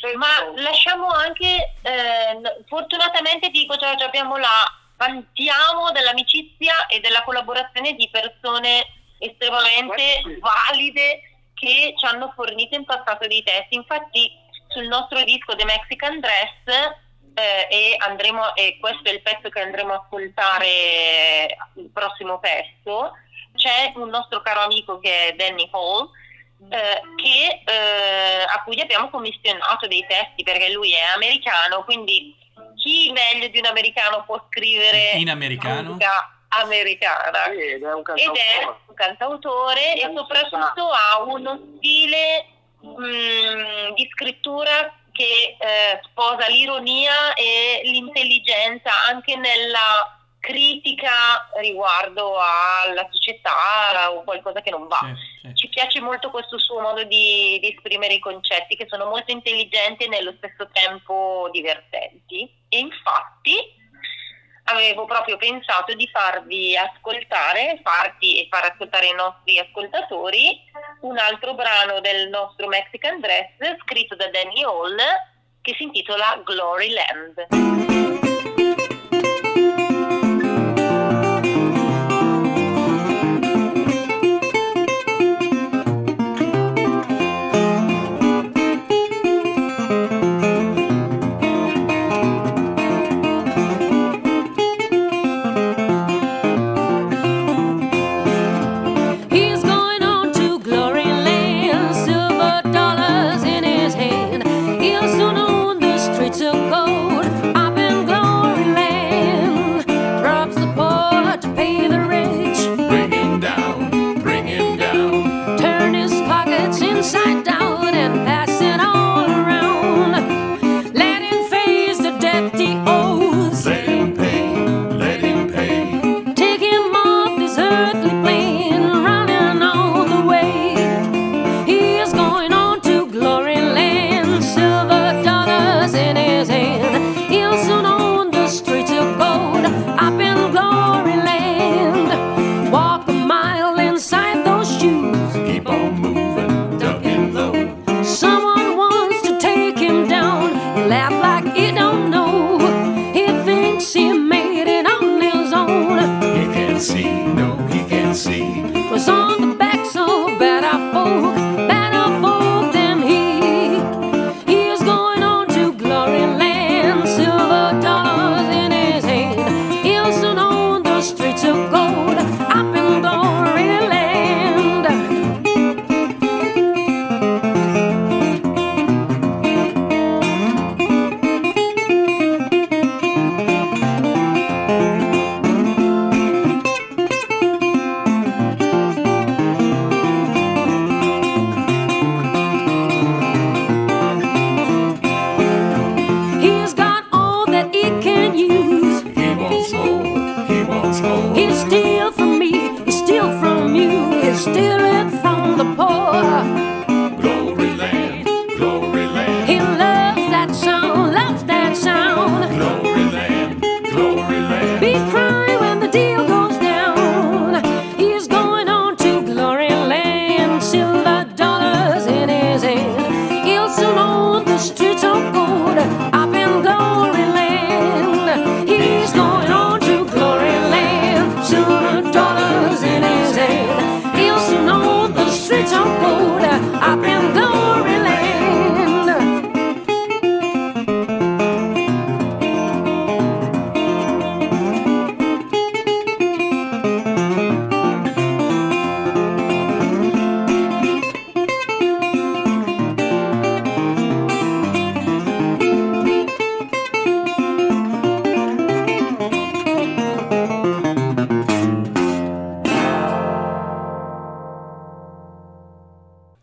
Solito 0.00 0.18
Ma 0.18 0.60
lasciamo 0.62 1.08
anche, 1.08 1.74
eh, 1.82 2.64
fortunatamente 2.66 3.50
dico, 3.50 3.76
cioè, 3.76 3.96
cioè, 3.96 4.08
abbiamo 4.08 4.36
la, 4.36 4.64
vantiamo 4.98 5.90
dell'amicizia 5.92 6.86
e 6.88 7.00
della 7.00 7.22
collaborazione 7.22 7.94
di 7.94 8.08
persone 8.10 8.84
estremamente 9.18 10.22
valide 10.40 11.20
che 11.54 11.94
ci 11.96 12.04
hanno 12.04 12.32
fornito 12.34 12.74
in 12.74 12.84
passato 12.84 13.26
dei 13.26 13.42
testi. 13.42 13.76
Infatti 13.76 14.30
sul 14.68 14.86
nostro 14.88 15.22
disco 15.22 15.54
The 15.54 15.64
Mexican 15.64 16.20
Dress 16.20 16.92
eh, 17.34 17.68
e 17.70 17.96
andremo, 17.98 18.54
e 18.54 18.76
questo 18.80 19.08
è 19.08 19.12
il 19.12 19.22
pezzo 19.22 19.48
che 19.48 19.60
andremo 19.60 19.92
a 19.92 20.02
ascoltare 20.04 21.56
il 21.76 21.90
prossimo 21.92 22.38
pezzo, 22.40 23.12
c'è 23.56 23.92
un 23.94 24.08
nostro 24.08 24.40
caro 24.42 24.60
amico 24.60 24.98
che 24.98 25.28
è 25.28 25.32
Danny 25.34 25.68
Hall 25.72 26.10
eh, 26.70 27.00
che, 27.16 27.62
eh, 27.64 28.42
a 28.42 28.62
cui 28.64 28.80
abbiamo 28.80 29.10
commissionato 29.10 29.86
dei 29.86 30.04
testi 30.08 30.42
perché 30.42 30.72
lui 30.72 30.92
è 30.92 31.02
americano, 31.14 31.84
quindi 31.84 32.34
chi 32.88 33.12
meglio 33.12 33.48
di 33.48 33.58
un 33.58 33.66
americano 33.66 34.24
può 34.24 34.42
scrivere 34.48 35.10
In 35.16 35.28
americano? 35.30 35.82
musica 35.90 36.32
americana? 36.48 37.38
Sì, 37.50 37.60
ed 37.60 37.82
è 37.82 37.92
un 37.92 38.02
Ed 38.14 38.36
è 38.36 38.60
cantautore. 38.62 38.76
un 38.86 38.94
cantautore 38.94 39.94
e 39.96 40.12
soprattutto 40.14 40.88
ha 40.90 41.22
uno 41.22 41.60
stile 41.76 42.46
mm, 42.84 43.92
di 43.94 44.08
scrittura 44.12 44.92
che 45.12 45.56
eh, 45.58 46.00
sposa 46.04 46.46
l'ironia 46.48 47.34
e 47.34 47.80
l'intelligenza 47.84 48.90
anche 49.08 49.36
nella 49.36 50.17
critica 50.48 51.46
riguardo 51.60 52.36
alla 52.38 53.06
società 53.10 54.10
o 54.10 54.24
qualcosa 54.24 54.62
che 54.62 54.70
non 54.70 54.88
va. 54.88 55.00
Sì, 55.02 55.48
sì. 55.48 55.54
Ci 55.54 55.68
piace 55.68 56.00
molto 56.00 56.30
questo 56.30 56.58
suo 56.58 56.80
modo 56.80 57.04
di, 57.04 57.58
di 57.60 57.74
esprimere 57.74 58.14
i 58.14 58.18
concetti 58.18 58.74
che 58.74 58.86
sono 58.88 59.04
molto 59.04 59.30
intelligenti 59.30 60.04
e 60.04 60.08
nello 60.08 60.32
stesso 60.38 60.66
tempo 60.72 61.50
divertenti. 61.52 62.50
E 62.70 62.78
infatti 62.78 63.76
avevo 64.64 65.04
proprio 65.04 65.36
pensato 65.36 65.92
di 65.92 66.08
farvi 66.10 66.74
ascoltare, 66.74 67.80
farti 67.82 68.40
e 68.40 68.48
far 68.50 68.72
ascoltare 68.72 69.08
ai 69.08 69.14
nostri 69.14 69.58
ascoltatori 69.58 70.60
un 71.02 71.18
altro 71.18 71.52
brano 71.54 72.00
del 72.00 72.30
nostro 72.30 72.68
Mexican 72.68 73.20
Dress 73.20 73.52
scritto 73.82 74.16
da 74.16 74.28
Danny 74.28 74.64
Hall 74.64 74.96
che 75.60 75.74
si 75.76 75.82
intitola 75.82 76.40
Glory 76.42 76.90
Land. 76.90 78.17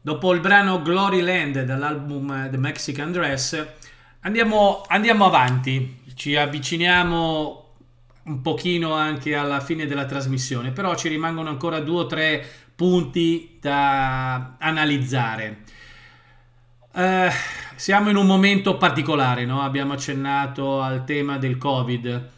Dopo 0.05 0.31
il 0.33 0.39
brano 0.39 0.83
Glory 0.83 1.21
Land 1.21 1.63
dall'album 1.63 2.31
eh, 2.31 2.49
The 2.51 2.57
Mexican 2.57 3.11
Dress, 3.11 3.65
andiamo, 4.19 4.83
andiamo 4.87 5.25
avanti, 5.25 6.01
ci 6.13 6.35
avviciniamo 6.35 7.73
un 8.25 8.41
pochino 8.43 8.93
anche 8.93 9.33
alla 9.33 9.59
fine 9.61 9.87
della 9.87 10.05
trasmissione, 10.05 10.69
però 10.69 10.93
ci 10.93 11.07
rimangono 11.07 11.49
ancora 11.49 11.79
due 11.79 12.01
o 12.01 12.05
tre 12.05 12.45
punti 12.75 13.57
da 13.59 14.57
analizzare. 14.59 15.63
Eh, 16.93 17.31
siamo 17.75 18.11
in 18.11 18.15
un 18.15 18.27
momento 18.27 18.77
particolare, 18.77 19.45
no? 19.45 19.63
abbiamo 19.63 19.93
accennato 19.93 20.83
al 20.83 21.03
tema 21.03 21.39
del 21.39 21.57
Covid, 21.57 22.29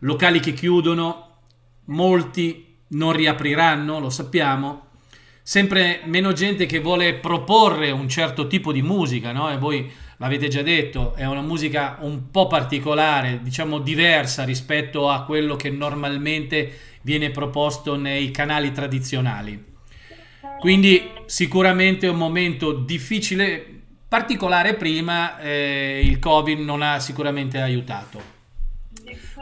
locali 0.00 0.40
che 0.40 0.54
chiudono, 0.54 1.36
molti 1.84 2.78
non 2.88 3.12
riapriranno, 3.12 4.00
lo 4.00 4.10
sappiamo, 4.10 4.85
sempre 5.46 6.00
meno 6.06 6.32
gente 6.32 6.66
che 6.66 6.80
vuole 6.80 7.14
proporre 7.14 7.92
un 7.92 8.08
certo 8.08 8.48
tipo 8.48 8.72
di 8.72 8.82
musica, 8.82 9.30
no? 9.30 9.48
E 9.48 9.58
voi 9.58 9.88
l'avete 10.16 10.48
già 10.48 10.60
detto, 10.60 11.14
è 11.14 11.24
una 11.24 11.40
musica 11.40 11.98
un 12.00 12.32
po' 12.32 12.48
particolare, 12.48 13.38
diciamo 13.40 13.78
diversa 13.78 14.42
rispetto 14.42 15.08
a 15.08 15.22
quello 15.22 15.54
che 15.54 15.70
normalmente 15.70 16.96
viene 17.02 17.30
proposto 17.30 17.94
nei 17.94 18.32
canali 18.32 18.72
tradizionali. 18.72 19.64
Quindi 20.58 21.12
sicuramente 21.26 22.08
è 22.08 22.10
un 22.10 22.16
momento 22.16 22.72
difficile, 22.72 23.82
particolare 24.08 24.74
prima, 24.74 25.38
eh, 25.38 26.00
il 26.02 26.18
Covid 26.18 26.58
non 26.58 26.82
ha 26.82 26.98
sicuramente 26.98 27.60
aiutato. 27.60 28.20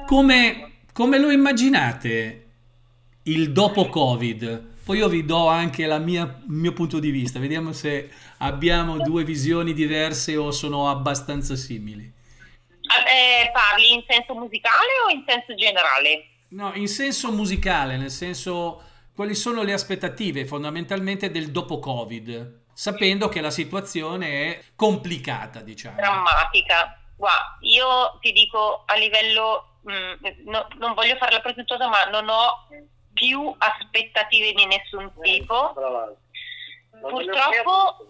Come, 0.05 0.70
come 0.93 1.18
lo 1.18 1.31
immaginate 1.31 2.44
il 3.22 3.52
dopo 3.52 3.86
Covid? 3.86 4.72
Poi 4.85 4.98
io 4.98 5.09
vi 5.09 5.24
do 5.24 5.48
anche 5.48 5.86
mia, 6.01 6.24
il 6.24 6.43
mio 6.47 6.74
punto 6.74 6.98
di 6.98 7.11
vista, 7.11 7.39
vediamo 7.39 7.73
se 7.73 8.11
abbiamo 8.39 8.98
due 8.98 9.24
visioni 9.24 9.73
diverse 9.73 10.36
o 10.36 10.51
sono 10.51 10.90
abbastanza 10.90 11.56
simili. 11.56 12.02
Eh, 12.02 13.51
parli 13.51 13.94
in 13.94 14.05
senso 14.06 14.35
musicale 14.35 14.90
o 15.06 15.11
in 15.11 15.24
senso 15.27 15.55
generale? 15.55 16.27
No, 16.48 16.73
in 16.74 16.86
senso 16.89 17.32
musicale, 17.32 17.97
nel 17.97 18.11
senso 18.11 18.82
quali 19.15 19.35
sono 19.35 19.62
le 19.62 19.73
aspettative 19.73 20.44
fondamentalmente 20.44 21.31
del 21.31 21.51
dopo 21.51 21.78
Covid, 21.78 22.65
sapendo 22.74 23.31
che 23.31 23.40
la 23.40 23.51
situazione 23.51 24.27
è 24.27 24.62
complicata, 24.77 25.61
diciamo. 25.61 25.97
Drammatica. 25.97 27.01
Guarda, 27.16 27.56
io 27.61 28.19
ti 28.20 28.32
dico 28.32 28.82
a 28.85 28.97
livello, 28.97 29.78
mh, 29.81 29.93
mm, 29.93 30.48
no, 30.51 30.69
non 30.77 30.93
voglio 30.93 31.16
fare 31.16 31.32
la 31.32 31.40
presuntuosa, 31.40 31.89
ma 31.89 32.05
non 32.05 32.28
ho 32.28 32.66
più 33.14 33.54
aspettative 33.56 34.52
di 34.52 34.66
nessun 34.66 35.10
tipo. 35.22 35.72
Purtroppo, 37.00 38.06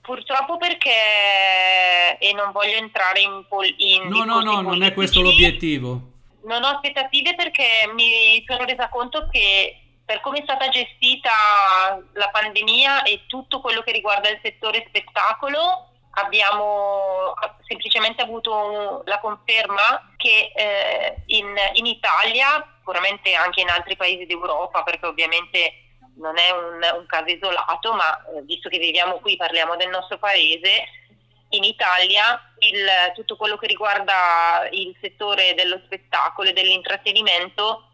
purtroppo 0.00 0.56
perché, 0.58 2.18
e 2.18 2.32
non 2.34 2.52
voglio 2.52 2.76
entrare 2.76 3.20
in... 3.20 3.44
Pol- 3.48 3.74
in 3.76 4.08
no, 4.08 4.24
no, 4.24 4.40
no, 4.40 4.60
non 4.60 4.82
è 4.82 4.92
questo 4.94 5.20
l'obiettivo. 5.20 6.10
Non 6.44 6.62
ho 6.62 6.68
aspettative 6.68 7.34
perché 7.34 7.90
mi 7.94 8.44
sono 8.46 8.64
resa 8.64 8.88
conto 8.88 9.28
che 9.30 9.82
per 10.04 10.20
come 10.20 10.38
è 10.38 10.42
stata 10.42 10.68
gestita 10.68 11.30
la 12.12 12.28
pandemia 12.30 13.02
e 13.02 13.22
tutto 13.26 13.60
quello 13.60 13.82
che 13.82 13.92
riguarda 13.92 14.28
il 14.28 14.40
settore 14.42 14.84
spettacolo, 14.88 15.88
abbiamo 16.14 17.34
semplicemente 17.66 18.22
avuto 18.22 19.02
la 19.06 19.18
conferma 19.20 20.12
che 20.16 20.52
eh, 20.54 21.22
in, 21.26 21.54
in, 21.74 21.86
Italia, 21.86 22.71
sicuramente 22.82 23.34
anche 23.34 23.60
in 23.60 23.68
altri 23.68 23.96
paesi 23.96 24.26
d'Europa, 24.26 24.82
perché 24.82 25.06
ovviamente 25.06 25.72
non 26.16 26.36
è 26.36 26.50
un, 26.50 26.98
un 26.98 27.06
caso 27.06 27.26
isolato, 27.26 27.94
ma 27.94 28.12
eh, 28.26 28.42
visto 28.42 28.68
che 28.68 28.78
viviamo 28.78 29.20
qui, 29.20 29.36
parliamo 29.36 29.76
del 29.76 29.88
nostro 29.88 30.18
paese, 30.18 30.84
in 31.50 31.64
Italia 31.64 32.40
il, 32.58 33.12
tutto 33.14 33.36
quello 33.36 33.56
che 33.56 33.66
riguarda 33.66 34.66
il 34.70 34.94
settore 35.00 35.54
dello 35.54 35.80
spettacolo 35.84 36.48
e 36.48 36.52
dell'intrattenimento 36.52 37.88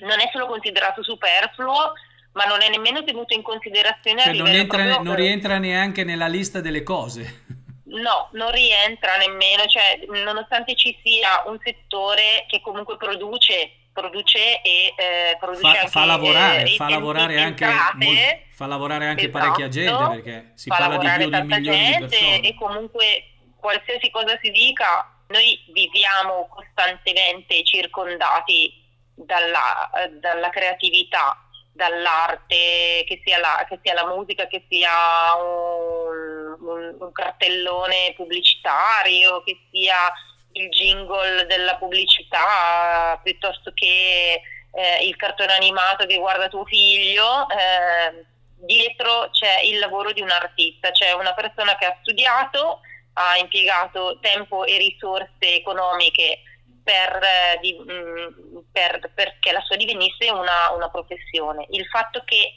non 0.00 0.20
è 0.20 0.30
solo 0.32 0.46
considerato 0.46 1.02
superfluo, 1.02 1.92
ma 2.32 2.44
non 2.44 2.62
è 2.62 2.68
nemmeno 2.70 3.04
tenuto 3.04 3.34
in 3.34 3.42
considerazione 3.42 4.22
cioè, 4.22 4.32
non, 4.34 4.46
entra, 4.46 4.98
non 5.00 5.14
rientra 5.14 5.58
neanche 5.58 6.04
nella 6.04 6.28
lista 6.28 6.60
delle 6.60 6.82
cose. 6.82 7.44
No, 7.90 8.28
non 8.32 8.52
rientra 8.52 9.16
nemmeno, 9.16 9.66
cioè, 9.66 10.00
nonostante 10.24 10.76
ci 10.76 10.96
sia 11.02 11.42
un 11.46 11.58
settore 11.62 12.46
che 12.46 12.60
comunque 12.60 12.96
produce, 12.96 13.72
produce 13.92 14.62
e 14.62 14.94
eh, 14.96 15.36
produce 15.38 15.60
fa, 15.60 15.68
anche, 15.68 15.88
fa 15.88 16.04
lavorare, 16.04 16.62
eh, 16.62 16.76
fa, 16.76 16.88
lavorare 16.88 17.40
anche 17.40 17.64
entrate, 17.64 18.46
fa 18.52 18.66
lavorare 18.66 19.06
anche 19.06 19.28
esatto, 19.28 19.38
parecchia 19.38 19.68
gente 19.68 20.08
perché 20.08 20.52
si 20.54 20.68
parla 20.68 20.96
di 20.96 21.08
più 21.08 21.28
di 21.30 21.42
milioni 21.42 21.62
gente, 21.62 22.04
di 22.04 22.08
persone. 22.08 22.40
E 22.40 22.54
comunque 22.54 23.24
qualsiasi 23.56 24.10
cosa 24.10 24.38
si 24.42 24.50
dica, 24.50 25.08
noi 25.28 25.62
viviamo 25.72 26.48
costantemente 26.48 27.62
circondati 27.64 28.72
dalla, 29.14 29.90
dalla 30.18 30.50
creatività 30.50 31.36
dall'arte, 31.72 33.04
che 33.06 33.22
sia, 33.24 33.38
la, 33.38 33.64
che 33.68 33.78
sia 33.82 33.94
la 33.94 34.06
musica, 34.06 34.46
che 34.46 34.64
sia 34.68 34.90
un, 35.38 36.56
un, 36.60 36.96
un, 36.98 37.12
cartellone 37.12 38.12
pubblicitario, 38.16 39.42
che 39.44 39.58
sia 39.70 40.12
il 40.52 40.68
jingle 40.68 41.46
della 41.46 41.76
pubblicità, 41.76 43.18
piuttosto 43.22 43.72
che 43.72 44.40
eh, 44.72 45.06
il 45.06 45.16
cartone 45.16 45.52
animato 45.52 46.06
che 46.06 46.16
guarda 46.16 46.48
tuo 46.48 46.64
figlio. 46.64 47.48
Eh, 47.48 48.24
dietro 48.62 49.30
c'è 49.30 49.60
il 49.60 49.78
lavoro 49.78 50.12
di 50.12 50.20
un 50.20 50.30
artista, 50.30 50.90
c'è 50.90 51.12
una 51.12 51.34
persona 51.34 51.76
che 51.76 51.86
ha 51.86 51.96
studiato, 52.00 52.80
ha 53.14 53.36
impiegato 53.36 54.18
tempo 54.20 54.64
e 54.64 54.76
risorse 54.78 55.28
economiche 55.40 56.42
per, 56.82 57.20
eh, 57.22 57.58
di, 57.60 57.76
mm, 57.78 58.58
per, 58.72 59.10
perché 59.14 59.52
la 59.52 59.60
sua 59.62 59.76
divenisse 59.76 60.30
una, 60.30 60.70
una 60.74 60.90
professione. 60.90 61.66
Il 61.70 61.86
fatto 61.86 62.22
che 62.24 62.54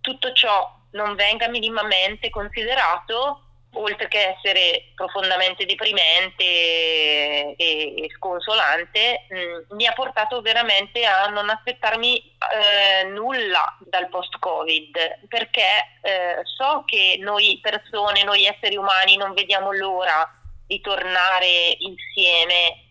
tutto 0.00 0.32
ciò 0.32 0.82
non 0.92 1.14
venga 1.14 1.48
minimamente 1.48 2.30
considerato 2.30 3.43
oltre 3.74 4.08
che 4.08 4.36
essere 4.36 4.92
profondamente 4.94 5.64
deprimente 5.66 6.44
e, 6.44 7.56
e 7.56 8.08
sconsolante, 8.16 9.26
mh, 9.28 9.36
mm, 9.36 9.76
mi 9.76 9.86
ha 9.86 9.92
portato 9.92 10.40
veramente 10.40 11.04
a 11.04 11.26
non 11.26 11.48
aspettarmi 11.48 12.18
eh, 12.18 13.04
nulla 13.08 13.76
dal 13.80 14.08
post-Covid, 14.08 15.26
perché 15.28 15.98
eh, 16.02 16.40
so 16.44 16.84
che 16.86 17.16
noi 17.20 17.58
persone, 17.62 18.22
noi 18.24 18.44
esseri 18.44 18.76
umani 18.76 19.16
non 19.16 19.34
vediamo 19.34 19.72
l'ora 19.72 20.28
di 20.66 20.80
tornare 20.80 21.76
insieme 21.78 22.84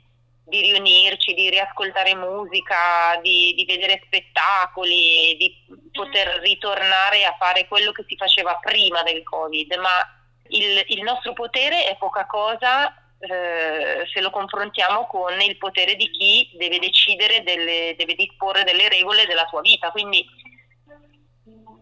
di 0.45 0.61
riunirci, 0.61 1.33
di 1.33 1.49
riascoltare 1.49 2.15
musica, 2.15 3.17
di, 3.21 3.53
di, 3.55 3.65
vedere 3.65 4.01
spettacoli, 4.05 5.37
di 5.37 5.65
poter 5.91 6.39
ritornare 6.41 7.25
a 7.25 7.35
fare 7.39 7.67
quello 7.67 7.91
che 7.91 8.03
si 8.07 8.15
faceva 8.17 8.59
prima 8.61 9.01
del 9.03 9.23
Covid, 9.23 9.73
ma 9.75 10.22
il, 10.49 10.83
il 10.87 11.01
nostro 11.01 11.33
potere 11.33 11.85
è 11.87 11.97
poca 11.97 12.25
cosa 12.25 12.93
eh, 13.19 14.05
se 14.11 14.19
lo 14.19 14.29
confrontiamo 14.29 15.07
con 15.07 15.39
il 15.39 15.57
potere 15.57 15.95
di 15.95 16.09
chi 16.09 16.49
deve 16.55 16.77
decidere, 16.79 17.41
delle, 17.43 17.95
deve 17.97 18.15
disporre 18.15 18.63
delle 18.63 18.89
regole 18.89 19.25
della 19.25 19.47
sua 19.47 19.61
vita. 19.61 19.91
Quindi 19.91 20.25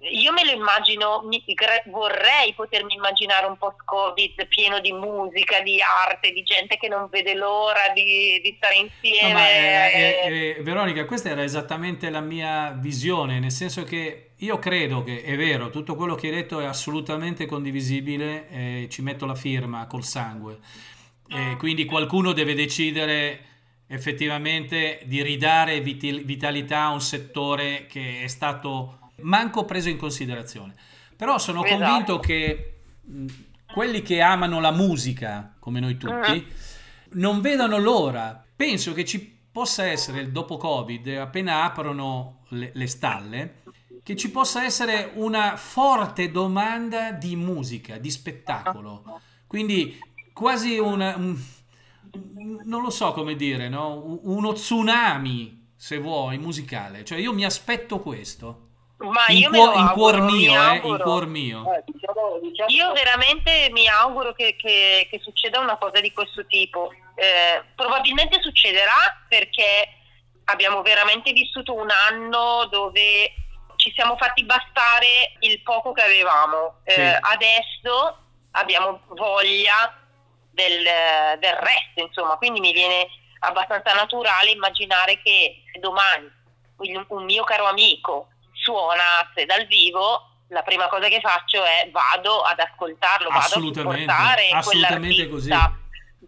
io 0.09 0.31
me 0.33 0.43
lo 0.43 0.51
immagino, 0.51 1.23
vorrei 1.85 2.53
potermi 2.55 2.95
immaginare 2.95 3.45
un 3.45 3.57
post-Covid 3.57 4.47
pieno 4.47 4.79
di 4.79 4.91
musica, 4.91 5.61
di 5.61 5.79
arte, 5.81 6.31
di 6.31 6.41
gente 6.41 6.77
che 6.77 6.87
non 6.87 7.07
vede 7.09 7.35
l'ora 7.35 7.89
di, 7.93 8.39
di 8.41 8.53
stare 8.57 8.75
insieme. 8.75 9.33
No, 9.33 9.39
è, 9.39 9.91
è, 9.91 10.55
è, 10.55 10.61
Veronica, 10.63 11.05
questa 11.05 11.29
era 11.29 11.43
esattamente 11.43 12.09
la 12.09 12.21
mia 12.21 12.71
visione, 12.71 13.39
nel 13.39 13.51
senso 13.51 13.83
che 13.83 14.31
io 14.37 14.57
credo 14.57 15.03
che 15.03 15.21
è 15.21 15.35
vero, 15.35 15.69
tutto 15.69 15.95
quello 15.95 16.15
che 16.15 16.27
hai 16.27 16.33
detto 16.33 16.59
è 16.59 16.65
assolutamente 16.65 17.45
condivisibile, 17.45 18.49
eh, 18.49 18.87
ci 18.89 19.03
metto 19.03 19.27
la 19.27 19.35
firma 19.35 19.85
col 19.85 20.03
sangue. 20.03 20.57
Eh, 21.29 21.55
quindi 21.57 21.85
qualcuno 21.85 22.33
deve 22.33 22.55
decidere 22.55 23.45
effettivamente 23.87 25.01
di 25.05 25.21
ridare 25.21 25.79
vitalità 25.79 26.83
a 26.83 26.91
un 26.91 27.01
settore 27.01 27.85
che 27.87 28.23
è 28.23 28.27
stato 28.27 29.00
manco 29.23 29.65
preso 29.65 29.89
in 29.89 29.97
considerazione. 29.97 30.75
Però 31.15 31.37
sono 31.37 31.63
esatto. 31.63 31.83
convinto 31.83 32.19
che 32.19 32.79
mh, 33.01 33.25
quelli 33.73 34.01
che 34.01 34.21
amano 34.21 34.59
la 34.59 34.71
musica, 34.71 35.55
come 35.59 35.79
noi 35.79 35.97
tutti, 35.97 36.31
uh-huh. 36.31 37.19
non 37.19 37.41
vedono 37.41 37.77
l'ora. 37.77 38.43
Penso 38.55 38.93
che 38.93 39.05
ci 39.05 39.39
possa 39.51 39.85
essere 39.85 40.21
il 40.21 40.31
dopo 40.31 40.57
Covid, 40.57 41.07
appena 41.17 41.63
aprono 41.63 42.43
le, 42.49 42.71
le 42.73 42.87
stalle, 42.87 43.61
che 44.03 44.15
ci 44.15 44.31
possa 44.31 44.63
essere 44.63 45.11
una 45.15 45.55
forte 45.57 46.31
domanda 46.31 47.11
di 47.11 47.35
musica, 47.35 47.97
di 47.97 48.09
spettacolo. 48.09 49.21
Quindi 49.45 49.99
quasi 50.33 50.77
una, 50.77 51.15
un, 51.15 51.37
non 52.63 52.81
lo 52.81 52.89
so 52.89 53.11
come 53.11 53.35
dire, 53.35 53.69
no? 53.69 54.19
uno 54.23 54.53
tsunami, 54.53 55.69
se 55.75 55.97
vuoi, 55.97 56.37
musicale. 56.37 57.03
Cioè 57.03 57.19
io 57.19 57.33
mi 57.33 57.45
aspetto 57.45 57.99
questo. 57.99 58.69
Ma 59.01 59.25
in, 59.29 59.37
io 59.37 59.49
cuor, 59.49 59.75
in 59.75 59.87
cuor 59.93 60.21
mio, 60.21 60.71
eh, 60.71 60.75
in 60.83 60.97
cuor 60.99 61.25
mio. 61.25 61.73
Eh, 61.73 61.83
diciamo 61.85 62.39
diciamo, 62.41 62.69
Io 62.69 62.91
veramente 62.93 63.69
mi 63.71 63.87
auguro 63.87 64.33
che, 64.33 64.55
che- 64.55 65.07
che 65.09 65.19
succeda 65.23 65.59
una 65.59 65.77
cosa 65.77 65.99
di 65.99 66.11
questo 66.11 66.45
tipo. 66.45 66.91
Eh, 67.15 67.63
probabilmente 67.75 68.39
succederà 68.41 69.23
perché 69.27 69.87
abbiamo 70.45 70.81
veramente 70.81 71.31
vissuto 71.33 71.73
un 71.73 71.89
anno 72.09 72.65
dove 72.69 73.33
ci 73.77 73.91
siamo 73.95 74.15
fatti 74.17 74.43
bastare 74.43 75.33
il 75.39 75.61
poco 75.63 75.91
che 75.91 76.03
avevamo. 76.03 76.81
Eh, 76.83 76.93
Sì. 76.93 77.17
Adesso 77.33 78.17
abbiamo 78.51 79.01
voglia 79.07 79.97
del, 80.51 80.83
del 81.39 81.53
resto, 81.55 82.01
insomma, 82.05 82.35
quindi 82.37 82.59
mi 82.59 82.73
viene 82.73 83.07
abbastanza 83.39 83.93
naturale 83.93 84.51
immaginare 84.51 85.19
che 85.23 85.63
domani 85.79 86.29
un, 86.77 87.05
un 87.07 87.23
mio 87.23 87.43
caro 87.43 87.65
amico 87.65 88.27
suonasse 88.61 89.45
dal 89.45 89.65
vivo, 89.65 90.29
la 90.49 90.61
prima 90.61 90.87
cosa 90.87 91.07
che 91.07 91.19
faccio 91.19 91.63
è 91.63 91.89
vado 91.91 92.41
ad 92.41 92.59
ascoltarlo, 92.59 93.29
vado 93.29 93.39
a 93.39 93.47
supportare 93.47 94.49
assolutamente 94.51 95.27
quell'artista, 95.27 95.77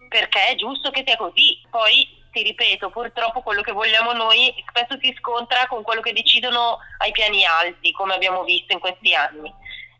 perché 0.09 0.47
è 0.47 0.55
giusto 0.55 0.91
che 0.91 1.03
sia 1.05 1.17
così. 1.17 1.61
Poi 1.69 2.21
ti 2.31 2.41
ripeto, 2.41 2.89
purtroppo 2.89 3.41
quello 3.41 3.61
che 3.61 3.71
vogliamo 3.71 4.11
noi 4.13 4.53
spesso 4.67 4.97
si 4.99 5.15
scontra 5.19 5.67
con 5.67 5.83
quello 5.83 6.01
che 6.01 6.13
decidono 6.13 6.79
ai 6.97 7.11
piani 7.11 7.45
alti, 7.45 7.91
come 7.91 8.15
abbiamo 8.15 8.43
visto 8.43 8.73
in 8.73 8.79
questi 8.79 9.13
anni. 9.13 9.53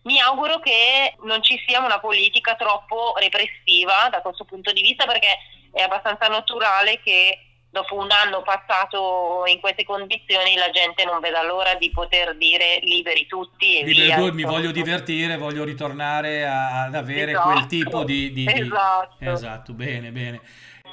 Mi 0.04 0.20
auguro 0.20 0.60
che 0.60 1.16
non 1.22 1.42
ci 1.44 1.62
sia 1.66 1.80
una 1.80 2.00
politica 2.00 2.56
troppo 2.56 3.14
repressiva 3.18 4.10
da 4.10 4.22
questo 4.22 4.44
punto 4.44 4.74
di 4.74 4.82
vista 4.82 5.06
perché 5.06 5.38
è 5.72 5.82
abbastanza 5.82 6.28
naturale 6.28 7.00
che 7.02 7.53
dopo 7.74 7.95
un 7.95 8.12
anno 8.12 8.44
passato 8.44 9.41
in 9.48 9.60
queste 9.60 9.84
condizioni 9.84 10.54
la 10.56 10.70
gente 10.70 11.04
non 11.06 11.20
veda 11.20 11.41
l'ora 11.41 11.74
di 11.74 11.90
poter 11.90 12.36
dire 12.38 12.78
liberi 12.84 13.26
tutti 13.26 13.80
e 13.80 13.84
Libero 13.84 14.06
via. 14.06 14.16
due, 14.18 14.32
mi 14.32 14.44
voglio 14.44 14.70
divertire, 14.70 15.38
voglio 15.38 15.64
ritornare 15.64 16.45
a- 16.45 16.84
ad 16.84 16.94
avere 16.94 17.32
Esatto. 17.32 17.50
quel 17.50 17.66
tipo 17.66 18.04
di... 18.04 18.32
di- 18.32 18.45
di- 18.45 18.60
Esatto. 18.62 19.16
Esatto, 19.20 19.74
bene, 19.74 20.12
bene. 20.12 20.40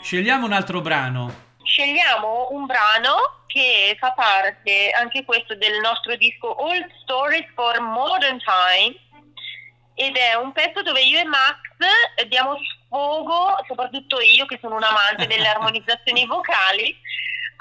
Scegliamo 0.00 0.46
un 0.46 0.52
altro 0.54 0.80
brano. 0.80 1.48
Scegliamo 1.62 2.48
un 2.52 2.64
brano 2.64 3.42
che 3.46 3.94
fa 4.00 4.12
parte 4.12 4.90
anche 4.98 5.22
questo 5.26 5.54
del 5.56 5.80
nostro 5.80 6.16
disco 6.16 6.62
Old 6.64 6.86
Stories 7.02 7.44
for 7.54 7.78
Modern 7.80 8.38
Times 8.38 8.96
ed 9.96 10.16
è 10.16 10.32
un 10.34 10.52
pezzo 10.52 10.80
dove 10.80 11.02
io 11.02 11.18
e 11.18 11.24
Max 11.24 11.58
diamo 12.26 12.54
sfogo, 12.90 13.54
soprattutto 13.68 14.20
io 14.20 14.44
che 14.46 14.58
sono 14.60 14.74
un 14.74 14.82
amante 14.82 15.28
delle 15.28 15.46
armonizzazioni 15.48 16.26
vocali, 16.26 16.94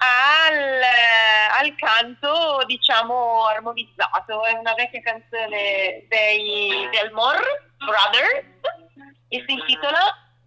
al, 0.02 0.82
al 1.62 1.76
canto 1.76 2.64
diciamo 2.66 3.46
armonizzato. 3.46 4.44
È 4.44 4.54
una 4.54 4.74
vecchia 4.74 5.02
canzone 5.02 6.06
dei 6.10 6.90
Delmore 6.92 7.70
Brothers 7.78 8.46
e 9.28 9.44
si 9.46 9.54
intitola 9.54 10.00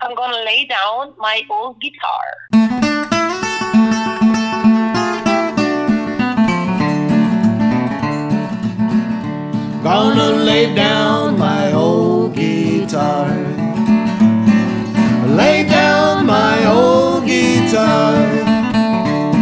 I'm 0.02 0.14
Gonna 0.14 0.42
Lay 0.42 0.66
Down 0.66 1.14
My 1.18 1.44
Old 1.48 1.78
Guitar. 1.78 2.80
Gonna 9.82 10.30
lay 10.44 10.72
down 10.74 11.31
I 17.74 19.40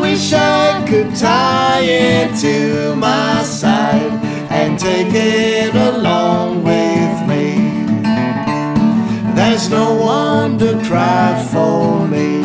wish 0.00 0.32
I 0.32 0.86
could 0.86 1.16
tie 1.16 1.82
it 1.82 2.38
to 2.40 2.94
my 2.94 3.42
side 3.42 4.12
and 4.50 4.78
take 4.78 5.12
it 5.12 5.74
along 5.74 6.62
with 6.62 7.26
me. 7.28 7.56
There's 9.34 9.68
no 9.68 9.94
one 9.94 10.58
to 10.58 10.80
cry 10.84 11.44
for 11.50 12.06
me. 12.06 12.44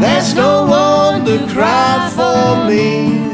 There's 0.00 0.32
no 0.34 0.64
one 0.64 1.26
to 1.26 1.46
cry 1.52 2.08
for 2.16 2.64
me. 2.70 3.28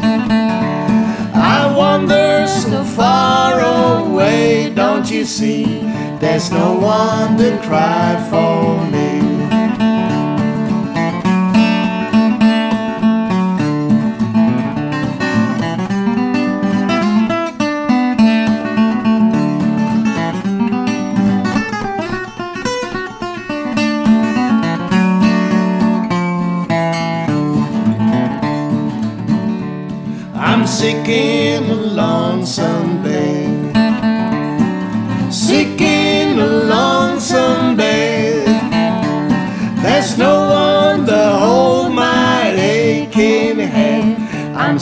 I 1.35 1.73
wander 1.77 2.49
so 2.49 2.83
far 2.83 3.61
away, 3.61 4.71
don't 4.75 5.09
you 5.09 5.25
see? 5.25 5.81
There's 6.19 6.51
no 6.51 6.75
one 6.75 7.37
to 7.39 7.57
cry 7.63 8.17
for 8.31 8.85
me. 8.91 9.12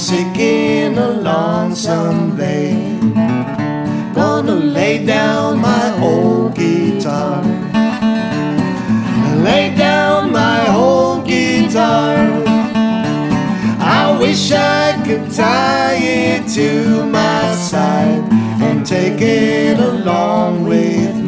In 0.09 0.97
a 0.97 1.09
lonesome 1.09 2.35
bay. 2.35 2.73
Gonna 4.15 4.55
lay 4.55 5.05
down 5.05 5.61
my 5.61 5.95
old 6.01 6.55
guitar. 6.55 7.43
Lay 9.45 9.75
down 9.77 10.33
my 10.33 10.75
old 10.75 11.27
guitar. 11.27 12.17
I 13.79 14.17
wish 14.19 14.51
I 14.53 14.99
could 15.05 15.31
tie 15.31 15.99
it 16.01 16.49
to 16.55 17.05
my 17.05 17.55
side 17.55 18.25
and 18.63 18.87
take 18.87 19.21
it 19.21 19.79
along 19.79 20.65
with 20.65 21.20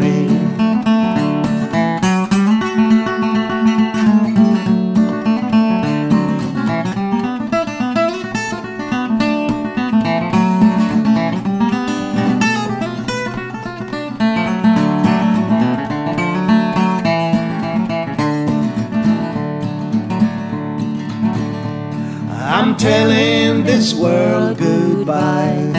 this 23.83 23.95
world 23.95 24.59
goodbye. 24.59 25.73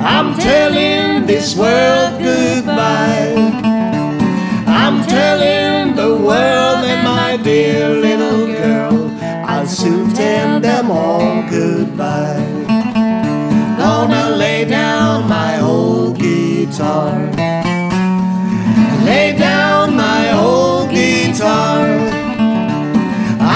I'm 0.00 0.36
telling 0.36 1.24
this 1.24 1.54
world 1.56 2.20
goodbye. 2.20 3.36
I'm 4.66 5.06
telling 5.06 5.94
the 5.94 6.16
world 6.16 6.80
and 6.92 7.04
my 7.04 7.36
dear 7.44 7.90
little 7.90 8.48
girl, 8.48 9.08
I'll 9.46 9.68
soon 9.68 10.12
tell 10.14 10.58
them 10.58 10.90
all 10.90 11.48
goodbye. 11.48 12.64
Gonna 13.78 14.30
lay 14.30 14.64
down 14.64 15.28
my 15.28 15.60
old 15.60 16.18
guitar. 16.18 17.20
Lay 19.04 19.36
down 19.38 19.94
my 19.94 20.24
old 20.32 20.90
guitar. 20.90 21.86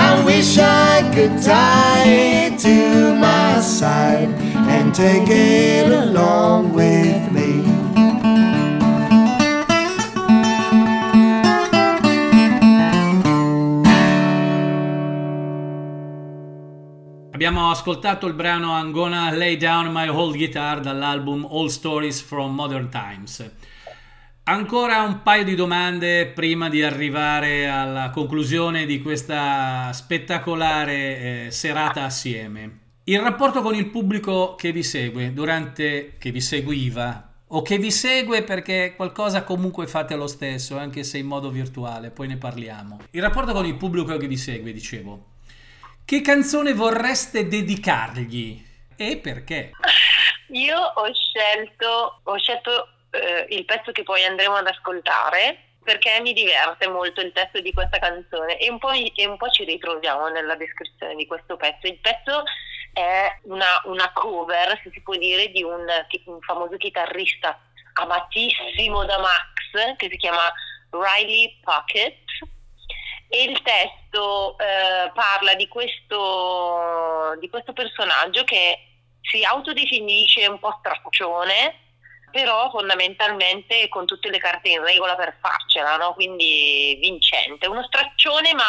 I 0.06 0.22
wish 0.24 0.56
I 0.56 1.02
could 1.12 1.42
tie 1.42 2.37
to 2.58 3.14
my 3.14 3.60
side 3.60 4.28
and 4.68 4.92
take 4.92 5.28
it 5.28 5.92
along 5.92 6.72
with 6.72 7.30
me. 7.30 7.62
Abbiamo 17.32 17.70
ascoltato 17.70 18.26
il 18.26 18.34
brano 18.34 18.76
I'm 18.76 18.90
Gonna 18.90 19.30
Lay 19.30 19.56
Down 19.56 19.92
My 19.92 20.08
Old 20.08 20.36
Guitar 20.36 20.80
dall'album 20.80 21.46
All 21.48 21.68
Stories 21.68 22.20
from 22.20 22.52
Modern 22.54 22.88
Times. 22.88 23.48
Ancora 24.48 25.02
un 25.02 25.22
paio 25.22 25.44
di 25.44 25.54
domande 25.54 26.24
prima 26.24 26.70
di 26.70 26.82
arrivare 26.82 27.68
alla 27.68 28.08
conclusione 28.08 28.86
di 28.86 29.02
questa 29.02 29.92
spettacolare 29.92 30.94
eh, 31.18 31.50
serata 31.50 32.04
assieme. 32.04 32.78
Il 33.04 33.20
rapporto 33.20 33.60
con 33.60 33.74
il 33.74 33.90
pubblico 33.90 34.54
che 34.54 34.72
vi 34.72 34.82
segue 34.82 35.34
durante 35.34 36.16
che 36.16 36.30
vi 36.30 36.40
seguiva 36.40 37.30
o 37.48 37.60
che 37.60 37.76
vi 37.76 37.90
segue 37.90 38.42
perché 38.42 38.94
qualcosa 38.96 39.44
comunque 39.44 39.86
fate 39.86 40.16
lo 40.16 40.26
stesso, 40.26 40.78
anche 40.78 41.04
se 41.04 41.18
in 41.18 41.26
modo 41.26 41.50
virtuale, 41.50 42.08
poi 42.08 42.28
ne 42.28 42.38
parliamo. 42.38 43.00
Il 43.10 43.20
rapporto 43.20 43.52
con 43.52 43.66
il 43.66 43.76
pubblico 43.76 44.16
che 44.16 44.28
vi 44.28 44.38
segue, 44.38 44.72
dicevo. 44.72 45.26
Che 46.06 46.22
canzone 46.22 46.72
vorreste 46.72 47.48
dedicargli 47.48 48.64
e 48.96 49.18
perché? 49.18 49.72
Io 50.52 50.78
ho 50.78 51.12
scelto, 51.12 52.20
ho 52.22 52.38
scelto 52.38 52.92
eh, 53.10 53.46
il 53.50 53.64
pezzo 53.64 53.92
che 53.92 54.02
poi 54.02 54.24
andremo 54.24 54.56
ad 54.56 54.66
ascoltare 54.66 55.68
perché 55.82 56.20
mi 56.20 56.34
diverte 56.34 56.86
molto 56.86 57.22
il 57.22 57.32
testo 57.32 57.60
di 57.60 57.72
questa 57.72 57.98
canzone 57.98 58.58
e 58.58 58.68
un 58.70 58.78
po', 58.78 58.90
e 58.90 59.26
un 59.26 59.38
po 59.38 59.48
ci 59.48 59.64
ritroviamo 59.64 60.28
nella 60.28 60.54
descrizione 60.54 61.14
di 61.14 61.26
questo 61.26 61.56
pezzo. 61.56 61.86
Il 61.86 61.98
pezzo 61.98 62.42
è 62.92 63.38
una, 63.44 63.80
una 63.84 64.12
cover, 64.12 64.78
se 64.82 64.90
si 64.92 65.00
può 65.00 65.16
dire, 65.16 65.48
di 65.48 65.62
un, 65.62 65.86
un 66.26 66.40
famoso 66.40 66.76
chitarrista 66.76 67.58
amatissimo 67.94 69.04
da 69.06 69.18
Max 69.18 69.96
che 69.96 70.08
si 70.10 70.16
chiama 70.18 70.52
Riley 70.90 71.58
Puckett 71.62 72.18
e 73.28 73.42
il 73.44 73.60
testo 73.62 74.58
eh, 74.58 75.10
parla 75.14 75.54
di 75.54 75.68
questo, 75.68 77.34
di 77.40 77.48
questo 77.48 77.72
personaggio 77.72 78.44
che 78.44 78.78
si 79.22 79.42
autodefinisce 79.42 80.46
un 80.46 80.58
po' 80.58 80.76
straccione 80.80 81.87
però 82.38 82.70
fondamentalmente 82.70 83.88
con 83.88 84.06
tutte 84.06 84.30
le 84.30 84.38
carte 84.38 84.68
in 84.68 84.84
regola 84.84 85.16
per 85.16 85.36
farcela, 85.40 85.96
no? 85.96 86.14
quindi 86.14 86.96
vincente, 87.00 87.66
uno 87.66 87.82
straccione 87.82 88.54
ma 88.54 88.62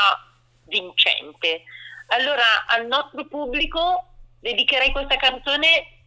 vincente. 0.63 1.65
Allora 2.07 2.65
al 2.65 2.87
nostro 2.87 3.27
pubblico 3.27 4.05
dedicherei 4.39 4.91
questa 4.91 5.17
canzone 5.17 5.97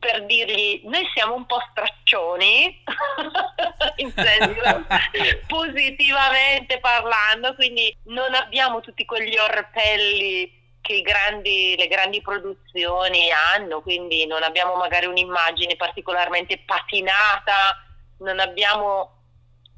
per 0.00 0.24
dirgli 0.26 0.80
noi 0.82 1.08
siamo 1.14 1.34
un 1.34 1.46
po' 1.46 1.62
straccioni, 1.70 2.82
in 3.96 4.12
senso 4.16 4.84
positivamente 5.46 6.80
parlando, 6.80 7.54
quindi 7.54 7.96
non 8.06 8.34
abbiamo 8.34 8.80
tutti 8.80 9.04
quegli 9.04 9.36
orpelli 9.36 10.61
che 10.82 11.00
grandi, 11.00 11.74
le 11.78 11.86
grandi 11.86 12.20
produzioni 12.20 13.30
hanno, 13.30 13.80
quindi 13.80 14.26
non 14.26 14.42
abbiamo 14.42 14.74
magari 14.74 15.06
un'immagine 15.06 15.76
particolarmente 15.76 16.58
patinata, 16.66 17.80
non 18.18 18.40
abbiamo 18.40 19.20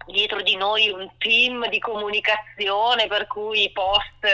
dietro 0.06 0.42
di 0.42 0.56
noi 0.56 0.88
un 0.88 1.08
team 1.18 1.68
di 1.68 1.78
comunicazione 1.78 3.06
per 3.06 3.26
cui 3.26 3.64
i 3.64 3.72
post 3.72 4.26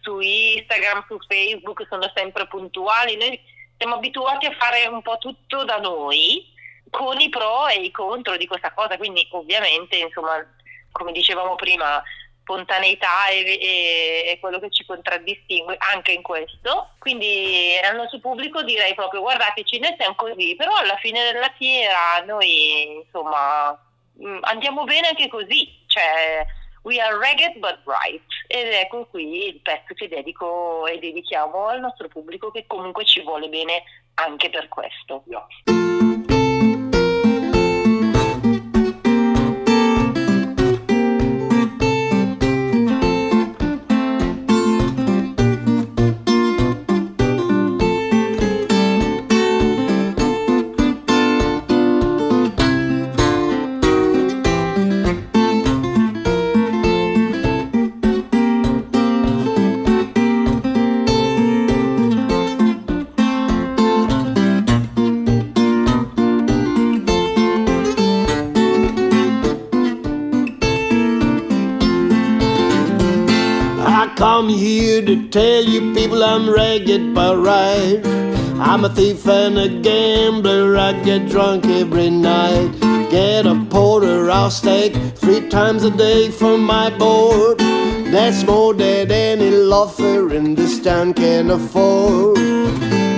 su 0.00 0.20
Instagram, 0.20 1.04
su 1.08 1.18
Facebook 1.26 1.86
sono 1.88 2.10
sempre 2.14 2.46
puntuali. 2.46 3.16
Noi 3.16 3.40
siamo 3.76 3.96
abituati 3.96 4.46
a 4.46 4.56
fare 4.58 4.86
un 4.86 5.02
po' 5.02 5.18
tutto 5.18 5.64
da 5.64 5.78
noi 5.78 6.44
con 6.90 7.20
i 7.20 7.28
pro 7.28 7.68
e 7.68 7.82
i 7.82 7.90
contro 7.90 8.36
di 8.36 8.46
questa 8.46 8.72
cosa, 8.72 8.96
quindi 8.96 9.26
ovviamente, 9.32 9.96
insomma, 9.96 10.44
come 10.92 11.12
dicevamo 11.12 11.54
prima, 11.54 12.02
spontaneità 12.48 13.26
è, 13.28 14.38
quello 14.40 14.58
che 14.58 14.70
ci 14.70 14.86
contraddistingue 14.86 15.76
anche 15.92 16.12
in 16.12 16.22
questo. 16.22 16.94
Quindi 16.98 17.76
al 17.84 17.96
nostro 17.96 18.20
pubblico 18.20 18.62
direi 18.62 18.94
proprio 18.94 19.20
guardateci, 19.20 19.78
noi 19.78 19.94
siamo 19.98 20.14
così, 20.14 20.54
però 20.56 20.74
alla 20.76 20.96
fine 20.96 21.30
della 21.30 21.52
fiera 21.58 22.24
noi 22.24 23.02
insomma 23.04 23.78
mm, 24.22 24.38
andiamo 24.42 24.84
bene 24.84 25.08
anche 25.08 25.28
così, 25.28 25.68
cioè 25.86 26.46
we 26.82 26.98
are 27.00 27.18
ragged 27.18 27.58
but 27.58 27.80
right 27.84 28.22
ed 28.46 28.72
ecco 28.72 29.06
qui 29.06 29.48
il 29.48 29.60
pezzo 29.60 29.92
che 29.94 30.08
dedico 30.08 30.86
e 30.86 30.98
dedichiamo 30.98 31.66
al 31.66 31.80
nostro 31.80 32.08
pubblico 32.08 32.50
che 32.50 32.64
comunque 32.66 33.04
ci 33.04 33.20
vuole 33.20 33.48
bene 33.48 33.82
anche 34.14 34.48
per 34.48 34.68
questo. 34.68 35.24
Yeah. 35.26 36.17
To 75.08 75.26
tell 75.30 75.64
you 75.64 75.94
people 75.94 76.22
I'm 76.22 76.50
ragged 76.50 77.14
but 77.14 77.38
right. 77.38 77.98
I'm 78.60 78.84
a 78.84 78.90
thief 78.90 79.26
and 79.26 79.56
a 79.58 79.80
gambler, 79.80 80.76
I 80.76 80.92
get 81.02 81.30
drunk 81.30 81.64
every 81.64 82.10
night. 82.10 82.78
Get 83.10 83.46
a 83.46 83.54
porter, 83.70 84.30
I'll 84.30 84.50
steak 84.50 84.92
three 85.16 85.48
times 85.48 85.84
a 85.84 85.90
day 85.90 86.30
for 86.30 86.58
my 86.58 86.90
board. 86.90 87.58
That's 87.58 88.44
more 88.44 88.74
than 88.74 89.10
any 89.10 89.50
loafer 89.50 90.34
in 90.34 90.54
this 90.54 90.78
town 90.78 91.14
can 91.14 91.52
afford. 91.52 92.36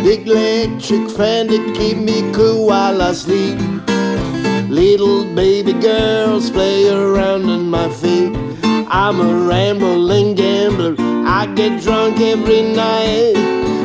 Big 0.04 0.28
electric 0.28 1.10
fan 1.10 1.48
to 1.48 1.72
keep 1.72 1.96
me 1.96 2.32
cool 2.32 2.68
while 2.68 3.02
I 3.02 3.12
sleep. 3.14 3.58
Little 4.70 5.24
baby 5.34 5.72
girls 5.72 6.50
play 6.50 6.88
around 6.88 7.50
in 7.50 7.68
my 7.68 7.88
feet. 7.88 8.49
I'm 8.92 9.20
a 9.20 9.46
rambling 9.46 10.34
gambler. 10.34 10.96
I 10.98 11.46
get 11.54 11.80
drunk 11.80 12.18
every 12.20 12.62
night. 12.62 13.34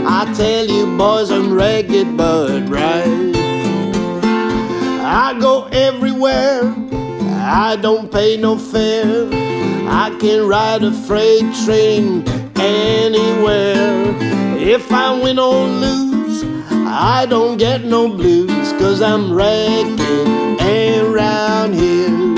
I 0.08 0.34
tell 0.36 0.66
you, 0.66 0.98
boys, 0.98 1.30
I'm 1.30 1.54
ragged 1.54 2.18
but 2.18 2.68
right. 2.68 3.36
I 5.06 5.38
go 5.40 5.66
everywhere. 5.66 6.74
I 7.22 7.78
don't 7.80 8.12
pay 8.12 8.36
no 8.36 8.58
fare. 8.58 9.28
I 9.88 10.10
can 10.20 10.48
ride 10.48 10.82
a 10.82 10.92
freight 10.92 11.54
train 11.64 12.28
anywhere. 12.58 14.06
If 14.58 14.92
I 14.92 15.22
win 15.22 15.38
or 15.38 15.68
lose, 15.68 16.44
I 16.72 17.28
don't 17.30 17.58
get 17.58 17.84
no 17.84 18.10
blues, 18.10 18.72
cause 18.80 19.04
I'm 19.04 19.32
ragged 19.32 20.02
around 20.60 21.76
here. 21.76 22.35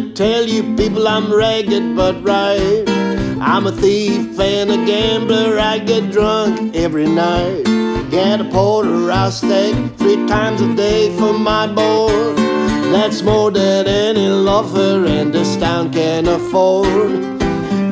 Tell 0.00 0.44
you 0.44 0.62
people 0.76 1.06
I'm 1.06 1.32
ragged 1.32 1.96
but 1.96 2.22
right. 2.22 2.84
I'm 3.40 3.66
a 3.66 3.72
thief 3.72 4.38
and 4.38 4.70
a 4.70 4.76
gambler, 4.86 5.58
I 5.58 5.78
get 5.78 6.10
drunk 6.12 6.74
every 6.74 7.06
night. 7.06 7.64
Get 8.10 8.40
a 8.40 8.44
porter, 8.44 9.10
I'll 9.10 9.30
stay 9.30 9.72
three 9.96 10.26
times 10.26 10.60
a 10.60 10.74
day 10.74 11.16
for 11.18 11.32
my 11.32 11.66
board. 11.66 12.36
That's 12.92 13.22
more 13.22 13.50
than 13.50 13.86
any 13.86 14.28
loafer 14.28 15.06
in 15.06 15.30
this 15.30 15.56
town 15.56 15.92
can 15.92 16.26
afford. 16.26 17.38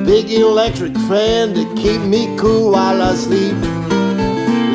Big 0.06 0.30
electric 0.30 0.94
fan 1.08 1.54
to 1.54 1.64
keep 1.74 2.00
me 2.00 2.36
cool 2.36 2.72
while 2.72 3.02
I 3.02 3.14
sleep. 3.14 3.56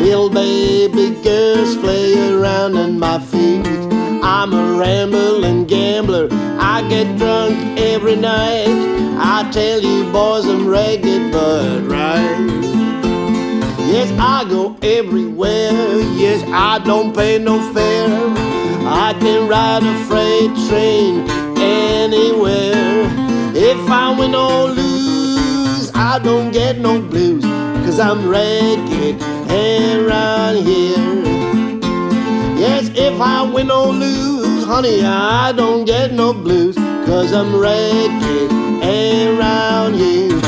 Little 0.02 0.30
baby 0.30 1.16
girls 1.24 1.76
play 1.78 2.34
around 2.34 2.76
in 2.76 2.99
my 2.99 3.20
feet. 3.20 3.81
I'm 4.34 4.53
a 4.53 4.80
rambling 4.80 5.66
gambler. 5.66 6.30
I 6.32 6.88
get 6.88 7.18
drunk 7.18 7.78
every 7.78 8.16
night. 8.16 8.70
I 9.20 9.48
tell 9.52 9.82
you, 9.82 10.10
boys, 10.10 10.45
I'm 10.45 10.66
ragged 10.66 11.34
but 11.34 11.82
right. 11.82 12.48
Yes, 13.91 14.10
I 14.18 14.45
go 14.49 14.78
everywhere. 14.82 15.99
Yes, 16.16 16.44
I 16.48 16.80
don't 16.80 17.14
pay 17.14 17.40
no 17.40 17.60
fare. 17.74 18.08
I 18.88 19.14
can 19.20 19.49
ride 19.49 19.84
a 19.84 20.06
freight 20.06 20.52
train 20.70 21.30
anywhere. 21.60 23.03
If 23.53 23.90
I 23.90 24.18
win 24.18 24.34
or 24.34 24.70
lose, 24.70 25.91
I 25.94 26.20
don't 26.20 26.52
get 26.52 26.80
no 26.80 27.02
blues. 27.02 27.44
Cause 27.84 27.99
I'm 27.99 28.30
ragged 28.30 29.22
around 29.52 30.56
here. 30.66 31.41
If 32.96 33.20
I 33.20 33.44
win 33.44 33.72
or 33.72 33.88
lose, 33.88 34.66
honey, 34.66 35.04
I 35.04 35.52
don't 35.54 35.86
get 35.86 36.14
no 36.14 36.34
blues. 36.34 36.78
cause 37.12 37.34
I'm 37.34 37.60
ready 37.60 38.48
around 38.82 39.96
you. 39.96 40.40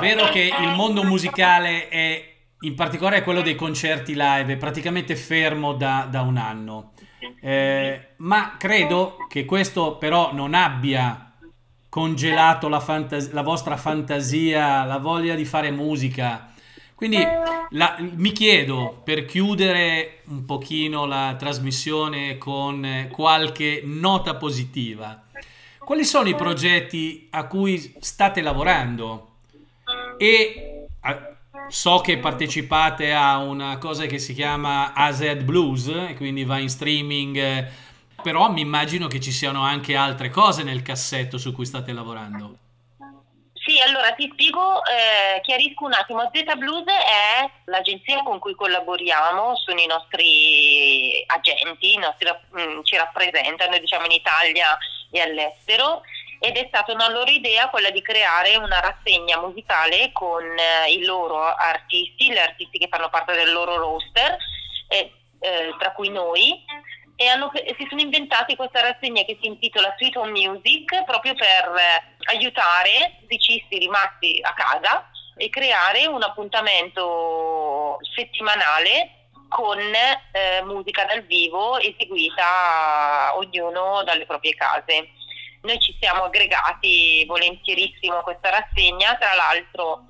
Vero 0.00 0.28
che 0.28 0.52
il 0.60 0.74
mondo 0.76 1.02
musicale 1.02 1.88
è, 1.88 2.24
in 2.60 2.74
particolare 2.74 3.22
quello 3.22 3.40
dei 3.40 3.54
concerti 3.54 4.12
live, 4.14 4.52
è 4.52 4.56
praticamente 4.56 5.16
fermo 5.16 5.72
da, 5.72 6.06
da 6.10 6.20
un 6.20 6.36
anno. 6.36 6.92
Eh, 7.40 8.14
ma 8.18 8.56
credo 8.58 9.16
che 9.28 9.44
questo 9.44 9.96
però 9.96 10.32
non 10.32 10.54
abbia 10.54 11.27
congelato 11.88 12.68
la, 12.68 12.80
fantas- 12.80 13.30
la 13.32 13.42
vostra 13.42 13.76
fantasia, 13.76 14.84
la 14.84 14.98
voglia 14.98 15.34
di 15.34 15.44
fare 15.44 15.70
musica. 15.70 16.52
Quindi 16.94 17.18
la- 17.70 17.96
mi 18.00 18.32
chiedo, 18.32 19.00
per 19.04 19.24
chiudere 19.24 20.22
un 20.26 20.44
pochino 20.44 21.06
la 21.06 21.36
trasmissione 21.38 22.38
con 22.38 23.08
qualche 23.12 23.82
nota 23.84 24.34
positiva, 24.34 25.22
quali 25.78 26.04
sono 26.04 26.28
i 26.28 26.34
progetti 26.34 27.28
a 27.30 27.46
cui 27.46 27.94
state 28.00 28.42
lavorando? 28.42 29.36
E 30.18 30.88
eh, 31.00 31.36
so 31.68 32.00
che 32.00 32.18
partecipate 32.18 33.12
a 33.12 33.38
una 33.38 33.78
cosa 33.78 34.06
che 34.06 34.18
si 34.18 34.34
chiama 34.34 34.92
AZ 34.92 35.36
Blues, 35.44 35.90
quindi 36.16 36.44
va 36.44 36.58
in 36.58 36.68
streaming, 36.68 37.68
però 38.22 38.50
mi 38.50 38.60
immagino 38.60 39.06
che 39.06 39.20
ci 39.20 39.30
siano 39.30 39.62
anche 39.62 39.96
altre 39.96 40.30
cose 40.30 40.62
nel 40.62 40.82
cassetto 40.82 41.38
su 41.38 41.52
cui 41.52 41.64
state 41.64 41.92
lavorando. 41.92 42.56
Sì, 43.52 43.80
allora 43.80 44.12
ti 44.12 44.30
spiego, 44.32 44.82
eh, 44.86 45.40
chiarisco 45.42 45.84
un 45.84 45.92
attimo. 45.92 46.30
Z 46.32 46.56
Blues 46.56 46.86
è 46.86 47.50
l'agenzia 47.66 48.22
con 48.22 48.38
cui 48.38 48.54
collaboriamo, 48.54 49.56
sono 49.56 49.78
i 49.78 49.86
nostri 49.86 51.22
agenti, 51.26 51.92
i 51.92 51.98
nostri, 51.98 52.30
mm, 52.30 52.80
ci 52.84 52.96
rappresentano 52.96 53.76
diciamo, 53.76 54.06
in 54.06 54.12
Italia 54.12 54.78
e 55.10 55.20
all'estero 55.20 56.00
ed 56.40 56.56
è 56.56 56.64
stata 56.68 56.92
una 56.92 57.10
loro 57.10 57.30
idea 57.30 57.68
quella 57.68 57.90
di 57.90 58.00
creare 58.00 58.56
una 58.56 58.80
rassegna 58.80 59.38
musicale 59.38 60.12
con 60.12 60.44
eh, 60.44 60.90
i 60.92 61.04
loro 61.04 61.42
artisti, 61.42 62.30
gli 62.30 62.38
artisti 62.38 62.78
che 62.78 62.88
fanno 62.88 63.10
parte 63.10 63.34
del 63.34 63.52
loro 63.52 63.76
roster, 63.76 64.36
eh, 64.88 65.12
tra 65.78 65.92
cui 65.92 66.08
noi, 66.08 66.64
e 67.20 67.26
hanno, 67.26 67.50
si 67.52 67.86
sono 67.88 68.00
inventati 68.00 68.54
questa 68.54 68.80
rassegna 68.80 69.24
che 69.24 69.36
si 69.40 69.48
intitola 69.48 69.92
Sweet 69.98 70.14
Home 70.14 70.30
Music 70.30 71.02
proprio 71.04 71.34
per 71.34 71.74
eh, 71.74 72.30
aiutare 72.30 73.18
musicisti 73.22 73.76
rimasti 73.76 74.38
a 74.40 74.54
casa 74.54 75.10
e 75.36 75.48
creare 75.50 76.06
un 76.06 76.22
appuntamento 76.22 77.98
settimanale 78.14 79.30
con 79.48 79.80
eh, 79.80 80.62
musica 80.62 81.06
dal 81.06 81.24
vivo 81.24 81.76
eseguita 81.80 83.32
ognuno 83.34 84.04
dalle 84.04 84.24
proprie 84.24 84.54
case. 84.54 85.08
Noi 85.62 85.80
ci 85.80 85.96
siamo 86.00 86.22
aggregati 86.22 87.24
volentierissimo 87.26 88.18
a 88.18 88.22
questa 88.22 88.50
rassegna, 88.50 89.16
tra 89.16 89.34
l'altro 89.34 90.04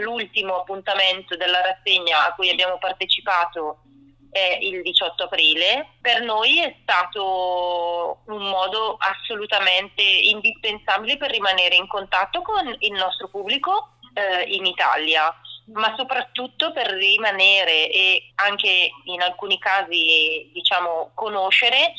l'ultimo 0.00 0.56
appuntamento 0.56 1.36
della 1.36 1.60
rassegna 1.60 2.26
a 2.26 2.34
cui 2.34 2.50
abbiamo 2.50 2.78
partecipato 2.78 3.82
è 4.30 4.58
il 4.60 4.82
18 4.82 5.24
aprile. 5.24 5.94
Per 6.00 6.22
noi 6.22 6.60
è 6.60 6.74
stato 6.82 8.22
un 8.26 8.48
modo 8.48 8.96
assolutamente 8.98 10.02
indispensabile 10.02 11.16
per 11.16 11.30
rimanere 11.30 11.76
in 11.76 11.86
contatto 11.86 12.42
con 12.42 12.74
il 12.78 12.92
nostro 12.92 13.28
pubblico 13.28 13.94
eh, 14.14 14.42
in 14.42 14.66
Italia, 14.66 15.34
ma 15.72 15.94
soprattutto 15.96 16.72
per 16.72 16.88
rimanere 16.88 17.90
e 17.90 18.32
anche 18.36 18.90
in 19.04 19.20
alcuni 19.22 19.58
casi 19.58 20.50
diciamo 20.52 21.10
conoscere 21.14 21.92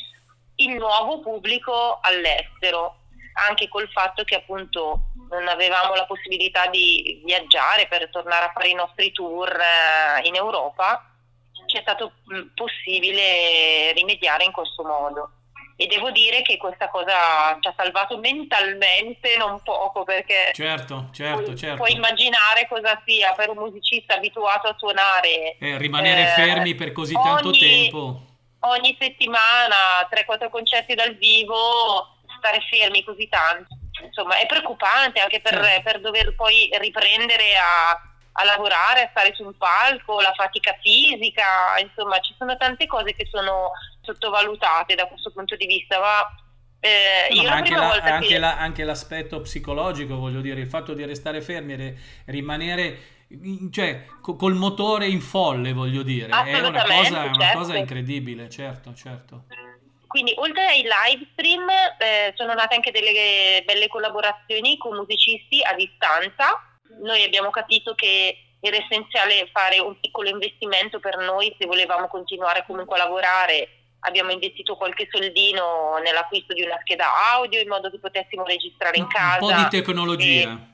il 0.56 0.74
nuovo 0.74 1.20
pubblico 1.20 1.98
all'estero, 2.02 2.96
anche 3.48 3.68
col 3.68 3.88
fatto 3.90 4.24
che 4.24 4.36
appunto 4.36 5.04
non 5.30 5.48
avevamo 5.48 5.94
la 5.94 6.06
possibilità 6.06 6.66
di 6.66 7.22
viaggiare 7.24 7.86
per 7.86 8.10
tornare 8.10 8.46
a 8.46 8.52
fare 8.52 8.68
i 8.68 8.74
nostri 8.74 9.12
tour 9.12 9.48
eh, 9.48 10.26
in 10.26 10.34
Europa, 10.34 11.09
ci 11.70 11.76
è 11.78 11.80
stato 11.80 12.12
possibile 12.54 13.92
rimediare 13.92 14.44
in 14.44 14.52
questo 14.52 14.82
modo. 14.82 15.30
E 15.76 15.86
devo 15.86 16.10
dire 16.10 16.42
che 16.42 16.58
questa 16.58 16.90
cosa 16.90 17.56
ci 17.58 17.68
ha 17.68 17.74
salvato 17.74 18.18
mentalmente 18.18 19.36
non 19.38 19.62
poco 19.62 20.04
perché 20.04 20.50
Certo, 20.52 21.08
certo, 21.10 21.42
puoi, 21.42 21.56
certo. 21.56 21.76
puoi 21.76 21.92
immaginare 21.94 22.68
cosa 22.68 23.00
sia 23.06 23.32
per 23.32 23.48
un 23.48 23.56
musicista 23.56 24.16
abituato 24.16 24.68
a 24.68 24.74
suonare. 24.76 25.56
Eh, 25.58 25.78
rimanere 25.78 26.22
eh, 26.24 26.26
fermi 26.34 26.74
per 26.74 26.92
così 26.92 27.14
tanto 27.14 27.48
ogni- 27.48 27.58
tempo. 27.58 28.20
ogni 28.60 28.94
settimana 29.00 30.06
3-4 30.10 30.50
concerti 30.50 30.94
dal 30.94 31.14
vivo, 31.16 32.18
stare 32.36 32.60
fermi 32.68 33.02
così 33.02 33.26
tanto. 33.30 33.68
Insomma, 34.04 34.36
è 34.36 34.44
preoccupante 34.44 35.18
anche 35.20 35.40
per, 35.40 35.54
Certo. 35.62 35.82
per 35.82 36.00
dover 36.00 36.34
poi 36.34 36.68
riprendere 36.74 37.56
a, 37.56 37.98
a 38.32 38.44
lavorare, 38.44 39.02
a 39.02 39.08
stare 39.10 39.34
sul 39.34 39.54
palco, 39.56 40.20
la 40.20 40.32
fatica 40.34 40.76
fisica, 40.80 41.76
insomma, 41.82 42.18
ci 42.20 42.34
sono 42.38 42.56
tante 42.56 42.86
cose 42.86 43.14
che 43.14 43.26
sono 43.30 43.72
sottovalutate 44.02 44.94
da 44.94 45.06
questo 45.06 45.32
punto 45.32 45.56
di 45.56 45.66
vista, 45.66 45.98
ma 45.98 46.34
eh, 46.80 47.34
No, 47.34 47.42
la 47.42 47.52
anche, 47.52 47.74
la- 47.74 47.90
anche 47.90 48.26
che... 48.26 48.38
la- 48.38 48.56
anche 48.56 48.84
l'aspetto 48.84 49.40
psicologico, 49.40 50.16
voglio 50.16 50.40
dire, 50.40 50.60
il 50.60 50.68
fatto 50.68 50.94
di 50.94 51.04
restare 51.04 51.42
fermi 51.42 51.74
e 51.74 51.96
rimanere 52.26 53.18
cioè, 53.70 54.06
co- 54.20 54.34
col 54.34 54.54
motore 54.54 55.06
in 55.06 55.20
folle, 55.20 55.72
voglio 55.72 56.02
dire, 56.02 56.26
è 56.30 56.58
una 56.60 56.82
cosa, 56.82 57.24
è 57.24 57.26
una 57.28 57.38
certo. 57.38 57.58
cosa 57.58 57.76
incredibile, 57.76 58.48
certo, 58.48 58.92
certo. 58.94 59.44
Quindi 60.08 60.34
oltre 60.36 60.66
ai 60.66 60.82
live 60.82 61.28
stream 61.32 61.68
eh, 61.98 62.32
sono 62.34 62.54
nate 62.54 62.74
anche 62.74 62.90
delle 62.90 63.62
belle 63.64 63.86
collaborazioni 63.86 64.76
con 64.78 64.96
musicisti 64.96 65.62
a 65.62 65.74
distanza. 65.74 66.64
Noi 66.98 67.22
abbiamo 67.22 67.50
capito 67.50 67.94
che 67.94 68.36
era 68.60 68.76
essenziale 68.76 69.48
fare 69.52 69.78
un 69.78 69.98
piccolo 69.98 70.28
investimento 70.28 71.00
per 71.00 71.16
noi 71.16 71.54
se 71.58 71.66
volevamo 71.66 72.08
continuare 72.08 72.64
comunque 72.66 72.96
a 72.96 73.04
lavorare. 73.04 73.68
Abbiamo 74.00 74.30
investito 74.30 74.76
qualche 74.76 75.08
soldino 75.10 75.98
nell'acquisto 76.02 76.54
di 76.54 76.62
una 76.62 76.78
scheda 76.80 77.32
audio 77.32 77.60
in 77.60 77.68
modo 77.68 77.90
che 77.90 77.98
potessimo 77.98 78.44
registrare 78.44 78.96
in 78.96 79.04
Un 79.04 79.08
casa. 79.08 79.38
po' 79.38 79.52
di 79.52 79.68
tecnologia. 79.68 80.68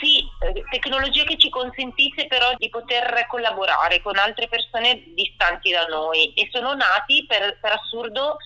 Sì, 0.00 0.18
eh, 0.40 0.64
tecnologia 0.70 1.24
che 1.24 1.38
ci 1.38 1.48
consentisse 1.48 2.26
però 2.26 2.52
di 2.58 2.68
poter 2.68 3.26
collaborare 3.28 4.02
con 4.02 4.16
altre 4.18 4.48
persone 4.48 5.02
distanti 5.14 5.70
da 5.70 5.86
noi 5.86 6.32
e 6.34 6.48
sono 6.52 6.74
nati 6.74 7.24
per, 7.26 7.58
per 7.60 7.72
assurdo 7.72 8.36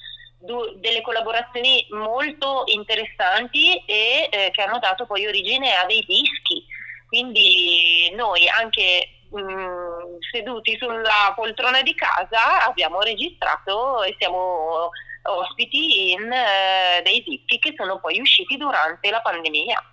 du- 0.40 0.74
delle 0.76 1.02
collaborazioni 1.02 1.86
molto 1.90 2.64
interessanti 2.66 3.76
e 3.84 4.28
eh, 4.30 4.50
che 4.52 4.62
hanno 4.62 4.78
dato 4.78 5.06
poi 5.06 5.26
origine 5.26 5.74
a 5.74 5.86
dei 5.86 6.04
dischi. 6.06 6.64
Quindi 7.06 8.12
noi 8.14 8.48
anche 8.48 9.22
mh, 9.30 10.18
seduti 10.32 10.76
sulla 10.78 11.32
poltrona 11.34 11.82
di 11.82 11.94
casa 11.94 12.64
abbiamo 12.66 13.00
registrato 13.00 14.02
e 14.02 14.14
siamo 14.18 14.90
ospiti 15.22 16.12
in 16.12 16.32
eh, 16.32 17.02
dei 17.02 17.22
dischi 17.22 17.58
che 17.58 17.74
sono 17.76 18.00
poi 18.00 18.20
usciti 18.20 18.56
durante 18.56 19.10
la 19.10 19.20
pandemia. 19.20 19.84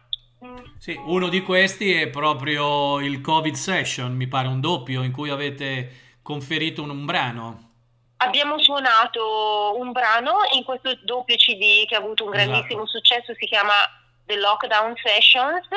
Sì, 0.77 0.95
uno 1.05 1.29
di 1.29 1.41
questi 1.41 1.93
è 1.93 2.09
proprio 2.09 2.99
il 2.99 3.21
Covid 3.21 3.55
Session, 3.55 4.15
mi 4.15 4.27
pare 4.27 4.47
un 4.47 4.61
doppio 4.61 5.01
in 5.01 5.11
cui 5.11 5.31
avete 5.31 6.19
conferito 6.21 6.83
un, 6.83 6.91
un 6.91 7.05
brano. 7.05 7.66
Abbiamo 8.17 8.59
suonato 8.59 9.75
un 9.77 9.91
brano 9.91 10.37
in 10.53 10.63
questo 10.63 10.97
doppio 11.03 11.35
CD 11.35 11.85
che 11.85 11.95
ha 11.95 11.99
avuto 11.99 12.25
un 12.25 12.33
Esatto. 12.33 12.49
grandissimo 12.51 12.87
successo, 12.87 13.33
si 13.37 13.45
chiama 13.45 13.73
The 14.25 14.37
Lockdown 14.37 14.95
Sessions, 15.03 15.67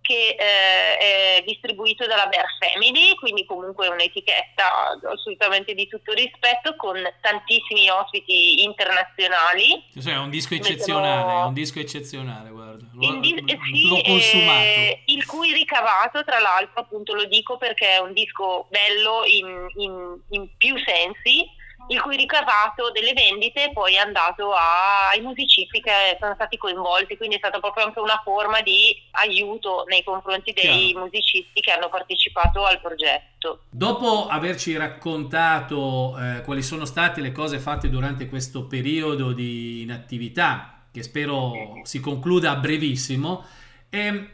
che 0.00 0.36
eh, 0.38 0.96
è 1.38 1.42
distribuito 1.46 2.06
dalla 2.06 2.26
Bear 2.26 2.46
Family, 2.58 3.14
quindi 3.14 3.44
comunque 3.44 3.88
un'etichetta 3.88 4.98
assolutamente 5.12 5.74
di 5.74 5.86
tutto 5.86 6.12
rispetto, 6.14 6.74
con 6.76 6.96
tantissimi 7.20 7.88
ospiti 7.90 8.62
internazionali. 8.64 9.84
Cioè, 10.02 10.14
è 10.14 10.18
un 10.18 10.30
disco 10.30 10.54
eccezionale, 10.54 11.32
è 11.42 11.44
un 11.44 11.52
disco 11.54 11.78
eccezionale, 11.78 12.48
guarda. 12.50 12.86
L'ho, 12.94 13.02
In 13.06 13.20
dis- 13.20 13.44
sì, 13.44 13.86
l'ho 13.88 14.00
consumato. 14.02 14.60
eh, 14.62 15.02
il 15.06 15.26
cui 15.26 15.52
ricavato, 15.52 16.24
tra 16.24 16.38
l'altro, 16.40 16.80
appunto 16.80 17.14
lo 17.14 17.24
dico 17.26 17.56
perché 17.58 17.90
è 17.96 17.98
un 17.98 18.12
disco 18.14 18.66
bello 18.70 19.24
in, 19.26 19.66
in- 19.76 20.20
in 20.30 20.56
più 20.56 20.74
sensi, 20.78 21.54
il 21.88 22.00
cui 22.00 22.16
ricavato 22.16 22.90
delle 22.90 23.12
vendite 23.12 23.70
poi 23.72 23.94
è 23.94 23.98
andato 23.98 24.52
a- 24.52 25.08
ai 25.10 25.20
musicisti 25.20 25.80
che 25.80 26.16
sono 26.20 26.34
stati 26.34 26.56
coinvolti, 26.56 27.16
quindi 27.16 27.36
è 27.36 27.38
stata 27.38 27.60
proprio 27.60 27.84
anche 27.84 28.00
una 28.00 28.20
forma 28.22 28.60
di 28.60 28.94
aiuto 29.12 29.84
nei 29.88 30.02
confronti 30.04 30.52
dei 30.52 30.90
Chiaro. 30.92 31.06
musicisti 31.06 31.60
che 31.60 31.72
hanno 31.72 31.88
partecipato 31.88 32.64
al 32.64 32.80
progetto. 32.80 33.60
Dopo 33.70 34.26
averci 34.26 34.76
raccontato 34.76 36.16
eh, 36.18 36.42
quali 36.42 36.62
sono 36.62 36.84
state 36.84 37.20
le 37.20 37.32
cose 37.32 37.58
fatte 37.58 37.88
durante 37.88 38.28
questo 38.28 38.66
periodo 38.66 39.32
di 39.32 39.82
inattività, 39.82 40.82
che 40.92 41.02
spero 41.02 41.80
si 41.84 42.00
concluda 42.00 42.50
a 42.52 42.56
brevissimo, 42.56 43.44
ehm, 43.88 44.30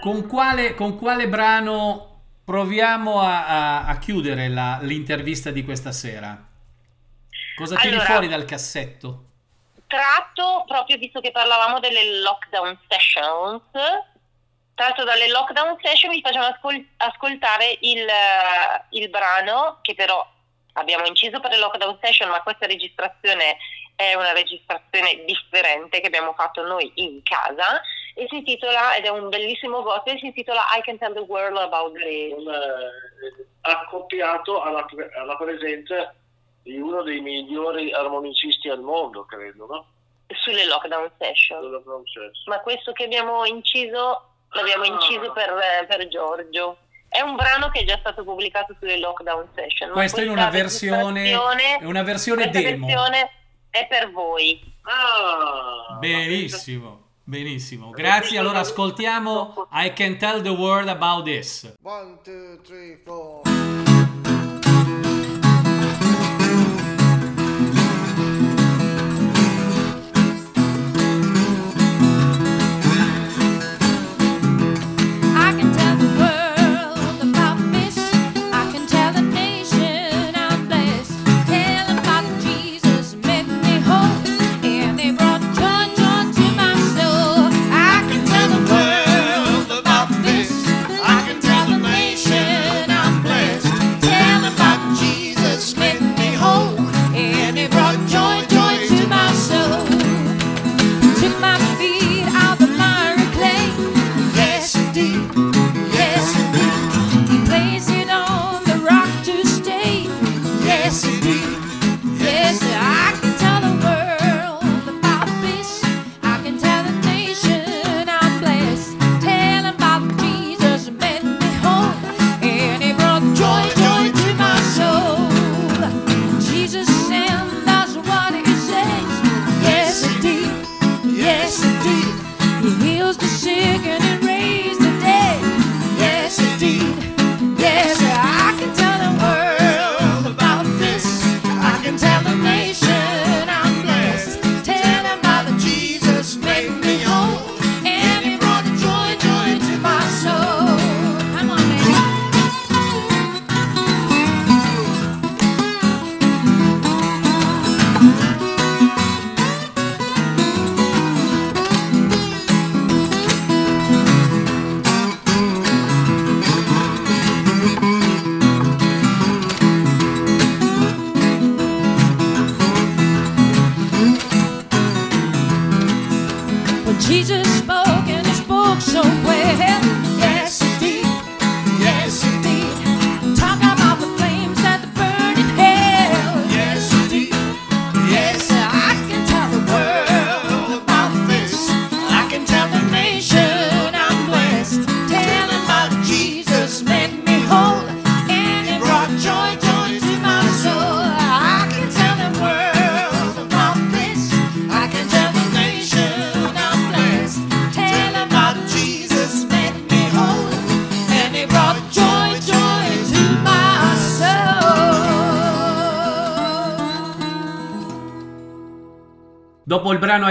con 0.00 0.26
quale, 0.26 0.74
con 0.74 0.96
quale 0.96 1.28
brano 1.28 2.13
proviamo 2.44 3.20
a, 3.20 3.46
a- 3.46 3.86
a 3.86 3.98
chiudere 3.98 4.48
la- 4.48 4.78
l'intervista 4.82 5.50
di 5.50 5.64
questa 5.64 5.92
sera? 5.92 6.36
Cosa 7.56 7.76
tiri 7.76 7.94
Allora- 7.94 8.04
fuori 8.06 8.28
dal 8.28 8.44
cassetto? 8.44 9.20
tratto 9.86 10.64
proprio 10.66 10.96
visto 10.96 11.20
che 11.20 11.30
parlavamo 11.30 11.78
delle 11.78 12.18
lockdown 12.18 12.76
sessions 12.88 13.62
tratto 14.74 15.04
dalle 15.04 15.28
lockdown 15.28 15.76
session 15.80 16.10
vi 16.10 16.20
facciamo 16.20 16.46
ascol- 16.46 16.84
ascoltare 16.96 17.76
il, 17.82 18.00
eh, 18.00 18.84
il 18.98 19.08
brano 19.08 19.78
che 19.82 19.94
però 19.94 20.26
abbiamo 20.72 21.04
inciso 21.06 21.38
per 21.38 21.52
le 21.52 21.58
lockdown 21.58 21.98
session 22.02 22.28
ma 22.28 22.42
questa 22.42 22.66
registrazione 22.66 23.56
è 23.94 24.14
una 24.14 24.32
registrazione 24.32 25.22
differente 25.26 26.00
che 26.00 26.06
abbiamo 26.08 26.32
fatto 26.32 26.66
noi 26.66 26.90
in 26.96 27.22
casa 27.22 27.80
e 28.14 28.26
si 28.28 28.36
intitola 28.36 28.94
ed 28.96 29.04
è 29.04 29.08
un 29.08 29.28
bellissimo 29.28 29.82
gospel 29.82 30.18
si 30.18 30.26
intitola 30.26 30.60
I 30.76 30.82
Can 30.82 30.98
Tell 30.98 31.12
the 31.14 31.20
World 31.20 31.56
About 31.56 31.92
the 31.94 32.30
Con, 32.34 32.48
eh, 32.54 33.46
accoppiato 33.62 34.62
alla, 34.62 34.86
alla 35.20 35.36
presenza 35.36 36.14
di 36.62 36.78
uno 36.78 37.02
dei 37.02 37.20
migliori 37.20 37.92
armonicisti 37.92 38.68
al 38.68 38.80
mondo, 38.80 39.24
credo, 39.24 39.66
no? 39.66 39.86
sulle 40.42 40.64
lockdown 40.66 41.10
session 41.18 41.58
Quello 41.60 41.82
francese. 41.82 42.42
ma 42.46 42.58
questo 42.60 42.92
che 42.92 43.04
abbiamo 43.04 43.44
inciso 43.44 44.22
l'abbiamo 44.50 44.84
Ah. 44.84 44.86
inciso 44.86 45.32
per, 45.32 45.50
eh, 45.50 45.86
per 45.86 46.08
Giorgio. 46.08 46.78
È 47.08 47.20
un 47.20 47.36
brano 47.36 47.68
che 47.70 47.80
è 47.80 47.84
già 47.84 47.96
stato 47.98 48.24
pubblicato 48.24 48.74
sulle 48.80 48.98
lockdown 48.98 49.48
session. 49.54 49.88
ma 49.90 49.94
Questa 49.96 50.22
è 50.22 50.28
una 50.28 50.48
versione, 50.50 51.30
è 51.30 51.84
una 51.84 52.02
versione 52.02 52.48
questa 52.48 52.60
demo. 52.70 52.86
versione 52.86 53.30
è 53.70 53.86
per 53.86 54.10
voi. 54.10 54.60
Ah, 54.82 55.96
Benissimo, 56.00 57.03
benissimo. 57.24 57.90
Grazie. 57.90 58.38
Allora 58.38 58.60
ascoltiamo 58.60 59.68
I 59.72 59.92
Can 59.94 60.18
Tell 60.18 60.42
the 60.42 60.50
World 60.50 60.88
About 60.88 61.24
This. 61.24 61.74
One, 61.82 62.18
two, 62.22 62.60
three, 62.62 63.00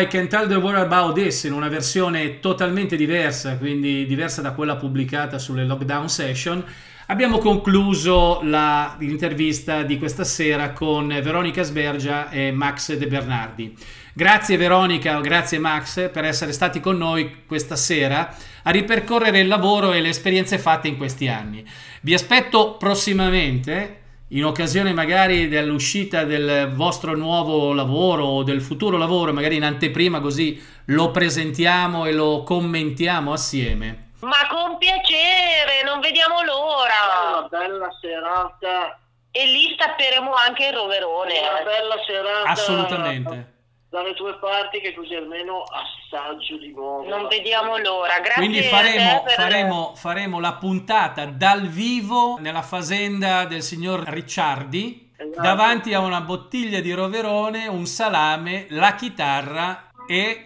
I 0.03 0.07
Can 0.07 0.27
Tell 0.27 0.49
the 0.49 0.55
World 0.55 0.91
About 0.91 1.15
This 1.15 1.45
in 1.45 1.53
una 1.53 1.69
versione 1.69 2.41
totalmente 2.41 2.97
diversa, 2.97 3.57
quindi 3.57 4.05
diversa 4.05 4.41
da 4.41 4.51
quella 4.51 4.75
pubblicata 4.75 5.39
sulle 5.39 5.63
lockdown 5.63 6.09
session, 6.09 6.61
abbiamo 7.05 7.37
concluso 7.37 8.41
la- 8.43 8.97
l'intervista 8.99 9.83
di 9.83 9.97
questa 9.97 10.25
sera 10.25 10.73
con 10.73 11.07
Veronica 11.07 11.63
Sbergia 11.63 12.29
e 12.29 12.51
Max 12.51 12.93
De 12.97 13.07
Bernardi. 13.07 13.73
Grazie 14.13 14.57
Veronica, 14.57 15.21
grazie 15.21 15.57
Max 15.57 16.11
per 16.11 16.25
essere 16.25 16.51
stati 16.51 16.81
con 16.81 16.97
noi 16.97 17.45
questa 17.45 17.77
sera 17.77 18.35
a 18.63 18.71
ripercorrere 18.71 19.39
il 19.39 19.47
lavoro 19.47 19.93
e 19.93 20.01
le 20.01 20.09
esperienze 20.09 20.57
fatte 20.57 20.89
in 20.89 20.97
questi 20.97 21.29
anni. 21.29 21.63
Vi 22.01 22.13
aspetto 22.13 22.75
prossimamente 22.75 24.01
in 24.33 24.45
occasione 24.45 24.93
magari 24.93 25.47
dell'uscita 25.47 26.23
del 26.23 26.71
vostro 26.73 27.15
nuovo 27.15 27.73
lavoro 27.73 28.25
o 28.25 28.43
del 28.43 28.61
futuro 28.61 28.97
lavoro, 28.97 29.31
magari 29.33 29.55
in 29.57 29.63
anteprima 29.63 30.19
così 30.21 30.61
lo 30.85 31.11
presentiamo 31.11 32.05
e 32.05 32.13
lo 32.13 32.43
commentiamo 32.43 33.31
assieme. 33.31 34.11
Ma 34.21 34.47
con 34.49 34.77
piacere, 34.77 35.83
non 35.85 35.99
vediamo 35.99 36.35
Una 36.39 36.45
l'ora. 36.45 37.47
bella 37.49 37.89
serata, 38.01 38.97
E 39.31 39.45
lì 39.47 39.71
stapperemo 39.73 40.31
anche 40.33 40.67
il 40.67 40.73
roverone. 40.73 41.39
una 41.39 41.61
eh. 41.61 41.63
bella 41.63 41.95
serata 42.05 42.49
Assolutamente. 42.49 43.52
Dalle 43.93 44.15
tue 44.15 44.33
parti 44.39 44.79
che 44.79 44.95
così 44.95 45.13
almeno 45.13 45.61
assaggio 45.61 46.57
di 46.57 46.71
nuovo. 46.73 47.07
Non 47.07 47.27
vediamo 47.27 47.77
l'ora. 47.77 48.17
Grazie 48.17 48.33
Quindi 48.33 48.57
a 48.57 48.61
te 48.63 48.67
faremo, 48.69 49.21
per- 49.21 49.33
faremo, 49.33 49.93
faremo 49.95 50.39
la 50.39 50.53
puntata 50.53 51.25
dal 51.25 51.67
vivo 51.67 52.39
nella 52.39 52.63
fazenda 52.63 53.45
del 53.45 53.61
signor 53.61 53.99
Ricciardi 54.07 55.11
Esatto. 55.15 55.41
davanti 55.41 55.93
a 55.93 55.99
una 55.99 56.21
bottiglia 56.21 56.81
di 56.81 56.91
roverone, 56.91 57.67
un 57.67 57.85
salame, 57.85 58.65
la 58.71 58.95
chitarra 58.95 59.91
e 60.07 60.45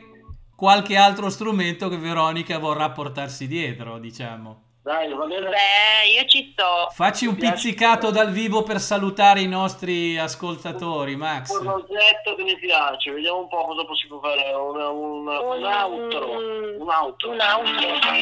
qualche 0.54 0.98
altro 0.98 1.30
strumento 1.30 1.88
che 1.88 1.98
Veronica 1.98 2.58
vorrà 2.58 2.90
portarsi 2.90 3.48
dietro, 3.48 3.98
diciamo. 3.98 4.64
Dai, 4.88 5.14
bene? 5.14 5.50
Beh, 5.50 6.08
io 6.16 6.26
ci 6.28 6.54
sto. 6.54 6.88
Facci 6.94 7.26
un 7.26 7.36
pizzicato 7.36 8.10
dal 8.10 8.32
vivo 8.32 8.64
per 8.64 8.80
salutare 8.80 9.42
i 9.42 9.48
nostri 9.48 10.18
ascoltatori, 10.18 11.12
Un 11.12 11.20
Max. 11.20 11.60
progetto 11.60 12.36
che 12.36 12.44
mi 12.44 12.58
piace, 12.58 13.12
vediamo 13.12 13.40
un 13.40 13.50
po' 13.50 13.66
cosa 13.66 13.84
si 13.96 14.08
può 14.08 14.22
fare. 14.22 14.50
Un, 14.54 14.80
un, 14.80 15.28
un 15.28 15.64
outro. 15.66 16.32
Un 16.80 16.88
outro. 16.88 17.32
Un 17.32 17.40
outro. 17.42 18.16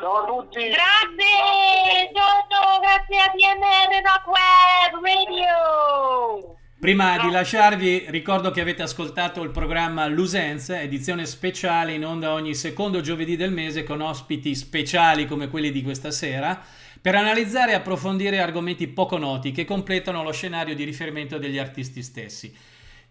Ciao 0.00 0.16
a 0.16 0.26
tutti. 0.26 0.68
Grazie, 0.68 2.10
Giorgio, 2.12 2.80
grazie 2.80 3.18
a 3.20 3.30
DMR 3.32 4.02
Rock 4.02 4.26
Web 4.26 4.98
Radio. 5.04 6.56
Prima 6.80 7.18
di 7.18 7.30
lasciarvi, 7.30 8.06
ricordo 8.08 8.50
che 8.50 8.60
avete 8.60 8.82
ascoltato 8.82 9.44
il 9.44 9.50
programma 9.50 10.08
Lusense, 10.08 10.80
edizione 10.80 11.24
speciale 11.24 11.92
in 11.92 12.04
onda 12.04 12.32
ogni 12.32 12.54
secondo 12.54 13.00
giovedì 13.00 13.36
del 13.36 13.52
mese 13.52 13.84
con 13.84 14.00
ospiti 14.00 14.56
speciali 14.56 15.28
come 15.28 15.48
quelli 15.48 15.70
di 15.70 15.84
questa 15.84 16.10
sera, 16.10 16.60
per 17.00 17.14
analizzare 17.14 17.70
e 17.72 17.76
approfondire 17.76 18.40
argomenti 18.40 18.88
poco 18.88 19.18
noti 19.18 19.52
che 19.52 19.64
completano 19.64 20.24
lo 20.24 20.32
scenario 20.32 20.74
di 20.74 20.82
riferimento 20.82 21.38
degli 21.38 21.58
artisti 21.58 22.02
stessi. 22.02 22.52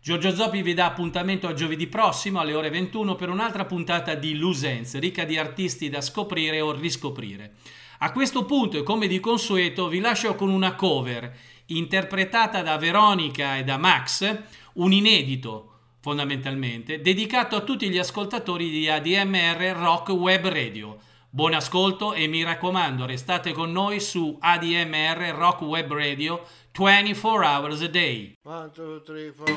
Giorgio 0.01 0.33
Zoppi 0.33 0.61
vi 0.61 0.73
dà 0.73 0.85
appuntamento 0.85 1.47
a 1.47 1.53
giovedì 1.53 1.87
prossimo 1.87 2.39
alle 2.39 2.53
ore 2.53 2.69
21 2.69 3.15
per 3.15 3.29
un'altra 3.29 3.65
puntata 3.65 4.15
di 4.15 4.35
Lusense, 4.35 4.99
ricca 4.99 5.25
di 5.25 5.37
artisti 5.37 5.89
da 5.89 6.01
scoprire 6.01 6.61
o 6.61 6.71
riscoprire. 6.71 7.55
A 7.99 8.11
questo 8.11 8.45
punto 8.45 8.77
e 8.77 8.83
come 8.83 9.07
di 9.07 9.19
consueto 9.19 9.87
vi 9.87 9.99
lascio 9.99 10.35
con 10.35 10.49
una 10.49 10.75
cover 10.75 11.35
interpretata 11.67 12.61
da 12.61 12.77
Veronica 12.77 13.57
e 13.57 13.63
da 13.63 13.77
Max, 13.77 14.37
un 14.73 14.93
inedito 14.93 15.71
fondamentalmente, 15.99 17.01
dedicato 17.01 17.55
a 17.55 17.61
tutti 17.61 17.89
gli 17.89 17.97
ascoltatori 17.97 18.69
di 18.69 18.87
ADMR 18.87 19.75
Rock 19.75 20.09
Web 20.09 20.47
Radio. 20.47 20.99
Buon 21.29 21.53
ascolto 21.53 22.13
e 22.13 22.27
mi 22.27 22.43
raccomando 22.43 23.05
restate 23.05 23.51
con 23.51 23.71
noi 23.71 23.99
su 23.99 24.37
ADMR 24.39 25.33
Rock 25.35 25.61
Web 25.61 25.91
Radio 25.91 26.45
24 26.77 27.43
hours 27.43 27.81
a 27.81 27.87
day. 27.87 28.37
One, 28.43 28.69
two, 28.69 29.01
three, 29.03 29.31
four. 29.31 29.47